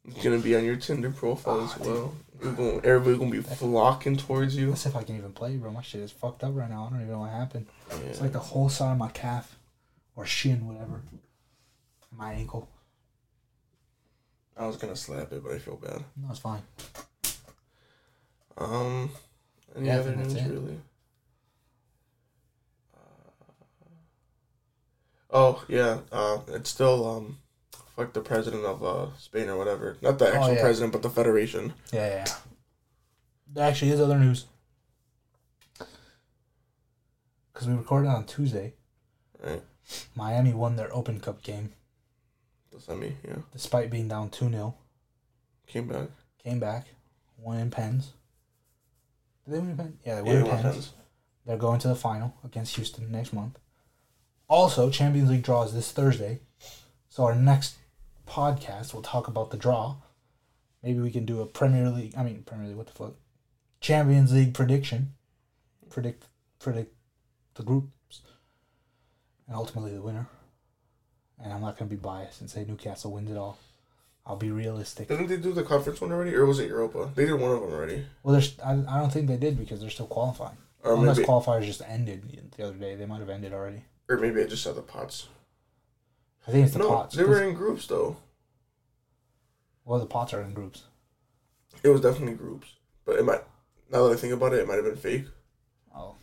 It's 0.09 0.23
gonna 0.23 0.39
be 0.39 0.55
on 0.57 0.65
your 0.65 0.77
Tinder 0.77 1.11
profile 1.11 1.63
as 1.63 1.73
Ah, 1.75 1.85
well. 1.85 2.15
Gonna, 2.41 2.81
everybody 2.85 3.19
gonna 3.19 3.31
be 3.31 3.41
flocking 3.43 4.17
towards 4.17 4.55
you. 4.57 4.69
Let's 4.71 4.83
see 4.83 4.89
if 4.89 4.97
I 4.97 5.03
can 5.03 5.17
even 5.17 5.33
play, 5.33 5.57
bro. 5.57 5.71
My 5.73 5.83
shit 5.83 6.01
is 6.01 6.13
fucked 6.13 6.45
up 6.45 6.55
right 6.55 6.71
now. 6.71 6.87
I 6.87 6.91
don't 6.91 7.01
even 7.01 7.13
know 7.13 7.21
what 7.21 7.31
happened. 7.31 7.67
It's 8.09 8.21
like 8.21 8.33
the 8.33 8.39
whole 8.39 8.69
side 8.69 8.93
of 8.93 8.99
my 8.99 9.09
calf 9.09 9.59
or 10.15 10.25
shin, 10.27 10.67
whatever. 10.69 11.03
My 12.17 12.35
ankle. 12.35 12.69
I 14.57 14.67
was 14.67 14.77
gonna 14.77 14.97
slap 14.97 15.33
it, 15.33 15.43
but 15.43 15.53
I 15.53 15.59
feel 15.59 15.77
bad. 15.77 16.03
No, 16.17 16.29
it's 16.31 16.39
fine. 16.39 16.63
Um, 18.59 19.11
any 19.77 19.87
Yeah, 19.89 19.99
other 19.99 20.13
that's 20.13 20.33
news 20.35 20.45
really? 20.49 20.81
Oh 25.37 25.63
yeah, 25.69 25.99
uh, 26.11 26.39
it's 26.49 26.71
still 26.71 27.07
um, 27.07 27.39
fuck 27.95 28.13
the 28.15 28.21
president 28.23 28.65
of 28.65 28.83
uh 28.83 29.15
Spain 29.19 29.49
or 29.51 29.57
whatever. 29.59 29.97
Not 30.01 30.19
the 30.19 30.27
Oh, 30.33 30.35
actual 30.35 30.55
yeah. 30.55 30.61
president, 30.63 30.93
but 30.93 31.03
the 31.03 31.11
federation. 31.11 31.75
Yeah, 31.93 32.09
yeah. 32.09 32.25
There 33.53 33.69
actually 33.69 33.91
is 33.91 34.01
other 34.01 34.19
news. 34.19 34.47
because 37.53 37.69
we 37.69 37.75
recorded 37.75 38.09
on 38.09 38.25
Tuesday. 38.25 38.75
Right. 39.43 39.63
Miami 40.15 40.53
won 40.55 40.77
their 40.77 40.93
Open 40.95 41.21
Cup 41.21 41.43
game 41.43 41.73
The 42.73 42.81
semi, 42.81 43.17
yeah. 43.27 43.37
despite 43.53 43.91
being 43.91 44.09
down 44.09 44.31
2 44.31 44.51
0. 44.51 44.75
Came 45.67 45.87
back. 45.89 46.09
Came 46.43 46.61
back, 46.61 46.87
won 47.39 47.59
in 47.59 47.71
pens. 47.71 48.13
Did 49.45 49.55
they 49.55 49.59
win 49.61 49.71
in 49.71 49.77
pens? 49.77 49.95
Yeah, 50.05 50.15
they 50.17 50.23
won 50.23 50.35
Yeah, 50.35 50.41
in 50.41 50.47
pens. 50.49 50.63
pens. 50.63 50.93
They're 51.47 51.57
going 51.57 51.79
to 51.81 51.89
the 51.89 51.95
final 51.95 52.35
against 52.45 52.75
Houston 52.77 53.11
next 53.13 53.33
month. 53.33 53.59
Also, 54.49 54.91
Champions 54.91 55.31
League 55.31 55.43
draws 55.43 55.75
this 55.75 55.91
Thursday. 55.93 56.41
So 57.09 57.25
our 57.25 57.35
next 57.35 57.77
podcast 58.27 58.95
will 58.95 59.03
talk 59.03 59.29
about 59.29 59.51
the 59.51 59.57
draw. 59.57 59.97
Maybe 60.83 61.01
we 61.01 61.11
can 61.11 61.25
do 61.25 61.41
a 61.41 61.47
Premier 61.47 61.89
League. 61.91 62.15
I 62.17 62.23
mean 62.23 62.43
Premier 62.45 62.69
League. 62.69 62.77
What 62.77 62.87
the 62.87 62.93
fuck? 62.93 63.15
Champions 63.81 64.33
League 64.33 64.55
prediction. 64.55 65.15
Predict 65.91 66.27
predict 66.59 66.95
the 67.55 67.63
groups, 67.63 68.21
and 69.47 69.57
ultimately 69.57 69.95
the 69.95 70.03
winner. 70.03 70.29
And 71.43 71.53
I'm 71.53 71.61
not 71.61 71.79
gonna 71.79 71.89
be 71.89 71.97
biased 71.97 72.41
and 72.41 72.51
say 72.51 72.65
Newcastle 72.65 73.13
wins 73.13 73.31
it 73.31 73.37
all. 73.37 73.59
I'll 74.27 74.37
be 74.37 74.51
realistic. 74.51 75.09
Didn't 75.09 75.29
they 75.29 75.37
do 75.37 75.53
the 75.53 75.63
conference 75.63 76.01
one 76.01 76.13
already, 76.13 76.35
or 76.35 76.45
was 76.47 76.59
it 76.59 76.69
Europa? 76.69 77.11
They 77.15 77.27
did 77.27 77.35
one 77.35 77.53
of 77.53 77.61
them 77.61 77.71
already. 77.71 78.05
Well, 78.23 78.33
there's 78.33 78.59
I, 78.61 78.73
I 78.73 78.99
don't 79.01 79.13
think 79.13 79.29
they 79.29 79.37
did 79.37 79.59
because 79.59 79.81
they're 79.81 79.91
still 79.91 80.07
qualifying. 80.07 80.57
Or 80.83 80.95
Unless 80.95 81.19
maybe, 81.19 81.29
qualifiers 81.29 81.65
just 81.65 81.83
ended 81.83 82.53
the 82.57 82.65
other 82.65 82.77
day, 82.77 82.95
they 82.97 83.07
might 83.07 83.21
have 83.21 83.31
ended 83.31 83.53
already. 83.53 83.83
Or 84.09 84.17
maybe 84.19 84.41
I 84.43 84.47
just 84.47 84.63
saw 84.63 84.73
the 84.73 84.83
pots. 84.83 85.29
I 86.47 86.51
think 86.53 86.65
it's 86.65 86.73
the 86.75 86.81
no, 86.81 86.89
pots. 86.89 87.17
they 87.17 87.25
were 87.25 87.43
in 87.43 87.55
groups 87.55 87.87
though. 87.87 88.17
Well, 89.85 90.01
the 90.01 90.07
pots 90.07 90.33
are 90.35 90.43
in 90.43 90.53
groups. 90.53 90.85
It 91.83 91.89
was 91.89 92.01
definitely 92.01 92.35
groups, 92.35 92.69
but 93.05 93.17
it 93.17 93.25
might. 93.25 93.43
Now 93.91 94.07
that 94.07 94.15
I 94.15 94.17
think 94.17 94.33
about 94.33 94.53
it, 94.53 94.61
it 94.61 94.67
might 94.69 94.77
have 94.77 94.85
been 94.85 94.97
fake. 94.97 95.27
Oh. 95.95 96.15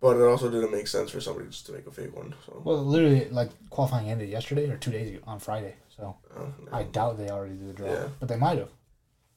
But 0.00 0.16
it 0.16 0.22
also 0.22 0.50
didn't 0.50 0.72
make 0.72 0.86
sense 0.86 1.10
for 1.10 1.20
somebody 1.20 1.46
just 1.48 1.66
to 1.66 1.72
make 1.72 1.86
a 1.86 1.90
fake 1.90 2.14
one. 2.14 2.34
So 2.46 2.60
Well, 2.64 2.84
literally, 2.84 3.28
like 3.30 3.50
qualifying 3.70 4.08
ended 4.10 4.28
yesterday 4.28 4.68
or 4.68 4.76
two 4.76 4.90
days 4.90 5.10
ago 5.10 5.20
on 5.26 5.38
Friday. 5.38 5.76
So 5.96 6.16
uh. 6.36 6.44
I 6.76 6.82
doubt 6.84 7.18
they 7.18 7.30
already 7.30 7.54
did 7.54 7.68
the 7.68 7.72
draw, 7.72 7.86
Yeah. 7.88 8.08
but 8.18 8.28
they 8.28 8.36
might 8.36 8.58
have. 8.58 8.70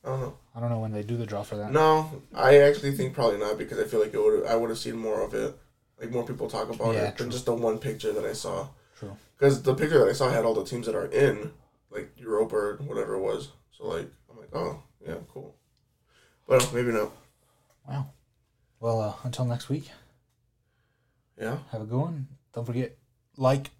I 0.06 0.10
don't 0.10 0.20
know. 0.22 0.38
I 0.56 0.60
don't 0.60 0.70
know 0.70 0.80
when 0.80 0.92
they 0.92 1.04
do 1.04 1.16
the 1.16 1.26
draw 1.26 1.44
for 1.44 1.56
that. 1.56 1.72
No, 1.72 2.22
I 2.36 2.58
actually 2.58 2.92
think 2.92 3.14
probably 3.14 3.40
not 3.40 3.58
because 3.58 3.80
I 3.80 3.86
feel 3.86 4.02
like 4.02 4.14
it 4.14 4.20
would. 4.22 4.46
I 4.46 4.56
would 4.56 4.70
have 4.70 4.80
seen 4.80 4.98
more 4.98 5.22
of 5.22 5.34
it, 5.34 5.58
like 6.00 6.12
more 6.12 6.26
people 6.26 6.50
talk 6.50 6.70
about 6.74 6.94
Yeah, 6.96 7.08
it 7.10 7.16
true. 7.18 7.26
than 7.26 7.32
just 7.32 7.46
the 7.46 7.54
one 7.54 7.78
picture 7.80 8.12
that 8.14 8.26
I 8.26 8.34
saw. 8.34 8.68
True. 9.00 9.16
Because 9.38 9.62
the 9.62 9.74
picture 9.76 10.00
that 10.00 10.10
I 10.10 10.14
saw 10.14 10.30
had 10.30 10.46
all 10.46 10.54
the 10.54 10.66
teams 10.66 10.86
that 10.86 10.96
are 10.96 11.06
in, 11.08 11.52
like 11.92 12.12
Europa 12.18 12.56
or 12.56 12.76
whatever 12.78 13.16
it 13.16 13.20
was. 13.22 13.50
So 13.72 13.88
like, 13.88 14.10
I'm 14.32 14.38
like, 14.38 14.50
oh 14.54 14.82
yeah, 15.06 15.16
cool. 15.34 15.56
But 16.48 16.72
maybe 16.74 16.92
not. 16.92 17.12
Wow. 17.88 18.08
Well, 18.80 19.02
uh, 19.02 19.14
until 19.24 19.46
next 19.46 19.70
week, 19.70 19.90
Yeah. 21.40 21.58
have 21.72 21.82
a 21.82 21.86
good 21.86 22.00
one. 22.00 22.28
Don't 22.54 22.66
forget, 22.66 22.98
like, 23.38 23.72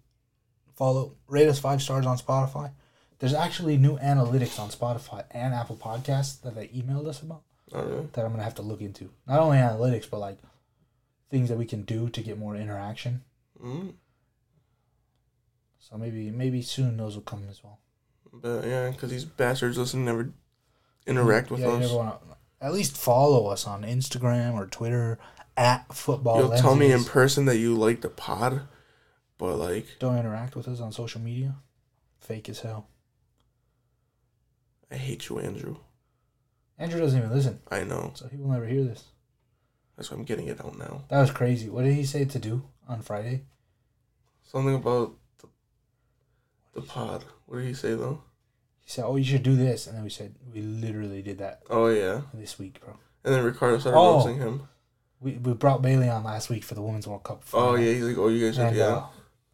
follow, 0.76 1.14
rate 1.28 1.48
us 1.48 1.58
five 1.58 1.80
stars 1.82 2.06
on 2.06 2.18
Spotify. 2.18 2.72
There's 3.18 3.34
actually 3.34 3.76
new 3.76 3.96
analytics 3.98 4.58
on 4.58 4.70
Spotify 4.70 5.24
and 5.30 5.54
Apple 5.54 5.76
Podcasts 5.76 6.40
that 6.42 6.54
they 6.54 6.68
emailed 6.68 7.06
us 7.06 7.22
about. 7.22 7.42
Not 7.72 7.86
really. 7.88 8.08
that 8.12 8.24
I'm 8.24 8.30
gonna 8.32 8.42
have 8.44 8.56
to 8.56 8.62
look 8.62 8.80
into. 8.82 9.10
Not 9.26 9.40
only 9.40 9.56
analytics, 9.58 10.08
but 10.10 10.18
like 10.20 10.38
things 11.34 11.48
that 11.48 11.58
we 11.58 11.66
can 11.66 11.82
do 11.82 12.08
to 12.08 12.20
get 12.20 12.38
more 12.38 12.54
interaction. 12.54 13.24
Mm. 13.60 13.94
So 15.80 15.98
maybe 15.98 16.30
maybe 16.30 16.62
soon 16.62 16.96
those 16.96 17.16
will 17.16 17.24
come 17.24 17.42
as 17.50 17.62
well. 17.64 17.80
But 18.32 18.64
yeah, 18.64 18.90
because 18.90 19.10
these 19.10 19.24
bastards 19.24 19.76
listen 19.76 20.04
never 20.04 20.32
interact 21.08 21.50
with 21.50 21.60
yeah, 21.60 21.70
us. 21.70 21.90
wanna, 21.90 22.18
at 22.60 22.72
least 22.72 22.96
follow 22.96 23.48
us 23.48 23.66
on 23.66 23.82
Instagram 23.82 24.54
or 24.54 24.66
Twitter 24.66 25.18
at 25.56 25.92
football. 25.92 26.38
You'll 26.38 26.56
tell 26.56 26.76
me 26.76 26.92
in 26.92 27.02
person 27.02 27.46
that 27.46 27.58
you 27.58 27.74
like 27.74 28.00
the 28.00 28.08
pod, 28.08 28.62
but 29.36 29.56
like 29.56 29.86
Don't 29.98 30.16
interact 30.16 30.54
with 30.54 30.68
us 30.68 30.80
on 30.80 30.92
social 30.92 31.20
media. 31.20 31.56
Fake 32.20 32.48
as 32.48 32.60
hell. 32.60 32.86
I 34.88 34.96
hate 34.96 35.28
you, 35.28 35.40
Andrew. 35.40 35.78
Andrew 36.78 37.00
doesn't 37.00 37.18
even 37.18 37.32
listen, 37.32 37.58
I 37.72 37.82
know. 37.82 38.12
so 38.14 38.28
he 38.28 38.36
will 38.36 38.50
never 38.50 38.66
hear 38.66 38.84
this. 38.84 39.04
That's 39.96 40.10
why 40.10 40.16
I'm 40.16 40.24
getting 40.24 40.48
it 40.48 40.64
out 40.64 40.76
now. 40.78 41.02
That 41.08 41.20
was 41.20 41.30
crazy. 41.30 41.68
What 41.68 41.84
did 41.84 41.94
he 41.94 42.04
say 42.04 42.24
to 42.24 42.38
do 42.38 42.62
on 42.88 43.00
Friday? 43.02 43.44
Something 44.42 44.74
about 44.74 45.14
the, 45.38 45.48
the 46.74 46.80
pod. 46.82 47.24
What 47.46 47.58
did 47.58 47.66
he 47.66 47.74
say 47.74 47.94
though? 47.94 48.22
He 48.80 48.90
said, 48.90 49.04
"Oh, 49.06 49.16
you 49.16 49.24
should 49.24 49.42
do 49.42 49.56
this," 49.56 49.86
and 49.86 49.96
then 49.96 50.04
we 50.04 50.10
said, 50.10 50.34
"We 50.52 50.60
literally 50.60 51.22
did 51.22 51.38
that 51.38 51.62
Oh 51.70 51.86
yeah. 51.86 52.22
this 52.34 52.58
week, 52.58 52.80
bro." 52.84 52.96
And 53.24 53.32
then 53.34 53.44
Ricardo 53.44 53.78
started 53.78 53.98
Oh. 53.98 54.14
roasting 54.16 54.38
him. 54.38 54.68
We 55.20 55.32
we 55.38 55.54
brought 55.54 55.80
Bailey 55.80 56.08
on 56.08 56.24
last 56.24 56.50
week 56.50 56.64
for 56.64 56.74
the 56.74 56.82
Women's 56.82 57.06
World 57.06 57.22
Cup. 57.24 57.44
Oh 57.54 57.76
yeah, 57.76 57.92
he's 57.94 58.04
like, 58.04 58.18
oh 58.18 58.28
you 58.28 58.44
guys 58.44 58.56
should 58.56 58.66
And 58.66 58.76
yeah. 58.76 58.84
uh, 58.86 59.06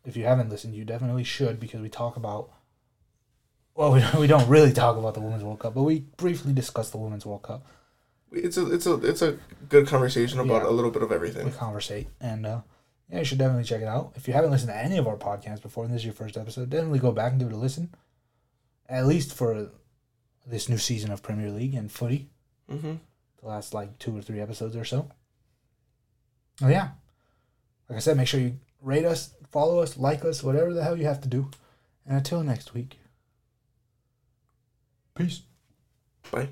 if 0.05 0.17
you 0.17 0.25
haven't 0.25 0.49
listened, 0.51 0.75
you 0.75 0.85
definitely 0.85 1.25
should 1.25 1.61
because 1.61 1.81
we 1.81 1.89
talk 1.89 2.17
about. 2.17 2.51
Well, 3.77 3.93
we 3.95 4.01
don't, 4.01 4.15
we 4.17 4.27
don't 4.27 4.49
really 4.49 4.73
talk 4.73 4.97
about 4.97 5.15
the 5.15 5.21
Women's 5.21 5.45
World 5.45 5.61
Cup, 5.61 5.75
but 5.75 5.83
we 5.85 6.01
briefly 6.17 6.53
discuss 6.53 6.91
the 6.91 6.99
Women's 6.99 7.25
World 7.25 7.43
Cup. 7.43 7.65
It's 8.33 8.57
a 8.57 8.71
it's 8.73 8.87
a 8.87 8.95
it's 9.05 9.23
a 9.23 9.39
good 9.69 9.87
conversation 9.89 10.39
about 10.41 10.63
Yeah. 10.63 10.69
a 10.69 10.73
little 10.73 10.91
bit 10.91 11.03
of 11.03 11.11
everything. 11.13 11.47
We 11.47 11.53
conversate, 11.53 12.09
and 12.21 12.47
uh, 12.47 12.61
yeah, 13.11 13.19
you 13.19 13.25
should 13.25 13.39
definitely 13.39 13.65
check 13.65 13.83
it 13.83 13.89
out. 13.89 14.13
If 14.15 14.29
you 14.29 14.35
haven't 14.35 14.51
listened 14.53 14.71
to 14.71 14.77
any 14.77 14.99
of 14.99 15.09
our 15.09 15.17
podcasts 15.17 15.63
before, 15.63 15.85
and 15.85 15.93
this 15.93 16.01
is 16.03 16.05
your 16.07 16.15
first 16.15 16.37
episode, 16.37 16.71
definitely 16.71 17.01
go 17.01 17.11
back 17.13 17.33
and 17.33 17.41
give 17.41 17.49
it 17.49 17.55
a 17.55 17.59
listen. 17.59 17.93
At 18.89 19.07
least 19.07 19.35
for 19.35 19.71
this 20.47 20.69
new 20.69 20.79
season 20.79 21.11
of 21.13 21.23
Premier 21.23 21.51
League 21.51 21.75
and 21.75 21.91
footy, 21.91 22.29
Mm-hmm. 22.71 22.95
the 23.43 23.49
last 23.49 23.75
like 23.75 23.99
two 23.99 24.17
or 24.17 24.23
three 24.23 24.41
episodes 24.41 24.77
or 24.77 24.85
so. 24.85 25.09
Oh 26.63 26.69
yeah, 26.69 26.91
like 27.89 27.97
I 27.97 28.01
said, 28.01 28.17
make 28.17 28.29
sure 28.29 28.39
you 28.41 28.59
rate 28.81 29.05
us, 29.05 29.35
follow 29.51 29.81
us, 29.81 29.97
like 29.97 30.25
us, 30.25 30.43
whatever 30.43 30.73
the 30.73 30.85
hell 30.85 30.97
you 30.97 31.07
have 31.07 31.21
to 31.23 31.29
do. 31.29 31.51
And 32.07 32.17
until 32.17 32.43
next 32.45 32.75
week, 32.75 32.99
peace. 35.15 35.43
Bye. 36.31 36.49